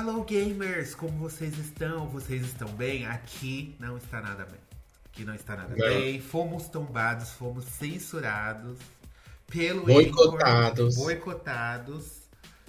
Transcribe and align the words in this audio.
Hello 0.00 0.22
gamers, 0.22 0.94
como 0.94 1.18
vocês 1.18 1.58
estão? 1.58 2.06
Vocês 2.06 2.42
estão 2.42 2.68
bem? 2.68 3.04
Aqui 3.04 3.74
não 3.80 3.96
está 3.96 4.20
nada 4.20 4.44
bem. 4.44 4.60
Aqui 5.06 5.24
não 5.24 5.34
está 5.34 5.56
nada 5.56 5.70
Não. 5.70 5.76
bem. 5.76 6.20
Fomos 6.20 6.68
tombados, 6.68 7.30
fomos 7.30 7.64
censurados 7.64 8.78
pelo 9.48 9.86
Boicotados. 9.86 10.94
Boicotados. 10.94 12.12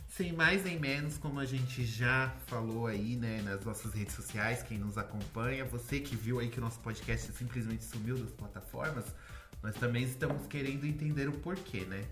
Sem 0.10 0.34
mais 0.34 0.63
nem 0.63 0.79
menos, 0.79 1.20
como 1.20 1.39
a 1.39 1.46
gente 1.46 1.86
já 1.86 2.34
falou 2.47 2.88
aí, 2.88 3.15
né, 3.15 3.43
nas 3.43 3.64
nossas 3.64 3.93
redes 3.93 4.16
sociais, 4.16 4.64
quem 4.64 4.80
nos 4.80 4.98
acompanha, 4.98 5.64
você 5.66 6.00
que 6.00 6.16
viu 6.16 6.39
aí 6.39 6.50
que 6.50 6.57
o 6.57 6.61
nosso 6.61 6.80
podcast 6.80 7.32
simplesmente 7.34 7.84
sumiu 7.84 8.18
das 8.18 8.32
plataformas, 8.32 9.05
nós 9.61 9.75
também 9.75 10.04
estamos 10.04 10.48
querendo 10.48 10.84
entender 10.84 11.30
o 11.30 11.34
porquê, 11.34 11.82
né? 11.82 12.05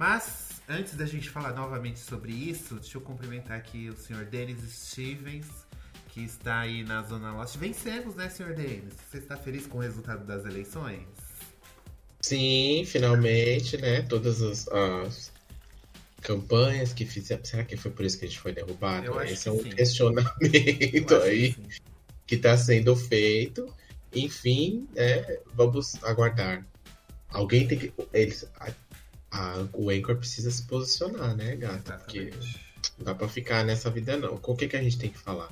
Mas, 0.00 0.62
antes 0.66 0.94
da 0.94 1.04
gente 1.04 1.28
falar 1.28 1.52
novamente 1.52 1.98
sobre 1.98 2.32
isso, 2.32 2.76
deixa 2.76 2.96
eu 2.96 3.02
cumprimentar 3.02 3.58
aqui 3.58 3.90
o 3.90 3.94
senhor 3.94 4.24
Denis 4.24 4.58
Stevens, 4.72 5.44
que 6.08 6.24
está 6.24 6.60
aí 6.60 6.82
na 6.82 7.02
Zona 7.02 7.38
Leste. 7.38 7.58
Vencemos, 7.58 8.14
né, 8.14 8.30
senhor 8.30 8.54
Denis? 8.54 8.94
Você 9.10 9.18
está 9.18 9.36
feliz 9.36 9.66
com 9.66 9.76
o 9.76 9.80
resultado 9.82 10.24
das 10.24 10.46
eleições? 10.46 11.06
Sim, 12.22 12.82
finalmente, 12.86 13.76
né? 13.76 14.00
Todas 14.00 14.40
as, 14.40 14.66
as 14.68 15.32
campanhas 16.22 16.94
que 16.94 17.04
fizeram. 17.04 17.44
Será 17.44 17.62
que 17.62 17.76
foi 17.76 17.90
por 17.90 18.06
isso 18.06 18.18
que 18.18 18.24
a 18.24 18.28
gente 18.28 18.40
foi 18.40 18.52
derrubado? 18.52 19.04
Eu 19.04 19.20
Esse 19.20 19.50
é 19.50 19.52
um 19.52 19.62
sim. 19.62 19.68
Questionamento 19.68 21.14
aí 21.22 21.54
que 22.26 22.36
está 22.36 22.56
sendo 22.56 22.96
feito. 22.96 23.70
Enfim, 24.14 24.88
é, 24.96 25.42
vamos 25.52 26.02
aguardar. 26.02 26.66
Alguém 27.28 27.68
tem 27.68 27.78
que. 27.78 27.92
Eles, 28.14 28.48
a- 29.30 29.66
o 29.72 29.90
Anchor 29.90 30.16
precisa 30.16 30.50
se 30.50 30.62
posicionar, 30.64 31.36
né, 31.36 31.56
gata? 31.56 31.94
Porque 31.98 32.30
não 32.98 33.04
dá 33.04 33.14
pra 33.14 33.28
ficar 33.28 33.64
nessa 33.64 33.90
vida, 33.90 34.16
não. 34.16 34.36
Com 34.38 34.52
o 34.52 34.56
que, 34.56 34.68
que 34.68 34.76
a 34.76 34.82
gente 34.82 34.98
tem 34.98 35.10
que 35.10 35.18
falar? 35.18 35.50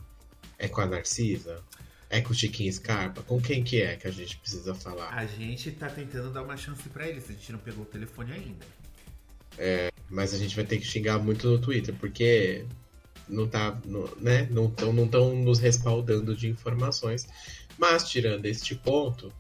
É 0.59 0.67
com 0.69 0.81
a 0.81 0.87
Narcisa? 0.87 1.63
É 2.11 2.21
com 2.21 2.33
o 2.33 2.35
Chiquinho 2.35 2.73
Scarpa? 2.73 3.23
Com 3.23 3.41
quem 3.41 3.63
que 3.63 3.83
é 3.83 3.97
que 3.97 4.09
a 4.09 4.11
gente 4.11 4.37
precisa 4.39 4.75
falar? 4.75 5.11
A 5.15 5.27
gente 5.27 5.71
tá 5.73 5.89
tentando 5.89 6.31
dar 6.31 6.43
uma 6.43 6.57
chance 6.57 6.89
pra 6.89 7.07
eles, 7.07 7.25
a 7.29 7.33
gente 7.33 7.53
não 7.53 7.59
pegou 7.59 7.83
o 7.83 7.87
telefone 7.87 8.33
ainda. 8.33 8.67
Mas 10.09 10.33
a 10.33 10.39
gente 10.39 10.57
vai 10.57 10.65
ter 10.65 10.79
que 10.79 10.87
xingar 10.87 11.19
muito 11.19 11.47
no 11.49 11.59
Twitter, 11.59 11.95
porque 12.01 12.65
não 13.29 13.47
tá, 13.47 13.79
né? 14.19 14.49
Não 14.51 14.67
estão 14.69 14.93
não 14.93 15.07
tão 15.07 15.37
nos 15.37 15.59
respaldando 15.59 16.35
de 16.35 16.49
informações. 16.49 17.29
Mas 17.77 18.09
tirando 18.09 18.47
este 18.47 18.75
ponto, 18.75 19.33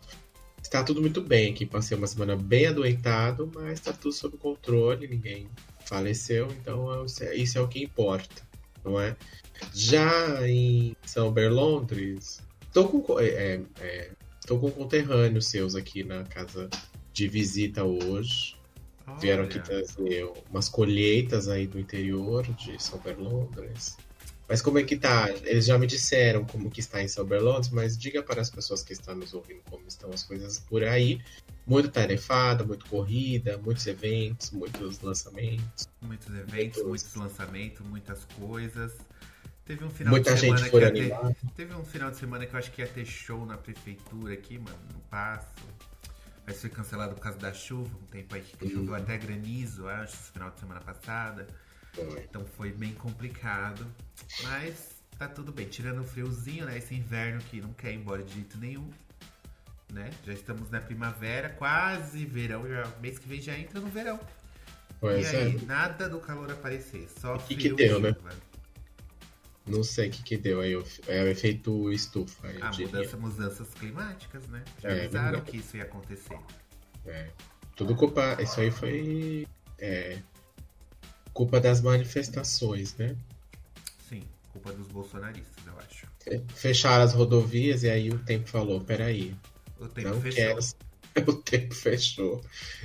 está 0.68 0.84
tudo 0.84 1.00
muito 1.00 1.20
bem 1.22 1.50
aqui. 1.52 1.64
Passei 1.66 1.96
uma 1.96 2.06
semana 2.06 2.36
bem 2.36 2.66
adoentado, 2.66 3.50
mas 3.54 3.72
está 3.78 3.92
tudo 3.92 4.12
sob 4.12 4.36
controle, 4.36 5.08
ninguém 5.08 5.48
faleceu, 5.86 6.48
então 6.60 7.04
isso 7.06 7.24
é- 7.24 7.34
isso 7.34 7.58
é 7.58 7.60
o 7.62 7.68
que 7.68 7.82
importa, 7.82 8.42
não 8.84 9.00
é? 9.00 9.16
Já 9.74 10.46
em 10.46 10.94
São 11.04 11.32
Berlondres, 11.32 12.40
tô 12.72 12.86
com 12.86 13.00
co- 13.00 13.18
é, 13.18 13.60
é, 13.80 14.10
tô 14.46 14.58
com 14.58 14.70
conterrâneos 14.70 15.46
seus 15.46 15.74
aqui 15.74 16.04
na 16.04 16.24
casa 16.24 16.68
de 17.12 17.26
visita 17.26 17.82
hoje. 17.84 18.54
Vieram 19.18 19.44
aqui 19.44 19.58
Olha, 19.58 19.64
trazer 19.64 20.30
umas 20.50 20.68
colheitas 20.68 21.48
aí 21.48 21.66
do 21.66 21.80
interior 21.80 22.46
de 22.54 22.80
São 22.80 22.98
Berlondres. 23.00 23.96
Mas 24.48 24.62
como 24.62 24.78
é 24.78 24.82
que 24.82 24.96
tá? 24.96 25.28
Eles 25.44 25.66
já 25.66 25.78
me 25.78 25.86
disseram 25.86 26.44
como 26.44 26.70
que 26.70 26.80
está 26.80 27.02
em 27.02 27.08
São 27.08 27.24
Berlondres, 27.24 27.68
mas 27.68 27.98
diga 27.98 28.22
para 28.22 28.40
as 28.40 28.48
pessoas 28.48 28.82
que 28.82 28.94
estão 28.94 29.14
nos 29.14 29.34
ouvindo 29.34 29.60
como 29.68 29.86
estão 29.86 30.10
as 30.10 30.22
coisas 30.22 30.58
por 30.58 30.82
aí. 30.82 31.20
Muito 31.66 31.90
tarefada, 31.90 32.64
muito 32.64 32.86
corrida, 32.86 33.58
muitos 33.58 33.86
eventos, 33.86 34.50
muitos 34.50 35.00
lançamentos. 35.00 35.86
Muitos 36.00 36.34
eventos, 36.34 36.82
muitos 36.82 37.14
lançamentos, 37.14 37.86
muitas 37.86 38.24
coisas. 38.38 38.92
Teve 39.66 39.84
um 39.84 39.90
final 39.90 40.12
Muita 40.12 40.34
de 40.34 40.40
gente 40.40 40.60
semana 40.60 40.70
foi 40.70 40.92
que 40.92 41.08
ter. 41.10 41.52
Teve 41.54 41.74
um 41.74 41.84
final 41.84 42.10
de 42.10 42.16
semana 42.16 42.46
que 42.46 42.54
eu 42.54 42.58
acho 42.58 42.72
que 42.72 42.80
ia 42.80 42.88
ter 42.88 43.04
show 43.04 43.44
na 43.44 43.58
prefeitura 43.58 44.32
aqui, 44.32 44.58
mano, 44.58 44.78
no 44.94 45.00
passo. 45.10 45.46
Mas 46.46 46.58
foi 46.58 46.70
cancelado 46.70 47.14
por 47.14 47.20
causa 47.20 47.38
da 47.38 47.52
chuva, 47.52 47.94
um 48.02 48.06
tempo 48.06 48.34
aí 48.34 48.40
que 48.40 48.70
choveu 48.70 48.94
até 48.94 49.18
granizo, 49.18 49.86
acho, 49.86 50.16
final 50.32 50.50
de 50.50 50.58
semana 50.58 50.80
passada. 50.80 51.46
Foi. 51.94 52.20
Então 52.20 52.44
foi 52.56 52.72
bem 52.72 52.92
complicado. 52.94 53.86
Mas 54.42 55.02
tá 55.18 55.28
tudo 55.28 55.52
bem. 55.52 55.66
Tirando 55.66 56.00
o 56.00 56.04
friozinho, 56.04 56.64
né? 56.66 56.78
Esse 56.78 56.94
inverno 56.94 57.40
que 57.50 57.60
não 57.60 57.72
quer 57.72 57.92
ir 57.92 57.96
embora 57.96 58.22
de 58.22 58.34
jeito 58.34 58.58
nenhum. 58.58 58.88
Né? 59.92 60.10
Já 60.24 60.32
estamos 60.34 60.70
na 60.70 60.80
primavera, 60.80 61.48
quase 61.48 62.24
verão. 62.26 62.68
Já, 62.68 62.86
mês 63.00 63.18
que 63.18 63.26
vem 63.28 63.40
já 63.40 63.58
entra 63.58 63.80
no 63.80 63.88
verão. 63.88 64.20
Pois 65.00 65.32
e 65.32 65.36
aí, 65.36 65.56
é. 65.56 65.64
nada 65.66 66.08
do 66.08 66.18
calor 66.20 66.50
aparecer. 66.50 67.08
Só 67.20 67.36
E 67.36 67.38
que 67.38 67.54
frio 67.54 67.76
que 67.76 67.86
deu, 67.86 68.00
né? 68.00 68.14
Não 69.66 69.84
sei 69.84 70.08
o 70.08 70.10
que, 70.10 70.22
que 70.22 70.36
deu 70.36 70.60
aí. 70.60 70.72
É 71.06 71.22
o 71.22 71.28
efeito 71.28 71.92
estufa, 71.92 72.48
Ah, 72.60 72.70
mudança, 72.72 73.16
mudanças 73.16 73.68
climáticas, 73.74 74.46
né? 74.48 74.64
Já 74.82 74.88
É, 74.90 75.04
avisaram 75.04 75.40
que 75.42 75.58
isso 75.58 75.76
ia 75.76 75.82
acontecer. 75.84 76.38
É. 77.06 77.28
Tudo 77.76 77.94
culpa. 77.94 78.36
Isso 78.42 78.60
aí 78.60 78.70
foi. 78.70 79.46
é, 79.78 80.18
culpa 81.38 81.60
das 81.60 81.80
manifestações, 81.80 82.96
né? 82.96 83.14
Sim, 84.08 84.24
culpa 84.52 84.72
dos 84.72 84.88
bolsonaristas, 84.88 85.64
eu 85.64 85.72
acho. 85.78 86.06
Fecharam 86.52 87.04
as 87.04 87.12
rodovias 87.14 87.84
e 87.84 87.88
aí 87.88 88.10
o 88.10 88.18
tempo 88.18 88.48
falou: 88.48 88.80
peraí, 88.80 89.32
O 89.78 89.86
tempo 89.86 90.08
não 90.08 90.20
fechou. 90.20 90.34
quero. 90.44 90.58
O 91.28 91.32
tempo 91.32 91.74
fechou. 91.74 92.40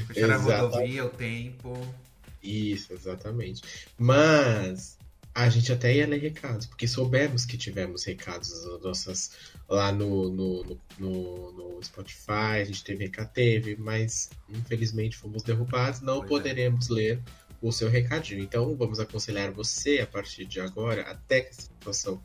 Fecharam 0.07 0.33
a 0.33 0.37
Exatamente. 0.37 0.61
rodovia, 0.61 1.05
o 1.05 1.09
tempo. 1.09 1.95
Isso, 2.41 2.93
exatamente. 2.93 3.61
Mas 3.97 4.97
a 5.35 5.49
gente 5.49 5.71
até 5.71 5.95
ia 5.95 6.07
ler 6.07 6.19
recados, 6.21 6.65
porque 6.67 6.87
soubemos 6.87 7.45
que 7.45 7.57
tivemos 7.57 8.03
recados 8.05 8.49
nossas 8.81 9.31
lá 9.69 9.91
no, 9.91 10.29
no, 10.29 10.63
no, 10.63 10.79
no- 10.99 11.51
no 11.77 11.83
Spotify, 11.83 12.61
a 12.61 12.65
gente 12.65 12.83
teve 12.83 13.05
recado, 13.05 13.31
teve, 13.33 13.75
mas 13.75 14.29
infelizmente 14.49 15.17
fomos 15.17 15.43
derrubados, 15.43 16.01
não 16.01 16.19
Pois 16.19 16.25
é. 16.25 16.29
poderemos 16.29 16.87
ler 16.89 17.19
o 17.67 17.71
seu 17.71 17.89
recadinho. 17.89 18.41
Então 18.43 18.75
vamos 18.75 18.99
aconselhar 18.99 19.51
você 19.51 19.99
a 19.99 20.07
partir 20.07 20.45
de 20.45 20.59
agora, 20.59 21.01
até 21.03 21.41
que 21.41 21.49
essa 21.49 21.61
situação 21.63 22.21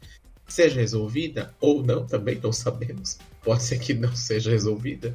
seja 0.46 0.80
resolvida, 0.80 1.54
ou 1.60 1.82
não, 1.82 2.06
também 2.06 2.38
não 2.42 2.52
sabemos. 2.52 3.18
Pode 3.42 3.62
ser 3.62 3.78
que 3.78 3.94
não 3.94 4.14
seja 4.16 4.50
resolvida. 4.50 5.14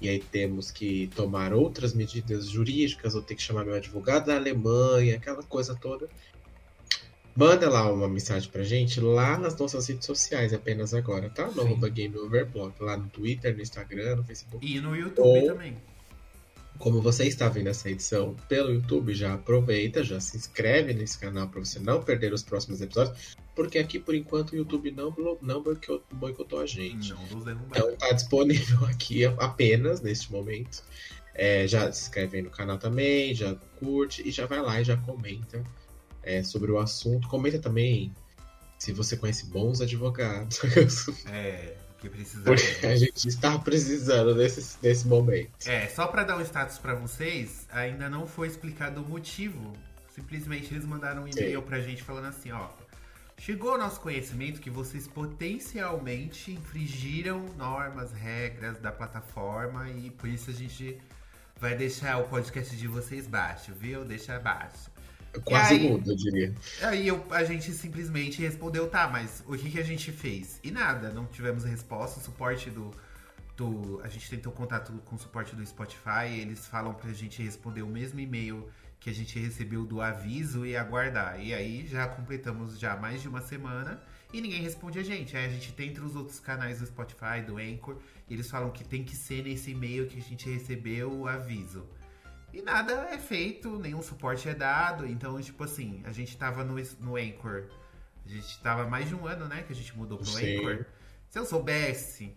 E 0.00 0.08
aí 0.10 0.18
temos 0.20 0.70
que 0.70 1.08
tomar 1.16 1.54
outras 1.54 1.94
medidas 1.94 2.48
jurídicas, 2.50 3.14
ou 3.14 3.22
ter 3.22 3.34
que 3.34 3.42
chamar 3.42 3.64
meu 3.64 3.74
advogado 3.74 4.26
da 4.26 4.36
Alemanha, 4.36 5.16
aquela 5.16 5.42
coisa 5.42 5.74
toda. 5.74 6.06
Manda 7.34 7.68
lá 7.68 7.90
uma 7.92 8.08
mensagem 8.08 8.50
pra 8.50 8.62
gente 8.62 8.98
lá 9.00 9.38
nas 9.38 9.56
nossas 9.56 9.86
redes 9.88 10.06
sociais 10.06 10.52
apenas 10.54 10.94
agora, 10.94 11.28
tá? 11.28 11.46
No 11.46 11.52
Sim. 11.54 11.60
arroba 11.60 11.88
Game 11.88 12.16
Overblog, 12.16 12.74
lá 12.80 12.96
no 12.96 13.08
Twitter, 13.08 13.54
no 13.54 13.62
Instagram, 13.62 14.16
no 14.16 14.24
Facebook. 14.24 14.66
E 14.66 14.80
no 14.80 14.94
YouTube 14.96 15.26
Ou- 15.26 15.46
também. 15.46 15.76
Como 16.78 17.00
você 17.00 17.24
está 17.24 17.48
vendo 17.48 17.68
essa 17.68 17.90
edição 17.90 18.36
pelo 18.48 18.72
YouTube, 18.72 19.14
já 19.14 19.34
aproveita, 19.34 20.04
já 20.04 20.20
se 20.20 20.36
inscreve 20.36 20.92
nesse 20.92 21.18
canal 21.18 21.48
para 21.48 21.60
você 21.60 21.78
não 21.78 22.02
perder 22.02 22.32
os 22.32 22.42
próximos 22.42 22.80
episódios, 22.80 23.36
porque 23.54 23.78
aqui 23.78 23.98
por 23.98 24.14
enquanto 24.14 24.52
o 24.52 24.56
YouTube 24.56 24.90
não, 24.90 25.14
não 25.40 25.62
boicotou, 26.12 26.60
a 26.60 26.66
gente. 26.66 27.12
Não 27.12 27.40
nos. 27.40 27.46
Então 27.46 27.96
tá 27.96 28.12
disponível 28.12 28.84
aqui 28.86 29.24
apenas 29.24 30.00
neste 30.00 30.30
momento. 30.30 30.82
É, 31.34 31.66
já 31.66 31.90
se 31.92 32.02
inscreve 32.02 32.38
aí 32.38 32.42
no 32.42 32.50
canal 32.50 32.78
também, 32.78 33.34
já 33.34 33.54
curte 33.78 34.26
e 34.26 34.30
já 34.30 34.46
vai 34.46 34.60
lá 34.60 34.80
e 34.80 34.84
já 34.84 34.96
comenta 34.96 35.62
é, 36.22 36.42
sobre 36.42 36.70
o 36.70 36.78
assunto. 36.78 37.28
Comenta 37.28 37.58
também 37.58 38.12
se 38.78 38.92
você 38.92 39.16
conhece 39.16 39.46
bons 39.46 39.80
advogados. 39.80 40.60
É, 41.28 41.76
que 42.10 42.86
a 42.86 42.96
gente 42.96 43.28
está 43.28 43.58
precisando 43.58 44.34
desse, 44.34 44.78
desse 44.80 45.06
momento. 45.06 45.50
É, 45.66 45.86
só 45.88 46.06
pra 46.06 46.24
dar 46.24 46.36
um 46.36 46.40
status 46.42 46.78
pra 46.78 46.94
vocês, 46.94 47.66
ainda 47.70 48.08
não 48.08 48.26
foi 48.26 48.48
explicado 48.48 49.02
o 49.02 49.08
motivo. 49.08 49.72
Simplesmente 50.14 50.72
eles 50.72 50.84
mandaram 50.84 51.24
um 51.24 51.28
e-mail 51.28 51.62
pra 51.62 51.80
gente 51.80 52.02
falando 52.02 52.26
assim, 52.26 52.50
ó. 52.52 52.68
Chegou 53.38 53.72
ao 53.72 53.78
nosso 53.78 54.00
conhecimento 54.00 54.60
que 54.60 54.70
vocês 54.70 55.06
potencialmente 55.06 56.52
infringiram 56.52 57.44
normas, 57.56 58.10
regras 58.12 58.78
da 58.78 58.90
plataforma 58.90 59.90
e 59.90 60.10
por 60.10 60.28
isso 60.28 60.50
a 60.50 60.54
gente 60.54 60.98
vai 61.60 61.76
deixar 61.76 62.18
o 62.18 62.28
podcast 62.28 62.74
de 62.74 62.88
vocês 62.88 63.26
baixo, 63.26 63.72
viu? 63.74 64.04
Deixa 64.04 64.38
baixo. 64.38 64.90
Quase 65.44 65.74
aí- 65.74 65.88
muda, 65.88 66.12
eu 66.12 66.16
diria. 66.16 66.54
Aí 66.82 67.06
eu- 67.08 67.24
a 67.30 67.44
gente 67.44 67.72
simplesmente 67.72 68.40
respondeu, 68.40 68.88
tá, 68.88 69.08
mas 69.08 69.42
o 69.46 69.56
que, 69.56 69.70
que 69.70 69.78
a 69.78 69.84
gente 69.84 70.10
fez? 70.12 70.58
E 70.62 70.70
nada, 70.70 71.10
não 71.10 71.26
tivemos 71.26 71.64
resposta. 71.64 72.20
O 72.20 72.22
suporte 72.22 72.70
do, 72.70 72.90
do. 73.56 74.00
A 74.04 74.08
gente 74.08 74.28
tentou 74.28 74.52
contato 74.52 74.92
com 75.04 75.16
o 75.16 75.18
suporte 75.18 75.54
do 75.56 75.64
Spotify, 75.66 76.28
eles 76.40 76.66
falam 76.66 76.94
pra 76.94 77.12
gente 77.12 77.42
responder 77.42 77.82
o 77.82 77.86
mesmo 77.88 78.20
e-mail 78.20 78.68
que 78.98 79.10
a 79.10 79.14
gente 79.14 79.38
recebeu 79.38 79.84
do 79.84 80.00
aviso 80.00 80.64
e 80.66 80.76
aguardar. 80.76 81.40
E 81.40 81.52
aí 81.54 81.86
já 81.86 82.06
completamos 82.08 82.78
já 82.78 82.96
mais 82.96 83.20
de 83.22 83.28
uma 83.28 83.40
semana 83.40 84.00
e 84.32 84.40
ninguém 84.40 84.62
responde 84.62 84.98
a 84.98 85.02
gente. 85.02 85.36
Aí 85.36 85.44
a 85.44 85.48
gente 85.48 85.72
tenta 85.72 86.02
os 86.02 86.16
outros 86.16 86.40
canais 86.40 86.80
do 86.80 86.86
Spotify, 86.86 87.40
do 87.46 87.58
Anchor, 87.58 87.98
e 88.28 88.34
eles 88.34 88.50
falam 88.50 88.70
que 88.70 88.82
tem 88.82 89.04
que 89.04 89.14
ser 89.14 89.44
nesse 89.44 89.70
e-mail 89.70 90.06
que 90.06 90.18
a 90.18 90.22
gente 90.22 90.48
recebeu 90.48 91.12
o 91.12 91.28
aviso. 91.28 91.86
E 92.56 92.62
nada 92.62 93.10
é 93.10 93.18
feito, 93.18 93.78
nenhum 93.78 94.00
suporte 94.00 94.48
é 94.48 94.54
dado. 94.54 95.06
Então, 95.06 95.38
tipo 95.42 95.62
assim, 95.62 96.00
a 96.06 96.10
gente 96.10 96.34
tava 96.38 96.64
no, 96.64 96.76
no 97.00 97.16
Anchor 97.16 97.64
A 98.24 98.28
gente 98.30 98.58
tava 98.62 98.88
mais 98.88 99.06
de 99.06 99.14
um 99.14 99.26
ano, 99.26 99.46
né, 99.46 99.62
que 99.62 99.74
a 99.74 99.76
gente 99.76 99.94
mudou 99.94 100.16
pro 100.16 100.26
Sim. 100.26 100.60
Anchor. 100.60 100.86
Se 101.28 101.38
eu 101.38 101.44
soubesse, 101.44 102.34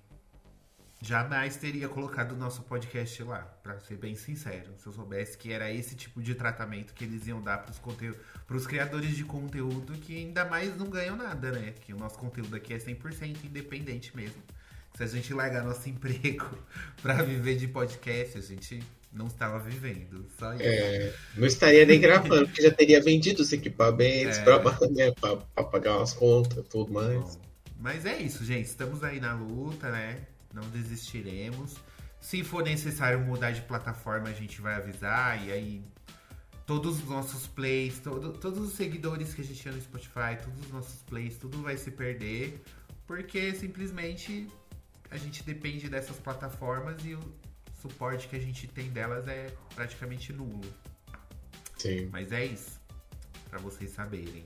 jamais 1.01 1.55
teria 1.55 1.87
colocado 1.87 2.33
o 2.33 2.35
nosso 2.35 2.63
podcast 2.63 3.23
lá, 3.23 3.43
pra 3.63 3.79
ser 3.79 3.95
bem 3.95 4.13
sincero. 4.13 4.73
Se 4.77 4.87
eu 4.87 4.91
soubesse 4.91 5.37
que 5.37 5.53
era 5.53 5.71
esse 5.71 5.95
tipo 5.95 6.21
de 6.21 6.35
tratamento 6.35 6.93
que 6.93 7.05
eles 7.05 7.25
iam 7.25 7.41
dar 7.41 7.59
pros, 7.59 7.79
conteú 7.79 8.13
pros 8.45 8.67
criadores 8.67 9.15
de 9.15 9.23
conteúdo 9.23 9.93
que 9.93 10.17
ainda 10.17 10.43
mais 10.43 10.75
não 10.75 10.89
ganham 10.89 11.15
nada, 11.15 11.53
né? 11.53 11.71
Que 11.79 11.93
o 11.93 11.97
nosso 11.97 12.19
conteúdo 12.19 12.57
aqui 12.57 12.73
é 12.73 12.77
100% 12.77 13.45
independente 13.45 14.13
mesmo. 14.13 14.43
Se 14.95 15.01
a 15.01 15.07
gente 15.07 15.33
largar 15.33 15.63
nosso 15.63 15.87
emprego 15.87 16.45
pra 17.01 17.23
viver 17.23 17.55
de 17.55 17.69
podcast, 17.69 18.37
a 18.37 18.41
gente 18.41 18.83
não 19.11 19.27
estava 19.27 19.59
vivendo. 19.59 20.25
Só 20.37 20.53
isso. 20.53 20.63
É, 20.63 21.13
não 21.35 21.47
estaria 21.47 21.85
nem 21.85 21.99
gravando, 21.99 22.45
porque 22.47 22.61
já 22.61 22.71
teria 22.71 23.01
vendido 23.01 23.41
os 23.41 23.51
equipamentos 23.51 24.37
É. 24.37 24.43
pra, 24.43 24.59
né, 24.89 25.11
pra, 25.19 25.37
pra 25.37 25.63
pagar 25.63 25.97
umas 25.97 26.13
contas 26.13 26.65
tudo 26.69 26.91
mais. 26.93 27.19
Bom, 27.35 27.41
mas 27.79 28.05
é 28.05 28.17
isso, 28.17 28.43
gente. 28.45 28.65
Estamos 28.65 29.03
aí 29.03 29.19
na 29.19 29.33
luta, 29.33 29.89
né? 29.91 30.19
Não 30.53 30.63
desistiremos. 30.69 31.75
Se 32.19 32.43
for 32.43 32.63
necessário 32.63 33.19
mudar 33.21 33.51
de 33.51 33.61
plataforma, 33.61 34.29
a 34.29 34.33
gente 34.33 34.61
vai 34.61 34.75
avisar. 34.75 35.47
E 35.47 35.51
aí, 35.51 35.81
todos 36.65 36.97
os 36.99 37.05
nossos 37.09 37.47
plays, 37.47 37.99
todo- 37.99 38.33
todos 38.33 38.59
os 38.59 38.73
seguidores 38.73 39.33
que 39.33 39.41
a 39.41 39.43
gente 39.43 39.59
tinha 39.61 39.73
no 39.73 39.81
Spotify, 39.81 40.37
todos 40.43 40.65
os 40.65 40.71
nossos 40.71 41.01
plays, 41.03 41.37
tudo 41.37 41.61
vai 41.61 41.77
se 41.77 41.89
perder. 41.91 42.61
Porque 43.07 43.53
simplesmente 43.55 44.47
a 45.09 45.17
gente 45.17 45.41
depende 45.43 45.89
dessas 45.89 46.17
plataformas 46.17 47.03
e 47.03 47.15
o 47.15 47.19
suporte 47.81 48.27
que 48.27 48.35
a 48.35 48.39
gente 48.39 48.67
tem 48.67 48.89
delas 48.89 49.27
é 49.27 49.47
praticamente 49.75 50.33
nulo. 50.33 50.61
Sim. 51.77 52.09
Mas 52.11 52.31
é 52.31 52.45
isso. 52.45 52.79
Pra 53.49 53.59
vocês 53.59 53.91
saberem. 53.91 54.45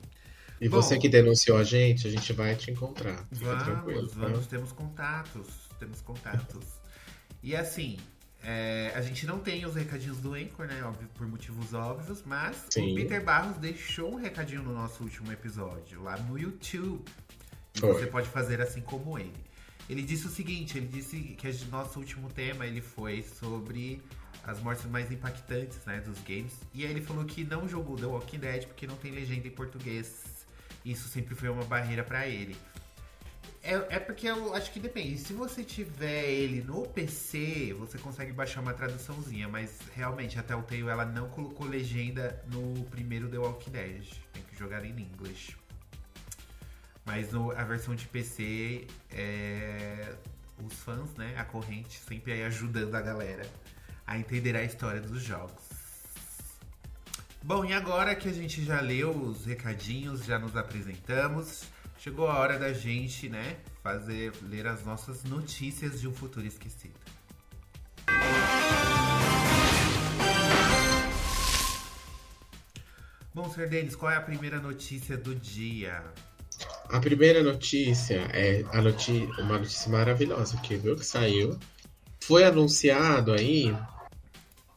E 0.61 0.69
Bom. 0.69 0.81
você 0.81 0.97
que 0.97 1.09
denunciou 1.09 1.57
a 1.57 1.63
gente, 1.63 2.07
a 2.07 2.11
gente 2.11 2.31
vai 2.31 2.55
te 2.55 2.71
encontrar. 2.71 3.27
Vamos, 3.31 4.11
tá? 4.11 4.19
vamos, 4.19 4.47
temos 4.47 4.71
contatos, 4.71 5.47
temos 5.77 5.99
contatos. 6.01 6.65
e 7.41 7.55
assim, 7.55 7.97
é, 8.43 8.91
a 8.93 9.01
gente 9.01 9.25
não 9.25 9.39
tem 9.39 9.65
os 9.65 9.75
recadinhos 9.75 10.19
do 10.19 10.33
Anchor, 10.33 10.67
né? 10.67 10.83
Óbvio, 10.83 11.09
por 11.15 11.25
motivos 11.27 11.73
óbvios, 11.73 12.23
mas 12.25 12.65
Sim. 12.69 12.91
o 12.91 12.95
Peter 12.95 13.23
Barros 13.23 13.57
deixou 13.57 14.13
um 14.13 14.15
recadinho 14.15 14.61
no 14.61 14.73
nosso 14.73 15.03
último 15.03 15.31
episódio, 15.31 16.01
lá 16.03 16.17
no 16.17 16.37
YouTube. 16.37 17.03
E 17.75 17.79
Foi. 17.79 17.93
você 17.93 18.05
pode 18.05 18.27
fazer 18.27 18.61
assim 18.61 18.81
como 18.81 19.17
ele. 19.17 19.33
Ele 19.93 20.01
disse 20.01 20.25
o 20.25 20.29
seguinte, 20.29 20.75
ele 20.75 20.87
disse 20.87 21.19
que 21.37 21.47
o 21.47 21.67
nosso 21.69 21.99
último 21.99 22.27
tema 22.27 22.65
ele 22.65 22.81
foi 22.81 23.21
sobre 23.21 24.01
as 24.43 24.59
mortes 24.59 24.85
mais 24.85 25.11
impactantes, 25.11 25.85
né, 25.85 26.01
dos 26.01 26.17
games. 26.21 26.51
E 26.73 26.83
aí 26.83 26.89
ele 26.89 26.99
falou 26.99 27.23
que 27.25 27.43
não 27.43 27.69
jogou 27.69 27.95
The 27.95 28.07
Walking 28.07 28.39
Dead 28.39 28.65
porque 28.65 28.87
não 28.87 28.95
tem 28.95 29.11
legenda 29.11 29.47
em 29.47 29.51
português. 29.51 30.47
Isso 30.83 31.07
sempre 31.09 31.35
foi 31.35 31.47
uma 31.47 31.63
barreira 31.63 32.03
pra 32.03 32.27
ele. 32.27 32.57
É, 33.61 33.73
é 33.95 33.99
porque 33.99 34.25
eu 34.25 34.55
acho 34.55 34.71
que 34.71 34.79
depende. 34.79 35.19
Se 35.19 35.31
você 35.31 35.63
tiver 35.63 36.23
ele 36.23 36.63
no 36.63 36.87
PC, 36.87 37.75
você 37.77 37.99
consegue 37.99 38.33
baixar 38.33 38.61
uma 38.61 38.73
traduçãozinha, 38.73 39.47
mas 39.47 39.77
realmente 39.95 40.39
a 40.39 40.41
Telltale 40.41 40.89
ela 40.89 41.05
não 41.05 41.29
colocou 41.29 41.67
legenda 41.67 42.43
no 42.51 42.83
primeiro 42.85 43.29
The 43.29 43.37
Walking 43.37 43.69
Dead. 43.69 44.07
Tem 44.33 44.41
que 44.41 44.57
jogar 44.57 44.83
em 44.83 44.89
inglês. 44.89 45.55
Mas 47.05 47.31
no- 47.31 47.51
a 47.51 47.63
versão 47.63 47.93
de 47.95 48.07
PC, 48.07 48.87
é, 49.11 50.15
os 50.65 50.73
fãs, 50.73 51.13
né, 51.15 51.35
a 51.37 51.43
corrente, 51.43 51.99
sempre 51.99 52.31
aí 52.33 52.43
ajudando 52.43 52.95
a 52.95 53.01
galera 53.01 53.45
a 54.07 54.17
entender 54.17 54.55
a 54.55 54.63
história 54.63 55.01
dos 55.01 55.21
jogos. 55.21 55.63
Bom, 57.41 57.65
e 57.65 57.73
agora 57.73 58.15
que 58.15 58.29
a 58.29 58.33
gente 58.33 58.63
já 58.63 58.79
leu 58.79 59.11
os 59.11 59.45
recadinhos, 59.45 60.23
já 60.23 60.39
nos 60.39 60.55
apresentamos, 60.55 61.65
chegou 61.99 62.27
a 62.29 62.37
hora 62.39 62.57
da 62.57 62.71
gente, 62.71 63.27
né, 63.27 63.57
fazer 63.81 64.31
ler 64.43 64.65
as 64.67 64.85
nossas 64.85 65.23
notícias 65.25 65.99
de 65.99 66.07
um 66.07 66.13
futuro 66.13 66.45
esquecido. 66.45 66.93
Bom, 73.33 73.49
Sr. 73.49 73.67
Denis, 73.67 73.95
qual 73.95 74.11
é 74.11 74.15
a 74.15 74.21
primeira 74.21 74.59
notícia 74.59 75.17
do 75.17 75.33
dia? 75.33 76.03
A 76.89 76.99
primeira 76.99 77.41
notícia 77.41 78.15
é 78.33 78.63
a 78.71 78.81
noti 78.81 79.27
uma 79.39 79.57
notícia 79.57 79.91
maravilhosa 79.91 80.57
que 80.57 80.75
viu 80.75 80.95
que 80.95 81.05
saiu. 81.05 81.57
Foi 82.21 82.43
anunciado 82.43 83.33
aí 83.33 83.75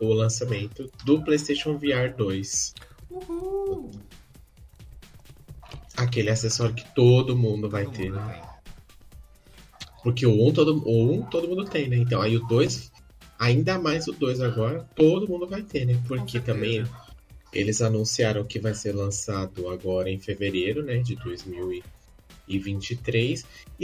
o 0.00 0.12
lançamento 0.12 0.90
do 1.04 1.22
PlayStation 1.22 1.78
VR 1.78 2.14
2. 2.16 2.74
Uhul! 3.10 3.90
Aquele 5.96 6.30
acessório 6.30 6.74
que 6.74 6.94
todo 6.94 7.36
mundo 7.36 7.68
vai 7.68 7.84
Todo 7.84 7.96
ter, 7.96 8.10
mundo 8.10 8.20
né? 8.20 8.42
Porque 10.02 10.26
o 10.26 10.48
1 10.48 10.52
todo, 10.52 10.82
o 10.86 11.12
um 11.12 11.22
todo 11.22 11.48
mundo 11.48 11.64
tem, 11.64 11.88
né? 11.88 11.96
Então 11.96 12.20
aí 12.20 12.36
o 12.36 12.46
2, 12.46 12.92
ainda 13.38 13.78
mais 13.78 14.06
o 14.06 14.12
2 14.12 14.40
agora, 14.40 14.88
todo 14.94 15.28
mundo 15.28 15.46
vai 15.46 15.62
ter, 15.62 15.84
né? 15.84 16.00
Porque 16.06 16.38
também 16.40 16.84
eles 17.52 17.80
anunciaram 17.80 18.44
que 18.44 18.58
vai 18.58 18.74
ser 18.74 18.92
lançado 18.92 19.68
agora 19.68 20.10
em 20.10 20.18
fevereiro, 20.18 20.84
né? 20.84 20.98
De 20.98 21.16
2023. 21.16 21.95
E 22.48 22.58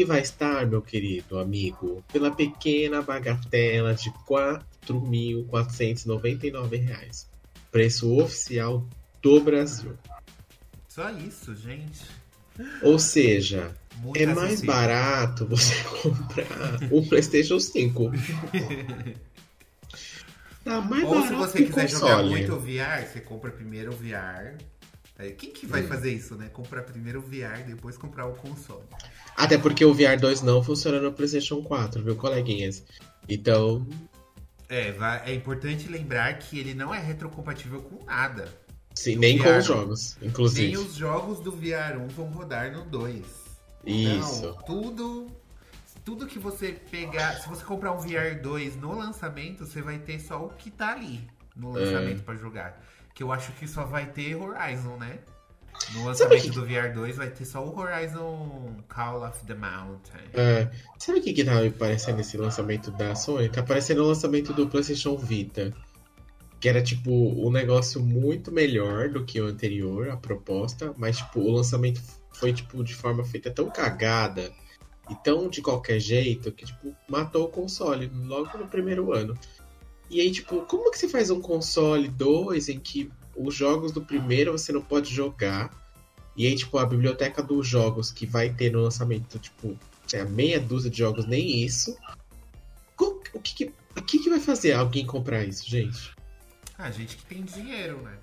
vai 0.05 0.20
estar, 0.20 0.67
meu 0.67 0.81
querido 0.81 1.38
amigo, 1.38 2.03
pela 2.12 2.31
pequena 2.31 3.03
bagatela 3.03 3.93
de 3.94 4.11
4.499 4.29 6.81
reais. 6.81 7.29
Preço 7.70 8.19
oficial 8.19 8.87
do 9.20 9.41
Brasil. 9.41 9.97
Só 10.88 11.11
isso, 11.11 11.55
gente. 11.55 12.00
Ou 12.82 12.99
seja, 12.99 13.75
Muito 13.97 14.20
é 14.20 14.26
mais 14.26 14.38
acessível. 14.38 14.67
barato 14.75 15.47
você 15.47 15.75
comprar 16.03 16.79
um 16.93 17.06
PlayStation 17.08 17.58
5. 17.58 18.12
Tá 20.65 20.81
mais 20.81 21.03
Ou 21.03 21.15
se 21.23 21.31
barato 21.31 21.37
você 21.38 21.58
que 21.58 21.67
quiser 21.67 21.88
jogar 21.88 22.19
console. 22.23 22.31
muito 22.31 22.56
VR, 22.61 23.05
você 23.05 23.20
compra 23.20 23.50
primeiro 23.50 23.93
o 23.93 23.97
VR. 23.97 24.58
Aí, 25.19 25.32
Quem 25.32 25.50
que 25.53 25.67
Hum. 25.67 25.70
vai 25.70 25.82
fazer 25.82 26.12
isso, 26.12 26.35
né? 26.37 26.49
Comprar 26.53 26.82
primeiro 26.82 27.19
o 27.20 27.23
VR, 27.23 27.62
depois 27.67 27.97
comprar 27.97 28.26
o 28.26 28.35
console. 28.35 28.82
Até 29.37 29.56
porque 29.59 29.85
o 29.85 29.93
VR 29.94 30.19
2 30.20 30.43
não 30.43 30.62
funciona 30.62 31.00
no 31.00 31.12
PlayStation 31.12 31.62
4, 31.62 32.03
viu, 32.03 32.17
coleguinhas? 32.17 32.82
Então, 33.29 33.87
É, 34.69 34.94
é 35.26 35.35
importante 35.35 35.87
lembrar 35.88 36.38
que 36.38 36.59
ele 36.59 36.73
não 36.75 36.94
é 36.94 36.99
retrocompatível 36.99 37.82
com 37.82 38.05
nada. 38.06 38.49
sim, 38.94 39.17
nem 39.17 39.37
com 39.38 39.44
VR. 39.44 39.59
os 39.59 39.64
jogos, 39.67 40.17
inclusive. 40.23 40.69
Nem 40.75 40.76
os 40.87 40.94
jogos 40.94 41.41
do 41.41 41.53
VR 41.53 41.99
1 41.99 42.08
vão 42.08 42.26
rodar 42.31 42.73
no 42.73 42.85
2. 42.85 43.23
Isso. 43.87 44.43
Não, 44.46 44.55
tudo. 44.65 45.27
Tudo 46.05 46.27
que 46.27 46.39
você 46.39 46.72
pegar. 46.91 47.34
Se 47.41 47.48
você 47.48 47.63
comprar 47.65 47.93
um 47.93 47.98
VR 47.98 48.41
2 48.43 48.75
no 48.77 48.96
lançamento, 48.96 49.65
você 49.67 49.81
vai 49.82 49.98
ter 49.98 50.19
só 50.20 50.44
o 50.44 50.48
que 50.51 50.70
tá 50.70 50.93
ali 50.93 51.20
no 51.55 51.77
É. 51.79 51.81
lançamento 51.84 52.22
pra 52.25 52.34
jogar. 52.34 52.81
Que 53.15 53.23
eu 53.23 53.33
acho 53.33 53.53
que 53.53 53.67
só 53.69 53.85
vai 53.85 54.07
ter 54.07 54.35
Horizon, 54.37 54.97
né? 54.97 55.19
No 55.95 56.05
lançamento 56.05 56.43
que- 56.43 56.51
do 56.51 56.65
VR 56.65 56.93
2 56.95 57.17
vai 57.17 57.29
ter 57.31 57.45
só 57.45 57.65
o 57.65 57.77
Horizon 57.79 58.77
Call 58.89 59.27
of 59.27 59.45
the 59.47 59.55
Mountain. 59.55 60.21
É, 60.33 60.71
sabe 60.99 61.19
o 61.19 61.23
que, 61.23 61.33
que 61.33 61.45
tá 61.45 61.53
parecendo 61.79 62.21
esse 62.21 62.37
lançamento 62.37 62.91
da 62.93 63.15
Sony? 63.15 63.49
Tá 63.49 63.63
parecendo 63.63 64.03
o 64.05 64.07
lançamento 64.09 64.53
do 64.53 64.69
PlayStation 64.69 65.17
Vita. 65.17 65.75
Que 66.61 66.69
era, 66.69 66.81
tipo, 66.81 67.11
um 67.11 67.51
negócio 67.51 68.01
muito 68.01 68.53
melhor 68.53 69.09
do 69.09 69.25
que 69.25 69.41
o 69.41 69.47
anterior, 69.47 70.11
a 70.11 70.17
proposta, 70.17 70.95
mas, 70.97 71.17
tipo, 71.19 71.41
o 71.41 71.51
lançamento 71.51 72.01
foi, 72.33 72.53
tipo, 72.53 72.85
de 72.85 72.95
forma 72.95 73.25
feita 73.25 73.51
tão 73.51 73.69
cagada 73.69 74.53
e 75.11 75.15
tão 75.17 75.49
de 75.49 75.61
qualquer 75.61 75.99
jeito 75.99 76.53
que, 76.53 76.65
tipo, 76.65 76.95
matou 77.09 77.47
o 77.47 77.49
console 77.49 78.09
logo 78.15 78.57
no 78.57 78.69
primeiro 78.69 79.13
ano. 79.13 79.35
E 80.13 80.21
aí, 80.21 80.31
tipo, 80.31 80.61
como 80.67 80.91
que 80.91 80.99
você 80.99 81.09
faz 81.09 81.31
um 81.31 81.41
console 81.41 82.07
2 82.07 82.69
em 82.69 82.79
que 82.79 83.11
os 83.35 83.55
jogos 83.55 83.93
do 83.93 84.05
primeiro 84.05 84.53
você 84.53 84.71
não 84.71 84.83
pode 84.83 85.13
jogar? 85.13 85.75
E 86.37 86.47
aí, 86.47 86.55
tipo, 86.55 86.77
a 86.77 86.85
biblioteca 86.85 87.43
dos 87.43 87.67
jogos 87.67 88.13
que 88.13 88.27
vai 88.27 88.53
ter 88.53 88.71
no 88.71 88.83
lançamento, 88.83 89.39
tipo, 89.39 89.75
é, 90.13 90.23
meia 90.23 90.61
dúzia 90.61 90.91
de 90.91 90.99
jogos, 90.99 91.25
nem 91.25 91.65
isso. 91.65 91.97
O 93.35 93.41
que 93.41 93.55
que, 93.55 93.73
o 93.97 94.03
que 94.03 94.19
que 94.19 94.29
vai 94.29 94.39
fazer 94.39 94.75
alguém 94.75 95.07
comprar 95.07 95.45
isso, 95.45 95.69
gente? 95.69 96.13
Ah, 96.77 96.91
gente 96.91 97.17
que 97.17 97.25
tem 97.25 97.43
dinheiro, 97.43 98.03
né? 98.03 98.19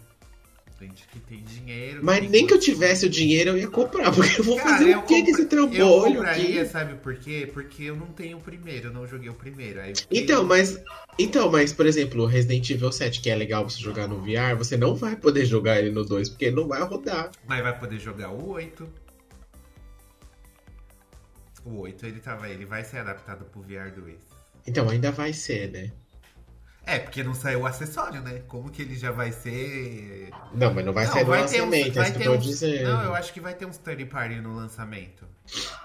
Que 0.79 1.19
tem 1.19 1.43
dinheiro. 1.43 1.99
Mas 2.01 2.19
tem 2.21 2.29
nem 2.29 2.47
que 2.47 2.53
eu 2.53 2.57
condições. 2.57 2.89
esse 2.91 3.05
o 3.05 3.09
dinheiro 3.09 3.49
eu 3.49 3.57
ia 3.57 3.67
comprar, 3.67 4.11
porque 4.15 4.39
eu 4.39 4.45
vou 4.45 4.55
Cara, 4.55 4.69
fazer 4.69 4.91
eu 4.93 4.99
o 4.99 5.03
que 5.03 5.07
com 5.15 5.15
compra- 5.25 5.31
esse 5.31 5.41
Eu 5.41 5.47
trambolho 5.49 6.15
compraria, 6.15 6.61
aqui? 6.61 6.71
sabe 6.71 6.93
por 6.95 7.15
quê? 7.15 7.49
Porque 7.53 7.83
eu 7.83 7.95
não 7.97 8.07
tenho 8.07 8.37
o 8.37 8.41
primeiro, 8.41 8.87
eu 8.87 8.93
não 8.93 9.05
joguei 9.05 9.29
o 9.29 9.33
primeiro. 9.33 9.81
Aí 9.81 9.89
eu 9.91 9.95
fiquei- 9.97 10.21
Então, 10.21 10.43
mas. 10.45 10.81
Então, 11.17 11.51
mas, 11.51 11.73
por 11.73 11.85
exemplo, 11.85 12.23
o 12.23 12.25
Resident 12.25 12.69
Evil 12.69 12.91
7, 12.93 13.19
que 13.19 13.29
é 13.29 13.35
legal 13.35 13.69
você 13.69 13.77
jogar 13.81 14.07
no 14.07 14.21
VR, 14.21 14.55
você 14.57 14.77
não 14.77 14.95
vai 14.95 15.17
poder 15.17 15.45
jogar 15.45 15.77
ele 15.79 15.91
no 15.91 16.05
2, 16.05 16.29
porque 16.29 16.49
não 16.49 16.65
vai 16.67 16.81
rodar. 16.81 17.29
Mas 17.45 17.61
vai 17.61 17.77
poder 17.77 17.99
jogar 17.99 18.29
o 18.31 18.49
8. 18.51 18.87
O 21.65 21.79
8 21.81 22.05
ele, 22.05 22.19
tava, 22.21 22.47
ele 22.49 22.65
vai 22.65 22.83
ser 22.85 22.99
adaptado 22.99 23.43
pro 23.45 23.61
VR 23.61 23.91
2. 23.93 24.15
Então 24.65 24.87
ainda 24.89 25.11
vai 25.11 25.33
ser, 25.33 25.69
né? 25.71 25.91
É, 26.89 26.99
porque 26.99 27.23
não 27.23 27.33
saiu 27.33 27.61
o 27.61 27.65
acessório, 27.67 28.21
né? 28.21 28.39
Como 28.47 28.69
que 28.71 28.81
ele 28.81 28.95
já 28.95 29.11
vai 29.11 29.31
ser. 29.31 30.29
Não, 30.53 30.73
mas 30.73 30.85
não 30.85 30.91
vai 30.93 31.05
Não, 31.05 31.11
sair 31.13 31.23
no 31.23 31.29
vai 31.29 31.39
ter 31.39 31.45
uns- 31.45 31.51
lançamento, 31.61 31.87
é 31.87 31.91
vai 32.01 32.09
isso 32.09 32.17
que 32.19 32.23
eu 32.27 32.31
tô 32.33 32.37
uns- 32.39 32.43
dizendo. 32.45 32.83
Não, 32.89 33.03
eu 33.03 33.15
acho 33.15 33.33
que 33.33 33.39
vai 33.39 33.53
ter 33.53 33.65
uns 33.65 33.77
third 33.77 34.05
party 34.05 34.41
no 34.41 34.55
lançamento. 34.55 35.27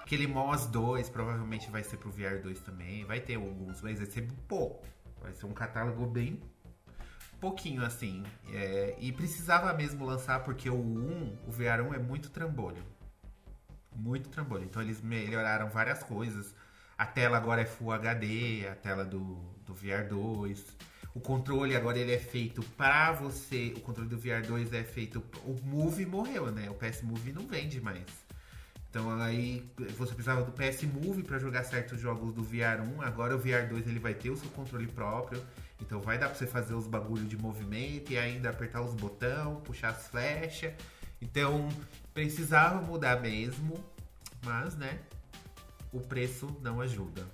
Aquele 0.02 0.26
Moss 0.26 0.66
2 0.66 1.08
provavelmente 1.08 1.70
vai 1.70 1.82
ser 1.82 1.96
pro 1.98 2.10
VR 2.10 2.40
2 2.42 2.60
também. 2.60 3.04
Vai 3.04 3.20
ter 3.20 3.34
alguns, 3.36 3.80
mas 3.82 3.98
vai 3.98 4.06
ser 4.06 4.26
pouco. 4.48 4.84
Vai 5.20 5.32
ser 5.34 5.46
um 5.46 5.52
catálogo 5.52 6.06
bem 6.06 6.40
pouquinho 7.40 7.84
assim. 7.84 8.22
É, 8.52 8.94
e 8.98 9.12
precisava 9.12 9.72
mesmo 9.74 10.04
lançar 10.06 10.40
porque 10.44 10.70
o 10.70 10.74
1, 10.80 11.36
o 11.46 11.50
VR 11.52 11.82
1 11.82 11.92
é 11.94 11.98
muito 11.98 12.30
trambolho. 12.30 12.82
Muito 13.94 14.28
trambolho. 14.30 14.64
Então 14.64 14.80
eles 14.82 15.00
melhoraram 15.02 15.68
várias 15.68 16.02
coisas. 16.02 16.54
A 16.96 17.04
tela 17.06 17.36
agora 17.36 17.60
é 17.62 17.66
Full 17.66 17.92
HD, 17.92 18.66
a 18.70 18.74
tela 18.74 19.04
do, 19.04 19.36
do 19.66 19.74
VR 19.74 20.08
2. 20.08 20.64
O 21.14 21.20
controle 21.20 21.76
agora 21.76 21.96
ele 21.96 22.12
é 22.12 22.18
feito 22.18 22.60
pra 22.76 23.12
você. 23.12 23.72
O 23.76 23.80
controle 23.80 24.08
do 24.08 24.18
VR 24.18 24.44
2 24.44 24.72
é 24.72 24.82
feito. 24.82 25.22
O 25.44 25.56
Move 25.62 26.04
morreu, 26.04 26.50
né? 26.50 26.68
O 26.68 26.74
PS 26.74 27.02
Move 27.02 27.32
não 27.32 27.46
vende 27.46 27.80
mais. 27.80 28.04
Então 28.90 29.10
aí 29.20 29.64
você 29.96 30.12
precisava 30.12 30.42
do 30.42 30.52
PS 30.52 30.82
Move 30.82 31.22
pra 31.22 31.38
jogar 31.38 31.62
certos 31.64 32.00
jogos 32.00 32.34
do 32.34 32.42
VR 32.42 32.82
1. 32.98 33.02
Agora 33.02 33.36
o 33.36 33.38
VR 33.38 33.68
2 33.68 33.86
ele 33.86 34.00
vai 34.00 34.14
ter 34.14 34.30
o 34.30 34.36
seu 34.36 34.50
controle 34.50 34.88
próprio. 34.88 35.40
Então 35.80 36.00
vai 36.00 36.18
dar 36.18 36.28
pra 36.28 36.34
você 36.34 36.46
fazer 36.46 36.74
os 36.74 36.86
bagulhos 36.86 37.28
de 37.28 37.36
movimento 37.36 38.12
e 38.12 38.18
ainda 38.18 38.50
apertar 38.50 38.82
os 38.82 38.94
botões, 38.94 39.62
puxar 39.62 39.90
as 39.90 40.08
flechas. 40.08 40.72
Então 41.22 41.68
precisava 42.12 42.80
mudar 42.82 43.20
mesmo. 43.20 43.84
Mas, 44.44 44.76
né? 44.76 44.98
O 45.92 46.00
preço 46.00 46.48
não 46.60 46.80
ajuda. 46.80 47.24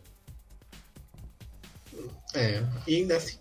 É, 2.35 2.63
e 2.87 2.97
ainda 2.97 3.17
assim, 3.17 3.39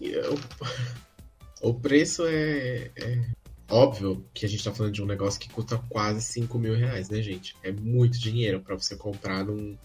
o, 1.61 1.69
o 1.69 1.73
preço 1.73 2.25
é, 2.25 2.91
é 2.95 3.25
óbvio 3.69 4.25
que 4.33 4.45
a 4.45 4.49
gente 4.49 4.63
tá 4.63 4.73
falando 4.73 4.93
de 4.93 5.01
um 5.03 5.05
negócio 5.05 5.39
que 5.39 5.49
custa 5.49 5.77
quase 5.89 6.21
5 6.21 6.57
mil 6.57 6.75
reais, 6.75 7.09
né, 7.09 7.21
gente? 7.21 7.55
É 7.63 7.71
muito 7.71 8.19
dinheiro 8.19 8.61
pra 8.61 8.75
você 8.75 8.95
comprar 8.95 9.43
num. 9.43 9.77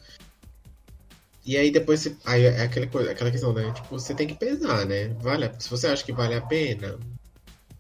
E 1.45 1.57
aí 1.57 1.71
depois 1.71 2.01
você. 2.01 2.17
Aí 2.25 2.45
é 2.45 2.63
aquela, 2.63 2.87
coisa, 2.87 3.11
aquela 3.11 3.31
questão, 3.31 3.53
né? 3.53 3.71
Tipo, 3.73 3.89
você 3.91 4.15
tem 4.15 4.27
que 4.27 4.35
pesar, 4.35 4.87
né? 4.87 5.09
Vale, 5.21 5.45
a- 5.45 5.61
se 5.61 5.69
você 5.69 5.87
acha 5.89 6.03
que 6.05 6.13
vale 6.13 6.35
a 6.35 6.41
pena. 6.41 6.99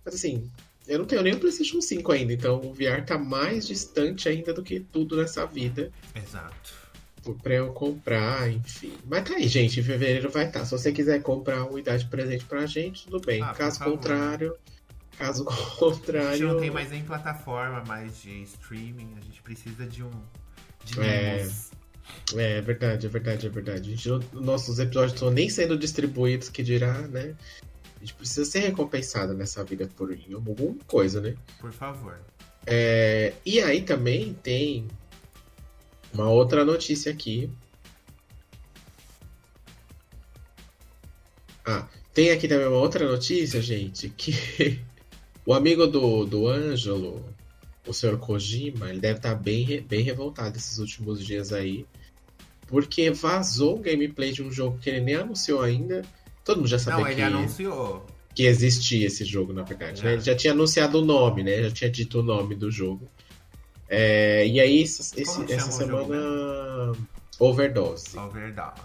Mas 0.04 0.14
assim, 0.16 0.50
eu 0.86 0.98
não 0.98 1.06
tenho 1.06 1.22
nem 1.22 1.32
o 1.32 1.40
PlayStation 1.40 1.80
5 1.80 2.12
ainda, 2.12 2.32
então 2.34 2.60
o 2.60 2.74
VR 2.74 3.02
tá 3.06 3.16
mais 3.16 3.66
distante 3.66 4.28
ainda 4.28 4.52
do 4.52 4.62
que 4.62 4.80
tudo 4.80 5.16
nessa 5.16 5.46
vida 5.46 5.90
Exato. 6.14 6.83
Pra 7.32 7.54
eu 7.54 7.72
comprar, 7.72 8.50
enfim. 8.50 8.92
Mas 9.08 9.24
tá 9.28 9.36
aí, 9.36 9.48
gente, 9.48 9.80
em 9.80 9.82
fevereiro 9.82 10.28
vai 10.30 10.46
estar. 10.46 10.64
Se 10.64 10.72
você 10.72 10.92
quiser 10.92 11.22
comprar 11.22 11.64
uma 11.64 11.78
idade 11.78 12.04
presente 12.06 12.44
pra 12.44 12.66
gente, 12.66 13.04
tudo 13.06 13.20
bem. 13.24 13.40
Ah, 13.42 13.54
caso 13.54 13.78
contrário, 13.82 14.54
caso 15.16 15.46
A 15.48 15.52
gente 15.52 15.76
contrário, 15.78 16.48
não 16.48 16.60
tem 16.60 16.70
mais 16.70 16.90
nem 16.90 17.02
plataforma 17.02 17.82
mais 17.86 18.20
de 18.20 18.42
streaming. 18.42 19.14
A 19.16 19.20
gente 19.24 19.40
precisa 19.42 19.86
de 19.86 20.02
um. 20.02 20.10
De 20.84 21.00
É. 21.00 21.36
memos. 21.38 21.70
é 22.36 22.60
verdade, 22.60 23.06
é 23.06 23.08
verdade, 23.08 23.46
é 23.46 23.50
verdade. 23.50 23.92
A 23.92 23.96
gente 23.96 24.08
não- 24.08 24.20
nossos 24.42 24.78
episódios 24.78 25.14
estão 25.14 25.30
nem 25.30 25.48
sendo 25.48 25.78
distribuídos, 25.78 26.48
que 26.50 26.62
dirá, 26.62 27.00
né? 27.08 27.34
A 27.96 28.00
gente 28.00 28.14
precisa 28.14 28.44
ser 28.44 28.58
recompensado 28.58 29.32
nessa 29.32 29.64
vida 29.64 29.88
por 29.96 30.12
alguma 30.34 30.76
coisa, 30.86 31.22
né? 31.22 31.34
Por 31.58 31.72
favor. 31.72 32.20
É, 32.66 33.32
e 33.44 33.60
aí 33.60 33.80
também 33.82 34.34
tem 34.42 34.86
uma 36.14 36.30
outra 36.30 36.64
notícia 36.64 37.12
aqui. 37.12 37.50
Ah, 41.66 41.86
tem 42.12 42.30
aqui 42.30 42.46
também 42.46 42.66
uma 42.66 42.78
outra 42.78 43.06
notícia, 43.08 43.60
gente, 43.60 44.08
que 44.10 44.32
o 45.46 45.54
amigo 45.54 45.86
do, 45.86 46.24
do 46.24 46.46
Ângelo, 46.46 47.24
o 47.86 47.92
senhor 47.92 48.18
Kojima, 48.18 48.90
ele 48.90 49.00
deve 49.00 49.18
estar 49.18 49.34
bem, 49.34 49.64
re- 49.64 49.80
bem 49.80 50.02
revoltado 50.02 50.56
esses 50.56 50.78
últimos 50.78 51.24
dias 51.24 51.52
aí, 51.52 51.86
porque 52.66 53.10
vazou 53.10 53.78
um 53.78 53.82
gameplay 53.82 54.32
de 54.32 54.42
um 54.42 54.50
jogo 54.52 54.78
que 54.78 54.90
ele 54.90 55.00
nem 55.00 55.14
anunciou 55.16 55.62
ainda. 55.62 56.02
Todo 56.44 56.58
mundo 56.58 56.68
já 56.68 56.78
sabia 56.78 57.00
Não, 57.00 57.06
ele 57.06 57.16
que 57.16 57.22
anunciou. 57.22 58.06
que 58.34 58.42
existia 58.44 59.06
esse 59.06 59.24
jogo, 59.24 59.52
na 59.54 59.62
verdade. 59.62 60.02
Né? 60.04 60.12
Ele 60.14 60.20
já 60.22 60.34
tinha 60.34 60.52
anunciado 60.52 61.00
o 61.00 61.04
nome, 61.04 61.42
né? 61.42 61.62
Já 61.64 61.70
tinha 61.70 61.90
dito 61.90 62.20
o 62.20 62.22
nome 62.22 62.54
do 62.54 62.70
jogo. 62.70 63.08
É, 63.96 64.46
e 64.46 64.60
aí, 64.60 64.82
esse- 64.82 65.20
essa 65.22 65.68
o 65.68 65.72
semana. 65.72 66.92
Overdose. 67.38 68.18
Overdose. 68.18 68.80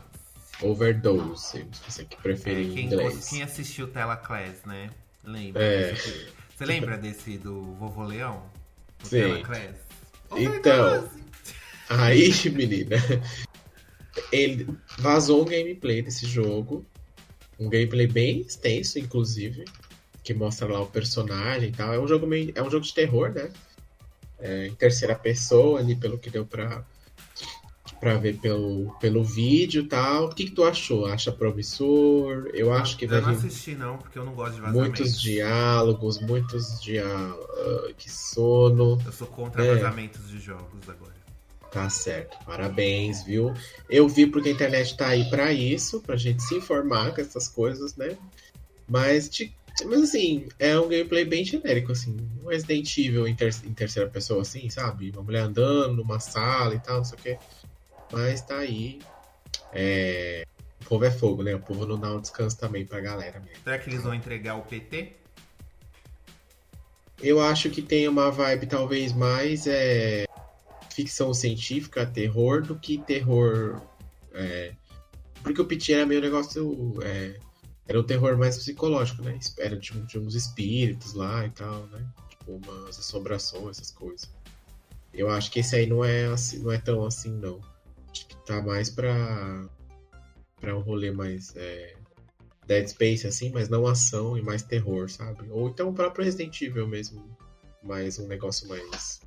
Overdose, 0.62 1.66
se 1.72 1.92
você 1.92 2.06
que 2.06 2.18
prefere 2.18 2.62
É, 2.62 2.64
em 2.66 2.74
quem, 2.74 2.86
inglês. 2.86 3.30
quem 3.30 3.42
assistiu 3.44 3.88
Tela 3.88 4.18
Class, 4.18 4.64
né? 4.66 4.90
Lembra? 5.24 5.64
É. 5.64 5.92
desse- 5.94 6.28
Você 6.58 6.66
lembra 6.66 6.98
desse 6.98 7.38
do 7.38 7.62
Vovô 7.76 8.04
Leão? 8.04 8.44
O 9.02 9.06
Sim. 9.08 9.20
Tela 9.22 9.44
Class? 9.44 9.76
Então. 10.36 11.10
Aí, 11.90 12.30
menina, 12.54 12.98
ele 14.32 14.68
vazou 14.98 15.42
um 15.42 15.46
gameplay 15.46 16.02
desse 16.02 16.26
jogo. 16.26 16.86
Um 17.60 17.70
gameplay 17.70 18.08
bem 18.08 18.42
extenso, 18.42 19.00
inclusive. 19.00 19.66
Que 20.24 20.34
mostra 20.34 20.68
lá 20.68 20.82
o 20.82 20.88
personagem 20.88 21.70
e 21.70 21.72
tal. 21.72 21.94
É 21.94 22.00
um 22.00 22.08
jogo 22.08 22.28
meio. 22.28 22.52
É 22.56 22.62
um 22.62 22.70
jogo 22.70 22.86
de 22.86 22.94
terror, 22.94 23.30
né? 23.34 23.50
É, 24.40 24.68
em 24.68 24.76
terceira 24.76 25.16
pessoa, 25.16 25.80
ali, 25.80 25.96
pelo 25.96 26.18
que 26.18 26.30
deu 26.30 26.46
pra, 26.46 26.84
pra 28.00 28.16
ver 28.16 28.38
pelo, 28.38 28.96
pelo 29.00 29.24
vídeo 29.24 29.84
e 29.84 29.88
tal. 29.88 30.26
O 30.28 30.30
que, 30.30 30.46
que 30.46 30.52
tu 30.52 30.64
achou? 30.64 31.06
Acha 31.06 31.32
promissor? 31.32 32.50
Eu 32.54 32.72
acho 32.74 32.96
que 32.98 33.06
vai 33.06 33.18
Eu 33.18 33.22
não 33.24 33.30
assisti, 33.32 33.76
não, 33.76 33.98
porque 33.98 34.18
eu 34.18 34.24
não 34.26 34.34
gosto 34.34 34.56
de 34.56 34.62
vazamento. 34.62 34.98
muitos 35.02 35.22
diálogos, 35.22 36.20
muitos 36.22 36.82
diálogos. 36.82 37.94
que 37.98 38.10
sono. 38.10 38.98
Eu 39.06 39.12
sou 39.12 39.28
contra 39.28 39.66
É. 39.66 39.76
vazamentos 39.76 40.30
de 40.30 40.40
jogos 40.40 40.88
agora. 40.88 41.10
Tá 41.72 41.88
certo, 41.90 42.36
parabéns, 42.46 43.24
viu? 43.24 43.54
Eu 43.88 44.08
vi 44.10 44.26
porque 44.26 44.50
a 44.50 44.52
internet 44.54 44.98
tá 44.98 45.08
aí 45.10 45.30
pra 45.30 45.52
isso, 45.54 46.02
pra 46.02 46.16
gente 46.16 46.42
se 46.42 46.56
informar 46.56 47.14
com 47.14 47.22
essas 47.22 47.48
coisas, 47.48 47.96
né? 47.96 48.18
Mas, 48.88 49.30
te- 49.30 49.54
mas 49.86 50.04
assim, 50.04 50.48
é 50.58 50.78
um 50.80 50.88
gameplay 50.88 51.26
bem 51.26 51.44
genérico, 51.44 51.92
assim. 51.92 52.16
Um 52.44 52.48
Resident 52.48 52.98
Evil 52.98 53.28
em, 53.28 53.36
ter- 53.36 53.56
em 53.66 53.74
terceira 53.74 54.10
pessoa, 54.10 54.42
assim, 54.42 54.70
sabe? 54.70 55.12
Uma 55.12 55.24
mulher 55.24 55.42
andando 55.42 55.96
numa 55.98 56.20
sala 56.20 56.76
e 56.76 56.80
tal, 56.80 56.98
não 56.98 57.06
sei 57.06 57.18
o 57.18 57.22
quê. 57.22 57.38
Mas 58.12 58.42
tá 58.42 58.58
aí. 58.58 59.00
É... 59.72 60.44
O 60.82 60.86
povo 60.86 61.06
é 61.06 61.12
fogo, 61.12 61.44
né? 61.44 61.54
O 61.56 61.60
povo 61.60 61.86
não 61.86 62.00
dá 62.00 62.12
um 62.14 62.20
descanso 62.22 62.58
também 62.58 62.86
pra 62.86 63.00
galera 63.00 63.40
mesmo. 63.40 63.58
Será 63.64 63.78
que 63.78 63.90
eles 63.90 64.02
vão 64.04 64.14
entregar 64.14 64.56
o 64.56 64.62
PT? 64.64 65.14
Eu 67.22 67.42
acho 67.42 67.70
que 67.70 67.82
tem 67.82 68.08
uma 68.08 68.32
vibe 68.32 68.66
talvez 68.66 69.12
mais 69.12 69.68
é, 69.68 70.26
ficção 70.90 71.34
científica, 71.34 72.06
terror, 72.06 72.62
do 72.62 72.76
que 72.80 72.98
terror. 72.98 73.82
é, 74.34 74.72
porque 75.44 75.62
o 75.62 75.66
Piti 75.66 75.94
era 75.94 76.06
meio 76.06 76.22
negócio. 76.22 76.98
é, 77.04 77.36
era 77.90 78.00
um 78.00 78.04
terror 78.04 78.38
mais 78.38 78.56
psicológico, 78.56 79.24
né? 79.24 79.40
Era 79.58 79.76
de, 79.76 79.92
de 80.02 80.20
uns 80.20 80.36
espíritos 80.36 81.14
lá 81.14 81.44
e 81.44 81.50
tal, 81.50 81.88
né? 81.88 82.08
Tipo, 82.30 82.62
umas 82.64 83.00
assombrações, 83.00 83.78
essas 83.78 83.90
coisas. 83.90 84.32
Eu 85.12 85.28
acho 85.28 85.50
que 85.52 85.60
esse 85.60 85.76
aí 85.76 85.88
não 85.88 86.06
é, 86.06 86.28
assim, 86.28 86.60
não 86.60 86.72
é 86.72 86.78
tão 86.78 87.04
assim, 87.04 87.32
não. 87.32 87.60
Acho 88.12 88.28
que 88.28 88.36
tá 88.46 88.62
mais 88.62 88.92
pra, 88.92 89.68
pra 90.62 90.78
um 90.78 90.82
rolê 90.82 91.10
mais. 91.10 91.56
é, 91.56 91.96
Dead 92.68 92.88
Space, 92.88 93.26
assim, 93.26 93.50
mas 93.50 93.70
não 93.70 93.88
ação 93.88 94.38
e 94.38 94.42
mais 94.44 94.62
terror, 94.62 95.10
sabe? 95.10 95.50
Ou 95.50 95.70
então 95.70 95.90
o 95.90 95.94
próprio 95.94 96.24
Resident 96.24 96.62
Evil 96.62 96.88
mesmo. 96.88 97.36
Mais 97.82 98.20
um 98.20 98.28
negócio 98.28 98.68
mais 98.68 99.20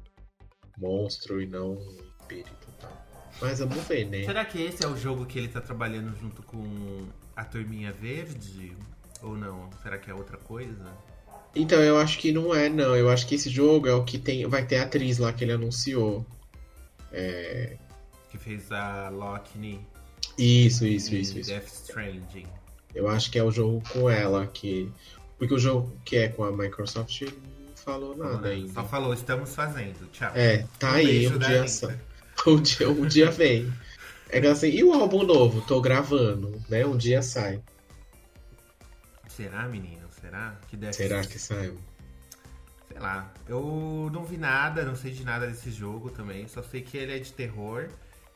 monstro 0.78 1.42
e 1.42 1.46
não 1.46 1.74
espírito 2.20 2.68
tal. 2.80 3.06
Mas 3.40 3.58
vamos 3.58 3.82
ver, 3.88 4.08
né? 4.08 4.24
Será 4.24 4.44
que 4.44 4.62
esse 4.62 4.84
é 4.84 4.86
o 4.86 4.96
jogo 4.96 5.26
que 5.26 5.38
ele 5.38 5.48
tá 5.48 5.60
trabalhando 5.60 6.14
junto 6.16 6.42
com 6.44 7.08
a 7.36 7.44
Turminha 7.44 7.92
Verde? 7.92 8.76
Ou 9.22 9.36
não? 9.36 9.70
Será 9.82 9.98
que 9.98 10.10
é 10.10 10.14
outra 10.14 10.36
coisa? 10.36 10.84
Então, 11.54 11.80
eu 11.80 11.98
acho 11.98 12.18
que 12.18 12.32
não 12.32 12.54
é, 12.54 12.68
não. 12.68 12.96
Eu 12.96 13.10
acho 13.10 13.26
que 13.26 13.34
esse 13.34 13.50
jogo 13.50 13.86
é 13.86 13.94
o 13.94 14.04
que 14.04 14.18
tem. 14.18 14.46
Vai 14.46 14.64
ter 14.64 14.78
a 14.78 14.84
atriz 14.84 15.18
lá 15.18 15.32
que 15.32 15.44
ele 15.44 15.52
anunciou. 15.52 16.26
É... 17.12 17.76
Que 18.30 18.38
fez 18.38 18.72
a 18.72 19.10
Lockney 19.10 19.78
Isso, 20.38 20.86
isso, 20.86 21.14
isso, 21.14 21.38
isso. 21.38 21.50
Death 21.50 21.66
Stranding. 21.66 22.46
Eu 22.94 23.08
acho 23.08 23.30
que 23.30 23.38
é 23.38 23.44
o 23.44 23.50
jogo 23.50 23.82
com 23.90 24.08
ela 24.08 24.46
que. 24.46 24.90
Porque 25.38 25.54
o 25.54 25.58
jogo 25.58 25.92
que 26.04 26.16
é 26.16 26.28
com 26.28 26.44
a 26.44 26.52
Microsoft 26.52 27.22
não 27.22 27.76
falou 27.76 28.16
nada 28.16 28.48
ainda. 28.48 28.72
Só 28.72 28.84
falou, 28.84 29.12
estamos 29.12 29.54
fazendo. 29.54 30.08
Tchau. 30.10 30.30
É, 30.34 30.66
tá 30.78 30.92
Um 30.92 30.94
aí, 30.94 31.28
um 31.28 31.38
dia, 31.38 31.68
só. 31.68 31.88
um 32.46 32.60
dia, 32.60 32.90
um 32.90 33.06
dia 33.06 33.30
vem. 33.30 33.72
É 34.32 34.40
que 34.40 34.46
assim, 34.46 34.68
e 34.70 34.82
o 34.82 34.94
álbum 34.94 35.24
novo? 35.24 35.60
Tô 35.60 35.80
gravando, 35.80 36.58
né? 36.68 36.84
Um 36.86 36.96
dia 36.96 37.20
sai. 37.22 37.62
Será, 39.28 39.68
menino? 39.68 40.08
Será? 40.20 40.58
Que 40.68 40.76
Death 40.76 40.94
Será 40.94 41.20
que 41.20 41.38
sai? 41.38 41.72
Sei 42.88 42.98
lá. 42.98 43.30
Eu 43.46 44.10
não 44.12 44.24
vi 44.24 44.38
nada, 44.38 44.84
não 44.84 44.96
sei 44.96 45.12
de 45.12 45.22
nada 45.22 45.46
desse 45.46 45.70
jogo 45.70 46.10
também. 46.10 46.48
Só 46.48 46.62
sei 46.62 46.80
que 46.80 46.96
ele 46.96 47.14
é 47.14 47.18
de 47.18 47.32
terror. 47.32 47.88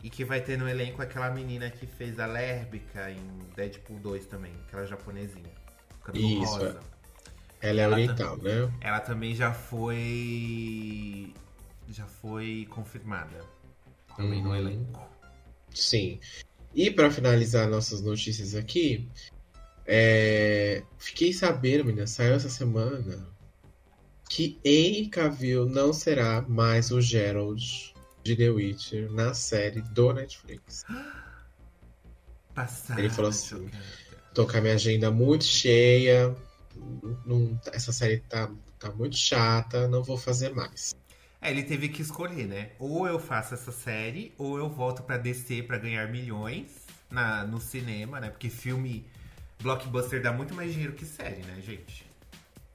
E 0.03 0.11
que 0.11 0.23
vai 0.25 0.43
ter 0.43 0.59
no 0.59 0.69
elenco 0.69 1.01
aquela 1.01 1.31
menina 1.31 1.71
que 1.71 1.87
fez 1.87 2.21
a 2.21 2.27
Lérbica 2.27 3.11
em 3.11 3.39
Deadpool 3.57 3.99
2 3.99 4.27
também. 4.27 4.53
Aquela 4.69 4.87
japonesinha. 4.87 5.51
cabelo 6.05 6.43
Isso, 6.43 6.53
rosa. 6.53 6.81
Ela 7.63 7.81
é 7.81 7.85
Ela 7.85 7.95
oriental, 7.95 8.37
né? 8.37 8.71
Ela 8.83 9.01
também 9.01 9.35
já 9.35 9.55
foi. 9.55 11.33
Já 11.89 12.05
foi 12.07 12.67
confirmada. 12.71 13.41
Também 14.15 14.43
no 14.43 14.51
Uhum. 14.51 14.57
elenco. 14.57 15.16
Sim. 15.77 16.19
E 16.75 16.91
pra 16.91 17.11
finalizar 17.11 17.69
nossas 17.69 18.01
notícias 18.01 18.55
aqui, 18.55 19.09
é, 19.87 20.83
fiquei 20.99 21.33
sabendo, 21.33 21.85
menina, 21.85 22.07
saiu 22.07 22.35
essa 22.35 22.49
semana 22.49 23.29
que 24.29 24.59
Henry 24.65 25.09
Cavill 25.09 25.67
não 25.67 25.93
será 25.93 26.43
mais 26.43 26.91
o 26.91 27.01
Geralt 27.01 27.93
de 28.25 28.35
The 28.35 28.51
Witcher 28.51 29.13
na 29.13 29.35
série 29.35 29.83
do 29.83 30.13
Netflix. 30.13 30.85
Passada. 32.55 33.01
Ele 33.01 33.11
falou 33.11 33.29
assim, 33.29 33.49
chocada. 33.69 33.85
Tô 34.35 34.47
com 34.47 34.57
a 34.57 34.61
minha 34.61 34.75
agenda 34.75 35.11
muito 35.11 35.45
cheia, 35.45 36.35
não- 37.25 37.59
essa 37.73 37.93
série 37.93 38.19
tá, 38.21 38.51
tá 38.79 38.91
muito 38.93 39.17
chata, 39.17 39.87
não 39.89 40.03
vou 40.03 40.17
fazer 40.17 40.55
mais. 40.55 40.95
É, 41.41 41.51
ele 41.51 41.63
teve 41.63 41.89
que 41.89 42.03
escolher, 42.03 42.47
né? 42.47 42.71
Ou 42.79 43.07
eu 43.07 43.19
faço 43.19 43.55
essa 43.55 43.71
série, 43.73 44.33
ou 44.39 44.59
eu 44.59 44.69
volto 44.69 45.03
pra 45.03 45.17
DC 45.19 45.63
pra 45.63 45.79
ganhar 45.79 46.09
milhões 46.11 46.67
na, 47.11 47.45
no 47.45 47.61
cinema, 47.61 48.19
né? 48.21 48.31
Porque 48.31 48.49
filme 48.49 49.07
blockbuster 49.63 50.21
dá 50.23 50.33
muito 50.33 50.55
mais 50.55 50.73
dinheiro 50.73 50.93
que 50.95 51.05
série, 51.05 51.43
né, 51.43 51.59
gente? 51.65 52.05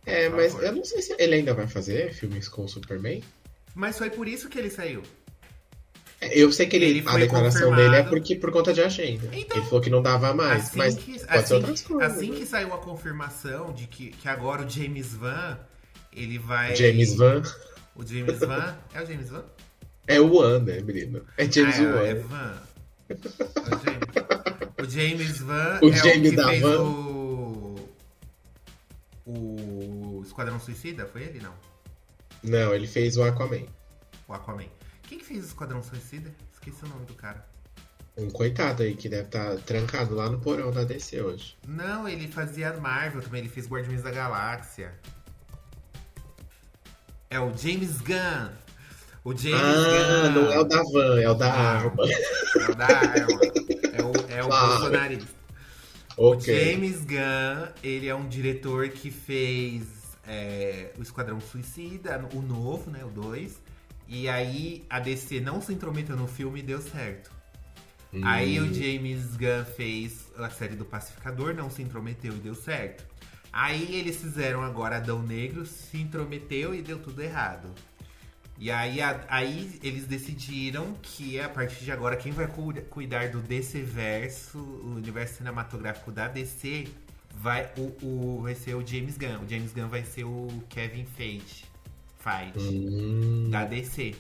É, 0.06 0.30
Por 0.30 0.38
mas 0.38 0.52
favor. 0.54 0.66
eu 0.68 0.72
não 0.74 0.84
sei 0.86 1.02
se 1.02 1.16
ele 1.20 1.36
ainda 1.36 1.54
vai 1.54 1.68
fazer 1.68 2.14
filmes 2.14 2.48
com 2.48 2.64
o 2.64 2.68
Superman. 2.68 3.24
Mas 3.76 3.98
foi 3.98 4.10
por 4.10 4.28
isso 4.28 4.50
que 4.50 4.58
ele 4.58 4.70
saiu. 4.70 5.04
É, 6.20 6.38
Eu 6.40 6.52
sei 6.52 6.68
que 6.68 6.76
ele, 6.76 6.86
Ele 6.86 7.04
a 7.08 7.18
declaração 7.18 7.70
confirmado. 7.70 7.82
dele 7.92 7.96
é 7.96 8.04
porque, 8.04 8.36
por 8.36 8.52
conta 8.52 8.74
de 8.74 8.82
agenda. 8.82 9.28
Então, 9.34 9.58
ele 9.58 9.66
falou 9.66 9.82
que 9.82 9.90
não 9.90 10.02
dava 10.02 10.34
mais, 10.34 10.66
assim 10.66 10.78
mas 10.78 10.96
que, 10.96 11.12
pode 11.14 11.20
ser 11.20 11.30
assim, 11.30 11.54
outras 11.56 11.82
coisas. 11.82 12.14
assim 12.14 12.30
né? 12.32 12.38
que 12.38 12.46
saiu 12.46 12.74
a 12.74 12.78
confirmação 12.78 13.74
de 13.74 13.88
que, 13.88 14.10
que 14.12 14.28
agora 14.28 14.64
o 14.66 14.70
James 14.70 15.14
Van, 15.16 15.60
ele 16.14 16.38
vai... 16.38 16.76
James 16.76 17.16
Van 17.16 17.42
O 17.96 18.06
James 18.06 18.40
Van... 18.40 18.78
É 18.94 19.02
o 19.02 19.06
James 19.06 19.30
Van? 19.30 19.44
é 20.08 20.20
o 20.20 20.34
Wan, 20.34 20.60
né, 20.60 20.82
menino? 20.82 21.26
É 21.38 21.50
James 21.50 21.80
ah, 21.80 21.84
Wan. 21.84 22.06
é 22.06 22.16
Van. 22.16 22.62
O 23.10 23.16
James, 23.86 24.08
o 24.80 24.90
James 24.90 25.40
Van 25.40 25.80
O 25.82 25.90
é 25.90 25.94
James 25.94 26.32
o 26.32 26.36
que 26.36 26.44
fez 26.44 26.62
Van. 26.62 26.82
o... 26.82 27.90
O 29.26 30.22
Esquadrão 30.26 30.60
Suicida, 30.60 31.06
foi 31.06 31.24
ele? 31.24 31.40
Não. 31.40 31.54
Não, 32.44 32.74
ele 32.74 32.88
fez 32.88 33.18
o 33.18 33.24
Aquaman. 33.24 33.66
O 34.28 34.34
Aquaman. 34.34 34.66
Quem 35.04 35.20
que 35.20 35.26
fez 35.26 35.44
o 35.44 35.48
Esquadrão 35.48 35.84
Suicida? 35.84 36.32
Esqueci 36.52 36.84
o 36.86 36.88
nome 36.90 37.06
do 37.06 37.14
cara. 37.14 37.46
Um 38.18 38.30
coitado 38.30 38.84
aí 38.84 38.94
que 38.96 39.08
deve 39.08 39.24
estar 39.28 39.56
trancado 39.60 40.14
lá 40.16 40.30
no 40.30 40.40
porão 40.40 40.72
da 40.72 40.84
DC 40.84 41.22
hoje. 41.22 41.58
Não, 41.68 42.08
ele 42.08 42.28
fazia 42.28 42.74
Marvel 42.74 43.22
também, 43.22 43.42
ele 43.42 43.50
fez 43.50 43.68
Guardiões 43.68 44.04
da 44.04 44.12
Galáxia. 44.12 44.94
É 47.32 47.40
o 47.40 47.48
James 47.58 48.02
Gunn. 48.02 48.50
O 49.24 49.36
James 49.36 49.62
ah, 49.62 50.28
Gunn. 50.28 50.32
não 50.34 50.52
é 50.52 50.60
o 50.60 50.64
da 50.66 50.84
Van, 50.84 51.22
é 51.22 51.30
o 51.30 51.34
da 51.34 51.54
arma. 51.54 52.04
É 52.04 52.72
o 52.72 52.76
da 52.76 52.86
arma. 52.86 53.40
É 53.94 54.02
o, 54.04 54.12
é 54.30 54.44
o 54.44 54.48
Claro. 54.50 54.68
bolsonarista. 54.68 55.32
Ok. 56.18 56.54
O 56.54 56.72
James 56.72 57.06
Gunn, 57.06 57.68
ele 57.82 58.10
é 58.10 58.14
um 58.14 58.28
diretor 58.28 58.90
que 58.90 59.10
fez 59.10 59.84
é, 60.28 60.92
o 61.00 61.02
Esquadrão 61.02 61.40
Suicida, 61.40 62.22
o 62.34 62.42
novo, 62.42 62.92
né, 62.92 63.00
o 63.06 63.08
2. 63.10 63.62
E 64.10 64.28
aí 64.28 64.84
a 64.90 65.00
DC 65.00 65.40
não 65.40 65.62
se 65.62 65.72
intrometeu 65.72 66.18
no 66.18 66.28
filme 66.28 66.60
e 66.60 66.64
deu 66.64 66.82
certo. 66.82 67.32
Hum, 68.14 68.20
Aí 68.26 68.60
o 68.60 68.74
James 68.74 69.38
Gunn 69.38 69.64
fez 69.78 70.30
a 70.38 70.50
série 70.50 70.76
do 70.76 70.84
Pacificador, 70.84 71.54
não 71.54 71.70
se 71.70 71.82
intrometeu 71.82 72.34
e 72.34 72.40
deu 72.40 72.54
certo. 72.54 73.06
Aí 73.54 73.96
eles 73.96 74.18
fizeram 74.18 74.62
agora 74.62 74.98
Adão 74.98 75.22
Negro, 75.22 75.66
se 75.66 75.98
intrometeu 75.98 76.74
e 76.74 76.82
deu 76.82 77.00
tudo 77.00 77.22
errado. 77.22 77.70
E 78.58 78.70
aí, 78.72 79.02
a- 79.02 79.26
aí 79.28 79.80
eles 79.84 80.06
decidiram 80.06 80.96
que 81.02 81.40
a 81.40 81.50
partir 81.50 81.84
de 81.84 81.92
agora 81.92 82.16
quem 82.16 82.32
vai 82.32 82.48
cu- 82.48 82.74
cuidar 82.90 83.30
do 83.30 83.42
DC 83.42 83.82
Verso, 83.82 84.58
o 84.60 84.96
universo 84.96 85.38
cinematográfico 85.38 86.12
da 86.12 86.28
DC, 86.28 86.88
vai, 87.36 87.70
o, 87.76 87.92
o- 88.06 88.40
vai 88.44 88.54
ser 88.56 88.76
o 88.76 88.86
James 88.86 89.18
Gunn. 89.18 89.44
O 89.46 89.50
James 89.50 89.74
Gunn 89.74 89.88
vai 89.88 90.04
ser 90.06 90.24
o 90.26 90.48
Kevin 90.70 91.06
Feige. 91.06 91.66
Feige 92.20 92.88
hum, 92.88 93.50
da 93.50 93.66
DC. 93.66 94.14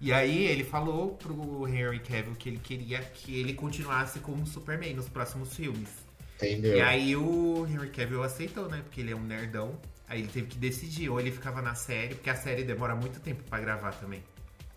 E 0.00 0.12
aí 0.12 0.44
ele 0.46 0.64
falou 0.64 1.14
pro 1.14 1.66
Henry 1.68 2.00
Cavill 2.00 2.34
que 2.34 2.48
ele 2.48 2.58
queria 2.58 2.98
que 3.00 3.38
ele 3.38 3.54
continuasse 3.54 4.18
como 4.18 4.44
Superman 4.46 4.94
nos 4.94 5.08
próximos 5.08 5.54
filmes. 5.54 5.88
Entendeu? 6.36 6.76
E 6.76 6.80
aí 6.80 7.16
o 7.16 7.66
Henry 7.68 7.90
Cavill 7.90 8.22
aceitou, 8.22 8.68
né? 8.68 8.80
Porque 8.82 9.00
ele 9.00 9.12
é 9.12 9.16
um 9.16 9.22
nerdão. 9.22 9.78
Aí 10.08 10.20
ele 10.20 10.28
teve 10.28 10.46
que 10.46 10.58
decidir, 10.58 11.08
ou 11.08 11.18
ele 11.18 11.32
ficava 11.32 11.60
na 11.60 11.74
série, 11.74 12.14
porque 12.14 12.30
a 12.30 12.36
série 12.36 12.62
demora 12.62 12.94
muito 12.94 13.18
tempo 13.20 13.42
pra 13.44 13.58
gravar 13.58 13.92
também. 13.92 14.22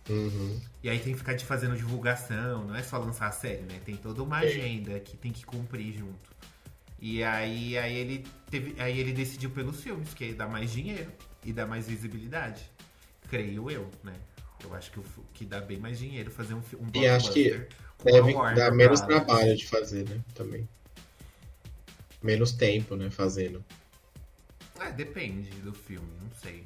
Uhum. 0.10 0.60
E 0.84 0.90
aí 0.90 0.98
tem 1.00 1.14
que 1.14 1.20
ficar 1.20 1.34
de 1.34 1.46
fazendo 1.46 1.76
divulgação, 1.76 2.66
não 2.66 2.76
é 2.76 2.82
só 2.82 2.98
lançar 2.98 3.28
a 3.28 3.32
série, 3.32 3.62
né? 3.62 3.80
Tem 3.86 3.96
toda 3.96 4.24
uma 4.24 4.38
agenda 4.38 5.00
que 5.00 5.16
tem 5.16 5.32
que 5.32 5.46
cumprir 5.46 5.94
junto. 5.94 6.30
E 7.00 7.24
aí, 7.24 7.78
aí 7.78 7.96
ele 7.96 8.26
teve, 8.50 8.82
aí 8.82 9.00
ele 9.00 9.14
decidiu 9.14 9.52
pelos 9.52 9.82
filmes, 9.82 10.14
que 10.14 10.24
aí 10.24 10.34
dá 10.34 10.48
mais 10.48 10.72
dinheiro 10.72 11.12
e 11.46 11.54
dá 11.54 11.66
mais 11.68 11.88
visibilidade. 11.88 12.64
Creio 13.30 13.70
eu, 13.70 13.90
né? 14.04 14.14
Eu 14.64 14.74
acho 14.74 14.92
que, 14.92 15.00
que 15.34 15.46
dá 15.46 15.62
bem 15.62 15.78
mais 15.78 16.00
dinheiro 16.00 16.32
fazer 16.32 16.56
um, 16.56 16.62
um 16.80 16.90
E 17.00 17.08
acho 17.08 17.32
que 17.32 17.68
Deve 18.04 18.34
dar 18.56 18.72
menos 18.72 19.02
trabalho 19.02 19.56
de 19.56 19.68
fazer, 19.68 20.08
né? 20.08 20.22
Também. 20.34 20.68
Menos 22.22 22.52
tempo, 22.52 22.96
né? 22.96 23.10
Fazendo. 23.10 23.64
É, 24.80 24.92
depende 24.92 25.50
do 25.62 25.74
filme, 25.74 26.08
não 26.22 26.32
sei. 26.42 26.64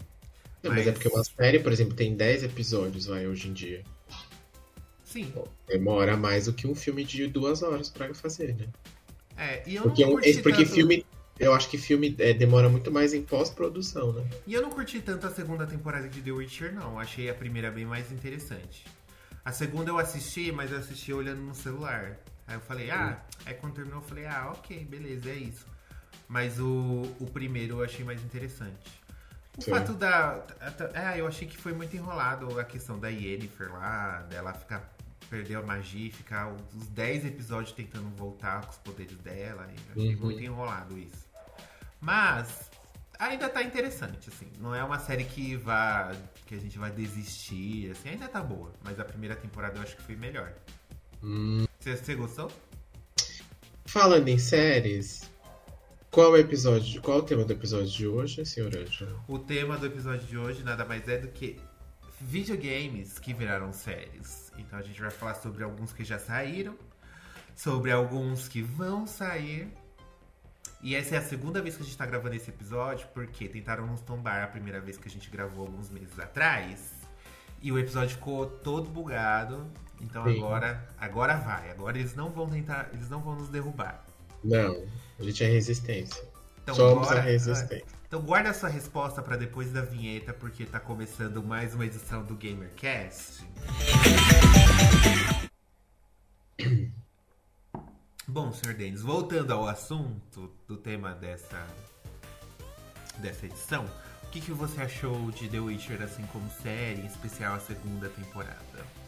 Não, 0.62 0.72
mas... 0.72 0.88
é 0.88 0.92
porque 0.92 1.08
uma 1.08 1.24
série, 1.24 1.60
por 1.60 1.72
exemplo, 1.72 1.94
tem 1.94 2.16
10 2.16 2.44
episódios 2.44 3.08
vai, 3.08 3.28
hoje 3.28 3.50
em 3.50 3.54
dia. 3.54 3.84
Sim. 5.04 5.32
Demora 5.68 6.18
mais 6.18 6.46
do 6.46 6.54
que 6.54 6.66
um 6.66 6.74
filme 6.74 7.04
de 7.04 7.28
duas 7.28 7.62
horas 7.62 7.89
pra 7.89 8.13
fazer, 8.13 8.56
né? 8.56 8.68
É, 9.38 9.63
e 9.68 9.76
eu 9.76 9.84
Porque, 9.84 10.04
não 10.04 10.12
curti 10.13 10.42
porque 10.42 10.63
tanto... 10.63 10.74
filme. 10.74 11.06
Eu 11.39 11.54
acho 11.54 11.68
que 11.68 11.80
filme 11.80 12.16
é, 12.20 12.32
demora 12.32 12.70
muito 12.70 12.92
mais 12.92 13.13
em 13.13 13.24
pós-produção, 13.24 14.13
né? 14.13 14.24
E 14.46 14.54
eu 14.54 14.62
não 14.62 14.70
curti 14.70 15.02
tanto 15.02 15.26
a 15.26 15.32
segunda 15.32 15.66
temporada 15.66 16.08
de 16.08 16.22
The 16.22 16.32
Witcher, 16.32 16.74
não. 16.74 17.00
Achei 17.00 17.28
a 17.28 17.34
primeira 17.34 17.72
bem 17.72 17.86
mais 17.86 18.12
interessante. 18.12 18.86
A 19.44 19.52
segunda 19.52 19.89
eu 19.89 19.98
assisti, 19.98 20.52
mas 20.52 20.72
eu 20.72 20.78
assisti 20.78 21.12
olhando 21.12 21.42
no 21.42 21.56
celular. 21.56 22.20
Aí 22.54 22.58
eu 22.60 22.62
falei, 22.62 22.92
ah, 22.92 23.20
aí 23.46 23.54
quando 23.56 23.74
terminou 23.74 24.00
eu 24.02 24.08
falei, 24.08 24.26
ah, 24.28 24.52
ok, 24.56 24.86
beleza, 24.86 25.30
é 25.30 25.36
isso. 25.36 25.66
Mas 26.28 26.60
o, 26.60 27.02
o 27.20 27.26
primeiro 27.34 27.80
eu 27.80 27.84
achei 27.84 28.06
mais 28.06 28.24
interessante. 28.24 29.02
O 29.58 29.62
Sim. 29.62 29.72
fato 29.72 29.94
da. 29.94 30.46
É, 30.94 31.20
eu 31.20 31.28
achei 31.28 31.48
que 31.48 31.58
foi 31.58 31.74
muito 31.74 31.96
enrolado 31.96 32.60
a 32.60 32.63
questão 32.63 32.98
da 33.00 33.10
Yennefer 33.10 33.72
lá, 33.72 34.22
dela 34.30 34.54
ficar. 34.54 34.92
perder 35.30 35.56
a 35.56 35.62
magia 35.63 36.08
e 36.08 36.12
ficar 36.12 36.48
uns 36.48 36.88
10 36.89 37.26
episódios 37.26 37.72
tentando 37.72 38.08
voltar 38.16 38.62
com 38.66 38.70
os 38.72 38.78
poderes 38.78 39.18
dela. 39.18 39.68
Eu 39.88 39.92
achei 40.04 40.16
Uhum. 40.16 40.22
muito 40.22 40.44
enrolado 40.44 40.98
isso. 40.98 41.26
Mas 42.00 42.70
ainda 43.18 43.50
tá 43.50 43.63
interessante, 43.63 44.30
assim. 44.30 44.48
Não 44.60 44.76
é 44.76 44.84
uma 44.84 45.00
série 45.00 45.24
que 45.24 45.56
vá. 45.56 46.12
que 46.46 46.54
a 46.56 46.60
gente 46.60 46.78
vai 46.78 46.92
desistir, 46.92 47.92
assim, 47.92 48.10
ainda 48.10 48.28
tá 48.28 48.42
boa. 48.42 48.72
Mas 48.84 49.00
a 49.00 49.06
primeira 49.06 49.36
temporada 49.36 49.78
eu 49.78 49.82
acho 49.84 49.96
que 49.96 50.04
foi 50.04 50.16
melhor. 50.16 50.52
Hum. 51.24 51.66
Você, 51.84 52.15
gostou? 52.15 52.50
Falando 53.84 54.30
em 54.30 54.38
séries, 54.38 55.30
qual 56.10 56.28
é 56.28 56.30
o 56.30 56.38
episódio. 56.38 57.02
Qual 57.02 57.17
é 57.17 57.19
o 57.19 57.24
tema 57.24 57.43
do 57.43 57.52
episódio 57.52 57.88
de 57.88 58.08
hoje, 58.08 58.46
senhor 58.46 58.74
Ângelo? 58.74 59.22
O 59.28 59.38
tema 59.38 59.78
do 59.78 59.86
episódio 59.86 60.26
de 60.26 60.38
hoje 60.38 60.63
nada 60.63 60.86
mais 60.86 61.06
é 61.10 61.17
do 61.17 61.28
que 61.28 61.60
videogames 62.22 63.19
que 63.19 63.34
viraram 63.34 63.74
séries. 63.74 64.50
Então 64.58 64.80
a 64.80 64.82
gente 64.82 65.02
vai 65.02 65.12
falar 65.12 65.34
sobre 65.34 65.62
alguns 65.62 65.91
que 65.91 66.06
já 66.06 66.17
saíram, 66.17 66.78
sobre 67.54 67.91
alguns 67.91 68.48
que 68.48 68.62
vão 68.62 69.06
sair. 69.06 69.67
E 70.82 70.96
essa 70.96 71.15
é 71.15 71.17
a 71.17 71.22
segunda 71.22 71.62
vez 71.62 71.76
que 71.76 71.84
a 71.84 71.86
gente 71.86 71.98
tá 71.98 72.06
gravando 72.06 72.34
esse 72.34 72.50
episódio, 72.50 73.10
porque 73.13 73.50
tentaram 73.50 73.86
nos 73.86 74.00
tombar 74.00 74.41
a 74.41 74.48
primeira 74.48 74.80
vez 74.80 74.98
que 74.98 75.10
a 75.10 75.12
gente 75.12 75.30
gravou 75.30 75.65
alguns 75.65 75.89
meses 75.89 76.17
atrás. 76.17 76.93
E 77.62 77.74
o 77.74 77.78
episódio 77.78 78.15
ficou 78.15 78.46
todo 78.46 78.89
bugado. 78.89 79.69
Então 80.04 80.24
Sim. 80.26 80.38
agora, 80.38 80.88
agora 81.00 81.36
vai. 81.38 81.72
Agora 81.72 81.98
eles 81.98 82.13
não 82.16 82.30
vão 82.30 82.50
tentar, 82.50 82.89
eles 82.94 83.10
não 83.10 83.22
vão 83.22 83.36
nos 83.36 83.50
derrubar. 83.50 84.04
Não, 84.44 84.84
a 85.20 85.24
gente 85.24 85.44
é 85.44 85.48
resistência. 85.48 86.22
Então, 86.62 86.76
Somos 86.76 87.08
bora- 87.08 87.20
a 87.20 87.24
resistência. 87.24 87.86
Então 88.08 88.22
guarda 88.22 88.50
a 88.52 88.54
sua 88.54 88.70
resposta 88.70 89.22
para 89.24 89.36
depois 89.38 89.72
da 89.72 89.82
vinheta, 89.82 90.34
porque 90.34 90.66
tá 90.66 90.80
começando 90.80 91.42
mais 91.42 91.74
uma 91.74 91.86
edição 91.86 92.24
do 92.24 92.36
GamerCast. 92.36 93.44
Bom, 98.28 98.52
senhor 98.54 98.76
Denis, 98.76 99.02
voltando 99.02 99.52
ao 99.52 99.68
assunto 99.68 100.52
do 100.68 100.78
tema 100.78 101.13
dessa, 101.13 101.66
dessa 103.18 103.46
edição, 103.46 103.86
o 104.24 104.28
que, 104.32 104.39
que 104.42 104.52
você 104.52 104.82
achou 104.82 105.30
de 105.32 105.48
The 105.48 105.60
Witcher 105.60 106.02
assim 106.02 106.24
como 106.28 106.50
série, 106.62 107.02
em 107.02 107.06
especial 107.06 107.56
a 107.56 107.60
segunda 107.60 108.10
temporada? 108.10 109.03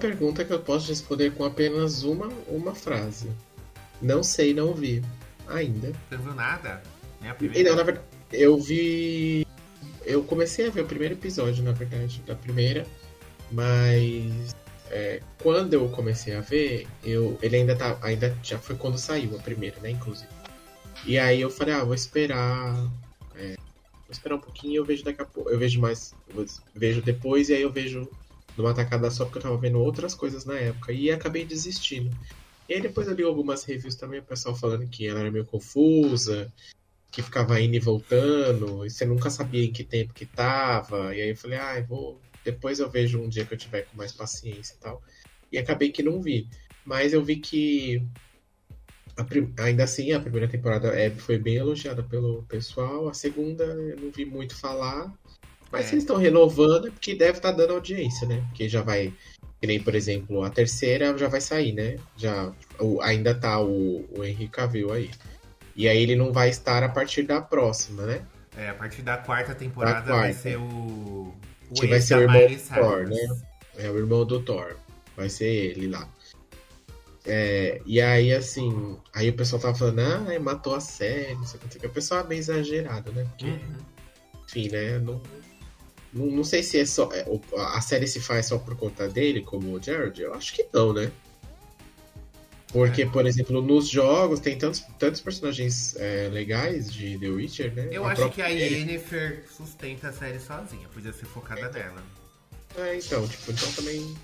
Pergunta 0.00 0.44
que 0.44 0.52
eu 0.52 0.60
posso 0.60 0.88
responder 0.88 1.30
com 1.32 1.44
apenas 1.44 2.02
uma, 2.02 2.28
uma 2.48 2.74
frase. 2.74 3.30
Não 4.00 4.22
sei, 4.22 4.52
não 4.52 4.74
vi. 4.74 5.02
Ainda. 5.48 5.88
Você 6.08 6.16
não 6.16 6.22
viu 6.24 6.34
nada? 6.34 6.82
né? 7.20 7.30
A 7.30 7.32
E 7.32 7.36
primeira. 7.36 7.68
não, 7.70 7.76
na 7.76 7.82
verdade, 7.84 8.06
eu 8.32 8.58
vi. 8.58 9.46
Eu 10.04 10.24
comecei 10.24 10.66
a 10.66 10.70
ver 10.70 10.80
o 10.82 10.86
primeiro 10.86 11.14
episódio, 11.14 11.62
na 11.62 11.70
verdade, 11.72 12.20
da 12.26 12.34
primeira, 12.34 12.84
mas 13.50 14.54
é, 14.90 15.20
quando 15.40 15.74
eu 15.74 15.88
comecei 15.90 16.34
a 16.34 16.40
ver, 16.40 16.88
eu, 17.04 17.38
ele 17.42 17.56
ainda 17.56 17.76
tá. 17.76 17.96
Ainda 18.02 18.36
já 18.42 18.58
foi 18.58 18.74
quando 18.76 18.98
saiu 18.98 19.36
a 19.36 19.42
primeira, 19.42 19.78
né, 19.80 19.90
inclusive. 19.90 20.28
E 21.06 21.18
aí 21.18 21.40
eu 21.40 21.50
falei, 21.50 21.74
ah, 21.74 21.84
vou 21.84 21.94
esperar. 21.94 22.74
é, 23.36 23.54
vou 23.56 24.10
esperar 24.10 24.34
um 24.36 24.40
pouquinho 24.40 24.72
e 24.72 24.76
eu 24.76 24.84
vejo 24.84 25.04
daqui 25.04 25.22
a 25.22 25.24
pouco. 25.24 25.50
Eu 25.50 25.58
vejo 25.58 25.80
mais. 25.80 26.14
vejo 26.74 27.02
depois 27.02 27.48
e 27.48 27.54
aí 27.54 27.62
eu 27.62 27.70
vejo 27.70 28.08
numa 28.56 28.74
tacada 28.74 29.10
só 29.10 29.24
porque 29.24 29.38
eu 29.38 29.42
tava 29.42 29.58
vendo 29.58 29.78
outras 29.80 30.14
coisas 30.14 30.44
na 30.44 30.58
época. 30.58 30.92
E 30.92 31.10
acabei 31.10 31.46
desistindo. 31.46 32.16
E 32.68 32.74
aí 32.74 32.80
depois 32.82 33.08
eu 33.08 33.14
li 33.14 33.22
algumas 33.24 33.64
reviews 33.64 33.96
também, 33.96 34.20
o 34.20 34.24
pessoal 34.26 34.54
falando 34.56 34.88
que 34.88 35.06
ela 35.06 35.20
era 35.20 35.30
meio 35.32 35.44
confusa, 35.46 36.52
que 37.10 37.22
ficava 37.22 37.60
indo 37.60 37.76
e 37.76 37.80
voltando, 37.80 38.84
e 38.86 38.90
você 38.90 39.04
nunca 39.06 39.30
sabia 39.30 39.64
em 39.64 39.72
que 39.72 39.84
tempo 39.84 40.14
que 40.14 40.26
tava. 40.26 41.14
E 41.16 41.20
aí 41.22 41.30
eu 41.30 41.36
falei, 41.36 41.58
ah, 41.58 41.82
vou. 41.86 42.22
Depois 42.44 42.80
eu 42.80 42.90
vejo 42.90 43.20
um 43.20 43.28
dia 43.28 43.46
que 43.46 43.54
eu 43.54 43.58
tiver 43.58 43.82
com 43.84 43.96
mais 43.96 44.12
paciência 44.12 44.74
e 44.76 44.78
tal. 44.80 45.02
E 45.52 45.58
acabei 45.58 45.90
que 45.92 46.02
não 46.02 46.20
vi. 46.22 46.48
Mas 46.84 47.12
eu 47.12 47.24
vi 47.24 47.38
que. 47.40 48.02
prim- 49.28 49.54
Ainda 49.58 49.84
assim, 49.84 50.12
a 50.12 50.20
primeira 50.20 50.48
temporada 50.48 50.88
é, 50.88 51.16
foi 51.18 51.38
bem 51.38 51.56
elogiada 51.56 52.02
pelo 52.02 52.44
pessoal. 52.46 53.08
A 53.08 53.14
segunda 53.14 53.64
eu 53.64 53.98
não 53.98 54.10
vi 54.10 54.24
muito 54.24 54.58
falar. 54.58 55.12
Mas 55.72 55.86
É. 55.86 55.88
se 55.88 55.94
eles 55.94 56.04
estão 56.04 56.16
renovando, 56.16 56.88
é 56.88 56.90
porque 56.90 57.14
deve 57.14 57.38
estar 57.38 57.50
dando 57.52 57.72
audiência, 57.72 58.28
né? 58.28 58.44
Porque 58.48 58.68
já 58.68 58.82
vai. 58.82 59.12
Que 59.60 59.66
nem, 59.66 59.80
por 59.80 59.94
exemplo, 59.94 60.42
a 60.44 60.50
terceira 60.50 61.16
já 61.16 61.28
vai 61.28 61.40
sair, 61.40 61.72
né? 61.72 61.96
Já, 62.16 62.52
o- 62.78 63.00
ainda 63.00 63.34
tá 63.34 63.58
o, 63.60 64.04
o 64.16 64.24
Henry 64.24 64.48
Cavill 64.48 64.92
aí. 64.92 65.10
E 65.74 65.88
aí 65.88 66.02
ele 66.02 66.14
não 66.16 66.32
vai 66.32 66.50
estar 66.50 66.82
a 66.82 66.88
partir 66.88 67.22
da 67.22 67.40
próxima, 67.40 68.04
né? 68.04 68.22
É, 68.56 68.68
a 68.68 68.74
partir 68.74 69.00
da 69.02 69.16
quarta 69.16 69.54
temporada 69.54 70.00
Da 70.00 70.06
quarta. 70.06 70.20
vai 70.20 70.32
ser 70.34 70.58
o. 70.58 71.32
O 71.70 71.74
Que 71.74 71.86
vai 71.86 72.00
ser 72.02 72.16
o 72.18 72.20
irmão 72.22 72.46
do 72.46 72.58
Thor, 72.74 73.08
né? 73.08 73.40
É 73.78 73.90
o 73.90 73.96
irmão 73.96 74.26
do 74.26 74.42
Thor. 74.42 74.76
Vai 75.16 75.30
ser 75.30 75.46
ele 75.46 75.86
lá. 75.88 76.06
É, 77.24 77.80
e 77.86 78.00
aí, 78.00 78.32
assim, 78.34 78.98
aí 79.14 79.28
o 79.30 79.32
pessoal 79.34 79.62
tava 79.62 79.74
falando, 79.76 80.00
ah, 80.00 80.40
matou 80.40 80.74
a 80.74 80.80
série, 80.80 81.34
não 81.36 81.46
sei 81.46 81.60
o 81.64 81.68
que. 81.68 81.86
O 81.86 81.90
pessoal 81.90 82.20
é 82.20 82.24
bem 82.24 82.38
exagerado, 82.38 83.12
né? 83.12 83.24
Porque, 83.30 83.46
Uhum. 83.46 83.60
enfim, 84.44 84.68
né? 84.70 84.98
Não, 84.98 85.20
não, 86.12 86.26
não 86.26 86.44
sei 86.44 86.62
se 86.62 86.78
é 86.78 86.84
só. 86.86 87.10
é, 87.12 87.26
a 87.56 87.80
série 87.80 88.06
se 88.06 88.20
faz 88.20 88.46
só 88.46 88.58
por 88.58 88.76
conta 88.76 89.08
dele, 89.08 89.42
como 89.42 89.72
o 89.74 89.82
Jared. 89.82 90.20
Eu 90.20 90.34
acho 90.34 90.52
que 90.54 90.66
não, 90.72 90.92
né? 90.92 91.10
Porque, 92.72 93.02
É. 93.02 93.06
por 93.06 93.26
exemplo, 93.26 93.60
nos 93.60 93.88
jogos 93.88 94.40
tem 94.40 94.56
tantos, 94.56 94.80
tantos 94.98 95.20
personagens 95.20 95.94
é, 95.96 96.28
legais 96.32 96.90
de 96.90 97.18
The 97.18 97.28
Witcher, 97.28 97.74
né? 97.74 97.88
Eu 97.92 98.04
A 98.06 98.12
acho 98.12 98.30
que 98.30 98.40
a 98.40 98.48
Yennefer 98.48 99.44
sustenta 99.54 100.08
a 100.08 100.12
série 100.12 100.40
sozinha, 100.40 100.88
podia 100.88 101.12
ser 101.12 101.26
focada 101.26 101.68
nela. 101.70 102.02
É, 102.78 102.96
então, 102.96 103.28
tipo, 103.28 103.52
então 103.52 103.70
também. 103.72 104.16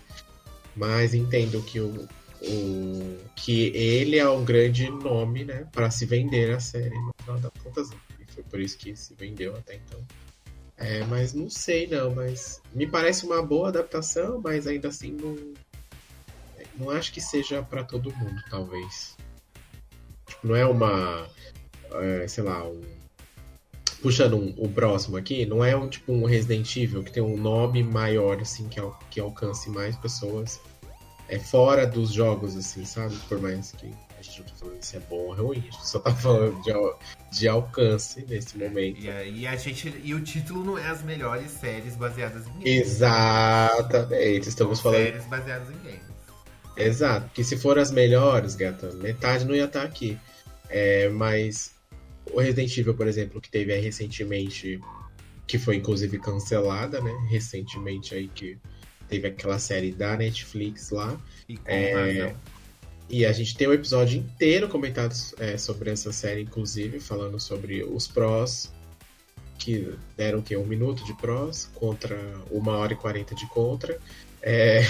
Mas 0.75 1.13
entendo 1.13 1.61
que 1.63 1.79
o, 1.79 2.09
o 2.41 3.19
que 3.37 3.67
ele 3.77 4.17
é 4.19 4.27
um 4.29 4.43
grande 4.45 4.89
nome, 4.89 5.45
né, 5.45 5.67
Pra 5.71 5.91
se 5.91 6.07
vender 6.07 6.55
a 6.55 6.61
série 6.61 6.95
no 6.95 7.13
final 7.21 7.39
das 7.41 7.53
contas. 7.63 7.91
E 8.19 8.33
foi 8.33 8.43
por 8.45 8.61
isso 8.61 8.79
que 8.79 8.97
se 8.97 9.13
vendeu 9.15 9.55
até 9.57 9.75
então. 9.75 10.01
É, 10.79 11.05
mas 11.07 11.35
não 11.35 11.51
sei 11.51 11.87
não, 11.89 12.15
mas 12.15 12.63
me 12.73 12.87
parece 12.87 13.27
uma 13.27 13.43
boa 13.43 13.69
adaptação, 13.69 14.41
mas 14.43 14.67
ainda 14.67 14.89
assim 14.89 15.13
não 15.13 15.37
não 16.77 16.91
acho 16.91 17.13
que 17.13 17.21
seja 17.21 17.61
pra 17.63 17.83
todo 17.83 18.15
mundo, 18.15 18.41
talvez. 18.49 19.17
Tipo, 20.27 20.47
não 20.47 20.55
é 20.55 20.65
uma 20.65 21.29
é, 21.95 22.29
sei 22.29 22.45
lá, 22.45 22.65
um 22.65 22.81
puxando 24.01 24.37
um, 24.37 24.55
o 24.57 24.69
próximo 24.69 25.17
aqui, 25.17 25.45
não 25.45 25.65
é 25.65 25.75
um 25.75 25.89
tipo 25.89 26.13
um 26.13 26.25
Resident 26.25 26.77
Evil 26.77 27.03
que 27.03 27.11
tem 27.11 27.23
um 27.23 27.37
nome 27.37 27.83
maior, 27.83 28.41
assim, 28.41 28.69
que, 28.69 28.79
al- 28.79 28.97
que 29.11 29.19
alcance 29.19 29.69
mais 29.71 29.97
pessoas. 29.97 30.61
É 31.29 31.39
fora 31.39 31.87
dos 31.87 32.13
jogos, 32.13 32.57
assim, 32.57 32.85
sabe? 32.85 33.15
Por 33.29 33.41
mais 33.41 33.73
que 33.73 33.93
a 34.19 34.23
gente 34.23 34.41
não 34.41 34.47
tá 34.49 34.55
falando 34.57 34.83
se 34.83 34.97
é 34.97 35.01
bom 35.01 35.17
ou 35.17 35.35
ruim, 35.35 35.59
a 35.59 35.61
gente 35.61 35.87
só 35.87 35.99
tá 35.99 36.15
falando 36.15 36.63
de, 36.63 36.71
al- 36.73 36.99
de 37.33 37.49
alcance 37.49 38.25
nesse 38.29 38.59
momento. 38.59 39.01
E, 39.01 39.11
aí 39.11 39.47
a 39.47 39.57
gente. 39.57 39.95
E 40.03 40.15
o 40.15 40.21
título 40.23 40.65
não 40.65 40.79
é 40.79 40.89
as 40.89 41.03
melhores 41.03 41.51
séries 41.53 41.95
baseadas 41.97 42.47
em 42.47 42.53
games. 42.53 42.67
Exatamente, 42.67 44.49
estamos 44.49 44.79
São 44.79 44.91
falando. 44.93 45.05
séries 45.07 45.25
baseadas 45.27 45.69
em 45.71 45.79
games. 45.85 46.09
Exato, 46.77 47.27
porque 47.27 47.43
se 47.43 47.57
for 47.57 47.79
as 47.79 47.91
melhores, 47.91 48.55
gata, 48.55 48.93
metade 48.95 49.45
não 49.45 49.55
ia 49.55 49.65
estar 49.65 49.83
aqui. 49.83 50.17
É, 50.69 51.09
mas 51.09 51.73
o 52.33 52.41
Resident 52.41 52.77
Evil, 52.77 52.95
por 52.95 53.07
exemplo, 53.09 53.41
que 53.41 53.51
teve 53.51 53.73
aí 53.73 53.81
recentemente, 53.81 54.81
que 55.47 55.59
foi 55.59 55.77
inclusive 55.77 56.19
cancelada, 56.19 57.01
né? 57.01 57.13
Recentemente 57.31 58.15
aí 58.15 58.29
que 58.29 58.59
teve 59.09 59.27
aquela 59.27 59.59
série 59.59 59.91
da 59.91 60.17
Netflix 60.17 60.91
lá. 60.91 61.19
E 61.49 61.57
com 61.57 61.63
É, 61.71 61.93
razão. 62.23 62.37
E 63.09 63.25
a 63.25 63.33
gente 63.33 63.57
tem 63.57 63.67
um 63.67 63.73
episódio 63.73 64.19
inteiro 64.19 64.69
comentado 64.69 65.15
é, 65.39 65.57
sobre 65.57 65.91
essa 65.91 66.13
série, 66.13 66.43
inclusive, 66.43 67.01
falando 67.01 67.41
sobre 67.41 67.83
os 67.83 68.07
prós, 68.07 68.71
que 69.59 69.95
deram 70.17 70.41
o 70.41 70.43
quê? 70.43 70.57
Um 70.57 70.67
minuto 70.67 71.05
de 71.05 71.15
prós 71.15 71.71
contra 71.75 72.19
uma 72.51 72.77
hora 72.77 72.93
e 72.93 72.97
quarenta 72.97 73.35
de 73.35 73.47
contra. 73.49 73.99
É, 74.43 74.83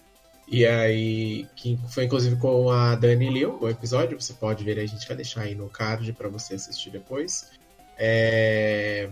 e 0.48 0.64
aí, 0.64 1.46
que 1.54 1.78
foi 1.90 2.04
inclusive 2.04 2.36
com 2.36 2.70
a 2.70 2.94
Dani 2.94 3.28
Liu, 3.28 3.58
o 3.60 3.68
episódio, 3.68 4.18
você 4.18 4.32
pode 4.32 4.64
ver 4.64 4.78
a 4.78 4.86
gente 4.86 5.06
vai 5.06 5.16
deixar 5.16 5.42
aí 5.42 5.54
no 5.54 5.68
card 5.68 6.10
para 6.14 6.28
você 6.28 6.54
assistir 6.54 6.88
depois. 6.90 7.50
É, 7.98 9.10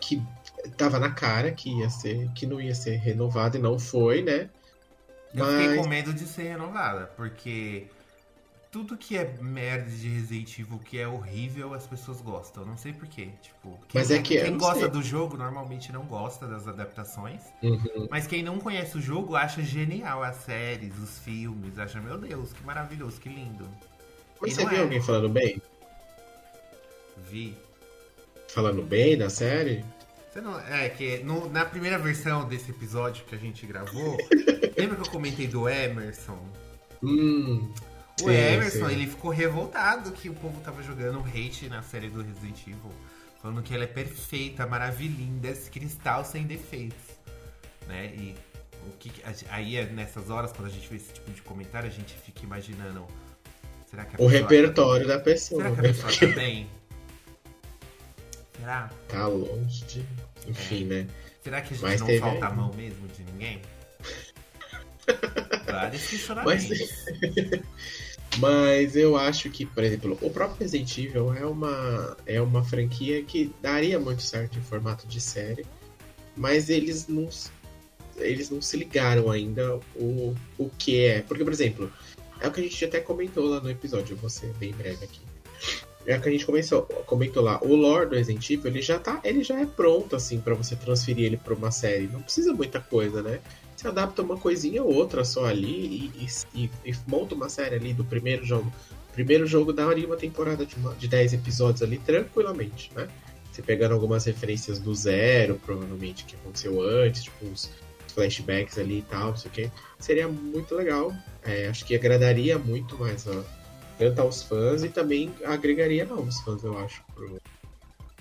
que 0.00 0.20
tava 0.76 0.98
na 0.98 1.10
cara 1.10 1.52
que 1.52 1.70
ia 1.70 1.90
ser, 1.90 2.28
que 2.32 2.46
não 2.46 2.60
ia 2.60 2.74
ser 2.74 2.96
renovado 2.96 3.56
e 3.56 3.60
não 3.60 3.78
foi, 3.78 4.22
né? 4.22 4.50
Eu 5.34 5.46
fiquei 5.46 5.76
com 5.76 5.86
medo 5.86 6.12
de 6.12 6.26
ser 6.26 6.44
renovada, 6.44 7.06
porque 7.16 7.88
tudo 8.70 8.96
que 8.96 9.16
é 9.16 9.34
merda 9.40 9.90
de 9.90 10.08
Resident 10.08 10.58
Evil, 10.58 10.78
que 10.78 10.98
é 10.98 11.08
horrível, 11.08 11.72
as 11.74 11.86
pessoas 11.86 12.20
gostam. 12.20 12.64
Não 12.64 12.76
sei 12.76 12.92
porquê. 12.92 13.28
Tipo, 13.40 13.78
quem, 13.88 14.00
Mas 14.00 14.10
é 14.10 14.20
que 14.20 14.40
quem 14.40 14.58
gosta 14.58 14.80
sei. 14.80 14.88
do 14.90 15.02
jogo 15.02 15.36
normalmente 15.36 15.90
não 15.92 16.04
gosta 16.04 16.46
das 16.46 16.68
adaptações. 16.68 17.40
Uhum. 17.62 18.08
Mas 18.10 18.26
quem 18.26 18.42
não 18.42 18.58
conhece 18.58 18.96
o 18.96 19.00
jogo 19.00 19.36
acha 19.36 19.62
genial 19.62 20.22
as 20.22 20.36
séries, 20.36 20.96
os 20.98 21.18
filmes, 21.18 21.78
acha, 21.78 22.00
meu 22.00 22.18
Deus, 22.18 22.52
que 22.52 22.62
maravilhoso, 22.64 23.20
que 23.20 23.28
lindo. 23.28 23.68
Mas 24.40 24.52
E 24.52 24.54
você 24.56 24.66
viu 24.66 24.78
é. 24.78 24.80
alguém 24.82 25.02
falando 25.02 25.28
bem? 25.28 25.60
Vi. 27.30 27.56
Falando 28.48 28.82
bem 28.82 29.16
da 29.16 29.28
série? 29.30 29.84
Você 30.30 30.40
não, 30.40 30.58
é 30.60 30.88
que 30.90 31.18
no- 31.18 31.48
na 31.48 31.64
primeira 31.64 31.98
versão 31.98 32.46
desse 32.46 32.70
episódio 32.70 33.24
que 33.24 33.34
a 33.34 33.38
gente 33.38 33.64
gravou, 33.66 34.16
lembra 34.76 34.96
que 34.96 35.02
eu 35.02 35.10
comentei 35.10 35.46
do 35.46 35.68
Emerson? 35.68 36.38
Hum. 37.02 37.72
O 38.20 38.24
Sim, 38.24 38.30
Emerson, 38.34 38.86
sim. 38.88 38.92
ele 38.92 39.06
ficou 39.06 39.30
revoltado 39.30 40.10
que 40.12 40.28
o 40.28 40.34
povo 40.34 40.60
tava 40.60 40.82
jogando 40.82 41.20
hate 41.20 41.68
na 41.68 41.82
série 41.82 42.08
do 42.08 42.20
Resident 42.22 42.60
Evil. 42.66 42.92
Falando 43.40 43.62
que 43.62 43.72
ela 43.72 43.84
é 43.84 43.86
perfeita, 43.86 44.66
maravilhinda, 44.66 45.48
esse 45.48 45.70
cristal 45.70 46.24
sem 46.24 46.44
defeitos. 46.44 46.98
Né? 47.86 48.06
E 48.16 48.34
o 48.88 48.90
que 48.98 49.12
aí 49.50 49.76
é 49.76 49.84
nessas 49.86 50.28
horas, 50.28 50.52
quando 50.52 50.66
a 50.66 50.70
gente 50.70 50.88
vê 50.88 50.96
esse 50.96 51.12
tipo 51.12 51.30
de 51.30 51.40
comentário, 51.42 51.88
a 51.88 51.92
gente 51.92 52.12
fica 52.14 52.42
imaginando. 52.44 53.06
Será 53.88 54.04
que 54.04 54.20
a 54.20 54.24
O 54.24 54.26
repertório 54.26 55.06
da 55.06 55.20
pessoa. 55.20 55.62
Será 55.62 55.74
que 55.74 55.80
a 55.80 55.82
pessoa 55.84 56.12
tá 56.18 56.26
bem? 56.34 56.68
Será? 58.58 58.90
Tá 59.08 59.26
longe 59.26 59.84
de. 59.84 60.04
Enfim, 60.46 60.84
né? 60.84 61.06
Será 61.42 61.60
que 61.60 61.68
a 61.68 61.76
gente 61.76 61.82
Mas 61.82 62.00
não 62.00 62.06
teve 62.06 62.20
falta 62.20 62.46
a 62.46 62.50
mão 62.50 62.72
mesmo 62.74 63.06
de 63.08 63.22
ninguém? 63.24 63.62
Vários 65.66 66.02
Mas, 66.02 66.10
questionamentos. 66.10 67.04
mas 68.38 68.96
eu 68.96 69.16
acho 69.16 69.50
que, 69.50 69.64
por 69.64 69.84
exemplo, 69.84 70.18
o 70.20 70.30
próprio 70.30 70.58
Resident 70.60 70.98
Evil 70.98 71.32
é 71.34 71.46
uma, 71.46 72.16
é 72.26 72.40
uma 72.40 72.64
franquia 72.64 73.22
que 73.22 73.52
daria 73.62 73.98
muito 73.98 74.22
certo 74.22 74.58
em 74.58 74.62
formato 74.62 75.06
de 75.06 75.20
série, 75.20 75.64
mas 76.36 76.68
eles 76.68 77.06
não, 77.08 77.28
eles 78.16 78.50
não 78.50 78.60
se 78.60 78.76
ligaram 78.76 79.30
ainda 79.30 79.76
o, 79.94 80.34
o 80.58 80.70
que 80.78 81.04
é. 81.04 81.22
Porque, 81.22 81.44
por 81.44 81.52
exemplo, 81.52 81.92
é 82.40 82.48
o 82.48 82.52
que 82.52 82.60
a 82.60 82.62
gente 82.62 82.84
até 82.84 83.00
comentou 83.00 83.46
lá 83.46 83.60
no 83.60 83.70
episódio, 83.70 84.14
eu 84.14 84.18
vou 84.18 84.30
ser 84.30 84.52
bem 84.54 84.72
breve 84.72 85.04
aqui. 85.04 85.27
É 86.08 86.16
o 86.16 86.22
que 86.22 86.28
a 86.30 86.32
gente 86.32 86.46
começou, 86.46 86.84
comentou 87.04 87.42
lá, 87.42 87.60
o 87.62 87.74
lore 87.76 88.08
do 88.08 88.16
Resident 88.16 88.48
Evil, 88.48 88.68
ele 88.70 88.80
já 88.80 88.98
tá, 88.98 89.20
ele 89.22 89.44
já 89.44 89.60
é 89.60 89.66
pronto 89.66 90.16
assim 90.16 90.40
para 90.40 90.54
você 90.54 90.74
transferir 90.74 91.26
ele 91.26 91.36
para 91.36 91.52
uma 91.52 91.70
série. 91.70 92.06
Não 92.06 92.22
precisa 92.22 92.54
muita 92.54 92.80
coisa, 92.80 93.22
né? 93.22 93.40
Você 93.76 93.86
adapta 93.88 94.22
uma 94.22 94.38
coisinha 94.38 94.82
ou 94.82 94.90
outra 94.94 95.22
só 95.22 95.44
ali 95.44 96.10
e, 96.18 96.26
e- 96.54 96.70
e- 96.82 96.94
monta 97.06 97.34
uma 97.34 97.50
série 97.50 97.74
ali 97.74 97.92
do 97.92 98.06
primeiro 98.06 98.42
jogo. 98.42 98.72
O 99.10 99.12
primeiro 99.12 99.46
jogo 99.46 99.70
daria 99.70 100.06
uma 100.06 100.16
temporada 100.16 100.64
de, 100.64 100.76
uma, 100.76 100.94
de 100.94 101.06
10 101.08 101.34
episódios 101.34 101.82
ali 101.82 101.98
tranquilamente, 101.98 102.90
né? 102.96 103.06
Você 103.52 103.60
pegando 103.60 103.92
algumas 103.92 104.24
referências 104.24 104.78
do 104.78 104.94
zero, 104.94 105.60
provavelmente, 105.62 106.24
que 106.24 106.36
aconteceu 106.36 106.80
antes, 106.80 107.24
tipo 107.24 107.44
uns 107.44 107.70
flashbacks 108.14 108.78
ali 108.78 109.00
e 109.00 109.02
tal, 109.02 109.28
não 109.28 109.36
sei 109.36 109.50
o 109.50 109.54
que. 109.54 109.70
Seria 109.98 110.26
muito 110.26 110.74
legal. 110.74 111.12
É, 111.44 111.68
acho 111.68 111.84
que 111.84 111.94
agradaria 111.94 112.58
muito 112.58 112.96
mais 112.98 113.28
a, 113.28 113.44
tanto 113.98 114.20
aos 114.20 114.42
fãs 114.42 114.84
e 114.84 114.88
também 114.88 115.34
agregaria 115.44 116.04
novos 116.04 116.40
fãs, 116.40 116.62
eu 116.62 116.78
acho, 116.78 117.02
pro, 117.14 117.40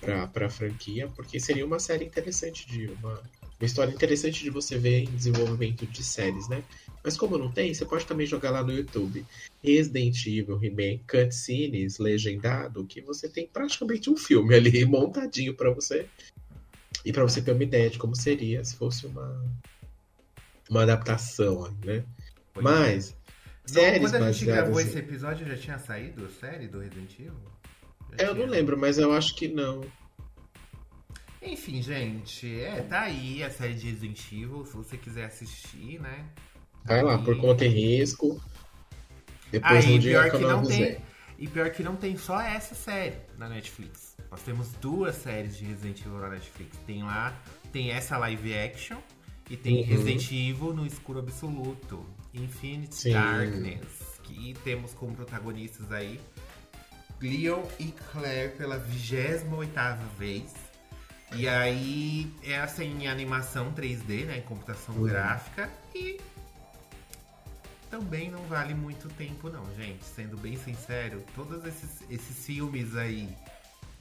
pra, 0.01 0.27
pra 0.27 0.49
franquia, 0.49 1.07
porque 1.15 1.39
seria 1.39 1.65
uma 1.65 1.79
série 1.79 2.05
interessante 2.05 2.67
de 2.67 2.87
uma, 2.87 3.13
uma 3.59 3.65
história 3.65 3.91
interessante 3.91 4.43
de 4.43 4.49
você 4.49 4.77
ver 4.77 5.03
em 5.03 5.15
desenvolvimento 5.15 5.85
de 5.85 6.03
séries, 6.03 6.49
né? 6.49 6.63
Mas 7.03 7.15
como 7.15 7.37
não 7.37 7.51
tem, 7.51 7.73
você 7.73 7.85
pode 7.85 8.05
também 8.05 8.25
jogar 8.25 8.49
lá 8.49 8.63
no 8.63 8.73
YouTube 8.73 9.25
Resident 9.63 10.25
Evil 10.25 10.57
Remake 10.57 11.05
Cutscenes 11.07 11.99
legendado, 11.99 12.85
que 12.85 13.01
você 13.01 13.29
tem 13.29 13.47
praticamente 13.47 14.09
um 14.09 14.17
filme 14.17 14.55
ali 14.55 14.83
montadinho 14.85 15.55
para 15.55 15.71
você 15.71 16.09
e 17.05 17.13
para 17.13 17.23
você 17.23 17.41
ter 17.41 17.51
uma 17.51 17.63
ideia 17.63 17.89
de 17.89 17.97
como 17.97 18.15
seria 18.15 18.63
se 18.63 18.75
fosse 18.75 19.05
uma 19.05 19.45
uma 20.69 20.83
adaptação, 20.83 21.71
né? 21.83 22.03
Pois 22.53 22.63
Mas 22.63 23.16
séries 23.67 24.11
quando 24.11 24.23
a 24.23 24.31
gente 24.31 24.45
gravou 24.45 24.79
esse 24.79 24.97
episódio 24.97 25.47
já 25.47 25.57
tinha 25.57 25.79
saído 25.79 26.25
a 26.25 26.29
série 26.29 26.67
do 26.67 26.79
Resident 26.79 27.13
Evil? 27.19 27.33
Já 28.17 28.25
eu 28.25 28.33
tinha... 28.33 28.45
não 28.45 28.51
lembro, 28.51 28.77
mas 28.77 28.97
eu 28.97 29.11
acho 29.13 29.35
que 29.35 29.47
não. 29.47 29.81
Enfim, 31.41 31.81
gente, 31.81 32.61
é, 32.61 32.81
tá 32.81 33.01
aí 33.01 33.43
a 33.43 33.49
série 33.49 33.73
de 33.73 33.89
Resident 33.89 34.19
Evil, 34.31 34.65
se 34.65 34.75
você 34.75 34.97
quiser 34.97 35.25
assistir, 35.25 35.99
né? 35.99 36.25
Vai 36.83 37.01
lá, 37.03 37.17
por 37.17 37.37
conta 37.37 37.65
e 37.65 37.67
risco. 37.67 38.41
Depois 39.51 39.85
Aí, 39.85 39.95
um 39.95 39.99
dia 39.99 40.23
pior 40.23 40.31
que 40.31 40.45
não 40.45 40.63
tem. 40.63 40.97
E 41.39 41.47
pior 41.47 41.69
que 41.69 41.83
não 41.83 41.95
tem 41.95 42.17
só 42.17 42.41
essa 42.41 42.73
série 42.73 43.17
na 43.37 43.47
Netflix. 43.47 44.17
Nós 44.31 44.41
temos 44.41 44.71
duas 44.81 45.15
séries 45.15 45.55
de 45.55 45.65
Resident 45.65 45.99
Evil 46.01 46.19
na 46.19 46.29
Netflix. 46.29 46.77
Tem 46.85 47.03
lá, 47.03 47.39
tem 47.71 47.91
essa 47.91 48.17
live 48.17 48.57
action 48.57 48.97
e 49.49 49.55
tem 49.55 49.81
uhum. 49.81 49.85
Resident 49.85 50.31
Evil 50.31 50.73
no 50.73 50.85
escuro 50.85 51.19
absoluto. 51.19 52.03
Infinite 52.43 52.95
Sim. 52.95 53.13
Darkness. 53.13 54.19
Que 54.23 54.53
temos 54.63 54.93
como 54.93 55.15
protagonistas 55.15 55.91
aí 55.91 56.19
Leon 57.21 57.63
e 57.79 57.93
Claire 58.11 58.55
pela 58.57 58.77
28 58.77 59.45
vez. 60.17 60.53
E 61.35 61.47
aí, 61.47 62.31
essa 62.43 62.83
em 62.83 63.07
animação 63.07 63.73
3D, 63.73 64.25
né? 64.25 64.37
Em 64.37 64.41
computação 64.41 64.95
uhum. 64.95 65.07
gráfica. 65.07 65.69
E 65.93 66.19
também 67.89 68.29
não 68.29 68.43
vale 68.43 68.73
muito 68.73 69.09
tempo, 69.09 69.49
não, 69.49 69.65
gente. 69.75 70.03
Sendo 70.03 70.37
bem 70.37 70.55
sincero, 70.55 71.23
todos 71.35 71.65
esses, 71.65 72.03
esses 72.09 72.45
filmes 72.45 72.95
aí 72.95 73.29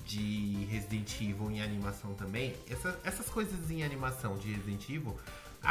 de 0.04 0.66
Resident 0.70 1.20
Evil 1.20 1.50
em 1.50 1.60
animação 1.60 2.14
também, 2.14 2.54
essa, 2.70 2.98
essas 3.02 3.28
coisas 3.28 3.70
em 3.70 3.82
animação 3.82 4.38
de 4.38 4.52
Resident 4.52 4.88
Evil, 4.88 5.18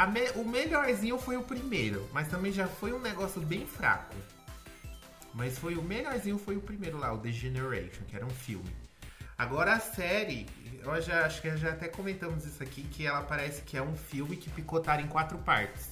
me, 0.04 0.28
o 0.32 0.44
melhorzinho 0.44 1.16
foi 1.16 1.36
o 1.36 1.42
primeiro, 1.42 2.08
mas 2.12 2.26
também 2.26 2.52
já 2.52 2.66
foi 2.66 2.92
um 2.92 2.98
negócio 2.98 3.40
bem 3.40 3.64
fraco. 3.64 4.16
Mas 5.32 5.56
foi 5.58 5.76
o 5.76 5.82
melhorzinho 5.82 6.38
foi 6.38 6.56
o 6.56 6.60
primeiro 6.60 6.98
lá, 6.98 7.12
o 7.12 7.18
The 7.18 7.30
Generation, 7.30 8.02
que 8.08 8.16
era 8.16 8.26
um 8.26 8.30
filme. 8.30 8.74
Agora 9.38 9.74
a 9.74 9.80
série, 9.80 10.46
eu 10.82 11.00
já 11.00 11.24
acho 11.24 11.40
que 11.40 11.56
já 11.56 11.70
até 11.70 11.88
comentamos 11.88 12.44
isso 12.44 12.62
aqui, 12.62 12.82
que 12.82 13.06
ela 13.06 13.22
parece 13.22 13.62
que 13.62 13.76
é 13.76 13.82
um 13.82 13.94
filme 13.94 14.36
que 14.36 14.50
picotaram 14.50 15.04
em 15.04 15.08
quatro 15.08 15.38
partes. 15.38 15.90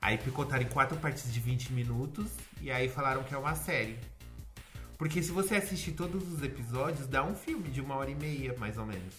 Aí 0.00 0.18
picotaram 0.18 0.62
em 0.62 0.68
quatro 0.68 0.96
partes 0.98 1.32
de 1.32 1.40
20 1.40 1.72
minutos 1.72 2.30
e 2.60 2.70
aí 2.70 2.88
falaram 2.88 3.24
que 3.24 3.34
é 3.34 3.38
uma 3.38 3.54
série. 3.54 3.98
Porque 4.96 5.22
se 5.22 5.32
você 5.32 5.56
assistir 5.56 5.92
todos 5.92 6.32
os 6.32 6.42
episódios, 6.42 7.06
dá 7.06 7.24
um 7.24 7.34
filme 7.34 7.68
de 7.68 7.80
uma 7.80 7.96
hora 7.96 8.10
e 8.10 8.14
meia, 8.14 8.54
mais 8.58 8.78
ou 8.78 8.86
menos. 8.86 9.14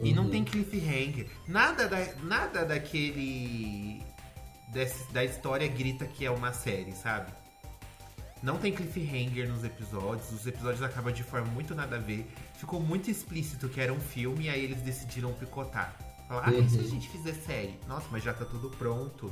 Uhum. 0.00 0.06
E 0.06 0.14
não 0.14 0.24
uhum. 0.24 0.30
tem 0.30 0.44
cliffhanger. 0.44 1.28
Nada, 1.46 1.86
da, 1.86 1.98
nada 2.22 2.64
daquele. 2.64 4.02
Desse, 4.68 5.12
da 5.12 5.24
história 5.24 5.66
grita 5.66 6.06
que 6.06 6.24
é 6.24 6.30
uma 6.30 6.52
série, 6.52 6.92
sabe? 6.92 7.32
Não 8.42 8.56
tem 8.56 8.72
cliffhanger 8.72 9.48
nos 9.48 9.64
episódios. 9.64 10.30
Os 10.32 10.46
episódios 10.46 10.82
acabam 10.82 11.12
de 11.12 11.22
forma 11.22 11.48
muito 11.48 11.74
nada 11.74 11.96
a 11.96 11.98
ver. 11.98 12.26
Ficou 12.54 12.80
muito 12.80 13.10
explícito 13.10 13.68
que 13.68 13.80
era 13.80 13.92
um 13.92 14.00
filme 14.00 14.44
e 14.44 14.48
aí 14.48 14.64
eles 14.64 14.80
decidiram 14.80 15.32
picotar. 15.34 15.94
Falar, 16.26 16.48
ah, 16.48 16.50
uhum. 16.52 16.64
e 16.64 16.70
se 16.70 16.78
a 16.78 16.82
uhum. 16.82 16.88
gente 16.88 17.08
fizer 17.08 17.34
série? 17.34 17.78
Nossa, 17.88 18.06
mas 18.10 18.22
já 18.22 18.32
tá 18.32 18.44
tudo 18.44 18.70
pronto. 18.70 19.30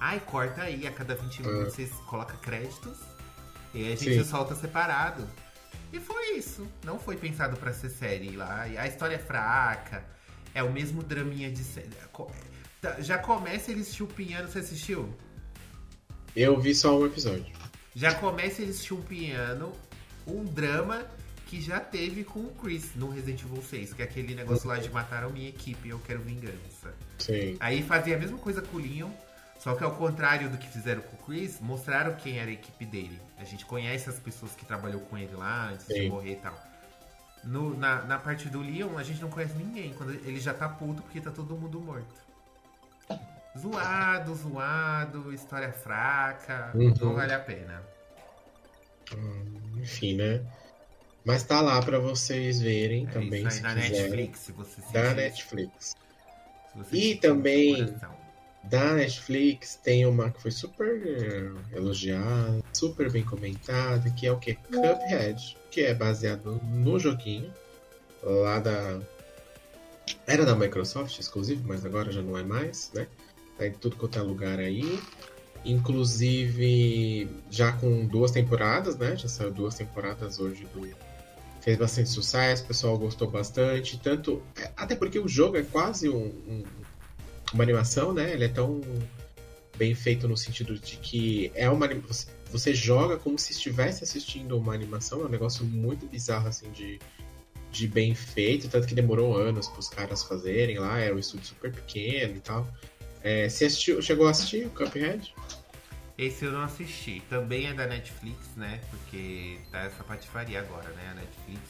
Ai, 0.00 0.18
corta 0.20 0.62
aí, 0.62 0.86
a 0.86 0.90
cada 0.90 1.14
20 1.14 1.42
minutos 1.42 1.66
ah. 1.66 1.70
vocês 1.70 1.92
colocam 2.06 2.36
créditos 2.38 2.98
e 3.74 3.84
a 3.84 3.96
gente 3.96 4.14
Sim. 4.14 4.24
solta 4.24 4.54
separado. 4.54 5.28
E 5.92 5.98
foi 5.98 6.36
isso. 6.36 6.66
Não 6.84 6.98
foi 6.98 7.16
pensado 7.16 7.56
para 7.56 7.72
ser 7.72 7.90
série 7.90 8.36
lá. 8.36 8.62
A 8.62 8.86
história 8.86 9.16
é 9.16 9.18
fraca. 9.18 10.04
É 10.54 10.62
o 10.62 10.72
mesmo 10.72 11.02
draminha 11.02 11.50
de 11.50 11.62
série. 11.62 11.90
Tá, 12.80 13.00
já 13.00 13.18
começa 13.18 13.70
eles 13.70 13.94
chupinhando. 13.94 14.48
Você 14.50 14.60
assistiu? 14.60 15.14
Eu 16.34 16.60
vi 16.60 16.74
só 16.74 16.98
um 16.98 17.06
episódio. 17.06 17.46
Já 17.94 18.14
começa 18.14 18.62
eles 18.62 18.84
chupinhando 18.84 19.72
um 20.26 20.44
drama 20.44 21.04
que 21.46 21.60
já 21.60 21.80
teve 21.80 22.22
com 22.22 22.38
o 22.38 22.54
Chris 22.62 22.94
no 22.94 23.10
Resident 23.10 23.42
Evil 23.42 23.60
6, 23.60 23.94
que 23.94 24.02
é 24.02 24.04
aquele 24.04 24.36
negócio 24.36 24.68
lá 24.68 24.78
de 24.78 24.88
mataram 24.88 25.30
minha 25.30 25.48
equipe 25.48 25.88
e 25.88 25.90
eu 25.90 25.98
quero 25.98 26.20
vingança. 26.20 26.94
Sim. 27.18 27.56
Aí 27.58 27.82
fazia 27.82 28.14
a 28.14 28.18
mesma 28.18 28.38
coisa 28.38 28.62
com 28.62 28.76
o 28.76 28.80
Leon, 28.80 29.10
só 29.58 29.74
que 29.74 29.82
ao 29.82 29.96
contrário 29.96 30.48
do 30.48 30.56
que 30.56 30.68
fizeram 30.68 31.02
com 31.02 31.16
o 31.16 31.26
Chris, 31.26 31.58
mostraram 31.60 32.14
quem 32.14 32.38
era 32.38 32.48
a 32.48 32.52
equipe 32.52 32.86
dele. 32.86 33.20
A 33.40 33.44
gente 33.44 33.64
conhece 33.64 34.08
as 34.08 34.18
pessoas 34.18 34.52
que 34.54 34.66
trabalhou 34.66 35.00
com 35.00 35.16
ele 35.16 35.34
lá 35.34 35.70
antes 35.70 35.86
Sim. 35.86 35.94
de 35.94 36.08
morrer 36.08 36.32
e 36.32 36.36
tal. 36.36 36.70
No, 37.42 37.74
na, 37.76 38.02
na 38.02 38.18
parte 38.18 38.48
do 38.50 38.60
Leon, 38.60 38.98
a 38.98 39.02
gente 39.02 39.20
não 39.20 39.30
conhece 39.30 39.54
ninguém. 39.54 39.94
Quando 39.94 40.12
ele 40.12 40.38
já 40.38 40.52
tá 40.52 40.68
puto 40.68 41.02
porque 41.02 41.20
tá 41.20 41.30
todo 41.30 41.56
mundo 41.56 41.80
morto. 41.80 42.20
Zoado, 43.58 44.34
zoado, 44.34 45.32
história 45.32 45.72
fraca, 45.72 46.70
uhum. 46.74 46.94
não 47.00 47.14
vale 47.14 47.32
a 47.32 47.40
pena. 47.40 47.82
Hum, 49.16 49.78
enfim, 49.78 50.14
né? 50.14 50.42
Mas 51.24 51.42
tá 51.42 51.60
lá 51.60 51.82
para 51.82 51.98
vocês 51.98 52.60
verem 52.60 53.06
é 53.06 53.10
também. 53.10 53.46
Isso 53.46 53.56
aí, 53.56 53.74
na 53.74 53.80
quiser. 53.80 54.02
Netflix, 54.02 54.38
se 54.38 54.52
você 54.52 54.80
Da 54.92 55.14
Netflix. 55.14 55.94
e 56.92 57.16
também 57.16 57.94
da 58.62 58.94
Netflix 58.94 59.76
tem 59.82 60.04
uma 60.06 60.30
que 60.30 60.40
foi 60.40 60.50
super 60.50 61.52
elogiada, 61.72 62.62
super 62.72 63.10
bem 63.10 63.24
comentada, 63.24 64.10
que 64.10 64.26
é 64.26 64.32
o 64.32 64.38
que? 64.38 64.54
Cuphead, 64.54 65.56
que 65.70 65.80
é 65.80 65.94
baseado 65.94 66.60
no 66.64 66.98
joguinho 66.98 67.52
lá 68.22 68.58
da. 68.58 69.00
Era 70.26 70.44
da 70.44 70.54
Microsoft, 70.54 71.18
exclusivo, 71.18 71.62
mas 71.66 71.84
agora 71.84 72.12
já 72.12 72.22
não 72.22 72.36
é 72.36 72.42
mais, 72.42 72.90
né? 72.94 73.06
Tá 73.56 73.66
em 73.66 73.72
tudo 73.72 73.96
quanto 73.96 74.18
é 74.18 74.22
lugar 74.22 74.58
aí. 74.58 75.00
Inclusive, 75.64 77.28
já 77.50 77.72
com 77.72 78.06
duas 78.06 78.30
temporadas, 78.30 78.96
né? 78.96 79.16
Já 79.16 79.28
saiu 79.28 79.52
duas 79.52 79.74
temporadas 79.74 80.38
hoje 80.38 80.66
do. 80.74 80.88
Fez 81.60 81.76
bastante 81.76 82.08
sucesso, 82.08 82.64
o 82.64 82.66
pessoal 82.66 82.98
gostou 82.98 83.30
bastante. 83.30 83.98
Tanto. 83.98 84.42
Até 84.76 84.96
porque 84.96 85.18
o 85.18 85.28
jogo 85.28 85.56
é 85.56 85.62
quase 85.62 86.08
um, 86.08 86.26
um 86.48 86.64
uma 87.52 87.62
animação, 87.62 88.12
né? 88.12 88.32
Ele 88.32 88.44
é 88.44 88.48
tão 88.48 88.80
bem 89.76 89.94
feito 89.94 90.28
no 90.28 90.36
sentido 90.36 90.78
de 90.78 90.96
que 90.96 91.50
é 91.54 91.68
uma 91.70 91.88
você 92.50 92.74
joga 92.74 93.16
como 93.16 93.38
se 93.38 93.52
estivesse 93.52 94.04
assistindo 94.04 94.58
uma 94.58 94.74
animação, 94.74 95.22
é 95.22 95.24
um 95.24 95.28
negócio 95.28 95.64
muito 95.64 96.06
bizarro 96.06 96.48
assim 96.48 96.70
de, 96.72 96.98
de 97.70 97.86
bem 97.86 98.14
feito, 98.14 98.68
tanto 98.68 98.86
que 98.86 98.94
demorou 98.94 99.36
anos 99.36 99.68
para 99.68 99.80
os 99.80 99.88
caras 99.88 100.22
fazerem 100.22 100.78
lá, 100.78 100.98
é 100.98 101.12
um 101.12 101.18
estúdio 101.18 101.46
super 101.46 101.72
pequeno 101.72 102.36
e 102.36 102.40
tal. 102.40 102.68
É, 103.22 103.48
você 103.48 103.66
assistiu, 103.66 104.02
chegou 104.02 104.26
a 104.26 104.30
assistir 104.30 104.66
o 104.66 104.70
Cuphead? 104.70 105.34
Esse 106.18 106.44
eu 106.44 106.52
não 106.52 106.62
assisti. 106.62 107.22
Também 107.30 107.66
é 107.66 107.72
da 107.72 107.86
Netflix, 107.86 108.38
né? 108.56 108.80
Porque 108.90 109.58
tá 109.70 109.80
essa 109.80 110.04
patifaria 110.04 110.60
agora, 110.60 110.88
né? 110.90 111.08
A 111.12 111.14
Netflix. 111.14 111.60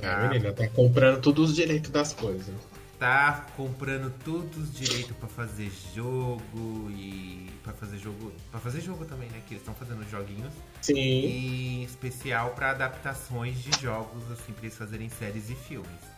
Tá... 0.00 0.28
menina, 0.28 0.52
tá 0.52 0.68
comprando 0.68 1.20
todos 1.20 1.50
os 1.50 1.56
direitos 1.56 1.90
das 1.90 2.12
coisas 2.14 2.54
tá 2.98 3.46
comprando 3.56 4.12
todos 4.24 4.56
os 4.56 4.74
direitos 4.74 5.16
para 5.16 5.28
fazer 5.28 5.70
jogo 5.94 6.90
e 6.90 7.50
para 7.62 7.72
fazer 7.72 7.98
jogo, 7.98 8.32
para 8.50 8.60
fazer 8.60 8.80
jogo 8.80 9.04
também, 9.04 9.28
né, 9.30 9.42
que 9.46 9.54
eles 9.54 9.62
estão 9.62 9.74
fazendo 9.74 10.08
joguinhos. 10.10 10.52
Sim. 10.80 10.94
E 10.94 11.84
especial 11.84 12.50
para 12.50 12.70
adaptações 12.70 13.62
de 13.62 13.80
jogos 13.80 14.30
assim 14.30 14.52
para 14.52 14.64
eles 14.64 14.76
fazerem 14.76 15.08
séries 15.08 15.50
e 15.50 15.54
filmes. 15.54 16.16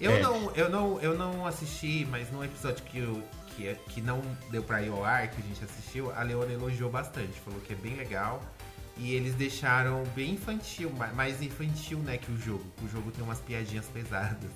Eu 0.00 0.12
é. 0.12 0.20
não, 0.20 0.50
eu 0.54 0.68
não, 0.68 1.00
eu 1.00 1.16
não 1.16 1.46
assisti, 1.46 2.06
mas 2.10 2.30
no 2.30 2.44
episódio 2.44 2.84
que 2.84 2.98
eu 2.98 3.22
que, 3.56 3.74
que 3.88 4.00
não 4.02 4.20
deu 4.50 4.62
para 4.62 4.82
ir 4.82 4.90
ao 4.90 5.02
ar, 5.02 5.28
que 5.28 5.40
a 5.40 5.44
gente 5.44 5.64
assistiu, 5.64 6.12
a 6.12 6.22
Leona 6.22 6.52
elogiou 6.52 6.90
bastante, 6.90 7.32
falou 7.40 7.58
que 7.60 7.72
é 7.72 7.76
bem 7.76 7.94
legal. 7.94 8.42
E 8.98 9.14
eles 9.14 9.34
deixaram 9.34 10.04
bem 10.14 10.32
infantil, 10.34 10.90
mais 11.14 11.42
infantil, 11.42 11.98
né, 11.98 12.16
que 12.16 12.30
o 12.32 12.38
jogo. 12.38 12.64
O 12.82 12.88
jogo 12.88 13.10
tem 13.10 13.22
umas 13.22 13.40
piadinhas 13.40 13.86
pesadas. 13.86 14.50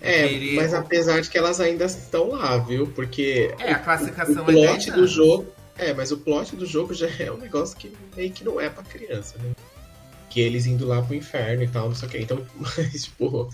É, 0.00 0.26
ele... 0.26 0.56
mas 0.56 0.74
apesar 0.74 1.20
de 1.20 1.30
que 1.30 1.38
elas 1.38 1.60
ainda 1.60 1.84
estão 1.84 2.30
lá, 2.30 2.58
viu? 2.58 2.86
Porque 2.88 3.54
é, 3.58 3.72
a 3.72 3.78
classificação 3.78 4.44
o, 4.44 4.46
o 4.46 4.50
é 4.50 4.66
plot 4.66 4.90
é 4.90 4.92
do 4.92 5.06
jogo. 5.06 5.46
É, 5.78 5.92
mas 5.92 6.10
o 6.10 6.18
plot 6.18 6.56
do 6.56 6.64
jogo 6.64 6.94
já 6.94 7.08
é 7.18 7.30
um 7.30 7.36
negócio 7.36 7.76
que 7.76 7.92
meio 8.16 8.32
que 8.32 8.44
não 8.44 8.60
é 8.60 8.68
pra 8.68 8.82
criança, 8.82 9.36
né? 9.38 9.52
Que 10.30 10.40
eles 10.40 10.66
indo 10.66 10.86
lá 10.86 11.02
pro 11.02 11.14
inferno 11.14 11.62
e 11.62 11.68
tal, 11.68 11.88
não 11.88 11.94
sei 11.94 12.08
o 12.08 12.10
que. 12.10 12.18
Então, 12.18 12.46
mas, 12.56 13.04
tipo. 13.04 13.50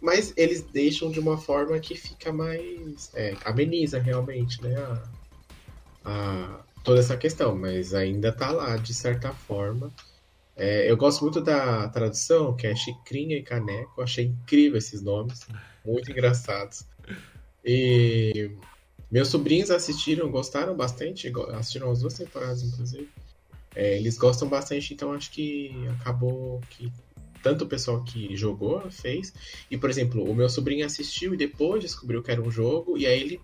Mas 0.00 0.32
eles 0.36 0.62
deixam 0.62 1.10
de 1.10 1.18
uma 1.18 1.36
forma 1.36 1.78
que 1.78 1.94
fica 1.94 2.32
mais. 2.32 3.10
É, 3.14 3.34
ameniza 3.44 3.98
realmente, 3.98 4.62
né? 4.62 4.76
A, 4.76 5.02
a, 6.04 6.60
toda 6.84 7.00
essa 7.00 7.16
questão. 7.16 7.54
Mas 7.54 7.92
ainda 7.92 8.32
tá 8.32 8.50
lá, 8.50 8.76
de 8.76 8.94
certa 8.94 9.32
forma. 9.32 9.92
É, 10.56 10.90
eu 10.90 10.96
gosto 10.96 11.22
muito 11.22 11.40
da 11.40 11.88
tradução, 11.88 12.56
que 12.56 12.66
é 12.66 12.74
xicrinha 12.74 13.36
e 13.36 13.42
caneco. 13.42 14.00
Achei 14.00 14.24
incrível 14.26 14.78
esses 14.78 15.02
nomes, 15.02 15.46
muito 15.88 16.10
engraçados. 16.10 16.84
E 17.64 18.50
meus 19.10 19.28
sobrinhos 19.28 19.70
assistiram, 19.70 20.30
gostaram 20.30 20.76
bastante, 20.76 21.32
assistiram 21.54 21.90
as 21.90 22.00
duas 22.00 22.14
temporadas, 22.14 22.62
inclusive. 22.62 23.08
É, 23.74 23.96
eles 23.96 24.18
gostam 24.18 24.48
bastante, 24.48 24.92
então 24.92 25.12
acho 25.12 25.30
que 25.30 25.72
acabou 26.00 26.60
que 26.70 26.92
tanto 27.42 27.64
o 27.64 27.68
pessoal 27.68 28.02
que 28.04 28.36
jogou 28.36 28.90
fez. 28.90 29.32
E, 29.70 29.78
por 29.78 29.88
exemplo, 29.88 30.22
o 30.28 30.34
meu 30.34 30.48
sobrinho 30.48 30.84
assistiu 30.84 31.32
e 31.34 31.36
depois 31.36 31.82
descobriu 31.82 32.22
que 32.22 32.30
era 32.30 32.42
um 32.42 32.50
jogo, 32.50 32.98
e 32.98 33.06
aí 33.06 33.20
ele. 33.20 33.40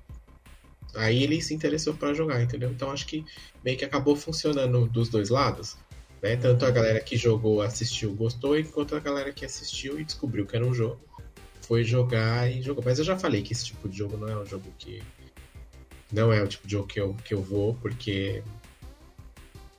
Aí 0.96 1.24
ele 1.24 1.42
se 1.42 1.52
interessou 1.52 1.94
para 1.94 2.14
jogar, 2.14 2.40
entendeu? 2.40 2.70
Então 2.70 2.88
acho 2.90 3.06
que 3.06 3.24
meio 3.64 3.76
que 3.76 3.84
acabou 3.84 4.14
funcionando 4.14 4.86
dos 4.86 5.08
dois 5.08 5.28
lados. 5.28 5.76
Né? 6.22 6.36
Tanto 6.36 6.64
a 6.64 6.70
galera 6.70 7.00
que 7.00 7.16
jogou, 7.16 7.60
assistiu, 7.60 8.14
gostou, 8.14 8.56
enquanto 8.56 8.94
a 8.94 9.00
galera 9.00 9.32
que 9.32 9.44
assistiu 9.44 9.98
e 9.98 10.04
descobriu 10.04 10.46
que 10.46 10.54
era 10.54 10.64
um 10.64 10.72
jogo, 10.72 11.00
foi 11.66 11.84
jogar 11.84 12.50
e 12.50 12.62
jogou. 12.62 12.82
Mas 12.84 12.98
eu 12.98 13.04
já 13.04 13.16
falei 13.16 13.42
que 13.42 13.52
esse 13.52 13.66
tipo 13.66 13.88
de 13.88 13.96
jogo 13.96 14.16
não 14.16 14.28
é 14.28 14.36
um 14.36 14.46
jogo 14.46 14.72
que. 14.78 15.02
Não 16.12 16.32
é 16.32 16.42
o 16.42 16.46
tipo 16.46 16.66
de 16.66 16.72
jogo 16.72 16.86
que 16.86 17.00
eu, 17.00 17.16
que 17.24 17.34
eu 17.34 17.42
vou, 17.42 17.74
porque 17.74 18.42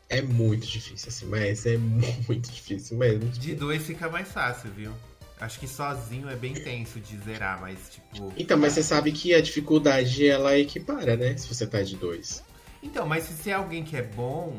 é 0.10 0.22
muito 0.22 0.68
difícil, 0.68 1.08
assim, 1.10 1.26
mas 1.28 1.66
é 1.66 1.78
muito 2.28 2.52
difícil 2.52 2.98
mesmo. 2.98 3.30
De 3.30 3.56
dois 3.56 3.86
fica 3.86 4.10
mais 4.10 4.32
fácil, 4.32 4.70
viu? 4.72 4.92
Acho 5.40 5.60
que 5.60 5.68
sozinho 5.68 6.30
é 6.30 6.36
bem 6.36 6.54
tenso 6.54 7.00
de 7.00 7.18
zerar, 7.18 7.60
mas 7.62 7.78
tipo. 7.90 8.34
Então, 8.38 8.58
mas 8.58 8.74
você 8.74 8.84
sabe 8.84 9.12
que 9.12 9.34
a 9.34 9.42
dificuldade 9.42 10.28
ela 10.28 10.58
equipara, 10.58 11.16
né? 11.16 11.36
Se 11.38 11.48
você 11.48 11.68
tá 11.68 11.82
de 11.82 11.96
dois. 11.96 12.44
Então, 12.82 13.06
mas 13.06 13.24
se 13.24 13.34
você 13.34 13.50
é 13.50 13.54
alguém 13.54 13.84
que 13.84 13.98
é 13.98 14.02
bom, 14.02 14.58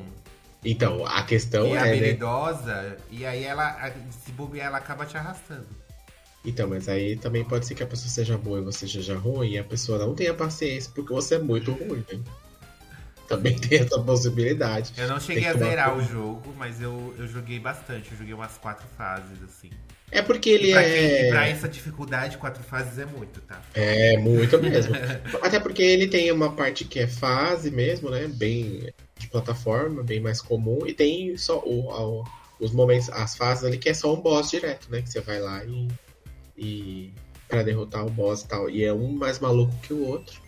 então, 0.65 1.07
a 1.07 1.23
questão 1.23 1.69
e 1.69 1.73
é. 1.73 1.75
é 1.75 1.79
habilidosa, 1.79 2.83
né? 2.83 2.97
e 3.11 3.25
aí 3.25 3.45
ela, 3.45 3.93
se 4.25 4.33
bobear, 4.33 4.67
ela 4.67 4.79
acaba 4.79 5.07
te 5.07 5.17
arrastando. 5.17 5.67
Então, 6.47 6.69
mas 6.69 6.89
aí 6.89 7.17
também 7.17 7.45
pode 7.45 7.67
ser 7.67 7.75
que 7.75 7.83
a 7.83 7.87
pessoa 7.87 8.09
seja 8.09 8.39
boa 8.39 8.61
e 8.61 8.63
você 8.63 8.87
seja 8.87 9.17
ruim, 9.17 9.51
e 9.51 9.59
a 9.59 9.65
pessoa 9.65 9.99
não 9.99 10.15
tenha 10.15 10.33
paciência 10.33 10.93
porque 10.95 11.13
você 11.13 11.35
é 11.35 11.39
muito 11.39 11.73
ruim, 11.73 12.05
né? 12.11 12.21
Também 13.27 13.57
tem 13.59 13.81
essa 13.81 13.99
possibilidade. 14.01 14.93
Eu 14.97 15.09
não 15.09 15.19
cheguei 15.19 15.47
a 15.47 15.55
zerar 15.55 15.97
o 15.97 16.03
jogo, 16.03 16.55
mas 16.57 16.81
eu, 16.81 17.15
eu 17.19 17.27
joguei 17.27 17.59
bastante. 17.59 18.13
Eu 18.13 18.19
joguei 18.19 18.33
umas 18.33 18.57
quatro 18.59 18.87
fases, 18.97 19.43
assim. 19.43 19.71
É 20.13 20.23
porque 20.23 20.51
ele 20.51 20.71
pra 20.71 20.83
é. 20.83 21.21
Quem, 21.21 21.31
pra 21.31 21.49
essa 21.49 21.69
dificuldade, 21.69 22.39
quatro 22.39 22.63
fases 22.63 22.99
é 22.99 23.05
muito, 23.05 23.41
tá? 23.41 23.61
É, 23.75 24.17
muito 24.17 24.61
mesmo. 24.63 24.95
Até 25.43 25.59
porque 25.59 25.83
ele 25.83 26.07
tem 26.07 26.31
uma 26.31 26.53
parte 26.53 26.85
que 26.85 27.01
é 27.01 27.09
fase 27.09 27.73
mesmo, 27.73 28.09
né? 28.09 28.29
Bem 28.29 28.93
de 29.19 29.29
plataforma, 29.29 30.03
bem 30.05 30.21
mais 30.21 30.41
comum, 30.41 30.87
e 30.87 30.93
tem 30.93 31.37
só 31.37 31.59
o, 31.59 31.91
o, 31.91 32.25
os 32.61 32.71
momentos, 32.71 33.09
as 33.09 33.35
fases 33.35 33.65
ali 33.65 33.79
que 33.79 33.89
é 33.89 33.95
só 33.95 34.15
um 34.15 34.21
boss 34.21 34.51
direto, 34.51 34.89
né? 34.91 35.03
Que 35.03 35.11
você 35.11 35.21
vai 35.21 35.41
lá 35.41 35.65
e. 35.65 35.89
e 36.57 37.13
para 37.49 37.63
derrotar 37.63 38.05
o 38.05 38.11
boss 38.11 38.43
e 38.43 38.49
tal. 38.49 38.71
E 38.71 38.85
é 38.85 38.93
um 38.93 39.13
mais 39.13 39.39
maluco 39.39 39.73
que 39.83 39.93
o 39.93 40.07
outro. 40.07 40.41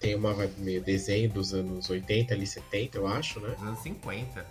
Tem 0.00 0.14
uma 0.14 0.34
vibe 0.34 0.60
meio 0.60 0.82
desenho 0.82 1.30
dos 1.30 1.54
anos 1.54 1.88
80, 1.88 2.34
ali 2.34 2.46
70, 2.46 2.98
eu 2.98 3.06
acho, 3.06 3.40
né? 3.40 3.50
Dos 3.50 3.62
anos 3.62 3.80
50. 3.80 4.46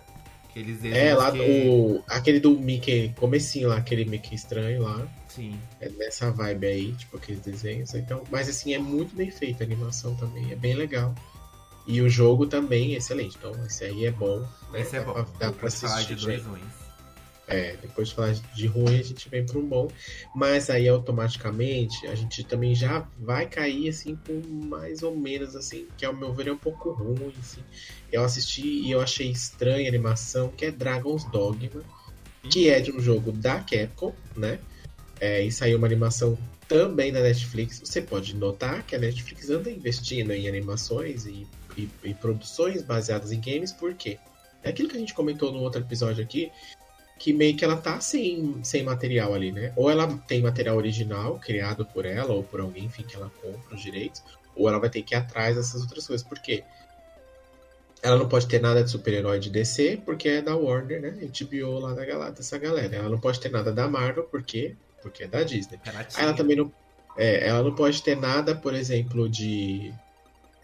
Aqueles 0.48 0.84
é, 0.84 1.14
lá 1.14 1.32
que... 1.32 1.38
o, 1.38 2.02
aquele 2.08 2.38
do 2.38 2.58
Mickey, 2.58 3.12
comecinho 3.16 3.68
lá, 3.68 3.76
aquele 3.76 4.04
Mickey 4.04 4.34
estranho 4.34 4.82
lá. 4.82 5.06
Sim. 5.28 5.58
É 5.80 5.88
nessa 5.88 6.30
vibe 6.30 6.66
aí, 6.66 6.92
tipo 6.92 7.16
aqueles 7.16 7.40
desenhos. 7.40 7.94
Então, 7.94 8.22
mas 8.30 8.48
assim, 8.48 8.72
é 8.72 8.78
muito 8.78 9.14
bem 9.16 9.30
feita 9.30 9.64
a 9.64 9.66
animação 9.66 10.14
também, 10.16 10.52
é 10.52 10.56
bem 10.56 10.74
legal. 10.74 11.14
E 11.86 12.00
o 12.00 12.08
jogo 12.08 12.46
também 12.46 12.94
é 12.94 12.98
excelente. 12.98 13.36
Então, 13.36 13.52
esse 13.66 13.84
aí 13.84 14.06
é 14.06 14.10
bom. 14.10 14.40
Né? 14.72 14.80
Esse 14.80 14.96
é 14.96 15.00
bom. 15.00 15.12
Dá 15.12 15.24
pra, 15.24 15.48
dá 15.48 15.52
pra 15.52 15.68
assistir. 15.68 16.16
Dois 16.16 16.44
ruins. 16.44 16.83
É, 17.46 17.76
depois 17.76 18.08
de 18.08 18.14
falar 18.14 18.32
de 18.32 18.66
ruim, 18.66 18.98
a 18.98 19.02
gente 19.02 19.28
vem 19.28 19.44
para 19.44 19.58
um 19.58 19.66
bom. 19.66 19.88
Mas 20.34 20.70
aí 20.70 20.88
automaticamente 20.88 22.06
a 22.06 22.14
gente 22.14 22.42
também 22.44 22.74
já 22.74 23.06
vai 23.18 23.46
cair 23.46 23.88
assim 23.88 24.16
com 24.16 24.40
mais 24.66 25.02
ou 25.02 25.14
menos 25.14 25.54
assim, 25.54 25.86
que 25.96 26.04
ao 26.04 26.14
meu 26.14 26.32
ver 26.32 26.48
é 26.48 26.52
um 26.52 26.58
pouco 26.58 26.90
ruim. 26.92 27.32
Assim. 27.38 27.60
Eu 28.10 28.24
assisti 28.24 28.66
e 28.66 28.90
eu 28.90 29.00
achei 29.00 29.30
estranha 29.30 29.86
a 29.86 29.88
animação, 29.88 30.48
que 30.48 30.66
é 30.66 30.70
Dragon's 30.70 31.24
Dogma, 31.24 31.82
que 32.50 32.68
é 32.70 32.80
de 32.80 32.90
um 32.92 33.00
jogo 33.00 33.32
da 33.32 33.60
Capcom, 33.60 34.14
né? 34.36 34.58
É, 35.20 35.42
e 35.42 35.52
saiu 35.52 35.78
uma 35.78 35.86
animação 35.86 36.36
também 36.66 37.12
da 37.12 37.20
Netflix. 37.20 37.80
Você 37.80 38.00
pode 38.00 38.34
notar 38.34 38.82
que 38.84 38.96
a 38.96 38.98
Netflix 38.98 39.50
anda 39.50 39.70
investindo 39.70 40.32
em 40.32 40.48
animações 40.48 41.26
e, 41.26 41.46
e, 41.76 41.88
e 42.02 42.14
produções 42.14 42.82
baseadas 42.82 43.32
em 43.32 43.40
games, 43.40 43.72
por 43.72 43.94
quê? 43.94 44.18
É 44.62 44.70
aquilo 44.70 44.88
que 44.88 44.96
a 44.96 45.00
gente 45.00 45.14
comentou 45.14 45.52
no 45.52 45.60
outro 45.60 45.80
episódio 45.80 46.24
aqui, 46.24 46.50
que 47.24 47.32
meio 47.32 47.56
que 47.56 47.64
ela 47.64 47.78
tá 47.78 47.98
sem, 48.00 48.62
sem 48.62 48.82
material 48.82 49.32
ali, 49.32 49.50
né? 49.50 49.72
Ou 49.76 49.90
ela 49.90 50.06
tem 50.28 50.42
material 50.42 50.76
original 50.76 51.38
criado 51.38 51.86
por 51.86 52.04
ela 52.04 52.34
ou 52.34 52.44
por 52.44 52.60
alguém, 52.60 52.84
enfim, 52.84 53.02
que 53.02 53.16
ela 53.16 53.32
compra 53.40 53.74
os 53.74 53.80
direitos, 53.80 54.22
ou 54.54 54.68
ela 54.68 54.78
vai 54.78 54.90
ter 54.90 55.00
que 55.00 55.14
ir 55.14 55.16
atrás 55.16 55.56
dessas 55.56 55.80
outras 55.80 56.06
coisas. 56.06 56.26
Por 56.26 56.38
quê? 56.38 56.62
Ela 58.02 58.18
não 58.18 58.28
pode 58.28 58.46
ter 58.46 58.60
nada 58.60 58.84
de 58.84 58.90
super-herói 58.90 59.38
de 59.38 59.48
DC, 59.48 60.02
porque 60.04 60.28
é 60.28 60.42
da 60.42 60.54
Warner, 60.54 61.00
né? 61.00 61.12
HBO 61.12 61.78
lá 61.78 61.94
da 61.94 62.04
galera, 62.04 62.30
dessa 62.30 62.58
galera. 62.58 62.94
Ela 62.94 63.08
não 63.08 63.18
pode 63.18 63.40
ter 63.40 63.50
nada 63.50 63.72
da 63.72 63.88
Marvel, 63.88 64.24
por 64.24 64.42
quê? 64.42 64.76
Porque 65.00 65.24
é 65.24 65.26
da 65.26 65.42
Disney. 65.42 65.80
Ela, 65.82 66.06
ela 66.18 66.34
também 66.34 66.56
não. 66.56 66.70
É, 67.16 67.48
ela 67.48 67.62
não 67.62 67.74
pode 67.74 68.02
ter 68.02 68.18
nada, 68.18 68.54
por 68.54 68.74
exemplo, 68.74 69.30
de. 69.30 69.94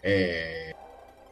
É, 0.03 0.75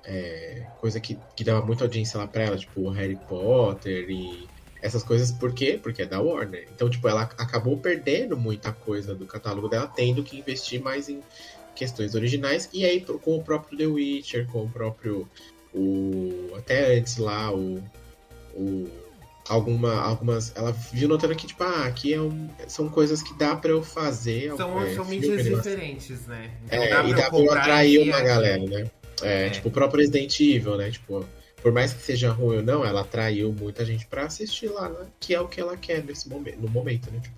é, 0.08 0.66
coisa 0.80 1.00
que, 1.00 1.20
que 1.36 1.44
dava 1.44 1.64
muita 1.64 1.84
audiência 1.84 2.18
lá 2.18 2.26
pra 2.26 2.46
ela, 2.46 2.58
tipo 2.58 2.90
Harry 2.90 3.16
Potter 3.28 4.10
e 4.10 4.50
essas 4.82 5.04
coisas, 5.04 5.32
por 5.32 5.54
quê? 5.54 5.80
Porque 5.82 6.02
é 6.02 6.06
da 6.06 6.22
Warner. 6.22 6.68
Então, 6.74 6.90
tipo, 6.90 7.08
ela 7.08 7.24
acabou 7.24 7.78
perdendo 7.78 8.38
muita 8.38 8.72
coisa 8.72 9.14
do 9.14 9.26
catálogo 9.26 9.68
dela, 9.68 9.88
tendo 9.88 10.24
que 10.24 10.38
investir 10.38 10.82
mais 10.82 11.10
em 11.10 11.22
questões 11.76 12.16
originais. 12.16 12.70
E 12.74 12.86
aí, 12.86 13.02
com 13.02 13.36
o 13.36 13.44
próprio 13.44 13.78
The 13.78 13.86
Witcher, 13.86 14.48
com 14.48 14.64
o 14.64 14.70
próprio. 14.70 15.28
O, 15.74 16.54
até 16.58 16.98
antes 16.98 17.18
lá, 17.18 17.54
o. 17.54 17.84
o 18.56 18.90
alguma, 19.50 20.00
algumas. 20.02 20.56
Ela 20.56 20.72
viu 20.72 21.10
notando 21.10 21.36
que, 21.36 21.48
tipo, 21.48 21.64
ah, 21.64 21.86
aqui 21.86 22.14
é 22.14 22.22
um, 22.22 22.48
são 22.68 22.88
coisas 22.88 23.22
que 23.22 23.34
dá 23.34 23.56
pra 23.56 23.72
eu 23.72 23.84
fazer. 23.84 24.56
São, 24.56 24.82
é, 24.82 24.94
são 24.94 25.06
mídias 25.06 25.44
diferentes, 25.44 26.26
né? 26.28 26.52
Então, 26.66 26.82
é, 26.82 26.90
dá 26.90 27.04
e 27.04 27.14
dá 27.14 27.30
pra 27.30 27.40
eu 27.40 27.52
atrair 27.52 28.00
uma 28.00 28.22
galera, 28.22 28.64
né? 28.64 28.92
É, 29.22 29.48
é, 29.48 29.50
tipo, 29.50 29.68
o 29.68 29.72
próprio 29.72 30.00
Resident 30.00 30.40
Evil, 30.40 30.78
né? 30.78 30.92
Tipo, 30.92 31.26
por 31.62 31.72
mais 31.72 31.94
que 31.94 32.02
seja 32.02 32.32
ruim 32.32 32.58
ou 32.58 32.64
não, 32.64 32.86
ela 32.86 33.02
atraiu 33.02 33.52
muita 33.52 33.86
gente 33.86 34.06
para 34.08 34.26
assistir 34.26 34.68
lá, 34.68 34.90
né? 34.90 35.08
Que 35.20 35.34
é 35.34 35.42
o 35.42 35.48
que 35.48 35.60
ela 35.60 35.76
quer 35.76 36.04
nesse 36.04 36.30
momento, 36.30 36.60
no 36.60 36.70
momento, 36.70 37.12
né? 37.12 37.20
Tipo, 37.20 37.36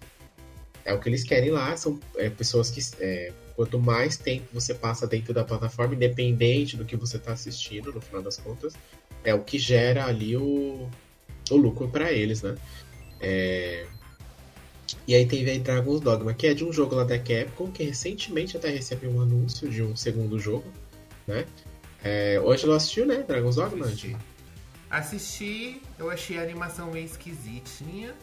é 0.84 0.94
o 0.94 1.00
que 1.00 1.10
eles 1.10 1.24
querem 1.24 1.52
lá, 1.52 1.76
são 1.78 2.00
é, 2.16 2.30
pessoas 2.30 2.70
que. 2.70 2.82
É, 3.00 3.32
quanto 3.56 3.80
mais 3.80 4.18
tempo 4.18 4.48
você 4.52 4.74
passa 4.74 5.06
dentro 5.06 5.34
da 5.34 5.44
plataforma, 5.44 5.94
independente 5.94 6.76
do 6.76 6.86
que 6.86 6.96
você 6.96 7.18
está 7.18 7.34
assistindo, 7.34 7.92
no 7.92 8.02
final 8.02 8.22
das 8.22 8.38
contas, 8.38 8.74
é 9.24 9.34
o 9.34 9.44
que 9.44 9.60
gera 9.60 10.06
ali 10.06 10.36
o, 10.36 10.90
o 11.50 11.56
lucro 11.56 11.88
para 11.88 12.12
eles, 12.12 12.42
né? 12.42 12.56
É... 13.20 13.86
E 15.08 15.16
aí 15.16 15.26
tem 15.26 15.44
Dragon's 15.62 16.02
Dogma, 16.02 16.34
que 16.34 16.48
é 16.48 16.54
de 16.54 16.66
um 16.66 16.74
jogo 16.74 16.96
lá 16.96 17.04
da 17.04 17.18
Capcom, 17.18 17.72
que 17.72 17.84
recentemente 17.84 18.58
até 18.58 18.70
recebeu 18.70 19.12
um 19.12 19.22
anúncio 19.22 19.70
de 19.70 19.82
um 19.82 19.96
segundo 19.96 20.40
jogo, 20.40 20.66
né? 21.28 21.46
É, 22.04 22.40
hoje 22.44 22.66
não 22.66 22.74
assistiu, 22.74 23.06
né? 23.06 23.24
Dragon's 23.28 23.56
Dogma? 23.56 23.86
Assisti. 23.86 24.18
Assisti, 24.90 25.82
eu 25.98 26.10
achei 26.10 26.38
a 26.38 26.42
animação 26.42 26.92
meio 26.92 27.06
esquisitinha. 27.06 28.14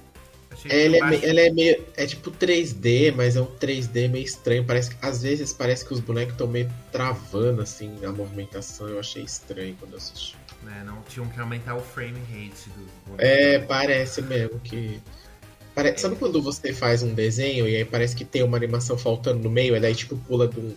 É, 0.68 0.84
ele 0.84 0.96
é, 0.96 1.04
meio, 1.04 1.24
ela 1.24 1.40
é 1.40 1.50
meio. 1.50 1.84
É 1.96 2.06
tipo 2.06 2.30
3D, 2.30 3.14
mas 3.14 3.36
é 3.36 3.40
um 3.40 3.46
3D 3.46 4.08
meio 4.08 4.24
estranho. 4.24 4.64
Parece 4.64 4.96
às 5.00 5.22
vezes 5.22 5.52
parece 5.52 5.84
que 5.84 5.92
os 5.92 6.00
bonecos 6.00 6.32
estão 6.32 6.46
meio 6.46 6.70
travando 6.90 7.62
assim 7.62 7.94
a 8.04 8.10
movimentação. 8.10 8.88
Eu 8.88 8.98
achei 8.98 9.22
estranho 9.22 9.76
quando 9.78 9.92
eu 9.92 9.98
assisti. 9.98 10.36
É, 10.66 10.84
não 10.84 11.00
tinham 11.02 11.28
que 11.28 11.38
aumentar 11.38 11.76
o 11.76 11.80
frame 11.80 12.18
rate 12.30 12.68
do 12.70 12.86
boneco. 13.06 13.22
É, 13.22 13.58
parece 13.60 14.20
mesmo 14.22 14.58
que. 14.60 15.00
Pare... 15.74 15.90
É. 15.90 15.96
Sabe 15.96 16.16
quando 16.16 16.42
você 16.42 16.72
faz 16.72 17.02
um 17.02 17.14
desenho 17.14 17.68
e 17.68 17.76
aí 17.76 17.84
parece 17.84 18.16
que 18.16 18.24
tem 18.24 18.42
uma 18.42 18.56
animação 18.56 18.98
faltando 18.98 19.40
no 19.40 19.50
meio, 19.50 19.76
e 19.76 19.80
daí 19.80 19.94
tipo 19.94 20.16
pula 20.16 20.48
de 20.48 20.58
um 20.58 20.74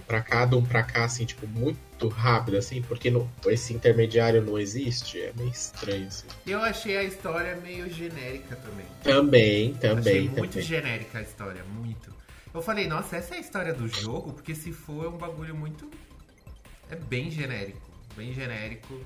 pra 0.00 0.22
cá, 0.22 0.44
de 0.44 0.54
um 0.54 0.64
pra 0.64 0.82
cá, 0.82 1.04
assim, 1.04 1.24
tipo, 1.24 1.46
muito 1.46 2.08
rápido, 2.08 2.56
assim, 2.56 2.82
porque 2.82 3.10
no, 3.10 3.30
esse 3.46 3.72
intermediário 3.72 4.42
não 4.42 4.58
existe, 4.58 5.20
é 5.20 5.32
meio 5.36 5.50
estranho, 5.50 6.06
assim. 6.06 6.26
Eu 6.46 6.60
achei 6.60 6.96
a 6.96 7.04
história 7.04 7.56
meio 7.56 7.88
genérica 7.90 8.56
também. 8.56 8.86
Também, 9.02 9.74
também. 9.74 9.98
Achei 9.98 10.28
muito 10.28 10.52
também. 10.52 10.66
genérica 10.66 11.18
a 11.18 11.22
história, 11.22 11.62
muito. 11.64 12.14
Eu 12.52 12.62
falei, 12.62 12.86
nossa, 12.86 13.16
essa 13.16 13.34
é 13.34 13.38
a 13.38 13.40
história 13.40 13.74
do 13.74 13.86
jogo, 13.86 14.32
porque 14.32 14.54
se 14.54 14.72
for 14.72 15.04
é 15.04 15.08
um 15.08 15.18
bagulho 15.18 15.54
muito. 15.54 15.90
É 16.90 16.96
bem 16.96 17.30
genérico. 17.30 17.80
Bem 18.16 18.32
genérico. 18.32 18.98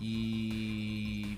E. 0.00 1.36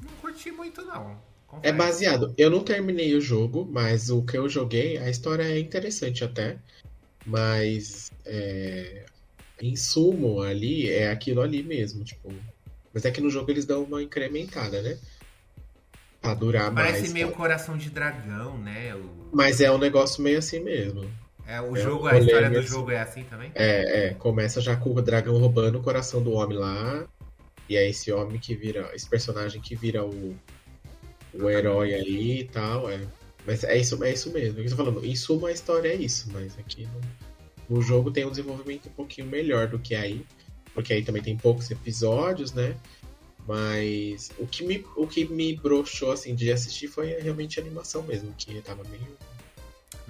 Não 0.00 0.10
curti 0.20 0.50
muito, 0.50 0.82
não. 0.82 1.20
É 1.62 1.70
baseado. 1.70 2.32
Eu 2.38 2.48
não 2.48 2.64
terminei 2.64 3.14
o 3.14 3.20
jogo, 3.20 3.68
mas 3.70 4.08
o 4.08 4.22
que 4.22 4.38
eu 4.38 4.48
joguei, 4.48 4.96
a 4.96 5.10
história 5.10 5.42
é 5.42 5.58
interessante 5.58 6.24
até. 6.24 6.56
Mas 7.24 8.10
é, 8.24 9.04
em 9.60 9.76
sumo 9.76 10.40
ali 10.42 10.90
é 10.90 11.10
aquilo 11.10 11.40
ali 11.40 11.62
mesmo, 11.62 12.04
tipo. 12.04 12.32
Mas 12.92 13.04
é 13.04 13.10
que 13.10 13.20
no 13.20 13.30
jogo 13.30 13.50
eles 13.50 13.64
dão 13.64 13.84
uma 13.84 14.02
incrementada, 14.02 14.82
né? 14.82 14.98
pra 16.22 16.34
durar 16.34 16.72
Parece 16.72 17.00
mais. 17.00 17.12
meio 17.12 17.28
tá? 17.28 17.36
coração 17.36 17.76
de 17.76 17.90
dragão, 17.90 18.56
né? 18.58 18.94
O, 18.94 19.10
Mas 19.32 19.60
é 19.60 19.70
um 19.70 19.76
negócio 19.78 20.22
meio 20.22 20.38
assim 20.38 20.60
mesmo. 20.60 21.04
é, 21.46 21.60
o 21.60 21.76
É, 21.76 21.80
jogo, 21.80 22.06
a 22.06 22.16
história 22.18 22.48
do 22.48 22.62
jogo 22.62 22.92
é 22.92 23.00
assim 23.00 23.24
também? 23.24 23.50
É, 23.56 24.06
é, 24.06 24.14
começa 24.14 24.60
já 24.60 24.76
com 24.76 24.90
o 24.94 25.02
dragão 25.02 25.36
roubando 25.38 25.78
o 25.78 25.82
coração 25.82 26.22
do 26.22 26.32
homem 26.32 26.56
lá. 26.56 27.04
E 27.68 27.76
é 27.76 27.88
esse 27.88 28.12
homem 28.12 28.38
que 28.38 28.54
vira, 28.54 28.90
esse 28.94 29.08
personagem 29.08 29.60
que 29.60 29.74
vira 29.74 30.04
o, 30.04 30.36
o 31.34 31.50
herói 31.50 31.94
aí 31.94 32.40
e 32.40 32.44
tal. 32.44 32.88
É. 32.88 33.00
Mas 33.46 33.64
é 33.64 33.76
isso, 33.76 34.02
é 34.04 34.12
isso 34.12 34.30
mesmo. 34.30 34.58
É 34.58 34.62
o 34.62 34.64
eu 34.64 34.70
tô 34.70 34.76
falando. 34.76 35.04
Em 35.04 35.16
suma, 35.16 35.48
a 35.48 35.52
história 35.52 35.88
é 35.88 35.96
isso, 35.96 36.28
mas 36.32 36.58
aqui 36.58 36.88
no, 37.68 37.76
no 37.76 37.82
jogo 37.82 38.10
tem 38.10 38.24
um 38.24 38.30
desenvolvimento 38.30 38.88
um 38.88 38.92
pouquinho 38.92 39.26
melhor 39.26 39.68
do 39.68 39.78
que 39.78 39.94
aí. 39.94 40.24
Porque 40.74 40.92
aí 40.92 41.04
também 41.04 41.22
tem 41.22 41.36
poucos 41.36 41.70
episódios, 41.70 42.52
né? 42.52 42.76
Mas 43.46 44.30
o 44.38 44.46
que 44.46 44.64
me, 44.64 44.84
o 44.96 45.06
que 45.06 45.24
me 45.24 45.56
broxou 45.56 46.12
assim, 46.12 46.34
de 46.34 46.50
assistir 46.52 46.86
foi 46.86 47.08
realmente 47.20 47.58
a 47.58 47.62
animação 47.62 48.02
mesmo, 48.02 48.32
que 48.38 48.60
tava 48.60 48.84
meio, 48.84 49.18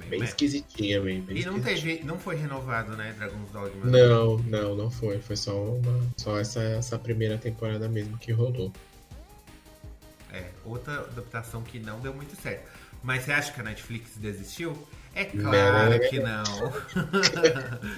bem 0.08 0.20
meh. 0.20 0.26
esquisitinha, 0.26 1.00
bem, 1.00 1.20
bem 1.22 1.38
E 1.38 1.44
não 1.44 1.60
teve, 1.60 2.02
não 2.04 2.18
foi 2.18 2.36
renovado, 2.36 2.94
né, 2.94 3.14
Dragon's 3.16 3.50
Dogma? 3.50 3.86
Não, 3.86 4.38
não, 4.38 4.76
não 4.76 4.90
foi. 4.90 5.18
Foi 5.20 5.36
só 5.36 5.58
uma. 5.64 6.12
Só 6.18 6.38
essa, 6.38 6.62
essa 6.62 6.98
primeira 6.98 7.38
temporada 7.38 7.88
mesmo 7.88 8.18
que 8.18 8.32
rolou. 8.32 8.70
É, 10.30 10.50
outra 10.64 11.00
adaptação 11.00 11.62
que 11.62 11.78
não 11.78 12.00
deu 12.00 12.12
muito 12.12 12.34
certo. 12.40 12.70
Mas 13.02 13.24
você 13.24 13.32
acha 13.32 13.52
que 13.52 13.60
a 13.60 13.64
Netflix 13.64 14.16
desistiu? 14.16 14.76
É 15.14 15.24
claro 15.24 16.00
que 16.08 16.18
não. 16.20 16.72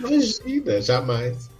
Imagina, 0.11 0.81
jamais. 0.81 1.51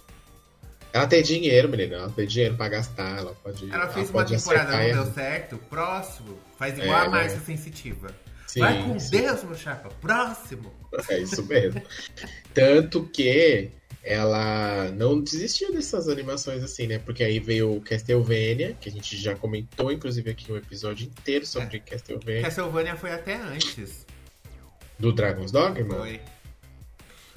Ela 0.91 1.07
tem 1.07 1.21
dinheiro, 1.21 1.69
menina. 1.69 1.95
Ela 1.95 2.09
tem 2.09 2.25
dinheiro 2.25 2.55
pra 2.55 2.69
gastar. 2.69 3.19
Ela 3.19 3.35
pode. 3.43 3.71
Ela 3.71 3.87
fez 3.89 4.09
uma 4.09 4.23
pode 4.23 4.37
temporada, 4.37 4.71
não 4.71 4.77
acertar 4.79 5.03
deu 5.03 5.13
certo. 5.13 5.57
Próximo. 5.69 6.39
Faz 6.57 6.77
igual 6.77 7.03
É, 7.03 7.05
a 7.05 7.09
Márcia 7.09 7.37
né? 7.37 7.43
Sensitiva. 7.45 8.07
Sim, 8.47 8.59
Vai 8.61 8.83
com 8.83 8.99
sim. 8.99 9.17
Deus, 9.17 9.43
meu 9.43 9.55
chapa. 9.55 9.89
Próximo. 10.01 10.73
É 11.09 11.19
isso 11.19 11.45
mesmo. 11.45 11.81
Tanto 12.53 13.03
que 13.05 13.71
ela 14.05 14.91
não 14.91 15.19
desistiu 15.19 15.73
dessas 15.73 16.07
animações 16.07 16.63
assim, 16.63 16.85
né? 16.85 16.99
Porque 16.99 17.23
aí 17.23 17.39
veio 17.39 17.75
o 17.75 17.81
Castlevania, 17.81 18.77
que 18.79 18.87
a 18.87 18.91
gente 18.91 19.17
já 19.17 19.35
comentou, 19.35 19.91
inclusive, 19.91 20.29
aqui 20.29 20.51
um 20.51 20.57
episódio 20.57 21.07
inteiro 21.07 21.45
sobre 21.45 21.79
Castlevania. 21.79 22.43
Castlevania 22.43 22.95
foi 22.95 23.11
até 23.11 23.35
antes. 23.35 24.05
Do 24.99 25.11
Dragon's 25.11 25.51
Dogma? 25.51 25.95
Foi. 25.95 26.21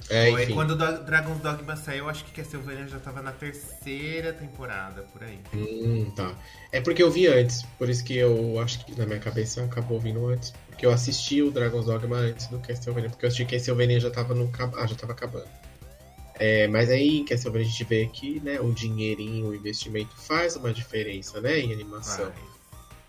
É, 0.09 0.31
Foi. 0.31 0.43
enfim. 0.43 0.53
Quando 0.53 0.71
o 0.71 0.75
Do- 0.75 1.03
Dragon's 1.03 1.39
Dogma 1.39 1.75
saiu, 1.75 2.05
eu 2.05 2.09
acho 2.09 2.23
que 2.25 2.31
Castlevania 2.31 2.87
já 2.87 2.99
tava 2.99 3.21
na 3.21 3.31
terceira 3.31 4.31
temporada, 4.33 5.03
por 5.13 5.23
aí. 5.23 5.39
Hum, 5.53 6.11
tá. 6.15 6.35
É 6.71 6.79
porque 6.81 7.01
eu 7.03 7.11
vi 7.11 7.27
antes, 7.27 7.63
por 7.77 7.89
isso 7.89 8.03
que 8.03 8.15
eu 8.15 8.59
acho 8.59 8.85
que 8.85 8.97
na 8.97 9.05
minha 9.05 9.19
cabeça 9.19 9.63
acabou 9.63 9.99
vindo 9.99 10.25
antes. 10.27 10.53
Porque 10.67 10.85
eu 10.85 10.91
assisti 10.91 11.41
o 11.41 11.51
Dragon's 11.51 11.85
Dogma 11.87 12.15
antes 12.17 12.47
do 12.47 12.59
Castlevania, 12.59 13.09
porque 13.09 13.25
eu 13.25 13.27
assisti 13.27 13.45
que 13.45 13.55
Castlevania 13.55 13.99
já 13.99 14.09
tava 14.09 14.33
no 14.33 14.49
ah, 14.77 14.87
já 14.87 14.95
tava 14.95 15.13
acabando. 15.13 15.47
É, 16.39 16.67
mas 16.67 16.89
aí 16.89 17.17
em 17.19 17.25
Castlevania 17.25 17.67
a 17.67 17.69
gente 17.69 17.83
vê 17.83 18.05
que, 18.07 18.39
né, 18.39 18.61
um 18.61 18.71
dinheirinho, 18.71 19.49
um 19.49 19.53
investimento 19.53 20.15
faz 20.15 20.55
uma 20.55 20.71
diferença, 20.71 21.41
né, 21.41 21.59
em 21.59 21.73
animação. 21.73 22.31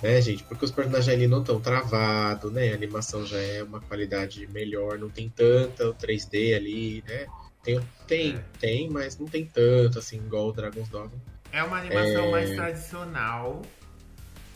Né, 0.03 0.21
gente? 0.21 0.43
Porque 0.45 0.65
os 0.65 0.71
personagens 0.71 1.15
ali 1.15 1.27
não 1.29 1.41
estão 1.41 1.61
travados, 1.61 2.51
né? 2.51 2.71
A 2.71 2.75
animação 2.75 3.25
já 3.27 3.39
é 3.39 3.63
uma 3.63 3.81
qualidade 3.83 4.47
melhor, 4.47 4.99
não 4.99 5.11
tem 5.11 5.29
tanta 5.29 5.89
o 5.91 5.95
3D 5.95 6.55
ali, 6.57 7.05
né? 7.07 7.27
Tem, 7.63 7.79
tem, 8.09 8.35
É. 8.37 8.45
tem, 8.59 8.89
mas 8.91 9.19
não 9.19 9.27
tem 9.27 9.45
tanto, 9.45 9.99
assim, 9.99 10.17
igual 10.17 10.49
o 10.49 10.53
Dragon's 10.53 10.89
Dogma. 10.89 11.13
É 11.53 11.63
uma 11.63 11.77
animação 11.79 12.25
É. 12.25 12.31
mais 12.31 12.51
tradicional. 12.51 13.61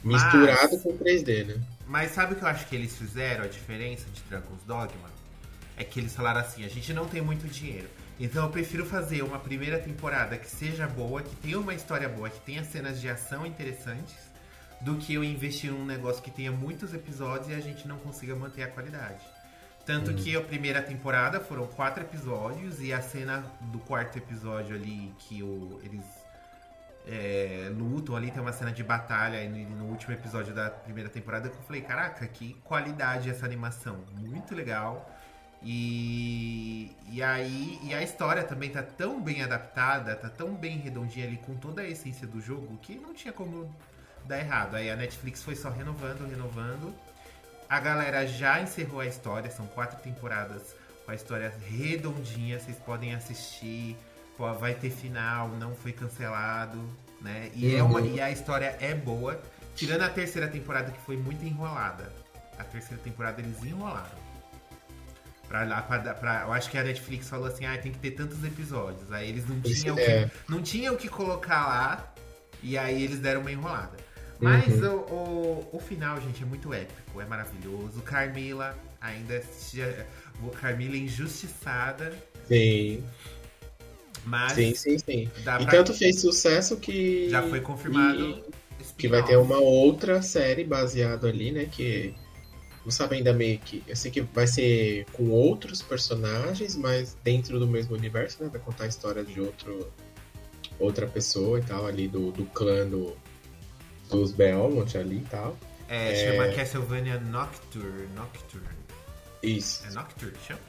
Mas- 0.03 0.22
Misturado 0.25 0.79
com 0.79 0.97
3D, 0.97 1.45
né? 1.45 1.61
Mas 1.87 2.12
sabe 2.12 2.33
o 2.33 2.37
que 2.37 2.43
eu 2.43 2.49
acho 2.49 2.66
que 2.66 2.75
eles 2.75 2.97
fizeram 2.97 3.45
a 3.45 3.47
diferença 3.47 4.07
de 4.14 4.22
Dragon's 4.22 4.62
Dogma? 4.66 5.11
É 5.77 5.85
que 5.85 6.01
eles 6.01 6.14
falaram 6.14 6.41
assim, 6.41 6.64
a 6.64 6.68
gente 6.68 6.93
não 6.95 7.07
tem 7.07 7.20
muito 7.20 7.47
dinheiro. 7.47 7.89
Então 8.19 8.45
eu 8.45 8.51
prefiro 8.51 8.87
fazer 8.87 9.23
uma 9.23 9.39
primeira 9.39 9.79
temporada 9.79 10.39
que 10.39 10.49
seja 10.49 10.87
boa, 10.87 11.23
que 11.23 11.35
tenha 11.37 11.59
uma 11.59 11.75
história 11.75 12.09
boa, 12.09 12.31
que 12.31 12.41
tenha 12.41 12.62
cenas 12.62 13.01
de 13.01 13.09
ação 13.09 13.45
interessantes, 13.45 14.17
do 14.81 14.97
que 14.97 15.15
eu 15.15 15.25
investir 15.25 15.73
num 15.73 15.85
negócio 15.85 16.23
que 16.23 16.31
tenha 16.31 16.53
muitos 16.53 16.95
episódios 16.95 17.49
e 17.49 17.55
a 17.55 17.61
gente 17.61 17.89
não 17.89 17.99
consiga 17.99 18.37
manter 18.37 18.62
a 18.62 18.69
qualidade. 18.69 19.25
Tanto 19.85 20.15
que 20.15 20.35
a 20.35 20.41
primeira 20.41 20.81
temporada 20.81 21.41
foram 21.41 21.67
quatro 21.67 22.03
episódios 22.03 22.81
e 22.81 22.93
a 22.93 23.03
cena 23.03 23.45
do 23.61 23.79
quarto 23.81 24.17
episódio 24.17 24.75
ali 24.75 25.12
que 25.19 25.43
o, 25.43 25.79
eles 25.85 26.05
é, 27.07 27.71
lutam 27.77 28.17
ali, 28.17 28.31
tem 28.31 28.41
uma 28.41 28.53
cena 28.53 28.73
de 28.73 28.83
batalha 28.83 29.47
no, 29.49 29.77
no 29.77 29.85
último 29.85 30.15
episódio 30.15 30.55
da 30.55 30.71
primeira 30.71 31.11
temporada 31.11 31.51
que 31.51 31.57
eu 31.57 31.62
falei, 31.62 31.83
caraca, 31.83 32.27
que 32.27 32.55
qualidade 32.65 33.29
essa 33.29 33.45
animação, 33.45 34.05
muito 34.17 34.55
legal. 34.55 35.11
E, 35.65 36.91
e 37.11 37.23
aí, 37.23 37.79
e 37.83 37.95
a 37.95 38.03
história 38.03 38.45
também 38.45 38.71
tá 38.71 38.83
tão 38.83 39.21
bem 39.21 39.43
adaptada, 39.43 40.15
tá 40.15 40.29
tão 40.29 40.55
bem 40.55 40.79
redondinha 40.79 41.27
ali 41.27 41.39
com 41.39 41.55
toda 41.55 41.81
a 41.83 41.89
essência 41.89 42.27
do 42.27 42.41
jogo 42.41 42.79
que 42.83 42.95
não 42.97 43.15
tinha 43.15 43.33
como 43.33 43.75
dar 44.27 44.39
errado. 44.39 44.75
Aí 44.77 44.91
a 44.91 44.97
Netflix 44.97 45.43
foi 45.43 45.57
só 45.57 45.71
renovando, 45.71 46.29
renovando. 46.29 46.95
A 47.69 47.81
galera 47.81 48.27
já 48.27 48.61
encerrou 48.61 49.01
a 49.01 49.07
história, 49.07 49.51
são 49.51 49.67
quatro 49.69 49.99
temporadas 50.03 50.75
com 51.05 51.11
a 51.11 51.15
história 51.15 51.53
redondinha, 51.67 52.61
vocês 52.61 52.77
podem 52.77 53.15
assistir. 53.15 53.97
Pô, 54.37 54.53
vai 54.55 54.75
ter 54.75 54.91
final, 54.91 55.49
não 55.49 55.75
foi 55.75 55.93
cancelado, 55.93 56.79
né? 57.23 57.51
E, 57.55 57.75
é 57.75 57.83
uma, 57.83 58.01
Uhum. 58.01 58.15
e 58.17 58.21
a 58.21 58.31
história 58.31 58.77
é 58.81 58.93
boa, 58.95 59.41
tirando 59.75 60.03
a 60.03 60.11
terceira 60.11 60.47
temporada 60.49 60.91
que 60.91 61.01
foi 61.01 61.17
muito 61.17 61.45
enrolada. 61.45 62.12
A 62.59 62.65
terceira 62.65 63.03
temporada 63.03 63.41
eles 63.41 63.62
enrolaram. 63.65 64.24
Pra 65.49 65.65
lá, 65.65 65.83
pra, 65.83 65.99
pra- 66.15 66.43
eu 66.47 66.53
acho 66.53 66.71
que 66.71 66.79
a 66.79 66.83
Netflix 66.83 67.29
falou 67.29 67.47
assim, 67.47 67.65
ah, 67.67 67.77
tem 67.79 67.93
que 67.93 67.99
ter 67.99 68.13
tantos 68.13 68.43
episódios. 68.45 69.11
Aí 69.13 69.29
eles 69.29 69.47
não 69.49 69.61
tinham, 69.61 69.99
é. 69.99 70.25
que, 70.25 70.31
não 70.49 70.63
tinham 70.63 70.95
o 70.95 70.97
que 70.97 71.09
colocar 71.09 71.67
lá, 71.67 72.15
e 72.63 72.77
aí 72.79 73.03
eles 73.03 73.19
deram 73.21 73.41
uma 73.43 73.53
enrolada. 73.53 73.97
Mas 74.41 74.67
Uhum. 74.83 74.89
o, 75.11 75.69
o, 75.73 75.77
o 75.77 75.81
final, 75.81 76.21
gente, 76.21 76.43
é 76.43 76.47
muito 76.47 76.73
épico, 76.75 77.21
é 77.21 77.25
maravilhoso. 77.25 78.01
Carmila 78.03 78.77
ainda. 79.01 79.41
Carmila 80.61 80.97
injustiçada, 80.97 82.13
Sim, 82.49 83.03
mas 84.25 84.53
sim, 84.53 84.75
sim, 84.75 84.99
sim. 84.99 85.31
dá 85.45 85.61
E 85.61 85.67
tanto 85.67 85.95
fez 85.95 86.21
sucesso 86.21 86.77
que. 86.79 87.29
já 87.31 87.43
foi 87.43 87.61
confirmado. 87.61 88.19
e- 88.21 88.45
que 88.99 89.09
vai 89.09 89.25
ter 89.25 89.37
uma 89.39 89.59
outra 89.59 90.21
série 90.23 90.65
baseada 90.65 91.29
ali, 91.29 91.51
né? 91.53 91.67
Que. 91.67 92.15
Não 92.85 92.91
sabe 92.91 93.16
ainda 93.16 93.32
meio 93.32 93.59
que. 93.59 93.82
Eu 93.89 93.97
sei 93.97 94.11
que 94.11 94.20
vai 94.20 94.47
ser 94.47 95.07
com 95.12 95.30
outros 95.30 95.80
personagens, 95.82 96.76
mas 96.76 97.16
dentro 97.24 97.59
do 97.59 97.66
mesmo 97.66 97.97
universo, 97.97 98.43
né? 98.43 98.51
Vai 98.53 98.61
contar 98.61 98.85
a 98.85 98.89
história 98.89 99.24
de 99.24 99.41
outro. 99.41 99.91
Outra 100.78 101.07
pessoa 101.07 101.61
e 101.61 101.62
tal, 101.62 101.87
ali 101.87 102.09
do, 102.09 102.32
do 102.32 102.45
clã 102.47 102.85
do, 102.87 103.16
dos 104.11 104.32
Belmont 104.32 104.99
ali 104.99 105.18
e 105.18 105.26
tal. 105.30 105.57
É, 105.89 106.14
chama 106.32 106.49
Castlevania 106.53 107.20
Nocturne. 107.20 108.09
Nocturne. 108.16 108.66
Isso. 109.43 109.85
É 109.87 109.91
Nocturne, 109.91 110.37
chama? 110.47 110.61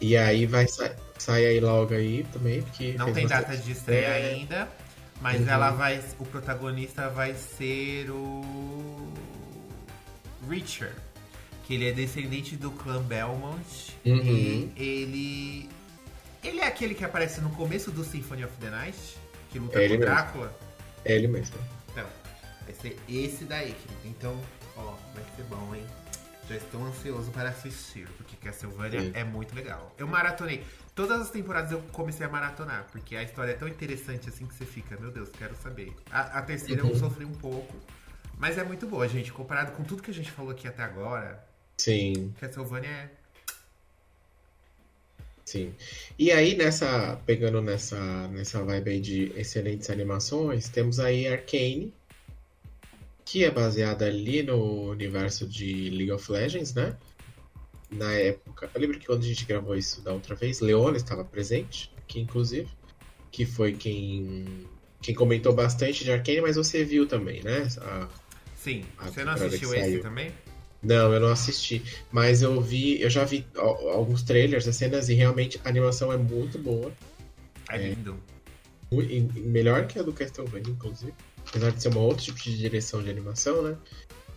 E 0.00 0.16
aí 0.16 0.46
vai 0.46 0.66
sa 0.66 0.94
sair 1.18 1.46
aí 1.46 1.60
logo 1.60 1.94
aí 1.94 2.24
também, 2.32 2.62
porque. 2.62 2.92
Não 2.94 3.12
tem 3.12 3.26
data 3.26 3.56
de 3.56 3.72
estreia 3.72 4.06
É. 4.06 4.32
ainda, 4.34 4.68
mas 5.20 5.40
Uhum. 5.42 5.48
ela 5.48 5.70
vai. 5.70 6.02
O 6.18 6.24
protagonista 6.24 7.08
vai 7.10 7.34
ser 7.34 8.10
o. 8.10 9.12
Richard. 10.48 10.94
Que 11.66 11.74
ele 11.74 11.88
é 11.88 11.92
descendente 11.92 12.56
do 12.56 12.70
clã 12.70 13.02
Belmont. 13.02 13.96
Uhum. 14.04 14.16
E 14.16 14.72
ele. 14.76 15.68
Ele 16.42 16.60
é 16.60 16.66
aquele 16.66 16.94
que 16.94 17.04
aparece 17.04 17.40
no 17.40 17.48
começo 17.50 17.90
do 17.90 18.04
Symphony 18.04 18.44
of 18.44 18.54
the 18.60 18.68
Night, 18.68 18.98
que 19.50 19.58
luta 19.58 19.78
É 19.78 19.84
com 19.84 19.88
mesmo. 19.94 20.04
Drácula. 20.04 20.58
É 21.04 21.14
ele 21.14 21.26
mesmo. 21.28 21.56
Então, 21.90 22.06
vai 22.66 22.74
ser 22.74 22.98
esse 23.08 23.44
daí, 23.44 23.72
querido. 23.72 24.00
Então, 24.04 24.38
ó, 24.76 24.92
vai 25.14 25.24
ser 25.36 25.42
bom, 25.44 25.74
hein? 25.74 25.82
Já 26.46 26.56
estou 26.56 26.84
ansioso 26.84 27.30
para 27.30 27.48
assistir, 27.48 28.06
porque 28.18 28.36
Castlevania 28.36 29.00
Sim. 29.00 29.12
é 29.14 29.24
muito 29.24 29.54
legal. 29.54 29.94
Eu 29.96 30.06
maratonei. 30.06 30.62
Todas 30.94 31.18
as 31.22 31.30
temporadas 31.30 31.72
eu 31.72 31.80
comecei 31.92 32.26
a 32.26 32.28
maratonar, 32.28 32.86
porque 32.92 33.16
a 33.16 33.22
história 33.22 33.52
é 33.52 33.54
tão 33.54 33.66
interessante 33.66 34.28
assim 34.28 34.44
que 34.46 34.54
você 34.54 34.66
fica, 34.66 34.98
meu 35.00 35.10
Deus, 35.10 35.30
quero 35.30 35.54
saber. 35.62 35.94
A, 36.12 36.38
a 36.38 36.42
terceira 36.42 36.82
eu 36.82 36.88
Uhum. 36.88 36.94
sofri 36.98 37.24
um 37.24 37.32
pouco, 37.32 37.74
mas 38.38 38.58
é 38.58 38.64
muito 38.64 38.86
boa, 38.86 39.06
gente. 39.08 39.32
Comparado 39.32 39.72
com 39.76 39.84
tudo 39.84 40.02
que 40.02 40.10
a 40.10 40.14
gente 40.14 40.30
falou 40.30 40.50
aqui 40.50 40.66
até 40.68 40.82
agora, 40.82 41.44
Sim. 41.78 42.32
Castlevania 42.40 42.88
é. 42.90 43.10
Sim. 45.44 45.74
E 46.18 46.30
aí, 46.30 46.56
nessa, 46.56 47.16
pegando 47.26 47.60
nessa, 47.60 48.28
nessa 48.28 48.64
vibe 48.64 48.90
aí 48.90 49.00
de 49.00 49.32
excelentes 49.38 49.90
animações, 49.90 50.68
temos 50.68 50.98
aí 50.98 51.28
Arcane, 51.28 51.92
que 53.26 53.44
é 53.44 53.50
baseada 53.50 54.06
ali 54.06 54.42
no 54.42 54.90
universo 54.90 55.46
de 55.46 55.90
League 55.90 56.12
of 56.12 56.30
Legends, 56.30 56.72
né? 56.74 56.96
Na 57.90 58.12
época, 58.12 58.70
eu 58.74 58.80
lembro 58.80 58.98
que 58.98 59.06
quando 59.06 59.22
a 59.22 59.26
gente 59.26 59.44
gravou 59.44 59.76
isso 59.76 60.00
da 60.02 60.12
outra 60.12 60.34
vez, 60.34 60.60
Leona 60.60 60.96
estava 60.96 61.24
presente, 61.24 61.92
aqui 61.98 62.20
inclusive, 62.20 62.68
que 63.30 63.44
foi 63.44 63.74
quem, 63.74 64.66
quem 65.02 65.14
comentou 65.14 65.52
bastante 65.54 66.04
de 66.04 66.10
Arcane, 66.10 66.40
mas 66.40 66.56
você 66.56 66.84
viu 66.84 67.06
também, 67.06 67.42
né? 67.42 67.68
A- 67.82 68.08
Sim. 68.64 68.82
Você 68.98 69.22
não 69.24 69.34
assistiu 69.34 69.74
esse 69.74 69.98
também? 69.98 70.32
Não, 70.82 71.12
eu 71.12 71.20
não 71.20 71.28
assisti. 71.28 71.82
Mas 72.10 72.40
eu 72.40 72.58
vi, 72.62 72.98
eu 73.00 73.10
já 73.10 73.22
vi 73.24 73.46
alguns 73.56 74.22
trailers, 74.22 74.66
as 74.66 74.74
cenas, 74.76 75.10
e 75.10 75.14
realmente 75.14 75.60
a 75.62 75.68
animação 75.68 76.10
é 76.10 76.16
muito 76.16 76.58
boa. 76.58 76.90
É 77.68 77.76
lindo. 77.76 78.18
E- 78.90 79.18
e 79.18 79.20
Melhor 79.40 79.86
que 79.86 79.98
a 79.98 80.02
do 80.02 80.14
Castlevania, 80.14 80.72
inclusive. 80.72 81.12
Apesar 81.46 81.72
de 81.72 81.82
ser 81.82 81.94
um 81.94 81.98
outro 81.98 82.24
tipo 82.24 82.38
de 82.38 82.56
direção 82.56 83.02
de 83.02 83.10
animação, 83.10 83.62
né? 83.62 83.76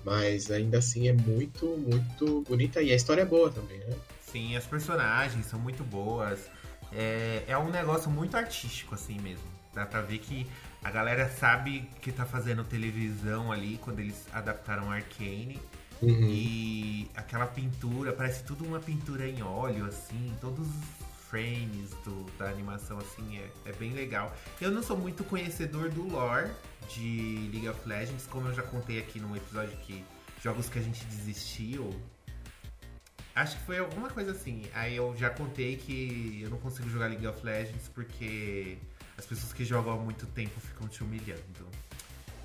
Mas 0.04 0.52
ainda 0.52 0.78
assim 0.80 1.08
é 1.08 1.14
muito, 1.14 1.66
muito 1.78 2.42
bonita. 2.42 2.82
E 2.82 2.92
a 2.92 2.96
história 2.96 3.22
é 3.22 3.26
boa 3.26 3.50
também, 3.50 3.78
né? 3.80 3.96
Sim, 4.22 4.58
as 4.58 4.66
personagens 4.66 5.46
são 5.46 5.58
muito 5.60 5.84
boas. 5.86 6.50
É, 6.92 7.44
é 7.48 7.58
um 7.58 7.70
negócio 7.70 8.10
muito 8.12 8.36
artístico, 8.36 8.94
assim 8.94 9.20
mesmo. 9.20 9.44
Dá 9.74 9.86
pra 9.86 10.02
ver 10.02 10.18
que 10.20 10.46
a 10.84 10.92
galera 10.92 11.30
sabe 11.30 11.90
que 12.02 12.12
tá 12.12 12.26
fazendo 12.26 12.64
televisão 12.64 13.52
ali 13.52 13.78
quando 13.82 14.00
eles 14.00 14.26
adaptaram 14.32 14.92
Arcane. 14.92 15.60
Uhum. 16.02 16.30
E 16.30 17.10
aquela 17.16 17.48
pintura, 17.48 18.14
parece 18.14 18.44
tudo 18.44 18.64
uma 18.64 18.80
pintura 18.80 19.28
em 19.28 19.42
óleo, 19.42 19.86
assim, 19.86 20.32
todos 20.40 20.68
os 20.68 21.08
frames 21.28 21.90
do- 22.06 22.26
da 22.38 22.50
animação, 22.50 23.00
assim, 23.00 23.38
é, 23.40 23.70
é 23.70 23.74
bem 23.74 23.92
legal. 23.94 24.34
Eu 24.62 24.72
não 24.72 24.82
sou 24.84 24.96
muito 24.96 25.24
conhecedor 25.24 25.90
do 25.90 26.04
lore 26.08 26.52
de 26.94 27.50
League 27.52 27.68
of 27.68 27.80
Legends, 27.90 28.26
como 28.28 28.48
eu 28.48 28.54
já 28.54 28.62
contei 28.62 29.00
aqui 29.00 29.20
num 29.20 29.36
episódio 29.36 29.76
que 29.80 30.06
jogos 30.44 30.70
que 30.70 30.78
a 30.80 30.82
gente 30.82 31.04
desistiu. 31.06 31.90
Acho 33.36 33.58
que 33.58 33.66
foi 33.66 33.78
alguma 33.80 34.10
coisa 34.10 34.32
assim. 34.32 34.66
Aí 34.74 34.96
eu 34.96 35.16
já 35.18 35.30
contei 35.30 35.76
que 35.78 36.40
eu 36.44 36.50
não 36.50 36.58
consigo 36.60 36.88
jogar 36.90 37.08
League 37.08 37.28
of 37.28 37.44
Legends 37.46 37.90
porque 37.94 38.78
as 39.18 39.26
pessoas 39.26 39.52
que 39.54 39.66
jogam 39.66 39.94
há 39.94 39.98
muito 39.98 40.26
tempo 40.28 40.60
ficam 40.60 40.88
te 40.88 41.04
humilhando. 41.04 41.68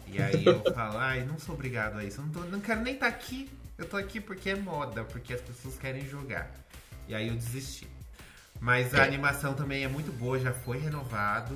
E 0.07 0.21
aí 0.21 0.45
eu 0.45 0.63
falo, 0.75 0.99
ai, 0.99 1.25
não 1.25 1.39
sou 1.39 1.55
obrigado 1.55 1.99
a 1.99 2.05
isso. 2.05 2.21
Eu 2.21 2.25
não, 2.27 2.33
tô- 2.33 2.45
não 2.45 2.61
quero 2.61 2.81
nem 2.83 2.95
estar 2.95 3.07
aqui. 3.09 3.49
Eu 3.79 3.87
tô 3.89 3.97
aqui 3.97 4.21
porque 4.21 4.51
é 4.51 4.57
moda, 4.57 5.05
porque 5.05 5.33
as 5.35 5.41
pessoas 5.41 5.77
querem 5.79 6.07
jogar. 6.09 6.51
E 7.09 7.15
aí 7.15 7.29
eu 7.29 7.35
desisti. 7.35 7.87
Mas 8.61 8.95
a 8.95 8.99
É. 8.99 9.07
animação 9.09 9.55
também 9.55 9.83
é 9.85 9.89
muito 9.89 10.13
boa, 10.13 10.39
já 10.39 10.53
foi 10.53 10.79
renovado. 10.79 11.55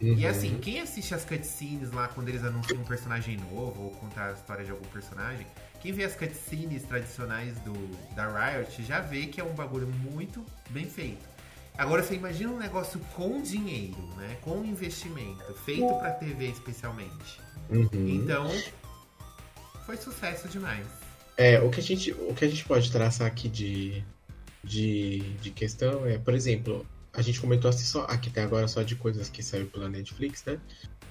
Uhum. 0.00 0.14
E 0.18 0.26
assim, 0.26 0.58
quem 0.58 0.80
assiste 0.80 1.14
as 1.14 1.24
cutscenes 1.24 1.90
lá 1.92 2.08
quando 2.08 2.28
eles 2.28 2.44
anunciam 2.44 2.80
um 2.80 2.84
personagem 2.84 3.36
novo 3.38 3.84
ou 3.84 3.90
contar 3.92 4.30
a 4.30 4.32
história 4.32 4.64
de 4.64 4.70
algum 4.70 4.86
personagem, 4.88 5.46
quem 5.80 5.92
vê 5.92 6.04
as 6.04 6.14
cutscenes 6.14 6.82
tradicionais 6.84 7.54
do, 7.60 7.72
da 8.14 8.26
Riot 8.28 8.82
já 8.84 9.00
vê 9.00 9.26
que 9.26 9.40
é 9.40 9.44
um 9.44 9.54
bagulho 9.54 9.86
muito 9.86 10.44
bem 10.70 10.84
feito. 10.88 11.24
Agora 11.76 12.02
você 12.02 12.14
imagina 12.14 12.52
um 12.52 12.58
negócio 12.58 13.00
com 13.14 13.42
dinheiro, 13.42 14.00
né? 14.16 14.36
Com 14.42 14.64
investimento, 14.64 15.52
feito 15.64 15.86
pra 15.98 16.12
TV 16.12 16.46
especialmente. 16.48 17.40
Uhum. 17.68 17.88
Então, 17.92 18.48
foi 19.84 19.96
sucesso 19.96 20.48
demais. 20.48 20.86
É, 21.36 21.60
o 21.60 21.70
que 21.70 21.80
a 21.80 21.82
gente, 21.82 22.12
o 22.12 22.32
que 22.34 22.44
a 22.44 22.48
gente 22.48 22.64
pode 22.64 22.92
traçar 22.92 23.26
aqui 23.26 23.48
de, 23.48 24.04
de, 24.62 25.18
de 25.40 25.50
questão 25.50 26.06
é, 26.06 26.16
por 26.16 26.32
exemplo, 26.32 26.86
a 27.12 27.20
gente 27.22 27.40
comentou 27.40 27.68
assim 27.68 27.84
só 27.84 28.02
aqui 28.04 28.28
até 28.28 28.42
agora 28.42 28.68
só 28.68 28.82
de 28.82 28.94
coisas 28.94 29.28
que 29.28 29.42
saiu 29.42 29.66
pela 29.66 29.88
Netflix, 29.88 30.44
né? 30.44 30.60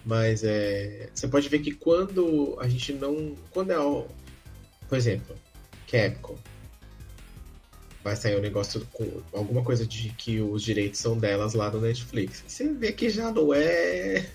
Mas 0.06 0.44
é, 0.46 1.10
você 1.14 1.28
pode 1.28 1.50
ver 1.50 1.60
que 1.60 1.72
quando 1.74 2.58
a 2.60 2.70
gente 2.70 2.94
não, 2.94 3.36
quando 3.52 3.72
é, 3.72 3.80
o- 3.80 4.08
por 4.88 4.98
exemplo, 4.98 5.36
Capcom 5.90 6.38
vai 8.04 8.16
sair 8.16 8.36
um 8.38 8.42
negócio 8.42 8.86
com 8.92 9.22
alguma 9.34 9.64
coisa 9.64 9.86
de 9.88 10.10
que 10.10 10.40
os 10.42 10.62
direitos 10.64 11.00
são 11.00 11.18
delas 11.18 11.54
lá 11.54 11.70
no 11.72 11.80
Netflix. 11.82 12.44
Você 12.48 12.68
vê 12.74 12.92
que 12.92 13.10
já 13.10 13.32
não 13.32 13.54
é 13.54 14.26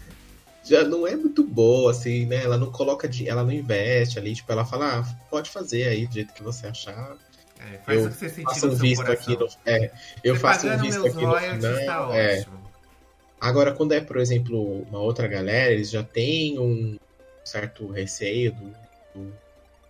já 0.64 0.84
não 0.84 1.06
é 1.06 1.14
muito 1.16 1.42
boa, 1.44 1.90
assim, 1.92 2.26
né? 2.26 2.42
Ela 2.42 2.58
não 2.58 2.70
coloca, 2.70 3.08
de, 3.08 3.28
ela 3.28 3.42
não 3.42 3.52
investe 3.52 4.18
ali, 4.18 4.34
tipo, 4.34 4.50
ela 4.52 4.64
fala, 4.64 4.98
ah, 4.98 5.16
pode 5.30 5.50
fazer 5.50 5.84
aí 5.84 6.06
do 6.06 6.12
jeito 6.14 6.34
que 6.34 6.42
você 6.42 6.66
achar. 6.66 7.16
É, 7.58 7.78
faz 7.78 8.00
Eu 8.02 8.06
o 8.06 8.10
que 8.10 8.16
você 8.18 8.28
sentir 8.28 8.66
no 8.66 8.72
um 8.72 8.76
visto 8.76 9.04
coração. 9.04 9.34
aqui 9.34 9.42
no, 9.44 9.48
é, 9.66 9.90
eu 10.22 10.34
Você 10.34 10.40
faço 10.40 10.66
um 10.68 10.78
visto 10.78 11.06
aqui 11.06 11.14
no 11.14 11.26
royalties, 11.26 11.62
tá 11.62 11.74
final. 11.76 12.12
É. 12.14 12.46
Agora, 13.40 13.72
quando 13.72 13.92
é, 13.92 14.00
por 14.00 14.16
exemplo, 14.18 14.82
uma 14.82 14.98
outra 15.00 15.26
galera, 15.28 15.72
eles 15.72 15.90
já 15.90 16.02
têm 16.02 16.58
um 16.58 16.98
certo 17.44 17.86
receio 17.90 18.52
do, 18.52 18.74
do- 19.14 19.32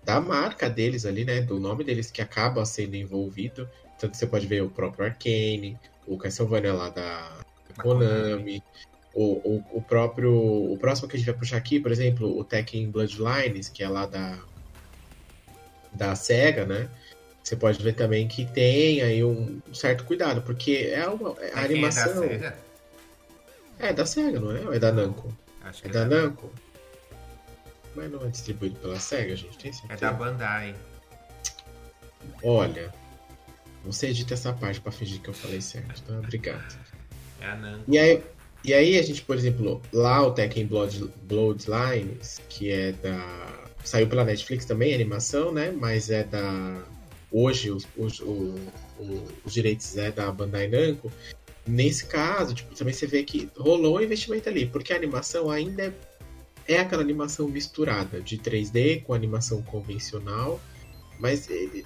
da 0.09 0.23
marca 0.23 0.71
deles 0.71 1.05
ali, 1.05 1.23
né? 1.23 1.43
Do 1.43 1.61
nome 1.61 1.85
deles 1.85 2.11
que 2.11 2.23
acaba 2.23 2.65
sendo 2.65 2.97
envolvido. 2.97 3.69
Tanto 3.99 4.17
você 4.17 4.27
pode 4.27 4.47
ver 4.47 4.63
o 4.63 4.71
próprio 4.71 5.05
Arcane, 5.05 5.79
o 6.07 6.17
Castlevania 6.17 6.73
lá 6.73 6.89
da 6.89 7.29
Da 7.77 7.83
Konami, 7.83 8.63
o, 9.15 9.35
o, 9.57 9.65
o 9.75 9.83
próprio. 9.83 10.33
O 10.33 10.79
próximo 10.79 11.09
que 11.09 11.17
a 11.17 11.19
gente 11.19 11.29
vai 11.29 11.39
puxar 11.39 11.59
aqui, 11.59 11.79
por 11.79 11.93
exemplo, 11.93 12.39
o 12.39 12.43
Tekken 12.43 12.91
Bloodlines, 12.91 13.69
que 13.69 13.83
é 13.83 13.89
lá 13.89 14.07
da. 14.07 14.39
Da 15.93 16.15
SEGA, 16.15 16.65
né? 16.65 16.89
Você 17.45 17.55
pode 17.55 17.83
ver 17.83 17.93
também 17.93 18.27
que 18.27 18.47
tem 18.47 19.03
aí 19.03 19.23
um 19.23 19.61
certo 19.75 20.05
cuidado, 20.05 20.41
porque 20.41 20.91
é 20.91 21.07
uma, 21.07 21.35
é 21.39 21.45
a 21.45 21.47
É 21.47 21.51
quem 21.51 21.51
é 21.51 21.55
da 21.55 21.61
animação. 21.65 22.23
SEGA? 22.23 22.59
É 23.79 23.93
da 23.93 24.07
SEGA, 24.07 24.41
não 24.41 24.57
é? 24.57 24.61
Ou 24.61 24.73
é 24.73 24.79
da 24.79 24.91
Namco? 24.91 25.37
Acho 25.63 25.83
que 25.83 25.89
É 25.89 25.91
da 25.91 26.07
Namco? 26.07 26.51
Mas 27.99 28.11
não 28.13 28.25
é 28.25 28.29
distribuído 28.29 28.77
pela 28.77 28.99
SEGA, 29.01 29.35
gente, 29.35 29.59
tem 29.59 29.71
É 29.71 29.75
certeza? 29.75 30.01
da 30.01 30.13
Bandai. 30.13 30.75
Olha, 32.43 32.93
você 33.85 34.09
edita 34.09 34.35
essa 34.35 34.53
parte 34.53 34.81
pra 34.81 34.93
fingir 34.93 35.21
que 35.21 35.29
eu 35.29 35.35
falei 35.35 35.61
certo, 35.61 36.03
tá? 36.03 36.19
Obrigado. 36.19 36.79
É 37.41 37.47
a 37.47 37.57
Namco. 37.57 37.85
E 37.89 37.99
aí, 37.99 38.23
e 38.65 38.73
aí 38.75 38.99
a 38.99 39.03
gente, 39.03 39.23
por 39.23 39.37
exemplo, 39.37 39.83
lá 39.93 40.25
o 40.25 40.33
Tekken 40.33 40.67
Blood, 40.67 41.11
Bloodlines, 41.25 42.41
que 42.49 42.71
é 42.71 42.93
da... 42.93 43.69
Saiu 43.85 44.07
pela 44.09 44.25
Netflix 44.25 44.65
também, 44.65 44.95
animação, 44.95 45.53
né? 45.53 45.71
Mas 45.73 46.11
é 46.11 46.23
da... 46.25 46.85
Hoje 47.31 47.71
os, 47.71 47.87
os, 47.97 48.21
o- 48.21 48.55
o- 48.99 49.29
os 49.45 49.53
direitos 49.53 49.97
é 49.97 50.11
da 50.11 50.31
Bandai 50.31 50.69
Namco. 50.69 51.11
Nesse 51.67 52.07
caso, 52.07 52.55
tipo, 52.55 52.75
também 52.75 52.95
você 52.95 53.07
vê 53.07 53.23
que 53.23 53.51
rolou 53.57 53.99
um 53.99 54.01
investimento 54.01 54.49
ali, 54.49 54.67
porque 54.67 54.93
a 54.93 54.97
animação 54.97 55.51
ainda 55.51 55.85
é, 55.85 55.93
é 56.69 56.79
aquela 56.79 57.03
animação 57.03 57.49
misturada 57.49 58.21
de 58.21 58.39
3D 58.39 59.01
com 59.01 59.15
animação 59.15 59.63
convencional, 59.63 60.61
mas 61.19 61.49
ele- 61.49 61.85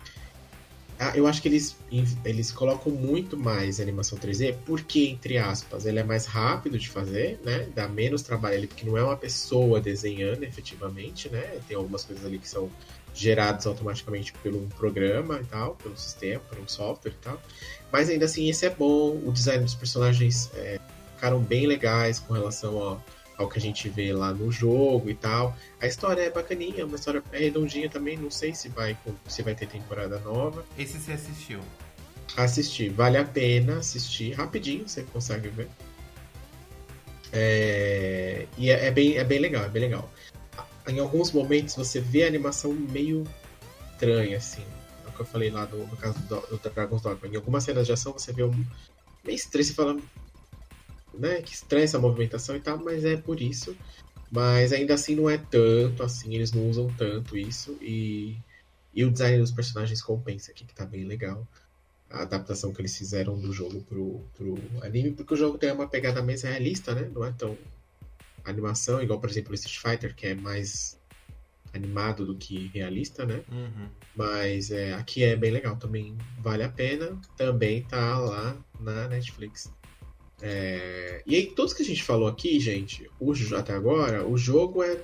ah, 0.99 1.13
eu 1.17 1.27
acho 1.27 1.41
que 1.41 1.49
eles, 1.49 1.77
eles 2.25 2.53
colocam 2.53 2.93
muito 2.93 3.37
mais 3.37 3.81
animação 3.81 4.19
3D, 4.19 4.55
porque, 4.67 5.09
entre 5.09 5.39
aspas, 5.39 5.87
ele 5.87 5.99
é 5.99 6.05
mais 6.05 6.27
rápido 6.27 6.79
de 6.79 6.89
fazer, 6.89 7.41
né? 7.45 7.69
Dá 7.75 7.89
menos 7.89 8.23
trabalho 8.23 8.57
ali, 8.57 8.67
porque 8.67 8.85
não 8.85 8.99
é 8.99 9.03
uma 9.03 9.17
pessoa 9.17 9.81
desenhando 9.81 10.43
efetivamente, 10.45 11.29
né? 11.29 11.61
Tem 11.67 11.77
algumas 11.77 12.05
coisas 12.05 12.25
ali 12.25 12.39
que 12.39 12.49
são 12.49 12.71
geradas 13.15 13.67
automaticamente 13.67 14.33
pelo 14.43 14.67
programa 14.79 15.41
e 15.41 15.45
tal, 15.45 15.77
pelo 15.77 15.97
sistema, 15.97 16.43
um 16.63 16.69
software 16.69 17.13
e 17.13 17.23
tal. 17.23 17.41
Mas 17.91 18.09
ainda 18.09 18.25
assim, 18.25 18.49
esse 18.49 18.65
é 18.67 18.71
bom. 18.71 19.21
O 19.25 19.33
design 19.33 19.63
dos 19.65 19.75
personagens 19.75 20.51
é, 20.55 20.79
ficaram 21.15 21.41
bem 21.41 21.67
legais 21.67 22.19
com 22.19 22.33
relação 22.33 22.79
ao, 22.79 23.05
ao 23.37 23.49
que 23.49 23.59
a 23.59 23.61
gente 23.61 23.89
vê 23.89 24.13
lá 24.13 24.33
no 24.33 24.51
jogo 24.51 25.11
e 25.11 25.15
tal. 25.15 25.57
A 25.81 25.87
história 25.87 26.23
é 26.23 26.31
bacaninha, 26.31 26.87
uma 26.87 26.97
história 26.97 27.23
é 27.33 27.39
redondinha 27.39 27.89
também. 27.89 28.17
Não 28.17 28.31
sei 28.31 28.55
se 28.55 28.69
vai, 28.69 28.97
se 29.27 29.43
vai 29.43 29.55
ter 29.55 29.67
temporada 29.67 30.19
nova. 30.21 30.65
Esse 30.79 30.99
você 30.99 31.13
assistiu. 31.13 31.61
Assistir, 32.37 32.89
vale 32.91 33.19
a 33.19 33.25
pena 33.25 33.79
assistir 33.79 34.33
rapidinho, 34.33 34.89
você 34.89 35.03
consegue 35.03 35.49
ver. 35.49 35.69
É, 37.33 38.47
e 38.59 38.71
é, 38.71 38.87
é 38.87 38.91
bem, 38.91 39.17
é 39.17 39.25
bem 39.25 39.39
legal, 39.39 39.65
é 39.65 39.69
bem 39.69 39.83
legal. 39.83 40.11
Em 40.87 40.99
alguns 40.99 41.31
momentos 41.31 41.75
você 41.75 42.01
vê 42.01 42.25
a 42.25 42.27
animação 42.27 42.73
meio 42.73 43.25
estranha, 43.93 44.37
assim. 44.37 44.65
É 45.05 45.09
o 45.09 45.13
que 45.13 45.21
eu 45.21 45.27
falei 45.27 45.51
lá 45.51 45.67
no, 45.67 45.87
no 45.87 45.97
caso 45.97 46.19
do, 46.21 46.41
do 46.41 46.71
Dragon's 46.71 47.03
Dogma. 47.03 47.29
Em 47.29 47.37
algumas 47.37 47.65
cenas 47.65 47.87
de 47.87 47.93
ação 47.93 48.13
você 48.13 48.33
vê 48.33 48.43
um 48.43 48.65
meio 49.25 49.37
estranho, 49.37 49.65
você 49.65 49.75
fala, 49.75 49.97
né, 51.15 51.43
que 51.43 51.53
estranha 51.53 51.85
essa 51.85 51.99
movimentação 51.99 52.57
e 52.57 52.61
tal, 52.61 52.79
mas 52.79 53.05
é 53.05 53.17
por 53.17 53.41
isso. 53.41 53.77
Mas 54.31 54.73
ainda 54.73 54.95
assim 54.95 55.15
não 55.15 55.29
é 55.29 55.37
tanto, 55.37 56.03
assim, 56.03 56.35
eles 56.35 56.53
não 56.53 56.69
usam 56.69 56.89
tanto 56.97 57.37
isso. 57.37 57.77
E, 57.81 58.37
e 58.95 59.05
o 59.05 59.11
design 59.11 59.39
dos 59.39 59.51
personagens 59.51 60.01
compensa 60.01 60.51
aqui, 60.51 60.65
que 60.65 60.75
tá 60.75 60.87
bem 60.87 61.05
legal 61.05 61.47
a 62.13 62.23
adaptação 62.23 62.73
que 62.73 62.81
eles 62.81 62.97
fizeram 62.97 63.39
do 63.39 63.53
jogo 63.53 63.83
pro, 63.83 64.21
pro 64.37 64.55
anime, 64.83 65.13
porque 65.13 65.35
o 65.35 65.37
jogo 65.37 65.57
tem 65.57 65.73
uma 65.73 65.89
pegada 65.89 66.23
mais 66.23 66.43
realista, 66.43 66.95
né? 66.95 67.11
Não 67.13 67.25
é 67.25 67.33
tão 67.33 67.57
animação, 68.45 69.03
igual, 69.03 69.19
por 69.19 69.31
exemplo, 69.31 69.53
o 69.53 69.55
Street 69.55 69.79
Fighter, 69.79 70.15
que 70.15 70.27
é 70.27 70.35
mais 70.35 71.01
animado 71.73 72.27
do 72.27 72.35
que 72.35 72.71
realista, 72.75 73.25
né? 73.25 73.43
Uhum. 73.51 73.89
Mas 74.15 74.71
é, 74.71 74.93
aqui 74.93 75.25
é 75.25 75.35
bem 75.35 75.51
legal, 75.51 75.77
também 75.77 76.17
vale 76.39 76.63
a 76.63 76.69
pena, 76.69 77.19
também 77.37 77.83
tá 77.83 78.19
lá 78.19 78.57
na 78.79 79.09
Netflix. 79.09 79.73
É, 80.43 81.23
e 81.25 81.37
aí, 81.37 81.47
todos 81.47 81.73
que 81.73 81.83
a 81.83 81.87
gente 81.87 82.03
falou 82.03 82.27
aqui, 82.27 82.59
gente, 82.59 83.09
o, 83.21 83.33
até 83.57 83.73
agora, 83.73 84.27
o 84.27 84.37
jogo 84.37 84.83
é, 84.83 84.99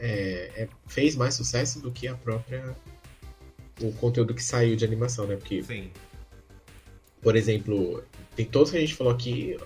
é- 0.00 0.50
é- 0.56 0.68
fez 0.88 1.14
mais 1.14 1.34
sucesso 1.34 1.80
do 1.80 1.92
que 1.92 2.08
a 2.08 2.14
própria. 2.14 2.76
o 3.80 3.92
conteúdo 3.92 4.34
que 4.34 4.42
saiu 4.44 4.76
de 4.76 4.84
animação, 4.84 5.26
né? 5.26 5.36
Porque 5.36 5.62
Sim. 5.62 5.90
por 7.22 7.34
exemplo, 7.34 8.04
tem 8.36 8.44
todos 8.44 8.70
que 8.70 8.76
a 8.76 8.80
gente 8.80 8.94
falou 8.94 9.10
aqui, 9.10 9.56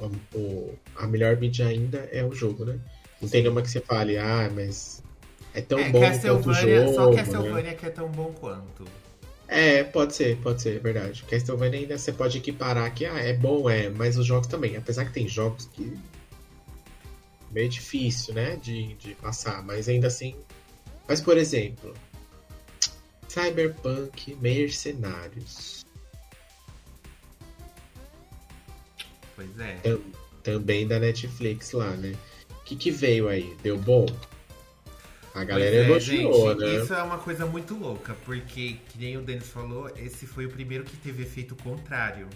o- 0.00 0.36
o- 0.36 0.78
a 0.96 1.06
melhor 1.06 1.36
mídia 1.36 1.68
ainda 1.68 1.98
é 2.10 2.24
o 2.24 2.32
jogo, 2.34 2.64
né? 2.64 2.80
Não 3.20 3.28
tem 3.28 3.40
nenhuma 3.40 3.62
que 3.62 3.70
você 3.70 3.80
fale, 3.80 4.18
ah, 4.18 4.50
mas 4.52 5.00
é 5.54 5.60
tão 5.60 5.78
é, 5.78 5.90
bom 5.90 6.00
quanto 6.00 6.50
o 6.50 6.54
jogo. 6.54 6.94
Só 6.94 7.10
né? 7.10 7.16
Castlevania 7.16 7.62
né? 7.70 7.74
que 7.74 7.86
é 7.86 7.90
tão 7.90 8.08
bom 8.08 8.32
quanto. 8.32 8.84
É, 9.54 9.84
pode 9.84 10.14
ser, 10.14 10.38
pode 10.38 10.62
ser, 10.62 10.76
é 10.76 10.78
verdade. 10.78 11.22
Castlevania 11.24 11.80
ainda 11.80 11.98
você 11.98 12.10
pode 12.10 12.38
equiparar 12.38 12.92
que 12.94 13.04
ah, 13.04 13.18
é 13.18 13.34
bom, 13.34 13.68
é, 13.68 13.90
mas 13.90 14.16
os 14.16 14.24
jogos 14.24 14.46
também. 14.46 14.76
Apesar 14.78 15.04
que 15.04 15.12
tem 15.12 15.28
jogos 15.28 15.66
que. 15.66 15.94
meio 17.50 17.68
difícil, 17.68 18.32
né? 18.32 18.56
De, 18.56 18.94
de 18.94 19.14
passar, 19.16 19.62
mas 19.62 19.90
ainda 19.90 20.06
assim. 20.06 20.34
Mas, 21.06 21.20
por 21.20 21.36
exemplo, 21.36 21.92
Cyberpunk 23.28 24.34
Mercenários. 24.36 25.84
Pois 29.36 29.58
é. 29.58 29.74
Tam, 29.82 30.00
também 30.42 30.88
da 30.88 30.98
Netflix 30.98 31.72
lá, 31.72 31.90
né? 31.90 32.14
O 32.50 32.64
que, 32.64 32.74
que 32.74 32.90
veio 32.90 33.28
aí? 33.28 33.54
Deu 33.62 33.76
bom? 33.76 34.06
A 35.34 35.44
galera 35.44 35.74
é, 35.74 35.84
elogiou, 35.88 36.50
gente, 36.50 36.60
né? 36.60 36.82
Isso 36.82 36.92
é 36.92 37.02
uma 37.02 37.18
coisa 37.18 37.46
muito 37.46 37.74
louca, 37.74 38.14
porque, 38.24 38.78
que 38.88 38.98
nem 38.98 39.16
o 39.16 39.22
Denis 39.22 39.48
falou, 39.48 39.90
esse 39.96 40.26
foi 40.26 40.46
o 40.46 40.50
primeiro 40.50 40.84
que 40.84 40.96
teve 40.96 41.22
efeito 41.22 41.56
contrário. 41.56 42.28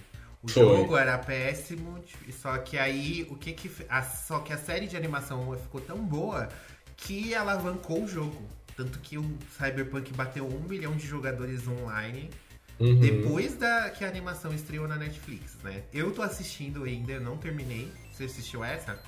O 0.42 0.48
foi. 0.48 0.62
jogo 0.62 0.96
era 0.96 1.18
péssimo, 1.18 2.02
só 2.40 2.56
que 2.58 2.78
aí 2.78 3.26
o 3.30 3.36
que 3.36 3.52
que. 3.52 3.70
A, 3.88 4.02
só 4.02 4.38
que 4.38 4.52
a 4.52 4.56
série 4.58 4.86
de 4.86 4.96
animação 4.96 5.56
ficou 5.58 5.80
tão 5.80 5.98
boa 5.98 6.48
que 6.96 7.34
alavancou 7.34 8.04
o 8.04 8.08
jogo. 8.08 8.48
Tanto 8.76 8.98
que 9.00 9.18
o 9.18 9.38
Cyberpunk 9.58 10.12
bateu 10.12 10.46
um 10.46 10.60
milhão 10.60 10.94
de 10.96 11.06
jogadores 11.06 11.66
online 11.66 12.30
uhum. 12.78 13.00
depois 13.00 13.54
da 13.56 13.90
que 13.90 14.04
a 14.04 14.08
animação 14.08 14.54
estreou 14.54 14.86
na 14.86 14.96
Netflix, 14.96 15.56
né? 15.62 15.82
Eu 15.92 16.12
tô 16.12 16.22
assistindo 16.22 16.84
ainda, 16.84 17.12
eu 17.12 17.20
não 17.20 17.36
terminei. 17.36 17.90
Você 18.12 18.24
assistiu 18.24 18.64
essa? 18.64 18.98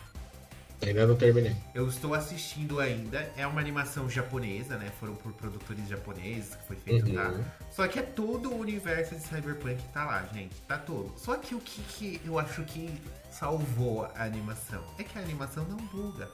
Ainda 0.86 1.06
não 1.06 1.16
terminei. 1.16 1.56
Eu 1.74 1.88
estou 1.88 2.14
assistindo 2.14 2.78
ainda. 2.78 3.30
É 3.36 3.46
uma 3.46 3.60
animação 3.60 4.08
japonesa, 4.08 4.76
né? 4.76 4.90
Foram 5.00 5.14
por 5.14 5.32
produtores 5.32 5.88
japoneses 5.88 6.54
que 6.54 6.66
foi 6.66 6.76
feito 6.76 7.08
uhum. 7.08 7.16
lá. 7.16 7.34
Só 7.70 7.86
que 7.88 7.98
é 7.98 8.02
todo 8.02 8.50
o 8.50 8.58
universo 8.58 9.16
de 9.16 9.22
Cyberpunk 9.22 9.76
que 9.76 9.88
tá 9.88 10.04
lá, 10.04 10.28
gente. 10.32 10.54
Tá 10.62 10.78
todo. 10.78 11.12
Só 11.16 11.36
que 11.36 11.54
o 11.54 11.60
que, 11.60 11.82
que 11.82 12.20
eu 12.24 12.38
acho 12.38 12.62
que 12.64 12.90
salvou 13.30 14.04
a 14.14 14.24
animação 14.24 14.82
é 14.98 15.04
que 15.04 15.18
a 15.18 15.22
animação 15.22 15.64
não 15.64 15.76
buga. 15.76 16.28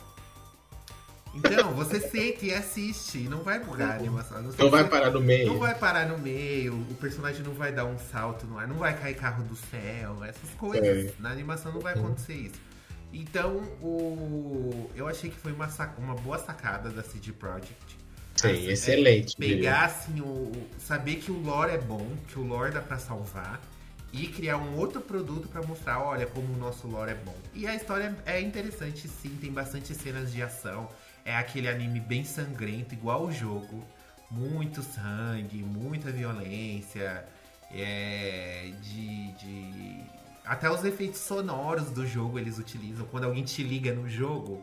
Então, 1.34 1.72
você 1.72 1.98
sente 2.06 2.46
e 2.46 2.54
assiste. 2.54 3.20
Não 3.20 3.42
vai 3.42 3.58
bugar 3.58 3.92
a 3.92 3.94
animação. 3.94 4.42
Não, 4.42 4.52
não 4.52 4.70
vai 4.70 4.84
parar 4.84 5.10
no 5.10 5.20
meio. 5.20 5.46
Não 5.46 5.58
vai 5.58 5.74
parar 5.74 6.06
no 6.06 6.18
meio. 6.18 6.74
O 6.90 6.94
personagem 6.96 7.42
não 7.42 7.54
vai 7.54 7.72
dar 7.72 7.86
um 7.86 7.98
salto 7.98 8.46
no 8.46 8.58
ar. 8.58 8.68
Não 8.68 8.76
vai 8.76 8.96
cair 8.96 9.14
carro 9.14 9.42
do 9.42 9.56
céu. 9.56 10.22
Essas 10.22 10.50
coisas. 10.50 11.12
É. 11.12 11.14
Na 11.18 11.30
animação 11.30 11.72
não 11.72 11.80
vai 11.80 11.94
acontecer 11.94 12.34
isso. 12.34 12.73
Então, 13.14 13.58
o... 13.80 14.90
eu 14.96 15.06
achei 15.06 15.30
que 15.30 15.36
foi 15.36 15.52
uma, 15.52 15.68
sac... 15.68 15.96
uma 15.98 16.16
boa 16.16 16.38
sacada 16.38 16.90
da 16.90 17.02
CD 17.02 17.32
Projekt. 17.32 17.96
Sim, 18.34 18.48
assim, 18.48 18.68
excelente. 18.68 19.36
É, 19.36 19.46
pegar 19.46 19.84
assim, 19.84 20.20
o... 20.20 20.50
saber 20.78 21.16
que 21.16 21.30
o 21.30 21.40
lore 21.40 21.72
é 21.72 21.78
bom, 21.78 22.04
que 22.26 22.38
o 22.38 22.42
lore 22.42 22.72
dá 22.72 22.80
pra 22.80 22.98
salvar 22.98 23.60
e 24.12 24.26
criar 24.26 24.58
um 24.58 24.76
outro 24.76 25.00
produto 25.00 25.48
para 25.48 25.62
mostrar, 25.62 26.00
olha 26.00 26.26
como 26.26 26.52
o 26.52 26.56
nosso 26.56 26.88
lore 26.88 27.12
é 27.12 27.14
bom. 27.14 27.36
E 27.54 27.66
a 27.66 27.74
história 27.74 28.16
é 28.26 28.40
interessante 28.40 29.06
sim, 29.06 29.36
tem 29.40 29.52
bastante 29.52 29.94
cenas 29.94 30.32
de 30.32 30.42
ação. 30.42 30.88
É 31.24 31.36
aquele 31.36 31.68
anime 31.68 32.00
bem 32.00 32.24
sangrento, 32.24 32.94
igual 32.94 33.24
o 33.24 33.32
jogo. 33.32 33.84
Muito 34.30 34.82
sangue, 34.82 35.62
muita 35.62 36.10
violência, 36.10 37.24
é, 37.70 38.72
de, 38.82 39.32
de 39.32 40.04
até 40.44 40.70
os 40.70 40.84
efeitos 40.84 41.20
sonoros 41.20 41.90
do 41.90 42.06
jogo 42.06 42.38
eles 42.38 42.58
utilizam. 42.58 43.06
Quando 43.06 43.24
alguém 43.24 43.44
te 43.44 43.62
liga 43.62 43.92
no 43.92 44.08
jogo 44.08 44.62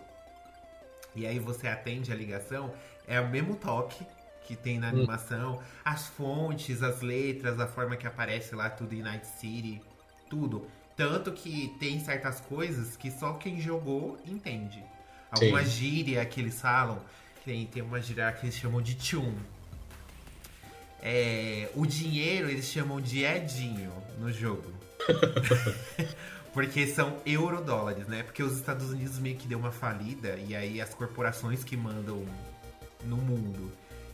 e 1.16 1.26
aí 1.26 1.40
você 1.40 1.68
atende 1.68 2.12
a 2.12 2.16
ligação, 2.16 2.74
é 3.08 3.20
o 3.20 3.30
mesmo 3.30 3.56
toque 3.56 4.06
que 4.44 4.56
tem 4.56 4.80
na 4.80 4.88
hum. 4.88 4.92
animação. 4.92 5.62
As 5.84 6.08
fontes, 6.08 6.84
as 6.84 7.02
letras, 7.02 7.60
a 7.60 7.68
forma 7.68 7.96
que 7.96 8.06
aparece 8.06 8.54
lá 8.56 8.70
tudo 8.70 8.94
em 8.94 9.02
Night 9.02 9.26
City, 9.26 9.82
tudo. 10.30 10.68
Tanto 10.96 11.32
que 11.32 11.76
tem 11.80 12.00
certas 12.00 12.40
coisas 12.42 12.96
que 12.96 13.10
só 13.10 13.34
quem 13.34 13.60
jogou 13.60 14.20
entende. 14.26 14.84
Alguma 15.32 15.64
Sim. 15.64 15.70
gíria 15.70 16.26
que 16.26 16.42
eles 16.42 16.62
falam. 16.62 17.02
Tem, 17.44 17.66
tem 17.66 17.82
uma 17.82 18.02
gíria 18.02 18.32
que 18.32 18.46
eles 18.46 18.56
chamam 18.56 18.82
de 18.82 18.96
tune. 18.96 19.40
É, 21.02 21.70
o 21.74 21.86
dinheiro 21.88 22.48
eles 22.50 22.66
chamam 22.66 23.02
de 23.02 23.24
Edinho 23.24 23.92
no 24.20 24.32
jogo. 24.32 24.81
Porque 26.54 26.86
são 26.88 27.18
eurodólares, 27.26 28.08
né? 28.08 28.24
Porque 28.24 28.44
os 28.44 28.58
Estados 28.58 28.90
Unidos 28.90 29.18
meio 29.20 29.38
que 29.38 29.48
deu 29.48 29.58
uma 29.58 29.72
falida 29.72 30.38
e 30.48 30.54
aí 30.54 30.82
as 30.82 30.94
corporações 30.94 31.64
que 31.64 31.78
mandam 31.78 32.26
no 33.06 33.18
mundo. 33.18 33.72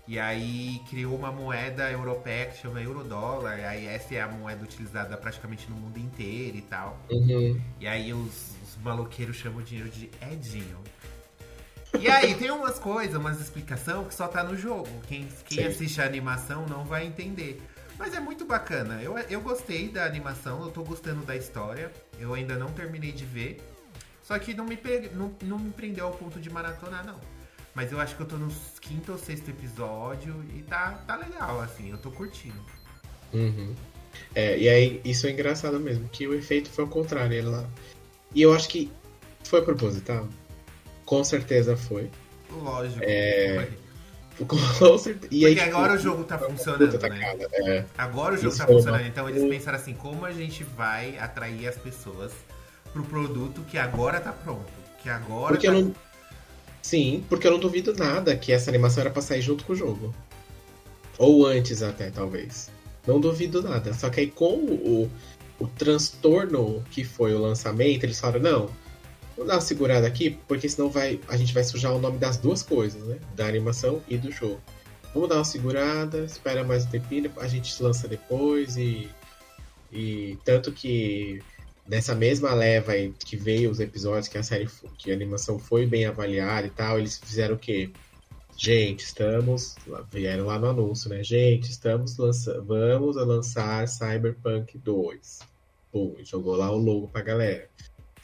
E 0.07 0.17
aí 0.17 0.79
criou 0.89 1.15
uma 1.15 1.31
moeda 1.31 1.91
europeia 1.91 2.45
que 2.45 2.61
chama 2.61 2.81
eurodólar. 2.81 3.59
Aí 3.59 3.87
essa 3.87 4.15
é 4.15 4.21
a 4.21 4.27
moeda 4.27 4.63
utilizada 4.63 5.17
praticamente 5.17 5.69
no 5.69 5.75
mundo 5.75 5.97
inteiro 5.97 6.57
e 6.57 6.61
tal. 6.61 6.97
Uhum. 7.09 7.59
E 7.79 7.87
aí 7.87 8.13
os, 8.13 8.51
os 8.63 8.77
maloqueiros 8.81 9.35
chamam 9.35 9.59
o 9.59 9.63
dinheiro 9.63 9.89
de 9.89 10.09
edinho. 10.31 10.77
E 11.99 12.07
aí 12.09 12.35
tem 12.35 12.51
umas 12.51 12.77
coisas, 12.79 13.15
umas 13.15 13.41
explicações 13.41 14.07
que 14.07 14.13
só 14.13 14.27
tá 14.27 14.43
no 14.43 14.55
jogo. 14.55 14.89
Quem, 15.07 15.27
quem 15.45 15.65
assiste 15.65 15.99
a 15.99 16.05
animação 16.05 16.65
não 16.67 16.85
vai 16.85 17.05
entender. 17.05 17.61
Mas 17.97 18.13
é 18.13 18.19
muito 18.19 18.45
bacana. 18.45 19.01
Eu, 19.01 19.17
eu 19.17 19.41
gostei 19.41 19.89
da 19.89 20.05
animação, 20.05 20.63
eu 20.63 20.71
tô 20.71 20.83
gostando 20.83 21.25
da 21.25 21.35
história. 21.35 21.91
Eu 22.19 22.33
ainda 22.33 22.55
não 22.55 22.71
terminei 22.71 23.11
de 23.11 23.25
ver. 23.25 23.59
Só 24.23 24.37
que 24.37 24.53
não 24.53 24.65
me, 24.65 24.77
não, 25.13 25.33
não 25.43 25.59
me 25.59 25.71
prendeu 25.71 26.05
ao 26.05 26.13
ponto 26.13 26.39
de 26.39 26.49
maratonar, 26.49 27.05
não. 27.05 27.19
Mas 27.73 27.91
eu 27.91 27.99
acho 27.99 28.15
que 28.15 28.21
eu 28.21 28.27
tô 28.27 28.37
no 28.37 28.51
quinto 28.81 29.11
ou 29.11 29.17
sexto 29.17 29.49
episódio 29.49 30.43
e 30.55 30.63
tá, 30.63 30.93
tá 31.07 31.15
legal, 31.15 31.61
assim, 31.61 31.91
eu 31.91 31.97
tô 31.97 32.11
curtindo. 32.11 32.59
Uhum. 33.33 33.75
É, 34.33 34.57
e 34.57 34.67
aí 34.67 35.01
isso 35.05 35.27
é 35.27 35.31
engraçado 35.31 35.79
mesmo, 35.79 36.09
que 36.09 36.27
o 36.27 36.33
efeito 36.33 36.69
foi 36.69 36.83
ao 36.83 36.89
contrário 36.89 37.49
lá. 37.49 37.69
E 38.33 38.41
eu 38.41 38.53
acho 38.53 38.67
que 38.67 38.91
foi 39.43 39.61
proposital. 39.61 40.27
Com 41.05 41.23
certeza 41.23 41.77
foi. 41.77 42.09
Lógico. 42.49 42.99
É... 43.03 43.55
Foi. 43.55 43.86
Com 44.47 44.97
certeza. 44.97 45.27
E 45.31 45.41
Porque 45.41 45.59
aí, 45.59 45.69
agora 45.69 45.97
tipo, 45.97 45.99
o 45.99 46.11
jogo 46.11 46.23
tá 46.23 46.37
funcionando, 46.37 46.99
né? 47.09 47.47
É. 47.53 47.85
Agora 47.97 48.35
o 48.35 48.37
jogo 48.37 48.49
Isso 48.49 48.57
tá 48.57 48.67
funcionando. 48.67 49.01
Uma... 49.01 49.07
Então 49.07 49.27
eles 49.27 49.43
pensaram 49.43 49.77
assim, 49.77 49.93
como 49.93 50.25
a 50.25 50.31
gente 50.31 50.63
vai 50.63 51.17
atrair 51.17 51.67
as 51.67 51.75
pessoas 51.75 52.31
pro 52.93 53.03
produto 53.03 53.61
que 53.67 53.77
agora 53.77 54.19
tá 54.19 54.31
pronto. 54.31 54.71
Que 55.01 55.09
agora 55.09 55.53
porque 55.53 55.67
tá... 55.67 55.73
eu 55.73 55.81
não... 55.81 55.95
Sim, 56.81 57.25
porque 57.27 57.47
eu 57.47 57.51
não 57.51 57.59
duvido 57.59 57.93
nada 57.93 58.35
que 58.35 58.53
essa 58.53 58.69
animação 58.69 59.01
era 59.01 59.09
pra 59.09 59.21
sair 59.21 59.41
junto 59.41 59.65
com 59.65 59.73
o 59.73 59.75
jogo. 59.75 60.13
Ou 61.17 61.45
antes 61.45 61.81
até, 61.81 62.11
talvez. 62.11 62.69
Não 63.05 63.19
duvido 63.19 63.61
nada. 63.61 63.93
Só 63.93 64.09
que 64.09 64.19
aí 64.19 64.27
com 64.27 64.53
o, 64.53 65.11
o 65.59 65.67
transtorno 65.67 66.83
que 66.91 67.03
foi 67.03 67.33
o 67.33 67.39
lançamento, 67.39 68.03
eles 68.03 68.19
falaram, 68.19 68.41
não, 68.41 68.69
Vamos 69.37 69.49
dar 69.49 69.55
uma 69.57 69.61
segurada 69.61 70.07
aqui, 70.07 70.31
porque 70.47 70.67
senão 70.67 70.89
vai, 70.89 71.19
a 71.27 71.37
gente 71.37 71.53
vai 71.53 71.63
sujar 71.63 71.93
o 71.93 71.99
nome 71.99 72.17
das 72.17 72.37
duas 72.37 72.63
coisas, 72.63 73.03
né? 73.03 73.19
Da 73.35 73.45
animação 73.45 74.01
e 74.07 74.17
do 74.17 74.31
jogo. 74.31 74.59
Vamos 75.13 75.29
dar 75.29 75.35
uma 75.35 75.45
segurada, 75.45 76.25
espera 76.25 76.63
mais 76.63 76.85
um 76.85 76.89
tempinho, 76.89 77.31
a 77.37 77.47
gente 77.47 77.81
lança 77.81 78.07
depois 78.07 78.77
e. 78.77 79.07
E 79.93 80.37
tanto 80.43 80.71
que 80.71 81.39
nessa 81.87 82.15
mesma 82.15 82.53
leva 82.53 82.93
aí 82.93 83.13
que 83.19 83.37
veio 83.37 83.69
os 83.69 83.79
episódios 83.79 84.27
que 84.27 84.37
a 84.37 84.43
série 84.43 84.67
que 84.97 85.11
a 85.11 85.13
animação 85.13 85.59
foi 85.59 85.85
bem 85.85 86.05
avaliada 86.05 86.65
e 86.65 86.71
tal, 86.71 86.97
eles 86.97 87.19
fizeram 87.19 87.55
o 87.55 87.59
quê? 87.59 87.91
Gente, 88.57 89.01
estamos. 89.01 89.75
Vieram 90.11 90.47
lá 90.47 90.57
no 90.57 90.67
anúncio, 90.67 91.09
né? 91.11 91.23
Gente, 91.23 91.69
estamos 91.69 92.17
lançando. 92.17 92.65
Vamos 92.65 93.15
lançar 93.15 93.87
Cyberpunk 93.87 94.79
2. 94.79 95.39
Pum, 95.91 96.15
jogou 96.23 96.55
lá 96.55 96.71
o 96.71 96.77
logo 96.77 97.07
pra 97.07 97.21
galera 97.21 97.69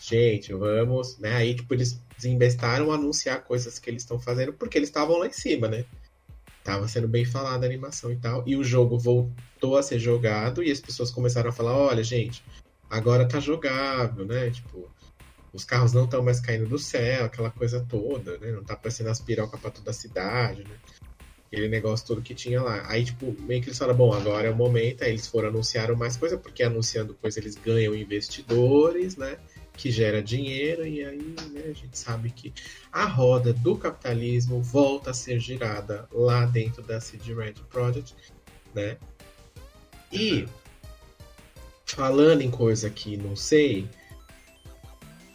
gente, 0.07 0.53
vamos, 0.53 1.17
né? 1.17 1.33
Aí, 1.35 1.55
tipo, 1.55 1.73
eles 1.73 1.99
desinvestaram 2.17 2.91
anunciar 2.91 3.43
coisas 3.43 3.79
que 3.79 3.89
eles 3.89 4.03
estão 4.03 4.19
fazendo 4.19 4.53
porque 4.53 4.77
eles 4.77 4.89
estavam 4.89 5.17
lá 5.17 5.27
em 5.27 5.31
cima, 5.33 5.67
né? 5.67 5.85
Tava 6.63 6.87
sendo 6.87 7.07
bem 7.07 7.25
falada 7.25 7.65
a 7.65 7.69
animação 7.69 8.11
e 8.11 8.17
tal. 8.17 8.43
E 8.47 8.55
o 8.55 8.63
jogo 8.63 8.97
voltou 8.97 9.77
a 9.77 9.83
ser 9.83 9.99
jogado 9.99 10.61
e 10.61 10.71
as 10.71 10.79
pessoas 10.79 11.09
começaram 11.09 11.49
a 11.49 11.53
falar: 11.53 11.75
olha, 11.75 12.03
gente, 12.03 12.43
agora 12.89 13.27
tá 13.27 13.39
jogável, 13.39 14.25
né? 14.25 14.49
Tipo, 14.51 14.89
os 15.53 15.63
carros 15.63 15.93
não 15.93 16.05
estão 16.05 16.23
mais 16.23 16.39
caindo 16.39 16.67
do 16.67 16.79
céu, 16.79 17.25
aquela 17.25 17.51
coisa 17.51 17.85
toda, 17.89 18.37
né? 18.39 18.51
Não 18.51 18.63
tá 18.63 18.73
aparecendo 18.73 19.09
as 19.09 19.21
pirocas 19.21 19.59
pra 19.59 19.71
toda 19.71 19.91
a 19.91 19.93
cidade, 19.93 20.63
né? 20.65 20.75
Aquele 21.47 21.69
negócio 21.69 22.07
todo 22.07 22.21
que 22.21 22.33
tinha 22.33 22.61
lá. 22.61 22.89
Aí, 22.89 23.05
tipo, 23.05 23.31
meio 23.41 23.61
que 23.61 23.69
eles 23.69 23.77
falaram, 23.77 23.97
bom, 23.97 24.13
agora 24.13 24.47
é 24.47 24.51
o 24.51 24.55
momento, 24.55 25.03
aí 25.03 25.11
eles 25.11 25.27
foram 25.27 25.49
anunciaram 25.49 25.95
mais 25.95 26.17
coisa, 26.17 26.37
porque 26.37 26.63
anunciando 26.63 27.13
coisa 27.13 27.39
eles 27.39 27.55
ganham 27.55 27.93
investidores, 27.93 29.15
né? 29.15 29.37
Que 29.75 29.91
gera 29.91 30.21
dinheiro, 30.21 30.85
e 30.85 31.03
aí 31.03 31.35
né, 31.51 31.61
a 31.65 31.73
gente 31.73 31.97
sabe 31.97 32.29
que 32.29 32.53
a 32.91 33.05
roda 33.05 33.53
do 33.53 33.75
capitalismo 33.75 34.61
volta 34.61 35.11
a 35.11 35.13
ser 35.13 35.39
girada 35.39 36.07
lá 36.11 36.45
dentro 36.45 36.83
da 36.83 37.01
CD 37.01 37.33
Red 37.33 37.55
Project, 37.69 38.15
né? 38.73 38.97
E 40.11 40.47
falando 41.85 42.41
em 42.41 42.51
coisa 42.51 42.89
que 42.89 43.17
não 43.17 43.35
sei, 43.35 43.89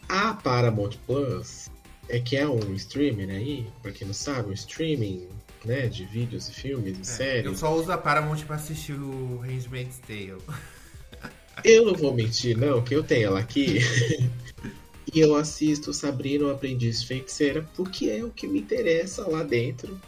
a 0.09 0.35
Paramount 0.35 0.95
Plus 1.07 1.69
é 2.09 2.19
que 2.19 2.37
é 2.37 2.49
um 2.49 2.75
streamer 2.75 3.29
aí, 3.31 3.67
pra 3.83 3.93
quem 3.93 4.07
não 4.07 4.15
sabe, 4.15 4.51
um 4.51 4.53
streaming, 4.53 5.29
né, 5.65 5.89
de 5.89 6.05
vídeos 6.05 6.49
e 6.49 6.55
filmes 6.55 6.97
e 6.97 7.01
É, 7.03 7.05
séries. 7.05 7.45
Eu 7.45 7.55
só 7.57 7.75
uso 7.75 7.93
a 7.93 7.99
Paramount 7.99 8.45
pra 8.47 8.57
assistir 8.57 8.95
o 8.95 9.39
Handmaid's 9.39 9.99
Tale. 9.99 10.39
Eu 11.65 11.87
não 11.87 11.95
vou 11.95 12.15
mentir, 12.15 12.57
não, 12.57 12.83
que 12.83 12.95
eu 12.95 13.03
tenho 13.03 13.27
ela 13.27 13.41
aqui. 13.41 13.79
e 15.13 15.21
eu 15.21 15.35
assisto 15.35 15.93
Sabrina, 15.93 16.47
o 16.47 16.51
Aprendiz 16.51 17.03
Feiticeira, 17.03 17.69
porque 17.75 18.11
é 18.11 18.25
o 18.25 18.31
que 18.31 18.47
me 18.47 18.61
interessa 18.61 19.29
lá 19.29 19.43
dentro, 19.43 20.01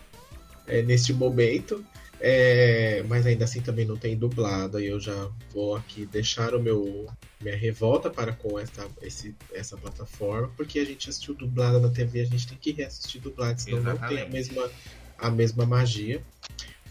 é, 0.66 0.82
neste 0.82 1.12
momento. 1.12 1.84
É, 2.22 3.02
mas 3.08 3.24
ainda 3.24 3.44
assim 3.44 3.62
também 3.62 3.86
não 3.86 3.96
tem 3.96 4.14
dublado, 4.14 4.78
e 4.78 4.86
eu 4.86 5.00
já 5.00 5.30
vou 5.54 5.74
aqui 5.74 6.04
deixar 6.04 6.54
o 6.54 6.62
meu 6.62 7.08
minha 7.40 7.56
revolta 7.56 8.10
para 8.10 8.32
com 8.34 8.58
essa, 8.58 8.86
esse, 9.00 9.34
essa 9.54 9.74
plataforma, 9.74 10.52
porque 10.54 10.78
a 10.78 10.84
gente 10.84 11.08
assistiu 11.08 11.34
dublada 11.34 11.80
na 11.80 11.88
TV, 11.88 12.20
a 12.20 12.24
gente 12.26 12.46
tem 12.46 12.58
que 12.58 12.72
reassistir 12.72 13.22
dublado, 13.22 13.58
senão 13.62 13.80
não 13.82 13.96
tem 13.96 14.18
a 14.18 14.26
Exatamente. 14.26 14.32
mesma, 14.32 14.70
a 15.16 15.30
mesma 15.30 15.64
magia. 15.64 16.22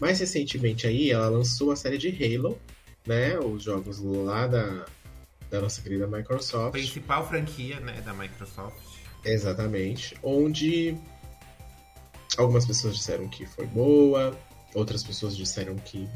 Mais 0.00 0.18
recentemente 0.18 0.86
aí, 0.86 1.12
ela 1.12 1.28
lançou 1.28 1.70
a 1.70 1.76
série 1.76 1.98
de 1.98 2.08
Halo, 2.08 2.58
né? 3.10 3.36
Os 3.40 3.64
jogos 3.64 3.98
lá 4.00 4.46
da, 4.46 4.86
da 5.50 5.60
nossa 5.60 5.82
querida 5.82 6.06
Microsoft. 6.06 6.70
Principal 6.70 7.26
franquia, 7.26 7.80
né, 7.80 8.00
da 8.02 8.14
Microsoft. 8.14 8.76
Exatamente. 9.24 10.16
Onde 10.22 10.96
algumas 12.38 12.64
pessoas 12.64 12.94
disseram 12.94 13.28
que 13.28 13.44
foi 13.46 13.66
boa, 13.66 14.38
outras 14.76 15.02
pessoas 15.02 15.36
disseram 15.36 15.74
que 15.74 16.08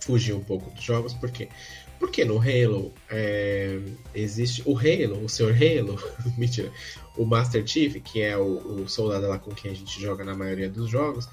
fugiu 0.00 0.38
um 0.38 0.42
pouco 0.42 0.70
dos 0.70 0.82
jogos. 0.82 1.12
Por 1.12 1.30
quê? 1.30 1.50
Porque 1.98 2.24
no 2.24 2.38
Halo 2.38 2.92
é, 3.10 3.78
existe 4.14 4.62
o 4.64 4.74
Halo, 4.76 5.22
o 5.22 5.28
Sr. 5.28 5.54
Halo, 5.54 6.02
mentira, 6.38 6.72
o 7.18 7.26
Master 7.26 7.66
Chief, 7.66 8.00
que 8.00 8.22
é 8.22 8.34
o, 8.36 8.82
o 8.82 8.88
soldado 8.88 9.28
lá 9.28 9.38
com 9.38 9.54
quem 9.54 9.70
a 9.70 9.74
gente 9.74 10.00
joga 10.00 10.24
na 10.24 10.34
maioria 10.34 10.70
dos 10.70 10.88
jogos, 10.88 11.28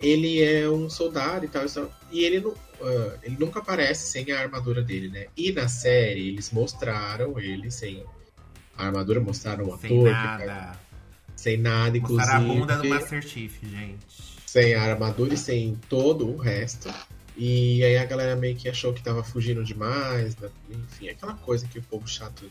ele 0.00 0.42
é 0.42 0.68
um 0.68 0.88
soldado 0.90 1.44
e 1.44 1.48
tal, 1.48 1.64
e 1.64 1.70
tal, 1.70 1.90
e 2.10 2.24
ele, 2.24 2.40
não, 2.40 2.54
ah, 2.82 3.16
ele 3.22 3.36
nunca 3.38 3.60
aparece 3.60 4.08
sem 4.10 4.30
a 4.32 4.40
armadura 4.40 4.82
dele, 4.82 5.08
né? 5.08 5.26
E 5.36 5.52
na 5.52 5.68
série 5.68 6.28
eles 6.28 6.50
mostraram 6.50 7.38
ele 7.38 7.70
sem 7.70 8.04
a 8.76 8.86
armadura, 8.86 9.20
mostraram 9.20 9.68
o 9.68 9.78
Sem 9.78 9.86
ator, 10.06 10.10
nada. 10.10 10.78
sem 11.34 11.56
nada, 11.56 11.96
inclusive. 11.96 12.32
Mostrar 12.32 12.36
a 12.36 12.54
bunda 12.54 12.76
do 12.78 12.88
Master 12.88 13.22
Chief, 13.26 13.58
gente. 13.62 14.04
Sem 14.46 14.74
a 14.74 14.82
armadura 14.82 15.34
e 15.34 15.36
sem 15.36 15.78
todo 15.88 16.28
o 16.28 16.36
resto. 16.36 16.92
E 17.36 17.84
aí 17.84 17.96
a 17.98 18.04
galera 18.04 18.34
meio 18.36 18.56
que 18.56 18.68
achou 18.68 18.92
que 18.94 19.02
tava 19.02 19.22
fugindo 19.22 19.62
demais. 19.64 20.36
né? 20.36 20.48
Enfim, 20.70 21.08
aquela 21.08 21.34
coisa 21.34 21.66
que 21.68 21.78
o 21.78 21.82
povo 21.82 22.06
chato 22.08 22.50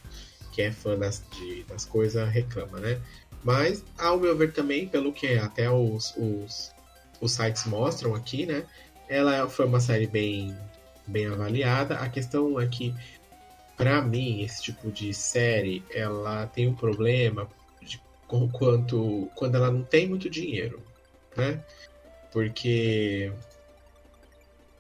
que 0.52 0.62
é 0.62 0.72
fã 0.72 0.98
das, 0.98 1.22
de- 1.36 1.64
das 1.64 1.84
coisas 1.86 2.30
reclama, 2.30 2.80
né? 2.80 3.00
Mas, 3.44 3.84
ao 3.98 4.20
meu 4.20 4.36
ver 4.38 4.54
também, 4.54 4.88
pelo 4.88 5.12
que 5.12 5.38
até 5.38 5.70
os, 5.70 6.14
os, 6.18 6.72
os 7.22 7.32
sites 7.34 7.66
mostram 7.66 8.14
aqui, 8.16 8.46
né? 8.46 8.66
Ela 9.08 9.48
foi 9.48 9.66
uma 9.66 9.80
série 9.80 10.08
bem, 10.08 10.56
bem 11.08 11.28
avaliada. 11.28 11.96
A 11.96 12.10
questão 12.10 12.60
é 12.60 12.68
que, 12.68 12.94
pra 13.78 14.02
mim, 14.02 14.42
esse 14.42 14.62
tipo 14.64 14.92
de 14.92 15.14
série, 15.14 15.84
ela 15.94 16.48
tem 16.48 16.68
um 16.68 16.76
problema 16.76 17.50
de 17.82 18.02
com- 18.28 18.50
quanto 18.50 19.30
quando 19.36 19.56
ela 19.56 19.72
não 19.72 19.84
tem 19.84 20.08
muito 20.08 20.30
dinheiro, 20.30 20.84
né? 21.36 21.64
Porque 22.32 23.32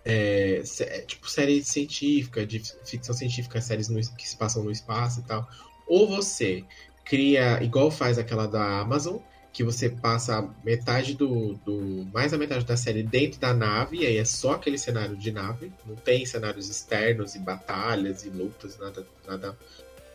é, 0.03 0.61
é, 0.81 1.01
tipo 1.01 1.29
série 1.29 1.63
científica, 1.63 2.45
de 2.45 2.61
ficção 2.85 3.13
científica, 3.15 3.59
séries 3.61 3.89
no- 3.89 3.99
que 4.15 4.27
se 4.27 4.37
passam 4.37 4.63
no 4.63 4.71
espaço 4.71 5.21
e 5.21 5.23
tal. 5.23 5.47
Ou 5.87 6.07
você 6.07 6.63
cria, 7.03 7.61
igual 7.63 7.89
faz 7.91 8.17
aquela 8.17 8.47
da 8.47 8.79
Amazon, 8.79 9.17
que 9.55 9.63
você 9.63 9.87
passa 9.87 10.49
metade 10.65 11.13
do, 11.13 11.53
do. 11.65 12.05
mais 12.13 12.33
da 12.33 12.37
metade 12.37 12.65
da 12.65 12.75
série 12.75 13.01
dentro 13.01 13.39
da 13.39 13.53
nave, 13.53 13.99
e 13.99 14.05
aí 14.05 14.17
é 14.17 14.25
só 14.25 14.55
aquele 14.55 14.77
cenário 14.77 15.15
de 15.15 15.31
nave. 15.31 15.71
Não 15.85 15.95
tem 15.95 16.25
cenários 16.25 16.69
externos 16.69 17.35
e 17.35 17.39
batalhas 17.39 18.25
e 18.25 18.29
lutas, 18.29 18.77
nada, 18.77 19.07
nada, 19.25 19.57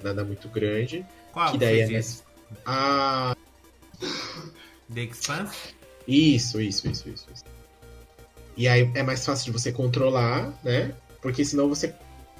nada 0.02 0.24
muito 0.24 0.46
grande. 0.50 1.06
Qual 1.32 1.52
Que 1.52 1.56
daí 1.56 1.80
é 1.80 1.90
isso? 1.90 2.22
Ah, 2.66 3.34
The 4.94 5.04
Expanse? 5.04 5.74
Isso, 6.06 6.60
isso, 6.60 6.86
isso, 6.86 7.08
isso, 7.08 7.26
isso. 7.32 7.44
E 8.58 8.68
aí 8.68 8.90
é 8.94 9.02
mais 9.02 9.24
fácil 9.24 9.46
de 9.46 9.58
você 9.58 9.72
controlar, 9.72 10.52
né? 10.62 10.94
Porque 11.22 11.46
senão 11.46 11.66
você 11.66 11.94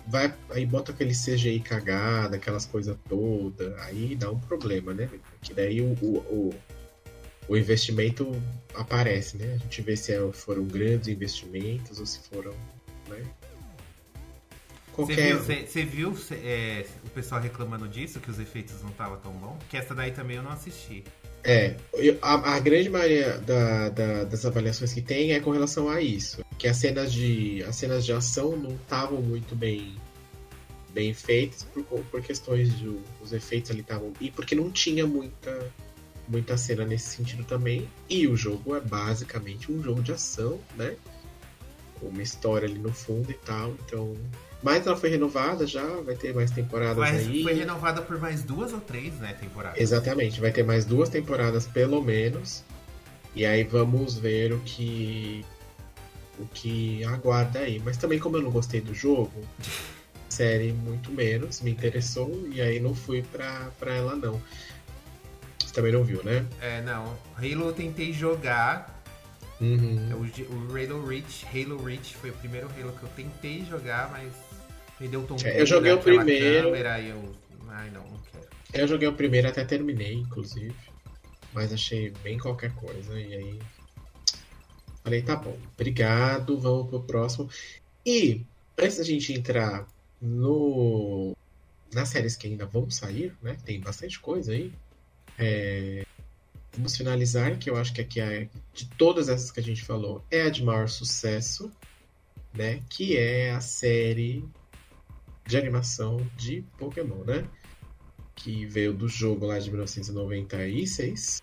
vai 0.07 0.35
aí 0.51 0.67
bota 0.67 0.93
aquele 0.93 1.15
CGI 1.15 1.61
cagado, 1.61 2.37
aquelas 2.37 2.67
coisas 2.67 2.95
todas, 3.09 3.79
aí 3.85 4.15
dá 4.17 4.31
um 4.31 4.39
problema, 4.39 4.93
né? 4.93 5.09
Que 5.41 5.55
daí 5.55 5.81
o, 5.81 5.97
o, 6.03 6.19
o, 6.19 6.55
o 7.51 7.57
investimento 7.57 8.41
aparece, 8.75 9.37
né? 9.37 9.55
A 9.55 9.59
gente 9.59 9.83
vê 9.83 9.97
se 9.97 10.13
é- 10.13 10.33
foram 10.33 10.65
grandes 10.65 11.09
investimentos 11.09 11.99
ou 11.99 12.07
se 12.07 12.21
foram, 12.21 12.53
né? 13.09 13.23
Você 14.97 15.15
Qualquer. 15.15 15.37
viu, 15.37 15.67
você- 15.67 15.85
viu 15.85 16.17
cê- 16.17 16.35
é, 16.35 16.87
o 17.05 17.11
pessoal 17.11 17.41
reclamando 17.41 17.89
disso, 17.89 18.21
que 18.21 18.31
os 18.31 18.39
efeitos 18.39 18.81
não 18.83 18.91
estavam 18.91 19.17
tão 19.19 19.33
bons? 19.33 19.57
Que 19.69 19.77
essa 19.77 19.95
daí 19.95 20.11
também 20.13 20.37
eu 20.37 20.43
não 20.43 20.51
assisti. 20.53 21.03
É, 21.43 21.75
a, 22.21 22.55
a 22.57 22.61
grande 22.61 22.89
maioria 22.91 23.39
da- 23.39 23.89
da- 23.89 24.25
das 24.25 24.45
avaliações 24.45 24.93
que 24.93 25.01
tem 25.01 25.33
é 25.33 25.41
com 25.41 25.51
relação 25.51 25.89
a 25.89 26.01
isso. 26.03 26.45
Que 26.59 26.69
as 26.69 26.77
cenas 26.77 27.13
de, 27.13 27.65
as 27.65 27.75
cenas 27.77 28.05
de 28.05 28.13
ação 28.13 28.57
não 28.57 28.73
estavam 28.77 29.23
muito 29.23 29.57
bem, 29.57 29.97
bem 30.93 31.15
feitas 31.15 31.63
por, 31.65 31.83
por 32.05 32.23
questões 32.23 32.79
de 32.79 32.89
os 33.23 33.33
efeitos 33.33 33.71
ali 33.71 33.81
estavam. 33.81 34.13
E 34.21 34.31
porque 34.31 34.55
não 34.55 34.71
tinha 34.71 35.07
muita, 35.07 35.73
muita 36.31 36.57
cena 36.57 36.85
nesse 36.85 37.17
sentido 37.17 37.45
também. 37.45 37.89
E 38.09 38.27
o 38.27 38.37
jogo 38.37 38.77
é 38.77 38.81
basicamente 38.81 39.71
um 39.71 39.83
jogo 39.83 40.03
de 40.03 40.13
ação, 40.13 40.59
né? 40.77 40.97
Uma 42.01 42.23
história 42.23 42.67
ali 42.67 42.79
no 42.79 42.93
fundo 42.93 43.31
e 43.31 43.35
tal. 43.35 43.75
Então. 43.85 44.17
Mas 44.63 44.87
ela 44.87 44.97
foi 44.97 45.09
renovada 45.09 45.67
já, 45.67 45.85
vai 46.03 46.15
ter 46.15 46.35
mais 46.35 46.51
temporadas 46.51 46.99
Mas 46.99 47.27
aí. 47.27 47.43
foi 47.43 47.55
renovada 47.55 48.03
por 48.03 48.19
mais 48.21 48.43
duas 48.43 48.75
ou 48.75 48.81
três, 48.81 49.15
né, 49.15 49.33
temporadas. 49.33 49.81
Exatamente, 49.81 50.39
vai 50.39 50.53
ter 50.53 50.63
mais 50.63 50.85
duas 50.85 51.09
temporadas 51.09 51.67
pelo 51.67 52.03
menos. 52.03 52.63
E 53.35 53.47
aí 53.47 53.65
vamos 53.65 54.19
ver 54.19 54.53
o 54.53 54.61
que 54.61 55.45
o 56.39 56.47
que 56.47 57.05
aguarda 57.05 57.61
aí. 57.61 57.81
Mas 57.85 57.97
também 57.97 58.19
como 58.19 58.37
eu 58.37 58.43
não 58.43 58.51
gostei 58.51 58.81
do 58.81 58.95
jogo, 58.95 59.33
série 60.29 60.73
muito 60.73 61.11
menos, 61.11 61.61
me 61.61 61.71
interessou 61.71 62.47
e 62.53 62.61
aí 62.61 62.81
não 62.81 62.95
fui 62.95 63.23
pra, 63.23 63.71
pra 63.79 63.95
ela 63.95 64.15
não. 64.15 64.41
Você 65.71 65.75
também 65.77 65.93
não 65.93 66.03
viu, 66.03 66.21
né? 66.25 66.45
É, 66.61 66.83
não. 66.83 67.17
Halo 67.37 67.69
eu 67.69 67.73
tentei 67.73 68.13
jogar. 68.13 69.01
Uhum. 69.61 70.21
O, 70.21 70.27
G- 70.27 70.43
o 70.51 70.77
Halo 70.77 71.07
Reach, 71.07 71.47
Halo 71.47 71.81
Reach 71.85 72.17
foi 72.17 72.31
o 72.31 72.33
primeiro 72.33 72.69
Halo 72.77 72.93
que 72.93 73.05
eu 73.05 73.09
tentei 73.11 73.65
jogar, 73.65 74.11
mas 74.11 74.33
me 74.99 75.07
deu 75.07 75.23
tom 75.23 75.37
É, 75.45 75.61
eu 75.61 75.67
joguei 75.67 75.93
o 75.93 75.99
primeiro. 75.99 76.71
câmera 76.71 76.99
e 76.99 77.11
eu. 77.11 77.37
Ai 77.69 77.89
não, 77.91 78.03
não 78.03 78.19
quero. 78.33 78.49
Eu 78.75 78.89
joguei 78.89 79.07
o 79.07 79.13
primeiro 79.13 79.47
até 79.47 79.65
terminei, 79.65 80.15
inclusive. 80.15 80.75
Mas 81.53 81.73
achei 81.73 82.11
bem 82.25 82.37
qualquer 82.37 82.75
coisa. 82.75 83.17
E 83.21 83.33
aí. 83.33 83.59
Falei, 85.05 85.23
tá 85.23 85.37
bom. 85.37 85.57
Obrigado, 85.75 86.59
vamos 86.59 86.89
pro 86.89 87.01
próximo. 87.05 87.49
E 88.05 88.45
antes 88.77 88.99
da 88.99 89.05
gente 89.05 89.33
entrar 89.33 89.87
no. 90.21 91.33
Nas 91.95 92.09
séries 92.09 92.35
que 92.35 92.49
ainda 92.49 92.67
vão 92.67 92.91
sair, 92.91 93.33
né? 93.41 93.57
Tem 93.65 93.79
bastante 93.81 94.19
coisa 94.19 94.51
aí. 94.51 94.73
É, 95.41 96.05
Vamos 96.73 96.97
finalizar, 96.97 97.59
que 97.59 97.69
eu 97.69 97.77
acho 97.77 97.93
que 97.93 98.01
aqui 98.01 98.21
é 98.21 98.49
de 98.73 98.89
todas 98.91 99.29
essas 99.29 99.51
que 99.51 99.59
a 99.59 99.63
gente 99.63 99.83
falou, 99.83 100.25
é 100.31 100.43
a 100.43 100.49
de 100.49 100.63
maior 100.63 100.89
sucesso, 100.89 101.71
né? 102.55 102.81
Que 102.89 103.17
é 103.17 103.51
a 103.51 103.61
série 103.61 104.45
de 105.47 105.57
animação 105.59 106.25
de 106.37 106.63
Pokémon, 106.79 107.25
né? 107.25 107.45
que 108.43 108.65
veio 108.65 108.95
do 108.95 109.07
jogo 109.09 109.47
lá 109.47 109.59
de 109.59 109.71
1996, 109.71 111.43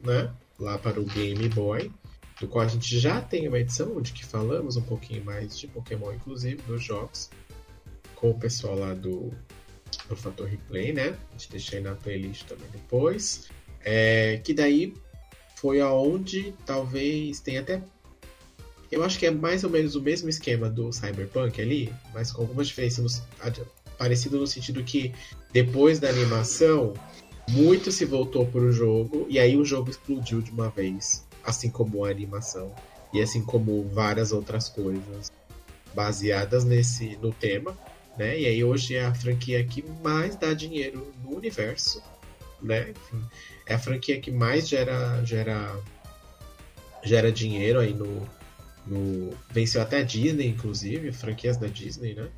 né? 0.00 0.32
Lá 0.58 0.78
para 0.78 1.00
o 1.00 1.04
Game 1.04 1.48
Boy, 1.48 1.90
do 2.40 2.46
qual 2.46 2.64
a 2.64 2.68
gente 2.68 2.98
já 2.98 3.20
tem 3.20 3.48
uma 3.48 3.58
edição 3.58 3.96
onde 3.96 4.12
que 4.12 4.24
falamos 4.24 4.76
um 4.76 4.82
pouquinho 4.82 5.24
mais 5.24 5.58
de 5.58 5.66
Pokémon, 5.66 6.12
inclusive, 6.12 6.60
dos 6.62 6.82
jogos, 6.82 7.30
com 8.14 8.30
o 8.30 8.38
pessoal 8.38 8.78
lá 8.78 8.94
do, 8.94 9.32
do 10.08 10.16
Fator 10.16 10.46
Replay, 10.46 10.92
né? 10.92 11.16
A 11.30 11.32
gente 11.32 11.50
deixa 11.50 11.76
aí 11.76 11.82
na 11.82 11.94
playlist 11.94 12.44
também 12.44 12.68
depois. 12.72 13.48
É, 13.84 14.40
que 14.42 14.54
daí 14.54 14.94
foi 15.56 15.80
aonde 15.80 16.54
talvez 16.66 17.40
tenha 17.40 17.60
até. 17.60 17.82
Eu 18.90 19.02
acho 19.02 19.18
que 19.18 19.26
é 19.26 19.30
mais 19.30 19.64
ou 19.64 19.70
menos 19.70 19.94
o 19.94 20.00
mesmo 20.00 20.28
esquema 20.28 20.68
do 20.70 20.92
Cyberpunk 20.92 21.60
ali, 21.60 21.92
mas 22.12 22.30
com 22.30 22.42
algumas 22.42 22.68
diferenças 22.68 23.22
parecido 23.98 24.38
no 24.38 24.46
sentido 24.46 24.82
que 24.84 25.12
depois 25.52 25.98
da 25.98 26.08
animação, 26.08 26.94
muito 27.48 27.92
se 27.92 28.04
voltou 28.04 28.46
para 28.46 28.60
o 28.60 28.72
jogo 28.72 29.26
e 29.28 29.38
aí 29.38 29.56
o 29.56 29.64
jogo 29.64 29.90
explodiu 29.90 30.40
de 30.40 30.50
uma 30.50 30.70
vez, 30.70 31.26
assim 31.44 31.70
como 31.70 32.04
a 32.04 32.10
animação 32.10 32.72
e 33.12 33.20
assim 33.20 33.42
como 33.42 33.88
várias 33.92 34.32
outras 34.32 34.68
coisas 34.68 35.30
baseadas 35.94 36.64
nesse 36.64 37.16
no 37.22 37.32
tema, 37.32 37.76
né? 38.16 38.38
E 38.38 38.46
aí 38.46 38.64
hoje 38.64 38.94
é 38.94 39.04
a 39.04 39.14
franquia 39.14 39.64
que 39.64 39.84
mais 40.02 40.36
dá 40.36 40.54
dinheiro 40.54 41.12
no 41.22 41.36
universo, 41.36 42.02
né? 42.62 42.90
Enfim, 42.90 43.24
é 43.66 43.74
a 43.74 43.78
franquia 43.78 44.20
que 44.20 44.30
mais 44.30 44.68
gera, 44.68 45.22
gera, 45.24 45.76
gera 47.02 47.32
dinheiro 47.32 47.80
aí 47.80 47.94
no, 47.94 48.28
no. 48.86 49.36
Venceu 49.50 49.82
até 49.82 49.98
a 49.98 50.02
Disney, 50.02 50.48
inclusive, 50.48 51.12
franquias 51.12 51.56
da 51.56 51.66
Disney, 51.66 52.14
né? 52.14 52.28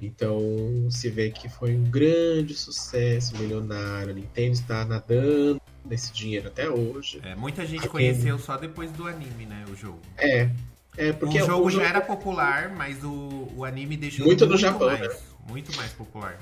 Então 0.00 0.88
se 0.90 1.08
vê 1.08 1.30
que 1.30 1.48
foi 1.48 1.76
um 1.76 1.84
grande 1.84 2.54
sucesso 2.54 3.36
milionário. 3.38 4.10
A 4.10 4.14
Nintendo 4.14 4.52
está 4.52 4.84
nadando 4.84 5.62
nesse 5.84 6.12
dinheiro 6.12 6.48
até 6.48 6.68
hoje. 6.68 7.20
É, 7.22 7.36
muita 7.36 7.64
gente 7.64 7.88
conheceu 7.88 8.36
só 8.38 8.56
depois 8.56 8.90
do 8.90 9.06
anime, 9.06 9.46
né? 9.46 9.64
O 9.70 9.76
jogo. 9.76 10.00
É. 10.18 10.50
É, 10.96 11.12
porque 11.12 11.40
o 11.40 11.46
jogo, 11.46 11.66
o 11.66 11.70
jogo 11.70 11.82
já 11.82 11.88
era 11.88 12.00
popular, 12.00 12.70
mas 12.74 13.02
o, 13.02 13.48
o 13.56 13.64
anime 13.64 13.96
deixou 13.96 14.26
muito, 14.26 14.40
muito 14.40 14.52
no 14.52 14.58
Japão, 14.58 14.88
mais, 14.88 15.00
né? 15.00 15.16
muito 15.48 15.76
mais 15.76 15.92
popular. 15.92 16.38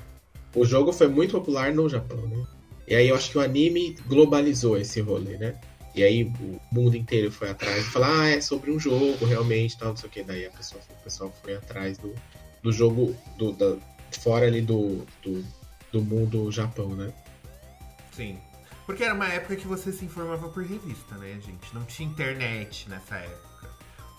O 0.53 0.65
jogo 0.65 0.91
foi 0.91 1.07
muito 1.07 1.31
popular 1.31 1.73
no 1.73 1.87
Japão, 1.87 2.27
né? 2.27 2.45
E 2.87 2.95
aí 2.95 3.07
eu 3.07 3.15
acho 3.15 3.31
que 3.31 3.37
o 3.37 3.41
anime 3.41 3.95
globalizou 4.05 4.77
esse 4.77 4.99
rolê, 4.99 5.37
né? 5.37 5.55
E 5.95 6.03
aí 6.03 6.23
o 6.23 6.59
mundo 6.71 6.95
inteiro 6.95 7.31
foi 7.31 7.49
atrás 7.49 7.85
e 7.85 7.89
falou, 7.89 8.09
ah, 8.09 8.27
é 8.27 8.41
sobre 8.41 8.71
um 8.71 8.79
jogo, 8.79 9.25
realmente, 9.25 9.77
tal, 9.77 9.89
não 9.89 9.97
sei 9.97 10.09
o 10.09 10.11
que. 10.11 10.23
Daí 10.23 10.45
a 10.45 10.51
pessoa, 10.51 10.81
o 10.89 11.03
pessoal 11.03 11.33
foi 11.41 11.55
atrás 11.55 11.97
do, 11.97 12.13
do 12.61 12.71
jogo 12.71 13.15
do, 13.37 13.53
da, 13.53 13.77
fora 14.19 14.45
ali 14.45 14.61
do, 14.61 15.05
do, 15.21 15.45
do 15.91 16.01
mundo 16.01 16.51
Japão, 16.51 16.89
né? 16.89 17.13
Sim. 18.11 18.37
Porque 18.85 19.03
era 19.03 19.13
uma 19.13 19.27
época 19.27 19.55
que 19.55 19.67
você 19.67 19.91
se 19.91 20.03
informava 20.03 20.49
por 20.49 20.63
revista, 20.63 21.15
né, 21.15 21.39
gente? 21.45 21.73
Não 21.73 21.83
tinha 21.85 22.09
internet 22.09 22.89
nessa 22.89 23.17
época. 23.17 23.50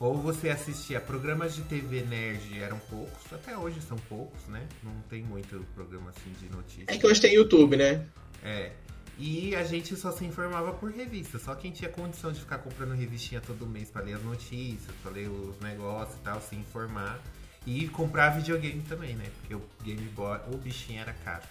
Ou 0.01 0.17
você 0.17 0.49
assistia 0.51 1.01
programas 1.01 1.55
de 1.55 1.63
TV 1.63 2.03
nerd, 2.03 2.61
eram 2.61 2.79
poucos, 2.91 3.33
até 3.33 3.57
hoje 3.57 3.81
são 3.81 3.97
poucos, 3.97 4.47
né? 4.49 4.67
Não 4.83 4.95
tem 5.09 5.23
muito 5.23 5.65
programa 5.75 6.11
assim 6.11 6.33
de 6.41 6.49
notícias. 6.55 6.89
É 6.89 6.99
que 6.99 7.07
hoje 7.07 7.21
tem 7.21 7.35
YouTube, 7.35 7.77
né? 7.77 8.05
É. 8.43 8.73
E 9.19 9.55
a 9.55 9.63
gente 9.63 9.95
só 9.95 10.11
se 10.11 10.25
informava 10.25 10.73
por 10.73 10.91
revista. 10.91 11.39
Só 11.39 11.55
quem 11.55 11.71
tinha 11.71 11.89
condição 11.91 12.33
de 12.33 12.41
ficar 12.41 12.59
comprando 12.59 12.95
revistinha 12.95 13.41
todo 13.41 13.67
mês 13.67 13.91
para 13.91 14.03
ler 14.03 14.15
as 14.15 14.23
notícias, 14.23 14.95
para 15.03 15.13
ler 15.13 15.29
os 15.29 15.59
negócios 15.61 16.19
e 16.19 16.23
tal, 16.23 16.41
se 16.41 16.57
informar. 16.57 17.21
E 17.65 17.87
comprar 17.89 18.31
videogame 18.31 18.83
também, 18.83 19.15
né? 19.15 19.27
Porque 19.39 19.55
o 19.55 19.63
Game 19.85 20.03
Boy, 20.17 20.41
o 20.53 20.57
bichinho 20.57 21.01
era 21.01 21.13
caro 21.13 21.45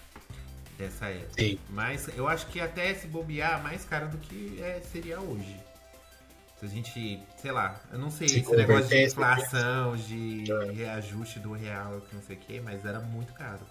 dessa 0.76 1.06
época. 1.06 1.40
Sim. 1.40 1.58
Mas 1.70 2.08
eu 2.16 2.28
acho 2.28 2.46
que 2.48 2.60
até 2.60 2.92
se 2.92 3.06
bobear, 3.06 3.62
mais 3.62 3.84
caro 3.84 4.08
do 4.08 4.18
que 4.18 4.60
é, 4.60 4.80
seria 4.92 5.20
hoje. 5.20 5.56
Se 6.62 6.66
a 6.66 6.68
gente, 6.68 7.20
sei 7.38 7.50
lá, 7.50 7.80
eu 7.90 7.98
não 7.98 8.08
sei 8.08 8.28
Se 8.28 8.38
esse 8.38 8.54
negócio 8.54 8.82
de 8.84 8.84
converter, 8.84 9.06
inflação, 9.08 9.96
de 9.96 10.44
reajuste 10.72 11.40
do 11.40 11.52
real, 11.52 12.00
que 12.02 12.14
não 12.14 12.22
sei 12.22 12.36
o 12.36 12.38
que, 12.38 12.60
mas 12.60 12.84
era 12.84 13.00
muito 13.00 13.32
caro. 13.32 13.66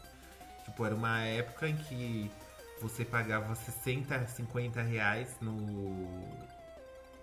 Tipo, 0.66 0.86
era 0.86 0.94
uma 0.94 1.22
época 1.22 1.70
em 1.70 1.78
que 1.78 2.30
você 2.82 3.06
pagava 3.06 3.56
60, 3.56 4.28
50 4.28 4.82
reais 4.82 5.38
no, 5.39 5.56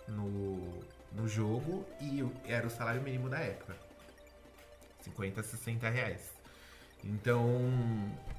no, 0.08 0.82
no 1.12 1.28
jogo 1.28 1.86
e 2.00 2.24
era 2.46 2.66
o 2.66 2.70
salário 2.70 3.02
mínimo 3.02 3.28
da 3.28 3.38
época. 3.38 3.76
50, 5.02 5.42
60 5.42 5.86
reais. 5.90 6.32
Então, 7.04 7.46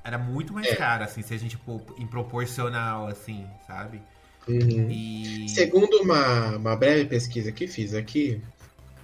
era 0.04 0.18
muito 0.18 0.52
mais 0.52 0.66
É. 0.66 0.76
caro, 0.76 1.04
assim, 1.04 1.22
se 1.22 1.32
a 1.32 1.38
gente 1.38 1.60
pôr 1.60 1.80
em 2.00 2.08
proporcional, 2.08 3.06
assim, 3.06 3.48
sabe? 3.68 4.02
Uhum. 4.48 4.90
E. 4.90 5.48
Segundo 5.50 6.02
uma, 6.02 6.58
uma 6.58 6.76
breve 6.76 7.06
pesquisa 7.06 7.52
que 7.52 7.68
fiz 7.68 7.94
aqui, 7.94 8.42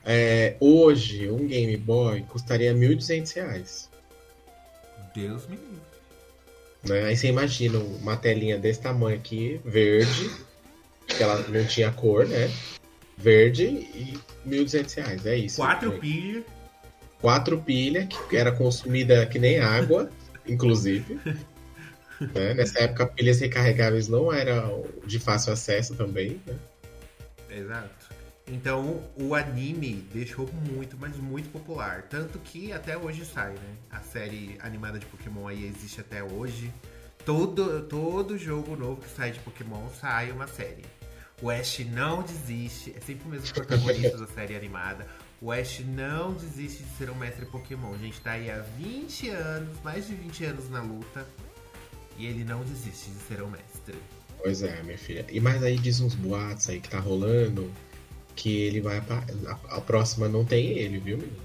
é, 0.05 0.55
hoje 0.59 1.29
um 1.29 1.47
Game 1.47 1.75
Boy 1.77 2.21
custaria 2.29 2.73
1.200 2.73 3.33
reais. 3.35 3.89
Deus 5.15 5.47
me 5.47 5.55
livre. 5.55 5.85
Né? 6.83 7.05
Aí 7.05 7.17
você 7.17 7.27
imagina 7.27 7.79
uma 7.79 8.15
telinha 8.15 8.59
desse 8.59 8.81
tamanho 8.81 9.17
aqui, 9.17 9.59
verde, 9.65 10.29
que 11.07 11.23
ela 11.23 11.39
não 11.47 11.65
tinha 11.65 11.91
cor, 11.91 12.27
né? 12.27 12.51
Verde 13.17 13.65
e 13.65 14.17
1.200 14.47 14.93
reais. 14.95 15.25
É 15.25 15.35
isso. 15.35 15.57
Quatro 15.57 15.93
É. 15.93 15.97
pilhas. 15.97 16.43
Quatro 17.21 17.57
pilhas, 17.61 18.07
que 18.29 18.37
era 18.37 18.51
consumida 18.51 19.25
que 19.25 19.39
nem 19.39 19.59
água, 19.59 20.11
inclusive. 20.47 21.19
né? 22.33 22.53
Nessa 22.53 22.79
época, 22.79 23.07
pilhas 23.07 23.39
recarregáveis 23.39 24.07
não 24.07 24.31
eram 24.31 24.85
de 25.05 25.19
fácil 25.19 25.53
acesso 25.53 25.95
também. 25.95 26.41
Né? 26.45 26.55
Exato. 27.49 28.15
Então 28.47 29.01
o 29.19 29.33
anime 29.33 30.07
deixou 30.13 30.47
muito, 30.53 30.95
mas 30.99 31.15
muito 31.17 31.49
popular. 31.49 32.03
Tanto 32.03 32.37
que 32.39 32.71
até 32.71 32.95
hoje 32.97 33.25
sai, 33.25 33.53
né? 33.53 33.75
A 33.89 34.01
série 34.01 34.57
animada 34.61 34.99
de 34.99 35.05
Pokémon 35.07 35.47
aí 35.47 35.65
existe 35.65 36.01
até 36.01 36.23
hoje. 36.23 36.71
Todo, 37.25 37.81
todo 37.83 38.37
jogo 38.37 38.75
novo 38.75 39.01
que 39.01 39.09
sai 39.09 39.31
de 39.31 39.39
Pokémon 39.39 39.89
sai 39.89 40.31
uma 40.31 40.45
série. 40.45 40.85
O 41.41 41.49
Ash 41.49 41.79
não 41.91 42.21
desiste, 42.21 42.93
é 42.95 43.01
sempre 43.01 43.27
o 43.27 43.29
mesmo 43.29 43.51
protagonista 43.53 44.17
da 44.17 44.27
série 44.27 44.55
animada. 44.55 45.07
O 45.41 45.51
Ash 45.51 45.79
não 45.79 46.33
desiste 46.33 46.83
de 46.83 46.89
ser 46.97 47.09
um 47.09 47.15
mestre 47.15 47.45
Pokémon. 47.47 47.93
A 47.93 47.97
gente 47.97 48.21
tá 48.21 48.31
aí 48.31 48.49
há 48.49 48.59
20 48.77 49.29
anos, 49.29 49.81
mais 49.83 50.07
de 50.07 50.13
20 50.13 50.45
anos 50.45 50.69
na 50.69 50.81
luta. 50.81 51.27
E 52.17 52.25
ele 52.27 52.43
não 52.43 52.63
desiste 52.63 53.09
de 53.11 53.19
ser 53.27 53.41
um 53.41 53.49
mestre. 53.49 53.95
Pois 54.41 54.61
é, 54.63 54.81
minha 54.83 54.97
filha. 54.97 55.25
E 55.29 55.39
mais 55.39 55.63
aí 55.63 55.77
diz 55.77 55.99
uns 55.99 56.15
boatos 56.15 56.69
aí 56.69 56.79
que 56.79 56.89
tá 56.89 56.99
rolando 56.99 57.71
que 58.35 58.61
ele 58.63 58.81
vai. 58.81 58.97
A, 58.99 59.77
a 59.77 59.81
próxima 59.81 60.27
não 60.27 60.45
tem 60.45 60.77
ele, 60.77 60.99
viu, 60.99 61.17
menino? 61.17 61.37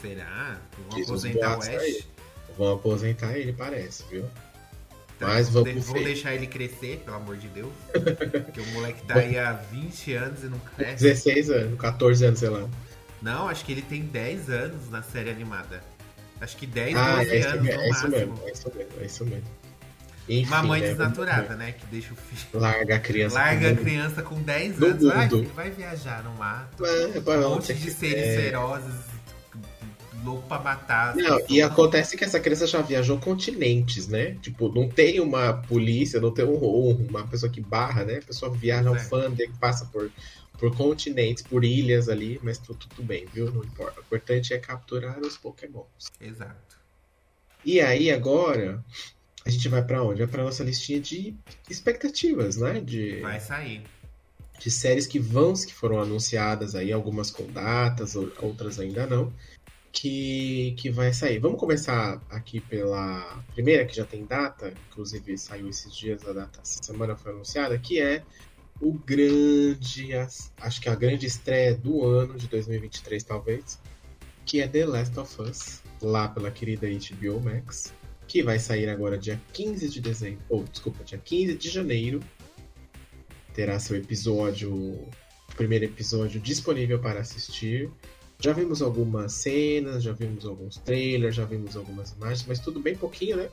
Será? 0.00 0.60
Vão 0.88 0.98
Diz 0.98 1.08
aposentar 1.08 1.58
o 1.58 1.62
Ash? 1.62 2.08
Vão 2.58 2.74
aposentar 2.74 3.38
ele, 3.38 3.52
parece, 3.52 4.04
viu? 4.10 4.24
Tá, 5.18 5.28
Mas 5.28 5.48
vamos 5.48 5.88
ver. 5.88 6.04
deixar 6.04 6.34
ele 6.34 6.46
crescer, 6.48 7.00
pelo 7.04 7.16
amor 7.16 7.36
de 7.36 7.46
Deus. 7.48 7.72
Porque 8.44 8.60
o 8.60 8.66
moleque 8.72 9.02
tá 9.06 9.14
aí 9.20 9.38
há 9.38 9.52
20 9.52 10.14
anos 10.14 10.42
e 10.42 10.46
não 10.46 10.58
cresce. 10.58 11.04
16 11.04 11.50
anos, 11.50 11.80
14 11.80 12.24
anos, 12.26 12.40
sei 12.40 12.48
lá. 12.48 12.68
Não, 13.22 13.48
acho 13.48 13.64
que 13.64 13.70
ele 13.72 13.82
tem 13.82 14.02
10 14.02 14.50
anos 14.50 14.90
na 14.90 15.02
série 15.02 15.30
animada. 15.30 15.82
Acho 16.40 16.56
que 16.56 16.66
10, 16.66 16.96
Ah, 16.96 17.18
12 17.18 17.30
é 17.30 17.46
anos 17.46 17.62
mesmo, 17.62 17.62
no 17.62 17.70
é 17.70 17.88
isso 17.88 18.02
máximo. 18.02 18.10
mesmo, 18.10 18.40
é 18.44 18.50
isso 18.52 18.72
mesmo, 18.74 18.92
é 19.00 19.04
isso 19.06 19.24
mesmo. 19.26 19.48
Enfim, 20.28 20.46
Uma 20.46 20.62
mãe 20.62 20.80
né, 20.80 20.88
desnaturada, 20.88 21.56
né? 21.56 21.72
Que 21.72 21.84
deixa 21.86 22.12
o 22.12 22.16
filho. 22.16 22.60
Larga 22.62 22.96
a 22.96 23.00
criança. 23.00 23.34
Larga 23.34 23.70
a 23.72 23.76
criança 23.76 24.22
com 24.22 24.40
10 24.40 24.78
No 24.78 24.86
anos. 24.86 25.10
Ai, 25.10 25.24
mundo. 25.24 25.38
filho, 25.40 25.52
vai 25.54 25.70
viajar 25.70 26.22
no 26.22 26.30
mato. 26.34 26.86
É, 26.86 27.20
pra 27.20 27.38
Um 27.48 27.50
monte 27.54 27.74
de 27.74 27.80
quiser. 27.84 27.96
seres 28.10 28.40
ferozes, 28.40 28.94
louco 30.24 30.46
pra 30.46 30.60
matar. 30.60 31.16
Não, 31.16 31.40
e 31.48 31.60
acontece 31.60 32.16
que 32.16 32.22
essa 32.24 32.38
criança 32.38 32.66
já 32.68 32.80
viajou 32.80 33.18
continentes, 33.18 34.06
né? 34.06 34.36
Tipo, 34.40 34.72
não 34.72 34.88
tem 34.88 35.18
uma 35.20 35.54
polícia, 35.54 36.20
não 36.20 36.30
tem 36.32 36.44
um, 36.44 36.54
um- 36.54 37.06
uma 37.10 37.26
pessoa 37.26 37.50
que 37.50 37.60
barra, 37.60 38.04
né? 38.04 38.18
A 38.18 38.22
pessoa 38.22 38.50
viaja 38.52 38.88
Pois 38.90 39.00
é. 39.00 39.04
alfândega, 39.04 39.52
passa 39.60 39.86
por, 39.86 40.08
por 40.56 40.74
continentes, 40.76 41.42
por 41.42 41.64
ilhas 41.64 42.08
ali, 42.08 42.38
mas 42.44 42.58
tudo, 42.58 42.78
tudo 42.86 43.02
bem, 43.02 43.26
viu? 43.34 43.50
Não 43.50 43.64
importa. 43.64 43.98
O 44.00 44.04
importante 44.04 44.54
é 44.54 44.58
capturar 44.58 45.18
os 45.18 45.36
pokémons. 45.36 46.12
Exato. 46.20 46.78
E 47.64 47.80
aí, 47.80 48.10
agora, 48.10 48.84
a 49.44 49.50
gente 49.50 49.68
vai 49.68 49.82
pra 49.84 50.02
onde? 50.02 50.20
Vai 50.20 50.28
pra 50.28 50.44
nossa 50.44 50.62
listinha 50.64 51.00
de 51.00 51.34
expectativas, 51.68 52.56
né? 52.56 52.80
De, 52.80 53.20
Vai 53.20 53.40
sair. 53.40 53.82
de 54.60 54.70
séries 54.70 55.06
que 55.06 55.18
vão, 55.18 55.52
que 55.54 55.74
foram 55.74 56.00
anunciadas 56.00 56.74
aí, 56.74 56.92
algumas 56.92 57.30
com 57.30 57.44
datas, 57.50 58.14
ou- 58.14 58.30
outras 58.40 58.78
ainda 58.78 59.06
não, 59.06 59.32
que, 59.90 60.74
que 60.78 60.90
vai 60.90 61.12
sair. 61.12 61.38
Vamos 61.38 61.58
começar 61.58 62.22
aqui 62.30 62.60
pela 62.60 63.42
primeira, 63.52 63.84
que 63.84 63.94
já 63.96 64.04
tem 64.04 64.24
data, 64.24 64.72
inclusive 64.90 65.36
saiu 65.36 65.68
esses 65.68 65.94
dias, 65.94 66.26
a 66.26 66.32
data 66.32 66.60
essa 66.62 66.82
semana 66.82 67.16
foi 67.16 67.32
anunciada, 67.32 67.76
que 67.78 68.00
é 68.00 68.22
o 68.80 68.92
grande, 68.92 70.10
acho 70.60 70.80
que 70.80 70.88
a 70.88 70.94
grande 70.94 71.26
estreia 71.26 71.74
do 71.74 72.04
ano 72.04 72.36
de 72.38 72.46
2023, 72.48 73.22
talvez, 73.22 73.78
que 74.46 74.60
é 74.60 74.66
The 74.68 74.86
Last 74.86 75.18
of 75.18 75.42
Us, 75.42 75.80
lá 76.00 76.28
pela 76.28 76.50
querida 76.50 76.86
HBO 76.88 77.40
Max, 77.40 77.92
que 78.26 78.42
vai 78.42 78.58
sair 78.58 78.88
agora 78.88 79.18
dia 79.18 79.40
15 79.52 79.88
de 79.88 80.00
dezembro, 80.00 80.42
ou 80.48 80.64
desculpa, 80.64 81.04
dia 81.04 81.18
15 81.18 81.54
de 81.54 81.68
janeiro, 81.68 82.20
terá 83.54 83.78
seu 83.78 83.96
episódio, 83.96 84.72
o 84.72 85.10
primeiro 85.56 85.84
episódio 85.84 86.40
disponível 86.40 86.98
para 86.98 87.20
assistir. 87.20 87.90
Já 88.38 88.52
vimos 88.52 88.82
algumas 88.82 89.34
cenas, 89.34 90.02
já 90.02 90.12
vimos 90.12 90.44
alguns 90.44 90.76
trailers, 90.78 91.36
já 91.36 91.44
vimos 91.44 91.76
algumas 91.76 92.10
imagens, 92.12 92.44
mas 92.46 92.58
tudo 92.58 92.80
bem 92.80 92.96
pouquinho, 92.96 93.36
né? 93.36 93.48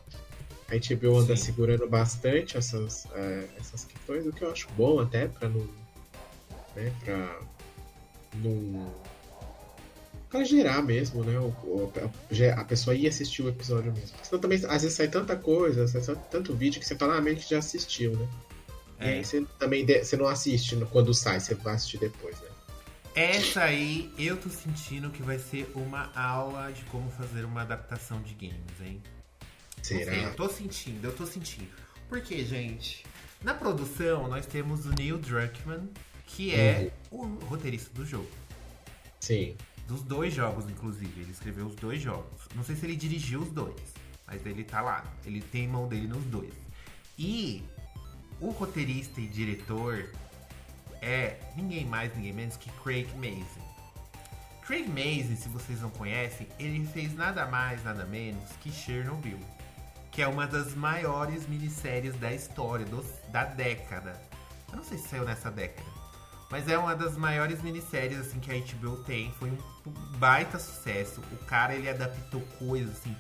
A 0.68 0.76
HBO 0.76 1.18
anda 1.18 1.36
Sim. 1.36 1.46
segurando 1.46 1.88
bastante 1.88 2.58
essas, 2.58 3.08
é, 3.14 3.50
essas 3.60 3.86
questões, 3.86 4.26
o 4.26 4.32
que 4.32 4.44
eu 4.44 4.52
acho 4.52 4.68
bom 4.78 5.00
até 5.00 5.28
para 5.28 5.50
não. 5.50 5.68
Né, 6.76 6.94
pra 7.04 7.40
não. 8.36 8.94
Pra 10.30 10.44
gerar 10.44 10.82
mesmo, 10.84 11.24
né? 11.24 11.40
O, 11.40 11.46
o- 11.48 11.94
a, 12.56 12.64
pessoa 12.64 12.96
ir 12.96 13.08
assistir 13.08 13.42
o 13.42 13.50
episódio 13.50 13.92
mesmo. 13.92 14.10
Porque 14.12 14.26
senão 14.28 14.40
também, 14.40 14.58
às 14.68 14.82
vezes 14.84 14.94
sai 14.94 15.08
tanta 15.08 15.36
coisa, 15.36 15.88
sai 15.88 16.16
tanto 16.30 16.54
vídeo 16.56 16.80
que 16.80 16.86
você 16.88 16.96
fala, 16.96 17.18
ah, 17.18 17.22
meio 17.22 17.36
que 17.38 17.50
já 17.50 17.58
assistiu, 17.58 18.16
né? 18.16 18.28
E 19.02 19.04
É. 19.06 19.10
aí 19.14 19.26
você 19.26 19.44
também 19.58 19.86
você 19.86 20.16
não 20.18 20.28
assiste 20.28 20.76
quando 20.92 21.14
sai, 21.14 21.40
você 21.40 21.56
vai 21.56 21.74
assistir 21.76 21.98
depois, 22.00 22.40
né? 22.42 22.48
Essa 23.16 23.64
aí 23.64 24.14
eu 24.20 24.38
tô 24.38 24.50
sentindo 24.50 25.10
que 25.10 25.24
vai 25.24 25.40
ser 25.40 25.72
uma 25.76 26.12
aula 26.16 26.72
de 26.72 26.84
como 26.86 27.10
fazer 27.12 27.44
uma 27.44 27.62
adaptação 27.62 28.22
de 28.22 28.34
games, 28.36 28.80
hein? 28.82 29.02
Não 29.78 29.84
sei, 29.84 30.04
Será? 30.04 30.16
eu 30.18 30.36
tô 30.36 30.48
sentindo, 30.48 31.06
eu 31.06 31.12
tô 31.16 31.26
sentindo. 31.26 31.72
Porque, 32.08 32.46
gente, 32.46 33.04
Na 33.42 33.54
produção, 33.54 34.28
nós 34.28 34.46
temos 34.46 34.86
o 34.86 34.90
Neil 34.90 35.18
Druckmann, 35.18 35.90
que 36.28 36.54
é 36.54 36.92
uhum. 37.10 37.38
o 37.40 37.46
roteirista 37.46 37.90
do 37.94 38.06
jogo. 38.06 38.28
Sim. 39.22 39.56
Dos 39.90 40.04
dois 40.04 40.36
jogos, 40.36 40.70
inclusive. 40.70 41.20
Ele 41.20 41.32
escreveu 41.32 41.66
os 41.66 41.76
dois 41.76 42.00
jogos. 42.00 42.48
Não 42.56 42.64
sei 42.64 42.76
se 42.76 42.86
ele 42.86 42.96
dirigiu 42.96 43.42
os 43.42 43.50
dois, 43.50 43.82
mas 44.28 44.46
ele 44.46 44.64
tá 44.64 44.82
lá. 44.82 45.04
Ele 45.26 45.42
tem 45.42 45.68
mão 45.68 45.88
dele 45.88 46.08
nos 46.08 46.24
dois. 46.26 46.54
E 47.18 47.64
o 48.40 48.52
roteirista 48.52 49.20
e 49.20 49.28
diretor 49.28 50.08
é 51.02 51.40
ninguém 51.56 51.86
mais, 51.86 52.16
ninguém 52.16 52.34
menos 52.34 52.56
que 52.56 52.70
Craig 52.84 53.08
Mazin. 53.16 53.68
Craig 54.62 54.88
Mazin, 54.88 55.36
se 55.36 55.50
vocês 55.50 55.82
não 55.82 55.90
conhecem, 55.90 56.48
ele 56.60 56.86
fez 56.86 57.16
nada 57.16 57.48
mais, 57.48 57.84
nada 57.84 58.06
menos 58.06 58.52
que 58.62 58.72
Chernobyl, 58.72 59.40
que 60.12 60.22
é 60.22 60.28
uma 60.28 60.46
das 60.46 60.76
maiores 60.76 61.48
minisséries 61.48 62.16
da 62.20 62.32
história, 62.32 62.86
dos, 62.86 63.08
da 63.32 63.44
década. 63.46 64.22
Eu 64.70 64.78
não 64.78 64.84
sei 64.84 65.00
se 65.00 65.08
saiu 65.08 65.26
nessa 65.26 65.50
década, 65.50 65.90
mas 66.50 66.68
é 66.68 66.78
uma 66.78 66.95
das 66.95 67.16
maiores 67.16 67.62
minisséries 67.62 68.20
assim 68.20 68.39
que 68.39 68.52
a 68.52 68.56
HBO 68.56 68.97
tem. 69.04 69.32
Foi 69.34 69.50
um 69.50 69.58
baita 70.18 70.58
sucesso. 70.58 71.22
O 71.32 71.38
cara 71.45 71.76
ele 71.76 71.88
adaptou 71.88 72.41
coisas 72.58 72.97
assim 72.97 73.16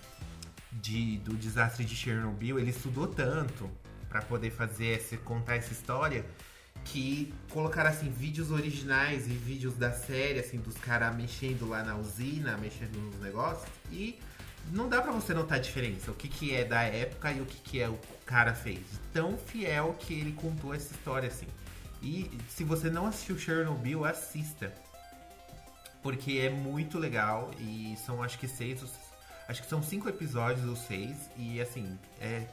de, 0.71 1.17
do 1.19 1.35
desastre 1.35 1.85
de 1.85 1.95
Chernobyl. 1.95 2.59
Ele 2.59 2.71
estudou 2.71 3.07
tanto 3.07 3.69
para 4.09 4.21
poder 4.21 4.49
fazer 4.49 4.97
esse, 4.97 5.17
contar 5.17 5.57
essa 5.57 5.71
história 5.71 6.25
que 6.85 7.33
colocaram 7.49 7.89
assim 7.89 8.09
vídeos 8.09 8.51
originais 8.51 9.27
e 9.27 9.31
vídeos 9.31 9.75
da 9.75 9.91
série 9.91 10.39
assim 10.39 10.57
dos 10.57 10.75
caras 10.75 11.15
mexendo 11.15 11.67
lá 11.67 11.83
na 11.83 11.95
usina, 11.95 12.57
mexendo 12.57 12.95
nos 12.95 13.19
negócios 13.21 13.69
e 13.91 14.17
não 14.71 14.87
dá 14.87 15.01
para 15.01 15.11
você 15.11 15.33
notar 15.33 15.57
a 15.57 15.61
diferença, 15.61 16.11
o 16.11 16.13
que, 16.13 16.27
que 16.27 16.53
é 16.53 16.63
da 16.63 16.83
época 16.83 17.31
e 17.31 17.41
o 17.41 17.45
que, 17.45 17.57
que 17.57 17.81
é 17.81 17.89
o 17.89 17.99
cara 18.25 18.53
fez. 18.53 18.81
Tão 19.13 19.37
fiel 19.37 19.95
que 19.99 20.13
ele 20.13 20.31
contou 20.31 20.73
essa 20.73 20.93
história 20.93 21.27
assim. 21.27 21.47
E 22.01 22.29
se 22.47 22.63
você 22.63 22.89
não 22.89 23.05
assistiu 23.05 23.37
Chernobyl, 23.37 24.05
assista. 24.05 24.73
Porque 26.01 26.39
é 26.39 26.49
muito 26.49 26.97
legal 26.97 27.51
e 27.59 27.95
são 28.05 28.23
acho 28.23 28.39
que 28.39 28.47
seis, 28.47 28.81
acho 29.47 29.61
que 29.61 29.67
são 29.67 29.83
cinco 29.83 30.07
episódios 30.07 30.65
ou 30.67 30.75
seis 30.75 31.29
e 31.35 31.59
assim, 31.59 31.97
é 32.21 32.47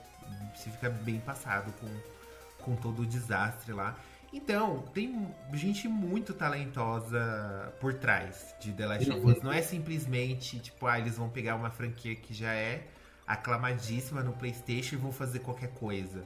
você 0.55 0.71
fica 0.71 0.91
bem 0.91 1.21
passado 1.21 1.73
com, 1.81 2.65
com 2.65 2.77
todo 2.77 3.03
o 3.03 3.07
desastre 3.07 3.73
lá. 3.73 3.97
Então, 4.33 4.83
tem 4.93 5.35
gente 5.55 5.89
muito 5.89 6.35
talentosa 6.35 7.73
por 7.81 7.95
trás 7.95 8.55
de 8.61 8.73
The 8.73 8.87
Last 8.87 9.11
of 9.11 9.27
Us. 9.27 9.43
Não 9.43 9.53
é 9.53 9.63
simplesmente, 9.63 10.59
tipo, 10.59 10.87
ah, 10.87 10.99
eles 10.99 11.17
vão 11.17 11.29
pegar 11.29 11.55
uma 11.55 11.71
franquia 11.71 12.15
que 12.15 12.35
já 12.35 12.53
é 12.53 12.87
aclamadíssima 13.27 14.23
no 14.23 14.33
PlayStation 14.33 14.97
e 14.97 14.99
vão 14.99 15.13
fazer 15.13 15.39
qualquer 15.39 15.71
coisa. 15.71 16.25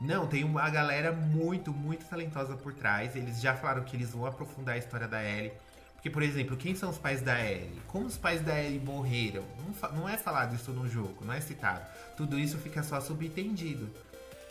Não, 0.00 0.26
tem 0.26 0.44
uma 0.44 0.68
galera 0.70 1.12
muito, 1.12 1.72
muito 1.72 2.04
talentosa 2.04 2.56
por 2.56 2.74
trás. 2.74 3.14
Eles 3.14 3.40
já 3.40 3.54
falaram 3.54 3.84
que 3.84 3.96
eles 3.96 4.10
vão 4.10 4.26
aprofundar 4.26 4.74
a 4.74 4.78
história 4.78 5.08
da 5.08 5.22
Ellie. 5.22 5.52
Porque, 5.94 6.10
por 6.10 6.22
exemplo, 6.22 6.56
quem 6.56 6.74
são 6.74 6.90
os 6.90 6.98
pais 6.98 7.22
da 7.22 7.40
Ellie? 7.40 7.80
Como 7.86 8.06
os 8.06 8.18
pais 8.18 8.42
da 8.42 8.60
Ellie 8.60 8.78
morreram? 8.78 9.42
Não, 9.58 9.92
não 9.92 10.08
é 10.08 10.18
falado 10.18 10.54
isso 10.54 10.70
no 10.70 10.86
jogo, 10.86 11.24
não 11.24 11.32
é 11.32 11.40
citado. 11.40 11.80
Tudo 12.16 12.38
isso 12.38 12.58
fica 12.58 12.82
só 12.82 13.00
subentendido. 13.00 13.88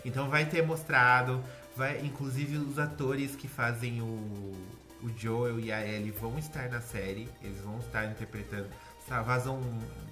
Então 0.04 0.30
vai 0.30 0.46
ter 0.46 0.66
mostrado, 0.66 1.44
vai, 1.76 2.00
inclusive 2.02 2.58
os 2.58 2.80
atores 2.80 3.36
que 3.36 3.48
fazem 3.48 4.02
o, 4.02 4.56
o 5.04 5.10
Joel 5.16 5.60
e 5.60 5.72
a 5.72 5.86
Ellie 5.86 6.12
vão 6.12 6.40
estar 6.40 6.70
na 6.70 6.82
série, 6.82 7.30
eles 7.42 7.60
vão 7.62 7.78
estar 7.80 8.06
interpretando. 8.06 8.68
Vazam 9.08 9.62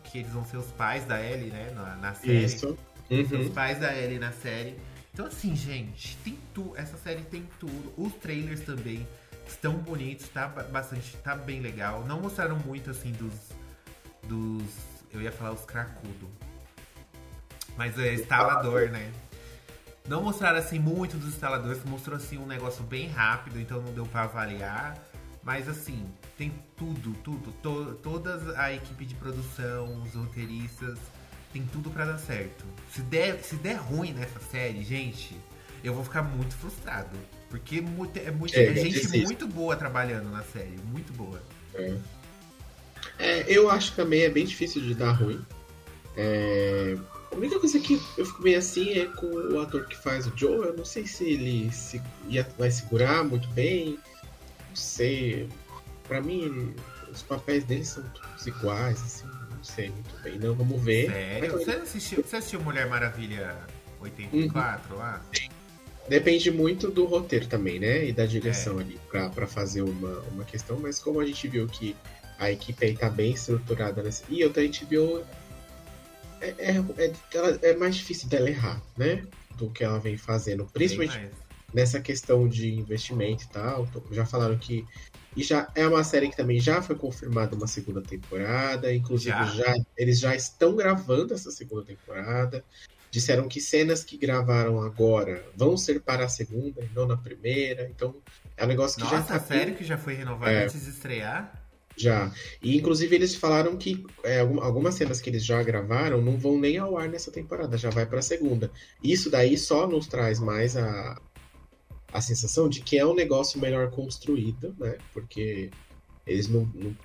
que 0.04 0.20
eles 0.20 0.32
vão 0.32 0.46
ser 0.46 0.58
os 0.58 0.68
pais 0.68 1.06
da 1.06 1.20
Ellie, 1.20 1.50
né? 1.50 1.72
Na, 1.74 1.96
na 1.96 2.14
série. 2.14 2.46
Isso. 2.46 2.78
Uhum. 3.10 3.40
Os 3.40 3.50
pais 3.50 3.80
da 3.80 3.98
Ellie 3.98 4.20
na 4.20 4.32
série. 4.32 4.78
Então 5.14 5.26
assim, 5.26 5.56
gente, 5.56 6.18
tem 6.18 6.38
tudo. 6.54 6.78
Essa 6.78 6.98
série 6.98 7.22
tem 7.24 7.48
tudo. 7.60 7.94
Os 7.98 8.14
trailers 8.14 8.62
também 8.62 9.08
estão 9.46 9.74
bonitos, 9.74 10.28
tá 10.30 10.48
bastante, 10.48 11.16
tá 11.18 11.36
bem 11.36 11.60
legal. 11.60 12.06
Não 12.06 12.22
mostraram 12.22 12.58
muito 12.60 12.90
assim 12.90 13.12
dos. 13.12 13.34
dos. 14.24 14.70
Eu 15.12 15.22
ia 15.22 15.32
falar 15.32 15.52
os 15.52 15.66
cracudo. 15.66 16.30
Mas 17.78 17.98
é 18.00 18.14
instalador, 18.14 18.90
né? 18.90 19.12
Não 20.08 20.24
mostraram 20.24 20.58
assim 20.58 20.80
muito 20.80 21.18
dos 21.18 21.30
instaladores, 21.30 21.84
mostrou 21.86 22.18
assim 22.18 22.38
um 22.38 22.46
negócio 22.46 22.84
bem 22.84 23.08
rápido, 23.08 23.60
então 23.60 23.82
não 23.82 23.94
deu 23.94 24.06
para 24.06 24.24
avaliar. 24.24 24.98
Mas 25.44 25.68
assim, 25.68 26.08
tem 26.38 26.54
tudo, 26.78 27.14
tudo, 27.24 27.52
to, 27.54 27.96
toda 27.96 28.60
a 28.60 28.74
equipe 28.74 29.06
de 29.06 29.16
produção, 29.16 30.02
os 30.04 30.14
roteiristas, 30.14 31.00
tem 31.52 31.66
tudo 31.72 31.90
para 31.90 32.06
dar 32.06 32.18
certo. 32.18 32.66
Se 32.94 33.02
der, 33.02 33.42
se 33.44 33.56
der 33.56 33.76
ruim 33.76 34.14
nessa 34.14 34.40
série, 34.40 34.84
gente, 34.84 35.36
eu 35.84 35.94
vou 35.94 36.04
ficar 36.04 36.24
muito 36.24 36.56
frustrado. 36.56 37.18
Porque 37.50 37.78
é 37.78 37.82
muito, 37.82 38.18
é, 38.18 38.32
muito, 38.32 38.56
é, 38.56 38.64
é 38.64 38.76
gente 38.76 39.26
muito 39.26 39.48
boa 39.48 39.76
trabalhando 39.76 40.30
na 40.30 40.42
série, 40.44 40.78
muito 40.90 41.12
boa. 41.14 41.42
É. 41.74 41.98
é. 43.20 43.46
eu 43.48 43.70
acho 43.70 43.92
que 43.92 43.98
também 43.98 44.22
é 44.22 44.30
bem 44.30 44.46
difícil 44.46 44.82
de 44.82 44.96
dar 44.96 45.12
ruim. 45.12 45.44
É, 46.16 46.98
a 47.32 47.36
única 47.36 47.60
coisa 47.60 47.80
que 47.80 48.02
eu 48.18 48.26
fico 48.26 48.42
meio 48.42 48.58
assim 48.58 48.90
é 49.00 49.06
com 49.06 49.28
o 49.28 49.60
ator 49.62 49.86
que 49.86 49.98
faz 49.98 50.28
o 50.28 50.34
Joe. 50.36 50.68
Eu 50.68 50.78
não 50.78 50.86
sei 50.86 51.06
se 51.06 51.26
ele 51.26 51.72
se, 51.72 52.02
ia, 52.30 52.48
vai 52.58 52.72
segurar 52.72 53.24
muito 53.24 53.50
bem. 53.50 54.00
Não 54.70 54.76
sei. 54.76 55.50
Pra 56.08 56.22
mim, 56.22 56.74
os 57.12 57.22
papéis 57.22 57.64
dele 57.66 57.86
são 57.86 58.04
todos 58.04 58.48
iguais, 58.48 59.02
assim. 59.02 59.41
Não 59.62 59.66
sei 59.66 59.90
muito 59.92 60.24
bem. 60.24 60.40
Não, 60.40 60.56
vamos 60.56 60.82
ver. 60.82 61.12
Sério? 61.12 61.52
Você 61.52 61.72
assistiu, 61.72 62.24
você 62.24 62.38
assistiu 62.38 62.62
Mulher 62.62 62.88
Maravilha 62.88 63.56
84 64.00 64.94
uhum. 64.94 65.00
lá? 65.00 65.22
Depende 66.10 66.50
muito 66.50 66.90
do 66.90 67.06
roteiro 67.06 67.46
também, 67.46 67.80
né? 67.80 68.08
E 68.08 68.12
da 68.12 68.26
direção 68.26 68.80
é. 68.80 68.82
ali 68.82 69.00
pra, 69.08 69.30
pra 69.30 69.46
fazer 69.46 69.84
uma, 69.84 70.20
uma 70.32 70.44
questão. 70.44 70.80
Mas 70.80 70.98
como 70.98 71.20
a 71.20 71.26
gente 71.26 71.48
viu 71.48 71.68
que 71.68 71.96
a 72.40 72.52
equipe 72.52 72.84
aí 72.84 72.98
tá 72.98 73.08
bem 73.08 73.34
estruturada 73.34 74.02
nessa. 74.02 74.24
E 74.28 74.44
outra, 74.44 74.64
a 74.64 74.66
gente 74.66 74.84
viu 74.84 75.24
é, 76.42 76.56
é, 76.58 76.84
é, 76.98 77.70
é, 77.70 77.76
mais 77.76 77.96
difícil 77.96 78.28
dela 78.28 78.50
errar, 78.50 78.82
né? 78.98 79.24
Do 79.58 79.70
que 79.70 79.84
ela 79.84 80.00
vem 80.00 80.18
fazendo. 80.18 80.66
Principalmente 80.74 81.30
nessa 81.72 82.02
questão 82.02 82.48
de 82.48 82.74
investimento 82.74 83.44
e 83.44 83.48
tal. 83.50 83.88
Já 84.12 84.26
falaram 84.26 84.58
que. 84.58 84.84
E 85.36 85.44
já 85.44 85.68
é 85.76 85.88
uma 85.88 86.04
série 86.04 86.30
que 86.30 86.36
também 86.36 86.60
já 86.60 86.82
foi 86.82 86.96
confirmada 86.96 87.56
uma 87.56 87.68
segunda 87.68 88.02
temporada. 88.02 88.94
Inclusive, 88.94 89.36
já. 89.36 89.46
já 89.46 89.76
eles 89.98 90.20
já 90.20 90.36
estão 90.36 90.76
gravando 90.76 91.34
essa 91.34 91.52
segunda 91.52 91.84
temporada. 91.84 92.64
Disseram 93.10 93.48
que 93.48 93.60
cenas 93.60 94.04
que 94.04 94.18
gravaram 94.18 94.82
agora 94.82 95.44
vão 95.56 95.76
ser 95.78 96.02
para 96.02 96.26
a 96.26 96.30
segunda 96.30 96.82
e 96.82 96.90
não 96.96 97.06
na 97.06 97.18
primeira. 97.18 97.90
Então, 97.90 98.16
é 98.56 98.64
um 98.64 98.68
negócio 98.68 98.98
que 98.98 99.04
Nossa, 99.04 99.18
já 99.18 99.24
tá. 99.24 99.40
Série 99.40 99.74
que 99.74 99.84
já 99.84 99.98
foi 99.98 100.14
renovada 100.14 100.52
é. 100.52 100.64
antes 100.66 100.84
de 100.84 100.90
estrear? 100.90 101.62
Já. 101.96 102.32
E 102.62 102.78
inclusive 102.78 103.16
eles 103.16 103.36
falaram 103.36 103.76
que 103.78 104.06
é, 104.24 104.40
algumas 104.40 104.96
cenas 104.96 105.20
que 105.20 105.30
eles 105.30 105.44
já 105.44 105.62
gravaram 105.62 106.22
não 106.22 106.38
vão 106.38 106.58
nem 106.58 106.78
ao 106.78 106.98
ar 106.98 107.10
nessa 107.10 107.32
temporada, 107.32 107.78
já 107.78 107.90
vai 107.90 108.06
pra 108.06 108.22
segunda. 108.22 108.72
Isso 109.04 109.30
daí 109.30 109.58
só 109.58 109.88
nos 109.88 110.08
traz 110.08 110.40
mais 110.40 110.78
a, 110.78 111.22
a 112.14 112.22
sensação 112.22 112.68
de 112.68 112.82
que 112.82 112.98
é 112.98 113.06
um 113.06 113.14
negócio 113.14 113.60
melhor 113.60 113.90
construído, 113.92 114.76
né? 114.80 114.98
Porque 115.14 115.70
eles 116.26 116.48
não, 116.48 116.66
não 116.74 116.96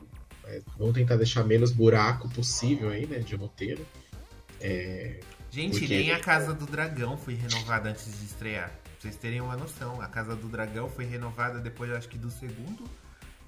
é, 0.44 0.60
vão 0.78 0.92
tentar 0.92 1.16
deixar 1.16 1.44
menos 1.44 1.72
buraco 1.72 2.28
possível 2.30 2.90
aí, 2.90 3.06
né? 3.06 3.18
De 3.18 3.34
roteiro. 3.34 3.84
É, 4.60 5.20
Gente, 5.50 5.78
porque... 5.78 5.96
nem 5.96 6.12
a 6.12 6.20
Casa 6.20 6.52
do 6.52 6.66
Dragão 6.66 7.16
foi 7.16 7.34
renovada 7.34 7.88
antes 7.88 8.18
de 8.18 8.24
estrear. 8.24 8.68
Pra 8.68 8.92
vocês 9.00 9.16
terem 9.16 9.40
uma 9.40 9.56
noção. 9.56 10.00
A 10.00 10.06
Casa 10.06 10.34
do 10.36 10.48
Dragão 10.48 10.88
foi 10.88 11.04
renovada 11.04 11.60
depois, 11.60 11.90
acho 11.92 12.08
que 12.08 12.18
do 12.18 12.30
segundo 12.30 12.84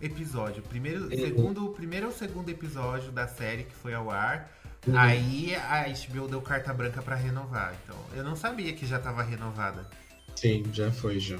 episódio. 0.00 0.62
Primeiro, 0.62 1.04
uhum. 1.04 1.10
segundo, 1.10 1.68
primeiro 1.70 2.06
ou 2.06 2.12
segundo 2.12 2.48
episódio 2.48 3.10
da 3.10 3.26
série 3.26 3.64
que 3.64 3.74
foi 3.74 3.94
ao 3.94 4.10
ar. 4.10 4.50
Uhum. 4.86 4.96
Aí 4.96 5.54
a 5.54 5.84
HBO 5.88 6.28
deu 6.28 6.40
carta 6.40 6.72
branca 6.72 7.02
para 7.02 7.16
renovar. 7.16 7.76
Então, 7.84 7.96
eu 8.14 8.24
não 8.24 8.36
sabia 8.36 8.72
que 8.72 8.86
já 8.86 8.98
tava 8.98 9.22
renovada. 9.22 9.86
Sim, 10.40 10.62
já 10.72 10.92
foi 10.92 11.18
já. 11.18 11.36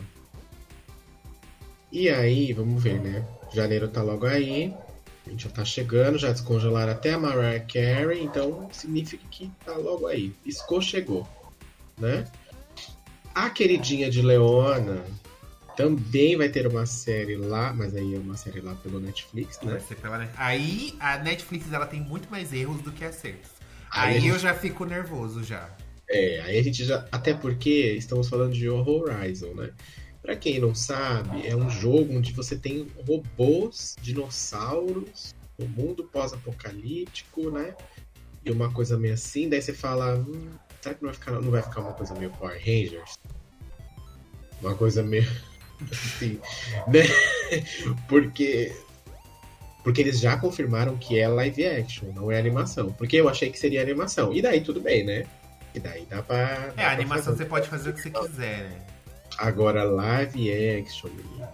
E 1.93 2.09
aí, 2.09 2.53
vamos 2.53 2.83
ver, 2.83 3.01
né? 3.01 3.25
Janeiro 3.55 3.87
tá 3.87 4.03
logo 4.03 4.27
aí. 4.27 4.75
A 5.25 5.31
gente 5.31 5.45
já 5.45 5.51
tá 5.51 5.65
chegando, 5.65 6.19
já 6.19 6.33
descongelaram 6.33 6.91
até 6.91 7.13
a 7.13 7.19
Mariah 7.19 7.61
Carey, 7.61 8.25
então 8.25 8.69
significa 8.73 9.25
que 9.31 9.53
tá 9.65 9.77
logo 9.77 10.09
aí. 10.09 10.31
Piscou, 10.43 10.83
chegou, 10.83 11.29
né? 11.97 12.27
A 13.33 13.49
queridinha 13.51 14.11
de 14.11 14.21
Leona, 14.21 15.05
também 15.77 16.37
vai 16.37 16.49
ter 16.49 16.67
uma 16.67 16.85
série 16.85 17.37
lá, 17.37 17.73
mas 17.73 17.95
aí 17.95 18.17
é 18.17 18.19
uma 18.19 18.37
série 18.37 18.61
lá 18.61 18.75
pelo 18.75 18.99
Netflix, 18.99 19.61
né? 19.61 19.75
Vai 19.75 19.81
ser 19.81 19.95
pela 19.95 20.29
Aí 20.37 20.97
a 20.99 21.19
Netflix 21.19 21.73
ela 21.73 21.87
tem 21.87 22.01
muito 22.01 22.29
mais 22.29 22.53
erros 22.53 22.83
do 22.83 22.91
que 22.91 23.05
acertos. 23.05 23.53
Aí, 23.93 24.17
aí 24.17 24.27
eu 24.27 24.39
já 24.41 24.55
fico 24.55 24.85
nervoso 24.85 25.45
já. 25.45 25.71
É, 26.09 26.41
aí 26.41 26.59
a 26.59 26.63
gente 26.63 26.85
já. 26.85 27.07
Até 27.13 27.35
porque 27.35 27.93
estamos 27.93 28.29
falando 28.29 28.55
de 28.55 28.69
Horizon, 28.69 29.55
né? 29.55 29.71
Pra 30.23 30.35
quem 30.37 30.59
não 30.59 30.75
sabe, 30.75 31.47
é 31.47 31.55
um 31.55 31.71
jogo 31.71 32.17
onde 32.17 32.33
você 32.33 32.57
tem 32.57 32.87
robôs, 33.07 33.95
dinossauros, 34.01 35.35
um 35.59 35.67
mundo 35.67 36.05
pós-apocalíptico, 36.05 37.51
né? 37.51 37.75
E 38.45 38.51
uma 38.51 38.73
coisa 38.73 38.99
meio 38.99 39.15
assim, 39.15 39.49
daí 39.49 39.61
você 39.61 39.73
fala, 39.73 40.17
hum, 40.17 40.51
será 40.81 40.95
que 40.95 41.03
não 41.03 41.11
vai 41.11 41.15
ficar, 41.15 41.33
não 41.33 41.51
vai 41.51 41.63
ficar 41.63 41.81
uma 41.81 41.93
coisa 41.93 42.15
meio 42.15 42.31
Power 42.31 42.59
Rangers? 42.59 43.19
Uma 44.61 44.75
coisa 44.75 45.03
meio. 45.03 45.27
Assim, 45.93 46.41
né? 46.89 47.03
Porque. 48.09 48.75
Porque 49.85 50.01
eles 50.01 50.19
já 50.19 50.37
confirmaram 50.37 50.97
que 50.99 51.17
é 51.17 51.29
live 51.29 51.65
action, 51.65 52.13
não 52.13 52.33
é 52.33 52.39
animação. 52.39 52.93
Porque 52.93 53.17
eu 53.17 53.29
achei 53.29 53.49
que 53.49 53.59
seria 53.59 53.81
animação. 53.81 54.35
E 54.35 54.43
daí 54.43 54.61
tudo 54.61 54.81
bem, 54.81 55.05
né? 55.05 55.25
E 55.75 55.81
daí 55.81 56.07
dá 56.07 56.23
pra. 56.23 56.73
Dá 56.75 56.83
É, 56.83 56.87
a 56.87 56.93
animação 56.93 57.25
fazer. 57.33 57.37
você 57.39 57.45
pode 57.45 57.69
fazer 57.69 57.91
o 57.91 57.93
que 57.93 58.01
você 58.01 58.11
quiser, 58.11 58.69
né? 58.71 58.87
Agora, 59.39 59.85
live 59.85 60.51
action, 60.81 61.11
menino. 61.11 61.49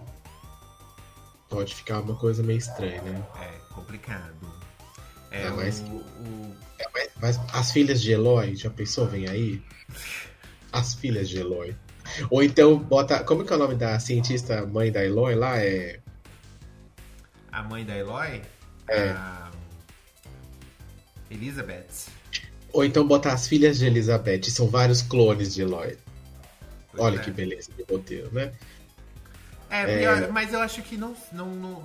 Pode 1.49 1.75
ficar 1.75 2.01
uma 2.01 2.17
coisa 2.17 2.43
meio 2.43 2.59
estranha, 2.59 3.03
né? 3.03 3.23
É, 3.43 3.75
complicado. 3.75 4.35
É, 5.31 5.49
Não, 5.49 5.57
mas- 5.57 5.81
o, 5.81 5.97
o- 5.97 6.57
É, 6.79 6.87
as 7.53 7.73
filhas 7.73 8.01
de 8.01 8.13
Eloy, 8.13 8.57
já 8.57 8.71
pensou? 8.71 9.07
Vem 9.07 9.29
aí? 9.29 9.63
As 10.73 10.95
filhas 10.95 11.29
de 11.29 11.39
Eloy. 11.39 11.77
Ou 12.31 12.43
então 12.43 12.79
bota. 12.79 13.23
Como 13.25 13.45
que 13.45 13.53
é 13.53 13.57
o 13.57 13.59
nome 13.59 13.75
da 13.75 13.99
cientista 14.01 14.65
mãe 14.67 14.91
da 14.93 15.05
Eloy 15.05 15.35
lá? 15.35 15.59
É. 15.59 16.01
a 17.53 17.63
mãe 17.63 17.85
da 17.85 17.97
Eloy, 17.97 18.43
É. 18.89 19.11
a 19.11 19.51
Elizabeth. 21.31 22.09
Ou 22.75 22.85
então 22.85 23.07
bota 23.07 23.33
as 23.33 23.47
filhas 23.49 23.79
de 23.79 23.87
Elizabeth. 23.87 24.51
São 24.51 24.69
vários 24.69 25.01
clones 25.01 25.55
de 25.55 25.63
Eloy. 25.63 25.97
Olha 26.99 27.17
é. 27.17 27.19
que 27.21 27.31
beleza 27.31 27.71
de 27.77 27.85
roteiro, 27.91 28.33
né? 28.33 28.53
É, 29.71 29.99
pior- 29.99 30.31
mas 30.31 30.53
eu 30.53 30.61
acho 30.61 30.83
que 30.83 30.97
não, 30.97 31.17
não, 31.33 31.55
não- 31.55 31.85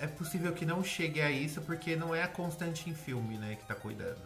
É 0.00 0.06
possível 0.06 0.52
que 0.52 0.64
não 0.64 0.84
chegue 0.84 1.20
a 1.20 1.30
isso, 1.30 1.60
porque 1.62 1.96
não 1.96 2.14
é 2.14 2.22
a 2.22 2.28
Constantine 2.28 2.94
Filme, 2.94 3.36
né, 3.36 3.56
que 3.56 3.66
tá 3.66 3.74
cuidando. 3.74 4.20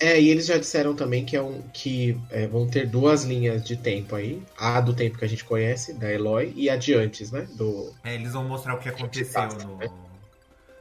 É, 0.00 0.20
e 0.20 0.28
eles 0.28 0.46
já 0.46 0.58
disseram 0.58 0.94
também 0.94 1.24
que, 1.24 1.36
é 1.36 1.42
um, 1.42 1.62
que 1.72 2.18
é, 2.30 2.46
vão 2.48 2.66
ter 2.68 2.88
duas 2.88 3.22
linhas 3.24 3.62
de 3.64 3.76
tempo 3.76 4.16
aí. 4.16 4.42
A 4.58 4.80
do 4.80 4.94
tempo 4.94 5.16
que 5.18 5.24
a 5.24 5.28
gente 5.28 5.44
conhece, 5.44 5.92
da 5.94 6.12
Eloy, 6.12 6.52
e 6.56 6.68
a 6.68 6.76
de 6.76 6.94
antes, 6.94 7.30
né? 7.30 7.46
Do, 7.54 7.94
É, 8.02 8.14
eles 8.14 8.32
vão 8.32 8.44
mostrar 8.44 8.74
o 8.74 8.78
que 8.80 8.88
aconteceu 8.88 9.48
passa, 9.48 9.64
no, 9.64 9.76
né? 9.76 9.88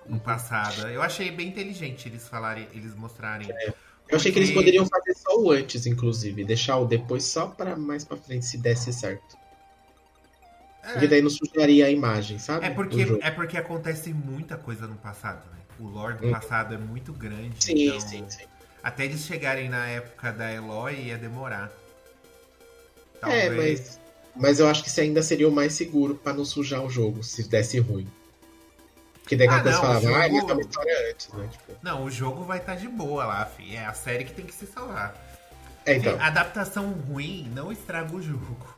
no 0.05 0.19
passado. 0.19 0.87
Eu 0.89 1.01
achei 1.01 1.31
bem 1.31 1.47
inteligente 1.49 2.07
eles 2.09 2.27
falarem, 2.27 2.67
eles 2.73 2.95
mostrarem. 2.95 3.47
Eu 4.13 4.17
achei 4.17 4.31
que 4.31 4.37
eles 4.37 4.49
Porque- 4.49 4.59
poderiam 4.59 4.85
fazer 4.85 5.15
só 5.15 5.39
o 5.39 5.49
antes, 5.51 5.87
inclusive. 5.87 6.43
Deixar 6.43 6.77
o 6.77 6.85
depois 6.85 7.23
só 7.23 7.47
pra 7.47 7.75
mais 7.75 8.05
pra 8.05 8.15
frente, 8.15 8.45
se 8.45 8.57
desse 8.59 8.93
certo. 8.93 9.35
Porque 10.83 11.05
É, 11.05 11.07
daí 11.07 11.21
não 11.21 11.29
sujaria 11.31 11.87
a 11.87 11.89
imagem, 11.89 12.37
sabe? 12.37 12.65
é 12.65 12.69
porque, 12.69 13.01
é 13.21 13.31
porque 13.31 13.57
acontece 13.57 14.13
muita 14.13 14.55
coisa 14.57 14.85
no 14.85 14.95
passado, 14.95 15.43
né? 15.51 15.57
O 15.79 15.87
lore 15.87 16.17
do 16.17 16.27
Hum. 16.27 16.31
passado 16.31 16.75
é 16.75 16.77
muito 16.77 17.11
grande. 17.11 17.55
Sim, 17.63 17.87
então, 17.87 17.99
sim, 18.01 18.25
sim. 18.29 18.43
Até 18.83 19.05
eles 19.05 19.21
chegarem 19.25 19.67
na 19.69 19.87
época 19.87 20.31
da 20.31 20.53
Eloy 20.53 20.93
ia 21.07 21.17
demorar. 21.17 21.71
É, 23.23 23.49
mas, 23.49 23.99
mas 24.35 24.59
eu 24.59 24.67
acho 24.67 24.83
que 24.83 24.89
isso 24.89 24.99
ainda 25.01 25.23
seria 25.23 25.47
o 25.47 25.51
mais 25.51 25.73
seguro 25.73 26.15
pra 26.15 26.33
não 26.33 26.43
sujar 26.45 26.83
o 26.85 26.89
jogo, 26.89 27.23
se 27.23 27.47
desse 27.49 27.79
ruim. 27.79 28.05
Porque 29.23 29.35
daí 29.35 29.47
Ah, 29.47 29.55
aquela 29.57 29.79
coisa 29.79 29.93
não, 29.93 29.97
o 29.97 30.01
falava, 30.01 30.23
ah, 30.25 30.29
jogo- 30.29 30.51
ele 30.61 30.67
tá 30.67 30.81
antes, 31.09 31.29
né? 31.33 31.49
Tipo, 31.51 31.71
Não, 31.81 32.03
o 32.03 32.11
jogo 32.11 32.43
vai 32.43 32.57
estar 32.59 32.75
de 32.75 32.87
boa 32.87 33.25
lá, 33.25 33.45
fi. 33.45 33.75
É 33.75 33.85
a 33.85 33.93
série 33.93 34.23
que 34.25 34.33
tem 34.33 34.45
que 34.45 34.53
se 34.53 34.67
salvar. 34.67 35.15
é, 35.85 35.95
então. 35.95 36.17
A 36.21 36.27
adaptação 36.27 36.91
ruim 36.91 37.49
não 37.55 37.71
estraga 37.71 38.15
o 38.15 38.21
jogo. 38.21 38.73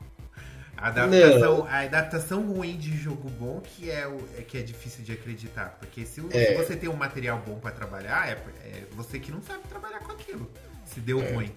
A 0.77 0.87
adaptação, 0.89 1.65
a 1.67 1.79
adaptação 1.79 2.41
ruim 2.51 2.77
de 2.77 2.95
jogo 2.97 3.29
bom 3.29 3.61
que 3.61 3.89
é, 3.89 4.05
o, 4.07 4.17
é 4.37 4.41
que 4.41 4.57
é 4.57 4.61
difícil 4.61 5.03
de 5.03 5.13
acreditar. 5.13 5.77
Porque 5.79 6.05
se, 6.05 6.21
É. 6.31 6.47
se 6.47 6.53
você 6.55 6.75
tem 6.75 6.89
um 6.89 6.95
material 6.95 7.41
bom 7.45 7.57
pra 7.59 7.71
trabalhar, 7.71 8.27
é, 8.27 8.33
é 8.67 8.83
você 8.91 9.17
que 9.19 9.31
não 9.31 9.41
sabe 9.41 9.61
trabalhar 9.69 9.99
com 9.99 10.11
aquilo. 10.11 10.49
Se 10.85 10.99
deu 10.99 11.21
É. 11.21 11.31
ruim. 11.31 11.51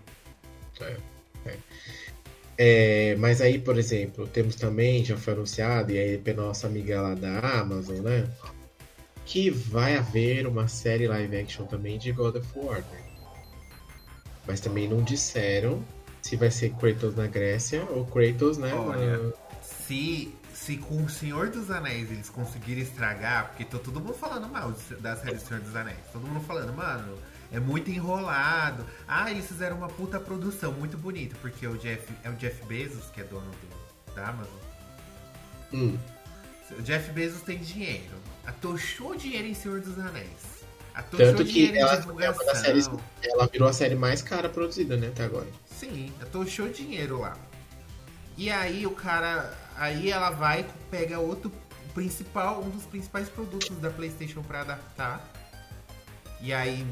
É, 2.57 3.15
mas 3.19 3.41
aí, 3.41 3.59
por 3.59 3.79
exemplo, 3.79 4.27
temos 4.27 4.57
também, 4.57 5.05
já 5.05 5.17
foi 5.17 5.33
anunciado, 5.33 5.93
e 5.93 5.99
aí 5.99 6.19
pela 6.19 6.43
nossa 6.45 6.67
amiga 6.67 7.01
lá 7.01 7.15
da 7.15 7.39
Amazon, 7.61 7.99
né? 8.01 8.27
Que 9.29 9.51
vai 9.51 9.95
haver 9.97 10.47
uma 10.47 10.69
série 10.69 11.07
live 11.07 11.37
action 11.37 11.67
também 11.67 11.99
de 11.99 12.11
God 12.13 12.37
of 12.37 12.49
War, 12.57 12.79
né? 12.81 13.03
Mas 14.47 14.59
também 14.61 14.89
não 14.89 15.03
disseram 15.03 15.85
se 16.23 16.35
vai 16.35 16.51
ser 16.51 16.71
Kratos 16.75 17.15
na 17.15 17.27
Grécia 17.27 17.87
ou 17.91 18.07
Kratos, 18.07 18.57
né? 18.57 18.73
Olha. 18.73 19.19
na- 19.19 19.33
Se, 19.63 20.35
se 20.55 20.79
com 20.79 21.03
o 21.05 21.09
Senhor 21.11 21.51
dos 21.51 21.71
Anéis 21.71 22.11
eles 22.11 22.31
conseguirem 22.31 22.83
estragar, 22.83 23.49
porque 23.49 23.65
todo 23.67 24.01
mundo 24.01 24.15
falando 24.15 24.49
mal 24.49 24.73
da 25.01 25.15
série 25.17 25.37
do 25.37 25.43
Senhor 25.43 25.61
dos 25.63 25.77
Anéis. 25.77 25.99
Todo 26.11 26.27
mundo 26.27 26.41
falando, 26.47 26.73
mano, 26.75 27.19
é 27.53 27.61
muito 27.61 27.91
enrolado. 27.91 28.85
Ah, 29.07 29.31
eles 29.31 29.47
fizeram 29.47 29.77
uma 29.77 29.89
puta 29.89 30.19
produção 30.19 30.73
muito 30.73 30.97
bonita, 30.97 31.37
porque 31.43 31.67
o 31.67 31.77
Jeff, 31.77 32.03
é 32.25 32.31
o 32.31 32.35
Jeff 32.35 32.65
Bezos, 32.67 33.05
que 33.13 33.21
é 33.21 33.25
dono 33.25 33.51
do, 33.51 34.15
da 34.15 34.29
Amazon. 34.29 34.53
Hum, 35.73 35.99
O 36.77 36.83
Jeff 36.83 37.11
Bezos 37.13 37.43
tem 37.43 37.59
dinheiro. 37.59 38.17
Atochou 38.47 39.15
dinheiro 39.15 39.47
em 39.47 39.55
Senhor 39.55 39.81
dos 39.81 39.99
Anéis. 39.99 40.59
Atochou 40.95 41.27
Tanto 41.27 41.45
que 41.45 41.53
dinheiro 41.53 41.77
ela 41.77 41.95
em 41.97 42.25
é 42.25 42.55
séries, 42.57 42.91
ela 43.23 43.47
virou 43.47 43.69
a 43.69 43.73
série 43.73 43.95
mais 43.95 44.21
cara 44.21 44.49
produzida, 44.49 44.97
né, 44.97 45.09
até 45.09 45.25
agora. 45.25 45.47
Sim, 45.67 46.13
atochou 46.21 46.69
dinheiro 46.69 47.21
lá. 47.21 47.37
E 48.37 48.51
aí 48.51 48.87
o 48.87 48.91
cara. 48.91 49.53
Aí 49.77 50.11
ela 50.11 50.31
vai, 50.31 50.67
pega 50.91 51.19
outro 51.19 51.53
principal, 51.95 52.63
um 52.63 52.71
dos 52.71 52.85
principais 52.85 53.29
produtos 53.29 53.77
da 53.79 53.91
Playstation 53.91 54.43
pra 54.43 54.63
adaptar. 54.63 55.29
E 56.41 56.53
aí. 56.53 56.87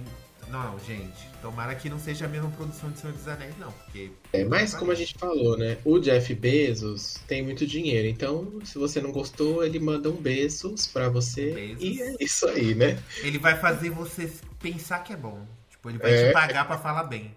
Não, 0.48 0.78
gente, 0.78 1.28
tomara 1.42 1.74
que 1.74 1.90
não 1.90 1.98
seja 1.98 2.24
a 2.26 2.28
mesma 2.28 2.48
produção 2.50 2.90
de 2.90 3.00
Senhor 3.00 3.12
dos 3.12 3.26
Anéis, 3.26 3.54
não, 3.58 3.72
porque. 3.72 4.10
É, 4.32 4.44
mas 4.44 4.74
como 4.74 4.92
a 4.92 4.94
gente 4.94 5.14
falou, 5.18 5.58
né? 5.58 5.76
O 5.84 5.98
Jeff 5.98 6.32
Bezos 6.34 7.14
tem 7.26 7.42
muito 7.42 7.66
dinheiro, 7.66 8.06
então 8.06 8.60
se 8.64 8.78
você 8.78 9.00
não 9.00 9.10
gostou, 9.10 9.64
ele 9.64 9.80
manda 9.80 10.08
um 10.08 10.16
Bezos 10.16 10.86
pra 10.86 11.08
você 11.08 11.50
Bezos. 11.52 11.82
e 11.82 12.00
é 12.02 12.14
isso 12.20 12.46
aí, 12.48 12.74
né? 12.74 12.98
Ele 13.22 13.38
vai 13.38 13.58
fazer 13.58 13.90
você 13.90 14.30
pensar 14.60 15.00
que 15.00 15.12
é 15.12 15.16
bom. 15.16 15.44
Tipo, 15.68 15.90
ele 15.90 15.98
vai 15.98 16.12
É. 16.14 16.28
te 16.28 16.32
pagar 16.32 16.64
pra 16.66 16.78
falar 16.78 17.04
bem. 17.04 17.34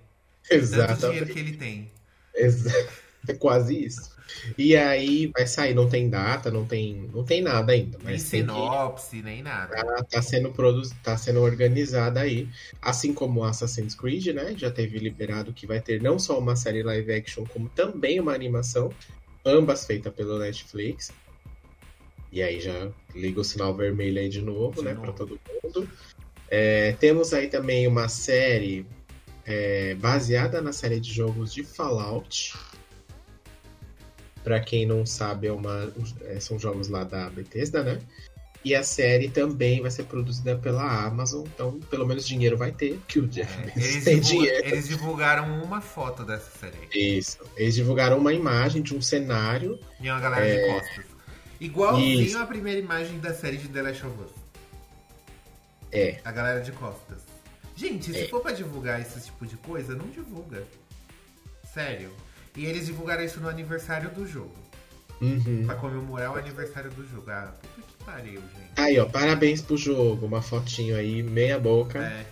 Tanto 0.48 1.00
dinheiro 1.08 1.26
que 1.28 1.40
ele 1.40 1.58
tem. 1.58 1.92
Exa- 2.36 2.88
É 3.28 3.34
quase 3.34 3.86
isso. 3.86 4.18
E 4.58 4.76
aí 4.76 5.28
vai 5.28 5.48
sair, 5.48 5.74
não 5.74 5.90
tem 5.90 6.10
data, 6.10 6.52
não 6.52 6.66
tem, 6.66 7.10
não 7.14 7.24
tem 7.24 7.42
nada 7.42 7.74
ainda, 7.74 7.98
Nem 7.98 8.14
mas 8.14 8.24
que, 8.24 8.30
sinopse, 8.30 9.22
nem 9.22 9.42
nada. 9.42 9.76
tá, 9.76 10.04
tá 10.04 10.22
sendo 10.22 10.52
produ... 10.52 10.88
tá 11.04 11.18
sendo 11.18 11.42
organizada 11.42 12.22
aí, 12.22 12.48
assim 12.82 13.14
como 13.14 13.44
Assassin's 13.44 13.96
Creed, 13.96 14.28
né? 14.28 14.54
Já 14.56 14.70
teve 14.70 15.00
liberado 15.00 15.54
que 15.54 15.66
vai 15.66 15.82
ter 15.82 16.02
não 16.02 16.20
só 16.20 16.38
uma 16.38 16.56
série 16.56 16.84
live 16.84 17.12
action, 17.12 17.46
como 17.46 17.70
também 17.70 18.20
uma 18.20 18.34
animação, 18.34 18.92
ambas 19.46 19.86
feitas 19.86 20.14
pelo 20.14 20.38
Netflix. 20.40 21.12
E 22.32 22.44
aí 22.44 22.62
já 22.62 22.90
liga 23.16 23.42
o 23.42 23.44
sinal 23.44 23.76
vermelho 23.76 24.20
aí 24.20 24.30
de 24.30 24.42
novo, 24.42 24.82
De 24.82 24.84
né, 24.84 24.94
para 24.94 25.12
todo 25.12 25.40
mundo. 25.64 25.90
É, 26.50 26.94
temos 26.94 27.34
aí 27.34 27.48
também 27.48 27.88
uma 27.88 28.08
série 28.08 28.86
é, 29.46 29.96
baseada 29.96 30.62
na 30.62 30.72
série 30.72 31.00
de 31.00 31.12
jogos 31.12 31.52
de 31.54 31.64
Fallout. 31.64 32.54
Pra 34.44 34.60
quem 34.60 34.86
não 34.86 35.06
sabe, 35.06 35.48
é 35.48 35.52
uma, 35.52 35.92
é, 36.22 36.40
são 36.40 36.58
jogos 36.58 36.88
lá 36.88 37.04
da 37.04 37.30
Bethesda, 37.30 37.84
né? 37.84 38.00
E 38.64 38.76
a 38.76 38.84
série 38.84 39.30
também 39.30 39.82
vai 39.82 39.90
ser 39.90 40.04
produzida 40.04 40.58
pela 40.58 41.06
Amazon, 41.06 41.46
então 41.48 41.80
pelo 41.90 42.06
menos 42.06 42.28
dinheiro 42.28 42.58
vai 42.58 42.72
ter, 42.74 43.00
que 43.08 43.20
o 43.20 43.28
Jeff 43.28 43.58
É, 43.62 43.72
eles, 43.76 44.04
tem 44.04 44.20
divulga- 44.20 44.46
dinheiro. 44.46 44.68
eles 44.68 44.88
divulgaram 44.88 45.64
uma 45.64 45.80
foto 45.80 46.24
dessa 46.26 46.50
série. 46.60 46.78
Isso. 46.94 47.38
Eles 47.56 47.76
divulgaram 47.76 48.18
uma 48.18 48.34
imagem 48.34 48.82
de 48.82 48.94
um 48.96 49.02
cenário. 49.02 49.80
E 50.02 50.10
uma 50.10 50.20
galera 50.20 50.46
de 50.46 50.58
É. 50.58 50.74
costas. 50.74 51.06
Igualzinho 51.60 52.22
Isso. 52.22 52.38
a 52.38 52.46
primeira 52.46 52.80
imagem 52.80 53.20
da 53.20 53.34
série 53.34 53.58
de 53.58 53.68
The 53.70 53.82
Last 53.82 54.06
of 54.06 54.16
Us. 54.24 54.32
É. 55.92 56.20
A 56.24 56.32
galera 56.32 56.60
de 56.62 56.72
costas. 56.74 57.20
Gente, 57.76 58.12
se 58.12 58.20
É. 58.26 58.28
for 58.28 58.42
pra 58.42 58.52
divulgar 58.52 59.00
esse 59.02 59.22
tipo 59.22 59.46
de 59.46 59.56
coisa, 59.58 59.96
não 59.96 60.08
divulga. 60.10 60.64
Sério. 61.74 62.12
E 62.60 62.66
eles 62.66 62.86
divulgaram 62.88 63.24
isso 63.24 63.40
no 63.40 63.48
aniversário 63.48 64.10
do 64.10 64.28
jogo. 64.28 64.54
Uhum. 65.22 65.64
Pra 65.66 65.76
comemorar 65.76 66.32
o 66.34 66.36
aniversário 66.36 66.90
do 66.92 67.08
jogo. 67.08 67.30
Ah, 67.32 67.54
puta 67.76 67.88
que 67.88 68.04
pariu, 68.04 68.42
gente. 68.42 68.72
Aí, 68.76 69.00
ó, 69.00 69.06
parabéns 69.06 69.62
pro 69.62 69.78
jogo. 69.78 70.26
Uma 70.26 70.42
fotinho 70.42 70.96
aí, 70.98 71.24
meia 71.24 71.58
boca. 71.58 72.00
É. 72.00 72.26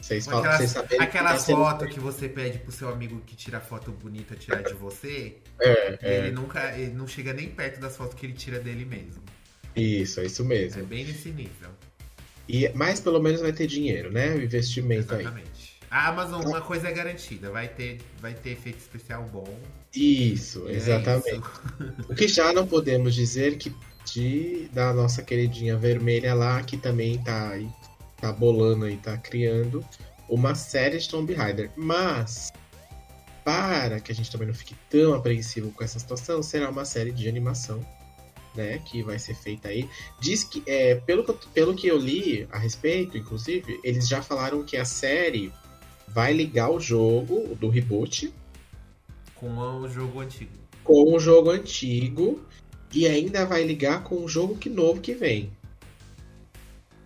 Vocês 0.00 0.24
falam, 0.24 0.40
aquelas 0.40 0.58
vocês 0.58 0.70
saberem 0.70 0.98
que 0.98 1.04
aquelas 1.04 1.32
tá 1.32 1.38
sendo- 1.40 1.58
fotos 1.58 1.88
que 1.92 2.00
você 2.00 2.28
pede 2.28 2.58
pro 2.60 2.70
seu 2.72 2.88
amigo 2.88 3.20
que 3.26 3.34
tira 3.36 3.60
foto 3.60 3.90
bonita 3.90 4.36
tirar 4.36 4.62
de 4.62 4.72
você, 4.74 5.36
É, 5.60 5.98
ele 6.00 6.28
é. 6.28 6.30
nunca 6.30 6.72
ele 6.78 6.92
não 6.94 7.06
chega 7.08 7.32
nem 7.34 7.48
perto 7.48 7.80
das 7.80 7.96
fotos 7.96 8.14
que 8.14 8.24
ele 8.24 8.32
tira 8.34 8.58
dele 8.60 8.84
mesmo. 8.84 9.20
Isso, 9.76 10.20
é 10.20 10.24
isso 10.26 10.42
É 10.42 10.44
mesmo. 10.46 10.84
bem 10.86 11.04
nesse 11.04 11.30
nível. 11.30 11.70
E, 12.48 12.70
mas 12.74 13.00
pelo 13.00 13.20
menos 13.20 13.40
vai 13.42 13.52
ter 13.52 13.66
dinheiro, 13.66 14.10
né? 14.12 14.30
O 14.34 14.42
investimento 14.42 15.14
aí. 15.14 15.26
A 15.90 16.08
Amazon, 16.08 16.44
uma 16.44 16.60
coisa 16.60 16.88
é 16.88 16.92
garantida, 16.92 17.50
vai 17.50 17.68
ter, 17.68 17.98
vai 18.20 18.34
ter 18.34 18.50
efeito 18.50 18.78
especial 18.78 19.24
bom. 19.24 19.58
Isso, 19.94 20.68
é 20.68 20.72
exatamente. 20.72 21.30
isso. 21.30 22.04
O 22.08 22.14
que 22.14 22.28
já 22.28 22.52
não 22.52 22.66
podemos 22.66 23.14
dizer 23.14 23.56
que 23.56 23.74
de 24.04 24.68
da 24.72 24.92
nossa 24.92 25.22
queridinha 25.22 25.76
vermelha 25.76 26.34
lá, 26.34 26.62
que 26.62 26.76
também 26.76 27.18
tá 27.18 27.50
aí, 27.50 27.68
tá 28.20 28.32
bolando 28.32 28.84
aí, 28.84 28.96
tá 28.96 29.16
criando 29.16 29.84
uma 30.28 30.54
série 30.54 30.98
de 30.98 31.08
Tomb 31.08 31.32
Raider. 31.32 31.70
Mas 31.76 32.52
para 33.44 33.98
que 34.00 34.12
a 34.12 34.14
gente 34.14 34.30
também 34.30 34.46
não 34.46 34.54
fique 34.54 34.74
tão 34.90 35.14
apreensivo 35.14 35.70
com 35.72 35.82
essa 35.82 35.98
situação, 35.98 36.42
será 36.42 36.68
uma 36.68 36.84
série 36.84 37.10
de 37.10 37.26
animação, 37.28 37.80
né, 38.54 38.78
que 38.84 39.02
vai 39.02 39.18
ser 39.18 39.34
feita 39.34 39.68
aí. 39.68 39.88
Diz 40.20 40.44
que, 40.44 40.62
é, 40.66 40.96
pelo, 40.96 41.24
pelo 41.54 41.74
que 41.74 41.86
eu 41.86 41.96
li 41.96 42.46
a 42.52 42.58
respeito, 42.58 43.16
inclusive, 43.16 43.80
eles 43.82 44.06
já 44.06 44.20
falaram 44.20 44.62
que 44.62 44.76
a 44.76 44.84
série 44.84 45.50
vai 46.12 46.32
ligar 46.32 46.70
o 46.70 46.80
jogo 46.80 47.54
do 47.56 47.68
reboot 47.68 48.32
com 49.38 49.56
o 49.56 49.88
jogo 49.88 50.20
antigo. 50.20 50.50
Com 50.82 51.14
o 51.14 51.20
jogo 51.20 51.50
antigo 51.50 52.40
e 52.92 53.06
ainda 53.06 53.44
vai 53.46 53.62
ligar 53.62 54.02
com 54.02 54.24
o 54.24 54.28
jogo 54.28 54.56
que 54.56 54.68
novo 54.68 55.00
que 55.00 55.14
vem. 55.14 55.50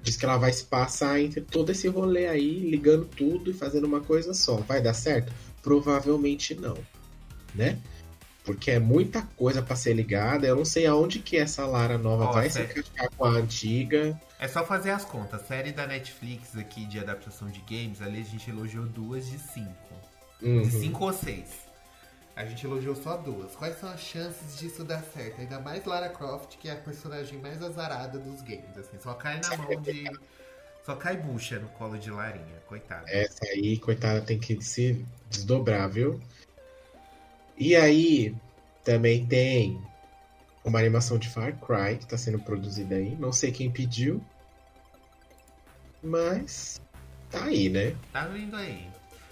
Diz 0.03 0.17
que 0.17 0.25
ela 0.25 0.39
vai 0.39 0.53
se 0.53 0.65
passar 0.65 1.21
entre 1.21 1.41
todo 1.41 1.71
esse 1.71 1.87
rolê 1.89 2.27
aí, 2.27 2.59
ligando 2.59 3.05
tudo 3.05 3.51
e 3.51 3.55
fazendo 3.55 3.85
uma 3.85 4.01
coisa 4.01 4.35
só. 4.35 4.57
Vai 4.57 4.81
dar 4.81 4.95
certo? 4.95 5.33
Provavelmente 5.63 6.55
não, 6.55 6.77
né? 7.55 7.79
Porque 8.45 8.73
é 8.73 8.79
muita 8.79 9.23
coisa 9.37 9.63
para 9.63 9.77
ser 9.77 9.95
ligada. 9.95 10.47
Eu 10.47 10.57
não 10.57 10.65
sei 10.65 10.87
aonde 10.87 11.21
que 11.21 11.37
essa 11.37 11.65
Lara 11.65 11.97
nova 11.97 12.33
vai 12.33 12.51
se 12.51 12.61
encaixar 12.61 13.11
com 13.17 13.25
a 13.25 13.31
antiga. 13.31 14.21
É 14.39 14.49
só 14.49 14.65
fazer 14.65 14.91
as 14.91 15.05
contas. 15.05 15.47
Série 15.47 15.71
da 15.71 15.87
Netflix 15.87 16.57
aqui 16.57 16.85
de 16.85 16.99
adaptação 16.99 17.49
de 17.49 17.61
games, 17.61 18.03
ali 18.03 18.21
a 18.21 18.25
gente 18.25 18.51
elogiou 18.51 18.85
duas 18.87 19.27
de 19.27 19.39
cinco. 19.39 19.95
Uhum. 20.43 20.63
De 20.63 20.71
cinco 20.71 21.05
ou 21.05 21.13
seis. 21.13 21.73
A 22.35 22.45
gente 22.45 22.65
elogiou 22.65 22.97
só 22.97 23.17
duas. 23.17 23.55
Quais 23.55 23.79
são 23.79 23.91
as 23.91 24.01
chances 24.01 24.59
disso 24.59 24.83
dar 24.83 25.03
certo? 25.03 25.41
Ainda 25.41 25.61
mais 25.61 25.85
Lara 25.85 26.09
Croft, 26.09 26.57
que 26.59 26.69
é 26.69 26.73
a 26.73 26.77
personagem 26.77 27.39
mais 27.39 27.63
azarada 27.63 28.19
dos 28.19 28.43
games. 28.43 28.77
Assim, 28.77 28.99
só 28.99 29.15
cai 29.15 29.41
na 29.41 29.57
mão 29.57 29.81
de. 29.81 30.05
Só 30.85 30.97
cai 30.97 31.17
bucha 31.17 31.61
no 31.61 31.69
colo 31.69 31.97
de 31.97 32.11
Larinha, 32.11 32.61
coitada. 32.67 33.05
Essa 33.09 33.45
aí, 33.53 33.79
coitada, 33.79 34.21
tem 34.21 34.37
que 34.37 34.61
se 34.61 35.07
desdobrar, 35.31 35.89
viu? 35.89 36.21
E 37.65 37.77
aí, 37.77 38.35
também 38.83 39.25
tem 39.25 39.81
uma 40.65 40.81
animação 40.81 41.17
de 41.17 41.29
Far 41.29 41.55
Cry 41.61 41.97
que 41.97 42.03
está 42.03 42.19
sendo 42.19 42.41
produzida 42.41 42.97
aí. 42.97 43.15
Não 43.21 43.31
sei 43.31 43.53
quem 43.53 43.71
pediu. 43.71 44.21
Mas 46.03 46.81
tá 47.31 47.45
aí, 47.45 47.69
né? 47.69 47.95
Tá 48.13 48.27
vindo 48.27 48.57
aí. 48.57 48.89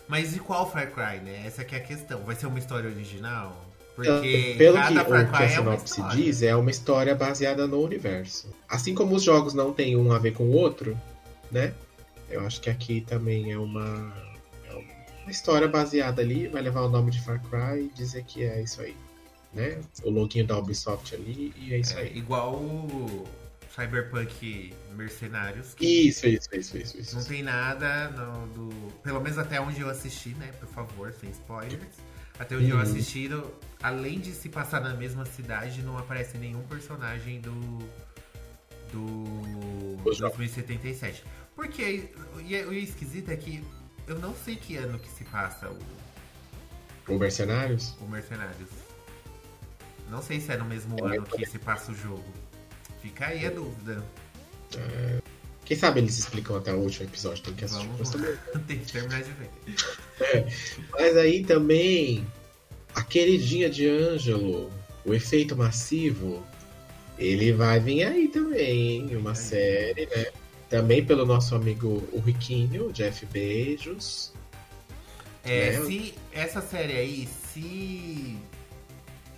Mas 0.06 0.36
e 0.36 0.38
qual 0.38 0.70
Far 0.70 0.92
Cry, 0.92 1.18
né? 1.24 1.42
Essa 1.44 1.62
aqui 1.62 1.74
é 1.74 1.78
a 1.78 1.82
questão. 1.82 2.22
Vai 2.22 2.36
ser 2.36 2.46
uma 2.46 2.60
história 2.60 2.88
original? 2.88 3.66
Porque 3.96 4.54
Pelo 4.56 4.76
que, 4.80 4.98
o 4.98 5.30
que 5.32 5.36
a 5.36 5.42
é 5.42 5.48
sinopse 5.48 6.00
é 6.00 6.08
diz, 6.10 6.42
é 6.44 6.54
uma 6.54 6.70
história 6.70 7.16
baseada 7.16 7.66
no 7.66 7.82
universo. 7.82 8.48
Assim 8.68 8.94
como 8.94 9.16
os 9.16 9.24
jogos 9.24 9.54
não 9.54 9.72
têm 9.72 9.96
um 9.96 10.12
a 10.12 10.20
ver 10.20 10.34
com 10.34 10.44
o 10.44 10.52
outro, 10.52 10.96
né? 11.50 11.74
Eu 12.28 12.46
acho 12.46 12.60
que 12.60 12.70
aqui 12.70 13.00
também 13.00 13.50
é 13.50 13.54
é 13.54 13.58
uma 13.58 14.29
história 15.30 15.68
baseada 15.68 16.20
ali, 16.20 16.48
vai 16.48 16.62
levar 16.62 16.82
o 16.82 16.88
nome 16.88 17.10
de 17.10 17.20
Far 17.22 17.40
Cry 17.48 17.84
e 17.84 17.88
dizer 17.94 18.24
que 18.24 18.44
é 18.44 18.62
isso 18.62 18.80
aí. 18.80 18.96
Né? 19.52 19.80
O 20.04 20.10
loginho 20.10 20.46
da 20.46 20.56
Ubisoft 20.58 21.14
ali 21.14 21.52
e 21.56 21.74
é 21.74 21.78
isso 21.78 21.98
é, 21.98 22.02
aí. 22.02 22.16
Igual 22.16 22.54
o 22.54 23.26
Cyberpunk 23.74 24.72
Mercenários. 24.94 25.74
Isso, 25.80 26.26
isso, 26.26 26.48
isso, 26.52 26.76
isso, 26.76 26.98
isso. 26.98 27.16
Não 27.16 27.24
tem 27.24 27.42
nada 27.42 28.10
no, 28.10 28.46
do. 28.48 28.92
Pelo 29.02 29.20
menos 29.20 29.38
até 29.38 29.60
onde 29.60 29.80
eu 29.80 29.88
assisti, 29.88 30.30
né? 30.30 30.50
Por 30.58 30.68
favor, 30.68 31.12
sem 31.12 31.30
spoilers. 31.30 31.96
Até 32.38 32.56
onde 32.56 32.72
uhum. 32.72 32.78
eu 32.78 32.82
assisti, 32.82 33.28
além 33.82 34.18
de 34.18 34.32
se 34.32 34.48
passar 34.48 34.80
na 34.80 34.94
mesma 34.94 35.26
cidade, 35.26 35.82
não 35.82 35.98
aparece 35.98 36.38
nenhum 36.38 36.62
personagem 36.62 37.40
do. 37.40 37.78
Do. 38.92 39.96
2077. 40.02 41.24
Porque. 41.54 42.10
E 42.44 42.56
o 42.64 42.72
esquisito 42.72 43.30
é 43.30 43.36
que 43.36 43.62
eu 44.10 44.18
não 44.18 44.34
sei 44.34 44.56
que 44.56 44.76
ano 44.76 44.98
que 44.98 45.08
se 45.08 45.24
passa 45.24 45.68
o. 45.68 47.14
O 47.14 47.18
Mercenários? 47.18 47.94
O 48.00 48.06
Mercenários. 48.06 48.68
Não 50.08 50.20
sei 50.20 50.40
se 50.40 50.52
é 50.52 50.56
no 50.56 50.64
mesmo 50.64 50.96
é 51.08 51.16
ano 51.16 51.26
que 51.26 51.46
se 51.46 51.58
passa 51.58 51.92
o 51.92 51.94
jogo. 51.94 52.24
Fica 53.00 53.26
aí 53.26 53.46
a 53.46 53.50
dúvida. 53.50 54.04
É... 54.76 55.20
Quem 55.64 55.76
sabe 55.76 56.00
eles 56.00 56.18
explicam 56.18 56.56
até 56.56 56.72
o 56.72 56.78
último 56.78 57.06
episódio, 57.06 57.44
tem 57.44 57.54
que 57.54 57.64
assistir. 57.64 57.86
Vamos 57.86 58.10
tem 58.66 58.80
que 58.80 58.92
terminar 58.92 59.22
de 59.22 59.30
ver. 59.30 59.50
É. 60.20 60.46
Mas 60.90 61.16
aí 61.16 61.44
também, 61.44 62.26
a 62.94 63.02
queridinha 63.04 63.70
de 63.70 63.88
Ângelo, 63.88 64.72
o 65.04 65.14
efeito 65.14 65.56
massivo, 65.56 66.44
ele 67.16 67.52
vai 67.52 67.78
vir 67.78 68.02
aí 68.02 68.26
também, 68.26 69.14
uma 69.14 69.36
série, 69.36 70.06
né? 70.06 70.26
Também 70.70 71.04
pelo 71.04 71.26
nosso 71.26 71.56
amigo 71.56 72.08
o 72.12 72.20
Riquinho, 72.20 72.92
Jeff 72.92 73.26
Beijos. 73.26 74.32
É, 75.42 75.78
né? 75.78 75.84
se 75.84 76.14
essa 76.32 76.60
série 76.62 76.92
aí, 76.96 77.28
se 77.52 78.38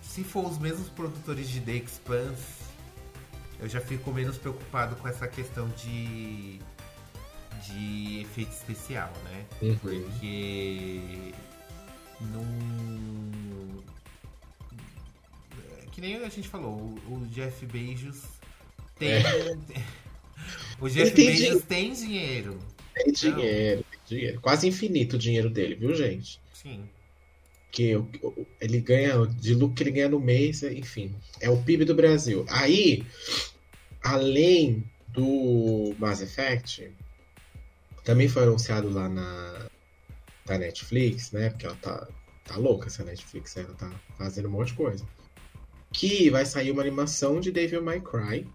se 0.02 0.22
for 0.22 0.44
os 0.44 0.58
mesmos 0.58 0.90
produtores 0.90 1.48
de 1.48 1.58
The 1.60 1.72
Expanse, 1.72 2.62
eu 3.58 3.66
já 3.66 3.80
fico 3.80 4.12
menos 4.12 4.36
preocupado 4.36 4.94
com 4.96 5.08
essa 5.08 5.26
questão 5.26 5.68
de 5.70 6.60
de 7.62 8.20
efeito 8.20 8.52
especial, 8.52 9.10
né? 9.24 9.46
Uhum. 9.62 9.78
Porque 9.78 11.32
não 12.20 12.44
que 15.92 16.00
nem 16.00 16.16
a 16.16 16.28
gente 16.28 16.48
falou, 16.48 16.98
o, 17.06 17.26
Jeff 17.30 17.64
Bezos 17.66 18.22
tem 18.98 19.12
é. 19.12 19.22
O 20.82 20.90
Jeff 20.90 21.14
Bezos 21.14 21.62
tem 21.64 21.92
dinheiro. 21.92 22.58
Tem 22.94 23.12
dinheiro, 23.12 23.84
tem 23.90 24.00
dinheiro. 24.04 24.40
Quase 24.40 24.66
infinito 24.66 25.16
o 25.16 25.18
dinheiro 25.18 25.48
dele, 25.48 25.76
viu, 25.76 25.94
gente? 25.94 26.40
Sim. 26.52 26.88
Que 27.70 27.92
ele 28.60 28.80
ganha, 28.80 29.26
de 29.26 29.54
lucro 29.54 29.76
que 29.76 29.82
ele 29.84 29.92
ganha 29.92 30.08
no 30.08 30.20
mês, 30.20 30.62
enfim. 30.62 31.14
É 31.40 31.48
o 31.48 31.62
PIB 31.62 31.84
do 31.84 31.94
Brasil. 31.94 32.44
Aí, 32.48 33.06
além 34.02 34.84
do 35.08 35.94
Mass 35.98 36.20
Effect, 36.20 36.90
também 38.04 38.28
foi 38.28 38.42
anunciado 38.42 38.90
lá 38.90 39.08
na 39.08 39.70
da 40.44 40.58
Netflix, 40.58 41.30
né? 41.30 41.50
Porque 41.50 41.64
ela 41.64 41.76
tá, 41.76 42.08
tá 42.44 42.56
louca 42.56 42.88
essa 42.88 43.04
Netflix, 43.04 43.56
ela 43.56 43.72
tá 43.74 43.90
fazendo 44.18 44.48
um 44.48 44.50
monte 44.50 44.68
de 44.68 44.74
coisa. 44.74 45.06
Que 45.92 46.28
vai 46.28 46.44
sair 46.44 46.72
uma 46.72 46.82
animação 46.82 47.40
de 47.40 47.52
Devil 47.52 47.82
May 47.82 48.00
Cry, 48.00 48.48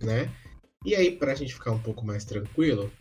né? 0.00 0.30
E 0.86 0.94
aí, 0.94 1.10
pra 1.10 1.34
gente 1.34 1.52
ficar 1.52 1.72
um 1.72 1.80
pouco 1.80 2.06
mais 2.06 2.24
tranquilo, 2.24 2.92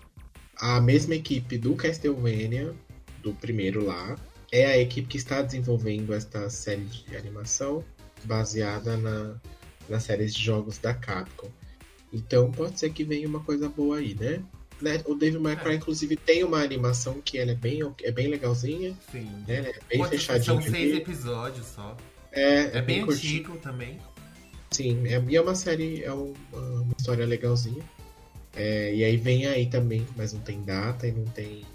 a 0.58 0.82
mesma 0.82 1.14
equipe 1.14 1.56
do 1.56 1.76
Castlevania, 1.76 2.74
do 3.22 3.32
primeiro 3.34 3.86
lá, 3.86 4.18
é 4.52 4.66
a 4.66 4.78
equipe 4.80 5.08
que 5.08 5.18
está 5.18 5.44
desenvolvendo 5.44 6.12
esta 6.12 6.50
série 6.50 6.84
de 6.84 7.16
animação 7.16 7.86
baseada 8.24 8.98
na, 8.98 9.36
nas 9.88 10.02
séries 10.02 10.34
de 10.34 10.44
jogos 10.44 10.80
da 10.80 10.96
Capcom. 10.96 11.52
Então 12.12 12.52
pode 12.52 12.80
ser 12.80 12.90
que 12.90 13.04
venha 13.04 13.28
uma 13.28 13.42
coisa 13.42 13.70
boa 13.70 13.98
aí, 13.98 14.16
né? 14.16 14.42
né? 14.82 15.04
O 15.06 15.14
Devil 15.14 15.40
May 15.40 15.56
Cry, 15.56 15.74
é. 15.74 15.76
inclusive, 15.76 16.16
tem 16.16 16.44
uma 16.44 16.64
animação 16.64 17.22
que 17.22 17.38
ela 17.38 17.52
é 17.52 17.56
bem, 17.56 17.82
é 18.02 18.12
bem 18.12 18.30
legalzinha. 18.30 18.98
Sim. 19.12 19.30
Né? 19.48 19.74
É 19.92 19.98
bem 19.98 20.04
fechadinha. 20.06 20.60
São 20.60 20.60
seis 20.60 20.96
episódios 20.96 21.68
só. 21.68 21.96
É, 22.32 22.42
é, 22.42 22.78
é 22.78 22.82
bem, 22.82 23.06
bem 23.06 23.14
antigo 23.14 23.60
também. 23.60 24.00
Sim, 24.72 25.08
é, 25.08 25.24
e 25.28 25.36
é 25.36 25.42
uma 25.42 25.56
série, 25.56 26.04
é 26.04 26.12
uma, 26.12 26.34
uma 26.54 26.94
história 26.98 27.26
legalzinha. 27.26 27.84
É, 28.56 28.94
e 28.94 29.04
aí 29.04 29.18
vem 29.18 29.46
aí 29.48 29.68
também, 29.68 30.06
mas 30.16 30.32
não 30.32 30.40
tem 30.40 30.62
data 30.64 31.08
e 31.08 31.12
não 31.12 31.26
tem 31.26 31.66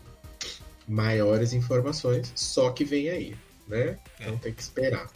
maiores 0.88 1.52
informações, 1.52 2.32
só 2.34 2.70
que 2.70 2.84
vem 2.84 3.10
aí, 3.10 3.36
né? 3.68 3.98
Então 4.18 4.36
tem 4.38 4.52
que 4.52 4.62
esperar. 4.62 5.08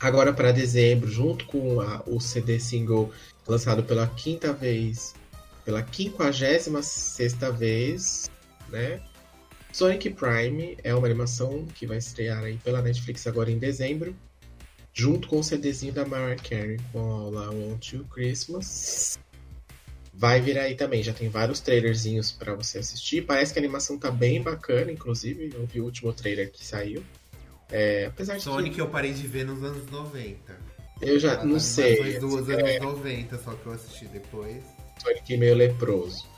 Agora 0.00 0.32
para 0.32 0.50
dezembro, 0.50 1.10
junto 1.10 1.46
com 1.46 1.80
a, 1.80 2.02
o 2.06 2.20
CD 2.20 2.58
single 2.58 3.12
lançado 3.46 3.82
pela 3.82 4.06
quinta 4.06 4.52
vez, 4.52 5.14
pela 5.64 5.82
quinquagésima 5.82 6.82
sexta 6.82 7.50
vez, 7.52 8.30
né? 8.68 9.02
Sonic 9.72 10.10
Prime 10.10 10.76
é 10.82 10.94
uma 10.94 11.06
animação 11.06 11.66
que 11.74 11.86
vai 11.86 11.98
estrear 11.98 12.42
aí 12.42 12.58
pela 12.58 12.82
Netflix 12.82 13.26
agora 13.26 13.50
em 13.50 13.58
dezembro, 13.58 14.14
junto 14.92 15.28
com 15.28 15.38
o 15.38 15.44
CDzinho 15.44 15.92
da 15.92 16.04
Mariah 16.04 16.36
Carey 16.42 16.78
com 16.92 16.98
a 16.98 17.14
aula 17.14 17.50
Want 17.50 17.92
You 17.92 18.04
Christmas. 18.04 19.18
Vai 20.14 20.40
vir 20.40 20.58
aí 20.58 20.74
também, 20.74 21.02
já 21.02 21.12
tem 21.12 21.28
vários 21.28 21.60
trailerzinhos 21.60 22.30
para 22.30 22.54
você 22.54 22.78
assistir. 22.78 23.22
Parece 23.22 23.52
que 23.52 23.58
a 23.58 23.62
animação 23.62 23.98
tá 23.98 24.10
bem 24.10 24.42
bacana, 24.42 24.92
inclusive. 24.92 25.50
Eu 25.54 25.66
vi 25.66 25.80
o 25.80 25.84
último 25.84 26.12
trailer 26.12 26.50
que 26.52 26.64
saiu. 26.64 27.02
É, 27.70 28.06
apesar 28.06 28.36
de 28.36 28.42
Sonic 28.42 28.74
que... 28.74 28.80
eu 28.80 28.88
parei 28.88 29.14
de 29.14 29.26
ver 29.26 29.46
nos 29.46 29.62
anos 29.64 29.90
90. 29.90 30.36
Eu 31.00 31.18
já 31.18 31.32
Ela 31.32 31.44
não 31.44 31.58
sei. 31.58 32.18
anos 32.18 32.48
é... 32.50 32.78
90, 32.78 33.38
só 33.38 33.54
que 33.54 33.66
eu 33.66 33.72
assisti 33.72 34.04
depois. 34.06 34.62
Sonic 35.02 35.36
meio 35.38 35.54
leproso. 35.54 36.28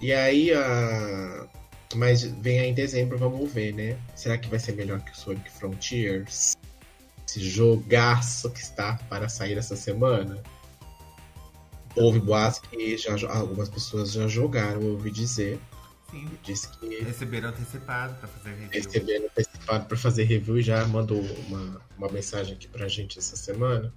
E 0.00 0.12
aí, 0.12 0.52
a... 0.52 1.48
mas 1.94 2.22
vem 2.22 2.60
aí 2.60 2.68
em 2.68 2.74
dezembro, 2.74 3.16
vamos 3.16 3.50
ver, 3.50 3.72
né? 3.72 3.98
Será 4.14 4.36
que 4.36 4.48
vai 4.50 4.58
ser 4.58 4.72
melhor 4.72 5.00
que 5.00 5.12
o 5.12 5.16
Sonic 5.16 5.50
Frontiers? 5.50 6.54
Esse 7.34 7.50
jogaço 7.50 8.48
que 8.50 8.60
está 8.60 8.94
para 9.10 9.28
sair 9.28 9.58
essa 9.58 9.74
semana? 9.74 10.40
Houve 11.96 12.20
boatos 12.20 12.60
que 12.60 12.96
já, 12.96 13.14
algumas 13.28 13.68
pessoas 13.68 14.12
já 14.12 14.28
jogaram, 14.28 14.80
ouvi 14.82 15.10
dizer. 15.10 15.58
Sim. 16.12 16.30
Disse 16.44 16.68
que 16.68 17.00
Receberam 17.02 17.48
antecipado 17.48 18.14
pra 18.20 18.28
fazer 18.28 18.50
review. 18.50 18.70
receberam 18.70 19.26
antecipado 19.26 19.86
para 19.86 19.96
fazer 19.96 20.22
review 20.24 20.58
e 20.58 20.62
já 20.62 20.86
mandou 20.86 21.20
uma, 21.48 21.80
uma 21.98 22.08
mensagem 22.08 22.54
aqui 22.54 22.68
pra 22.68 22.86
gente 22.86 23.18
essa 23.18 23.34
semana 23.34 23.92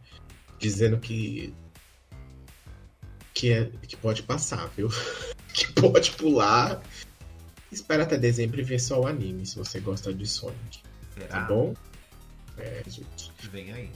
dizendo 0.57 0.97
que 0.97 1.53
que, 3.35 3.53
é, 3.53 3.65
que 3.87 3.95
pode 3.95 4.23
passar, 4.23 4.67
viu? 4.75 4.89
que 5.53 5.71
pode 5.73 6.09
pular. 6.13 6.81
Espera 7.71 8.01
até 8.01 8.17
dezembro 8.17 8.59
e 8.59 8.63
ver 8.63 8.79
só 8.79 8.99
o 8.99 9.05
anime, 9.05 9.45
se 9.45 9.55
você 9.55 9.79
gosta 9.79 10.11
de 10.11 10.25
Sonic. 10.25 10.81
Será? 11.13 11.27
Tá 11.27 11.41
bom? 11.41 11.75
É, 12.57 12.83
gente. 12.87 13.26
Vem 13.43 13.71
aí. 13.71 13.89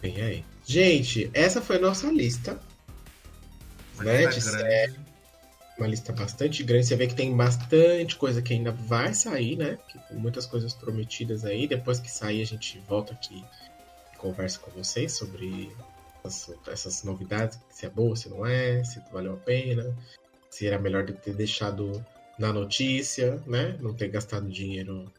Vem 0.00 0.20
aí. 0.20 0.44
Gente, 0.64 1.30
essa 1.32 1.60
foi 1.60 1.76
a 1.76 1.80
nossa 1.80 2.10
lista. 2.10 2.60
Uma 3.94 4.04
Né, 4.04 4.26
de 4.26 4.40
grande. 4.40 5.00
Uma 5.78 5.86
lista 5.86 6.12
bastante 6.12 6.62
grande. 6.62 6.86
Você 6.86 6.96
vê 6.96 7.06
que 7.06 7.14
tem 7.14 7.34
bastante 7.36 8.16
coisa 8.16 8.42
que 8.42 8.52
ainda 8.52 8.72
vai 8.72 9.14
sair, 9.14 9.56
né? 9.56 9.78
Muitas 10.10 10.44
coisas 10.44 10.74
prometidas 10.74 11.44
aí. 11.44 11.66
Depois 11.66 12.00
que 12.00 12.10
sair, 12.10 12.42
a 12.42 12.46
gente 12.46 12.78
volta 12.88 13.12
aqui 13.12 13.44
e 14.12 14.16
conversa 14.16 14.58
com 14.58 14.70
vocês 14.72 15.12
sobre 15.12 15.70
essas, 16.24 16.56
essas 16.66 17.02
novidades, 17.04 17.58
se 17.70 17.86
é 17.86 17.90
boa, 17.90 18.16
se 18.16 18.28
não 18.28 18.44
é, 18.44 18.82
se 18.84 19.00
valeu 19.12 19.34
a 19.34 19.36
pena, 19.36 19.96
se 20.50 20.66
era 20.66 20.78
melhor 20.78 21.06
ter 21.06 21.34
deixado 21.34 22.04
na 22.38 22.52
notícia, 22.52 23.42
né? 23.46 23.76
Não 23.80 23.94
ter 23.94 24.08
gastado 24.08 24.48
dinheiro, 24.48 25.10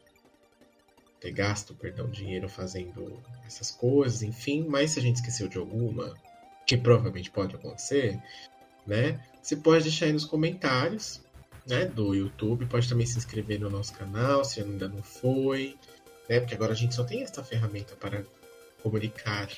ter 1.20 1.30
gasto, 1.32 1.74
perdão, 1.74 2.08
dinheiro 2.08 2.48
fazendo 2.48 3.20
essas 3.46 3.70
coisas, 3.70 4.22
enfim. 4.22 4.64
Mas 4.68 4.92
se 4.92 4.98
a 4.98 5.02
gente 5.02 5.16
esqueceu 5.16 5.48
de 5.48 5.58
alguma, 5.58 6.14
que 6.66 6.76
provavelmente 6.76 7.30
pode 7.30 7.54
acontecer, 7.54 8.18
né? 8.86 9.20
Você 9.42 9.56
pode 9.56 9.84
deixar 9.84 10.06
aí 10.06 10.12
nos 10.12 10.24
comentários, 10.24 11.20
né? 11.66 11.84
Do 11.84 12.14
YouTube, 12.14 12.66
pode 12.66 12.88
também 12.88 13.06
se 13.06 13.18
inscrever 13.18 13.60
no 13.60 13.68
nosso 13.70 13.92
canal, 13.92 14.44
se 14.44 14.60
ainda 14.60 14.88
não 14.88 15.02
foi, 15.02 15.76
né? 16.28 16.40
Porque 16.40 16.54
agora 16.54 16.72
a 16.72 16.76
gente 16.76 16.94
só 16.94 17.04
tem 17.04 17.22
essa 17.22 17.42
ferramenta 17.44 17.94
para 17.96 18.22
comunicar 18.82 19.48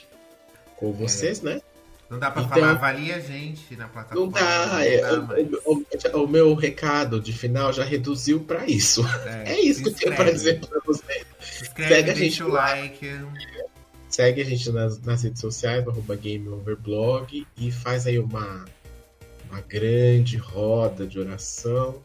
com 0.76 0.92
vocês, 0.92 1.40
né? 1.42 1.60
Não 2.10 2.18
dá 2.18 2.30
pra 2.30 2.42
Então- 2.42 2.54
falar, 2.58 2.70
avalia 2.72 3.16
a 3.16 3.20
gente 3.20 3.74
na 3.74 3.88
plataforma. 3.88 4.24
Não 4.26 4.30
dá. 4.30 4.66
não 4.66 4.78
é, 4.80 5.00
dá 5.00 5.12
o- 5.20 5.26
mais. 5.26 5.48
o, 5.64 5.86
o- 6.18 6.24
o 6.24 6.28
meu 6.28 6.54
recado 6.54 7.18
de 7.20 7.32
final 7.32 7.72
já 7.72 7.84
reduziu 7.84 8.40
para 8.40 8.66
isso. 8.66 9.02
É 9.46 9.58
isso 9.60 9.82
que 9.82 9.88
eu 9.88 9.94
tenho 9.94 10.14
para 10.16 10.30
dizer 10.32 10.60
para 10.60 10.80
vocês. 10.80 11.24
Se 11.42 11.64
Segue 11.64 12.02
deixa 12.02 12.14
gente 12.14 12.42
o 12.42 12.48
like. 12.48 13.06
Segue 14.08 14.42
a 14.42 14.44
gente 14.44 14.70
nas, 14.70 15.00
nas 15.00 15.22
redes 15.22 15.40
sociais, 15.40 15.86
arroba 15.86 16.16
GameOverblog, 16.16 17.46
e 17.56 17.72
faz 17.72 18.06
aí 18.06 18.18
uma, 18.18 18.64
uma 19.50 19.60
grande 19.62 20.36
roda 20.36 21.06
de 21.06 21.18
oração 21.18 22.02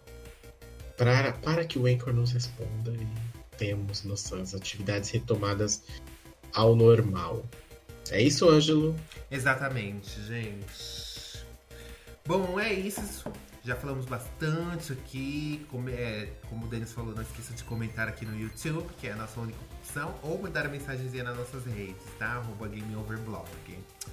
para, 0.98 1.34
para 1.34 1.66
que 1.66 1.78
o 1.78 1.86
Anchor 1.86 2.14
nos 2.14 2.32
responda 2.32 2.92
e 2.92 3.08
tenhamos 3.58 4.04
nossas 4.04 4.56
atividades 4.56 5.10
retomadas 5.10 5.84
ao 6.54 6.76
normal. 6.76 7.46
É 8.10 8.22
isso, 8.22 8.50
Ângelo? 8.50 8.96
Exatamente, 9.30 10.22
gente. 10.24 11.46
Bom, 12.26 12.60
é 12.60 12.74
isso. 12.74 13.32
Já 13.68 13.76
falamos 13.76 14.06
bastante 14.06 14.94
aqui. 14.94 15.66
Como, 15.70 15.90
é, 15.90 16.30
como 16.50 16.66
o 16.66 16.70
Denis 16.70 16.94
falou, 16.94 17.14
não 17.14 17.22
esqueça 17.22 17.54
de 17.54 17.66
comentar 17.66 18.08
aqui 18.08 18.26
no 18.26 18.40
YouTube, 18.40 18.88
que 18.98 19.08
é 19.08 19.12
a 19.12 19.16
nossa 19.18 19.42
única 19.42 19.60
opção, 19.82 20.16
ou 20.24 20.42
mandar 20.42 20.66
a 20.66 20.70
mensagenzinha 20.70 21.26
nas 21.26 21.36
nossas 21.36 21.66
redes, 21.66 22.02
tá? 22.18 22.28
Arroba 22.28 22.70
GameOverblog. 22.70 23.46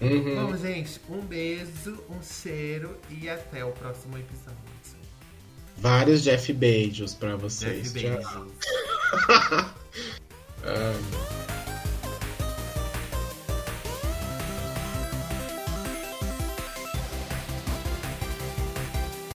Uhum. 0.00 0.34
Bom, 0.34 0.56
gente, 0.56 1.00
um 1.08 1.20
beijo, 1.20 2.02
um 2.10 2.20
cheiro 2.20 2.98
e 3.08 3.28
até 3.28 3.64
o 3.64 3.70
próximo 3.70 4.18
episódio. 4.18 4.58
Vários 5.76 6.24
Jeff 6.24 6.52
Bezos 6.52 7.14
para 7.14 7.36
vocês. 7.36 7.92
Jeff. 7.92 8.26
Ai, 10.64 11.63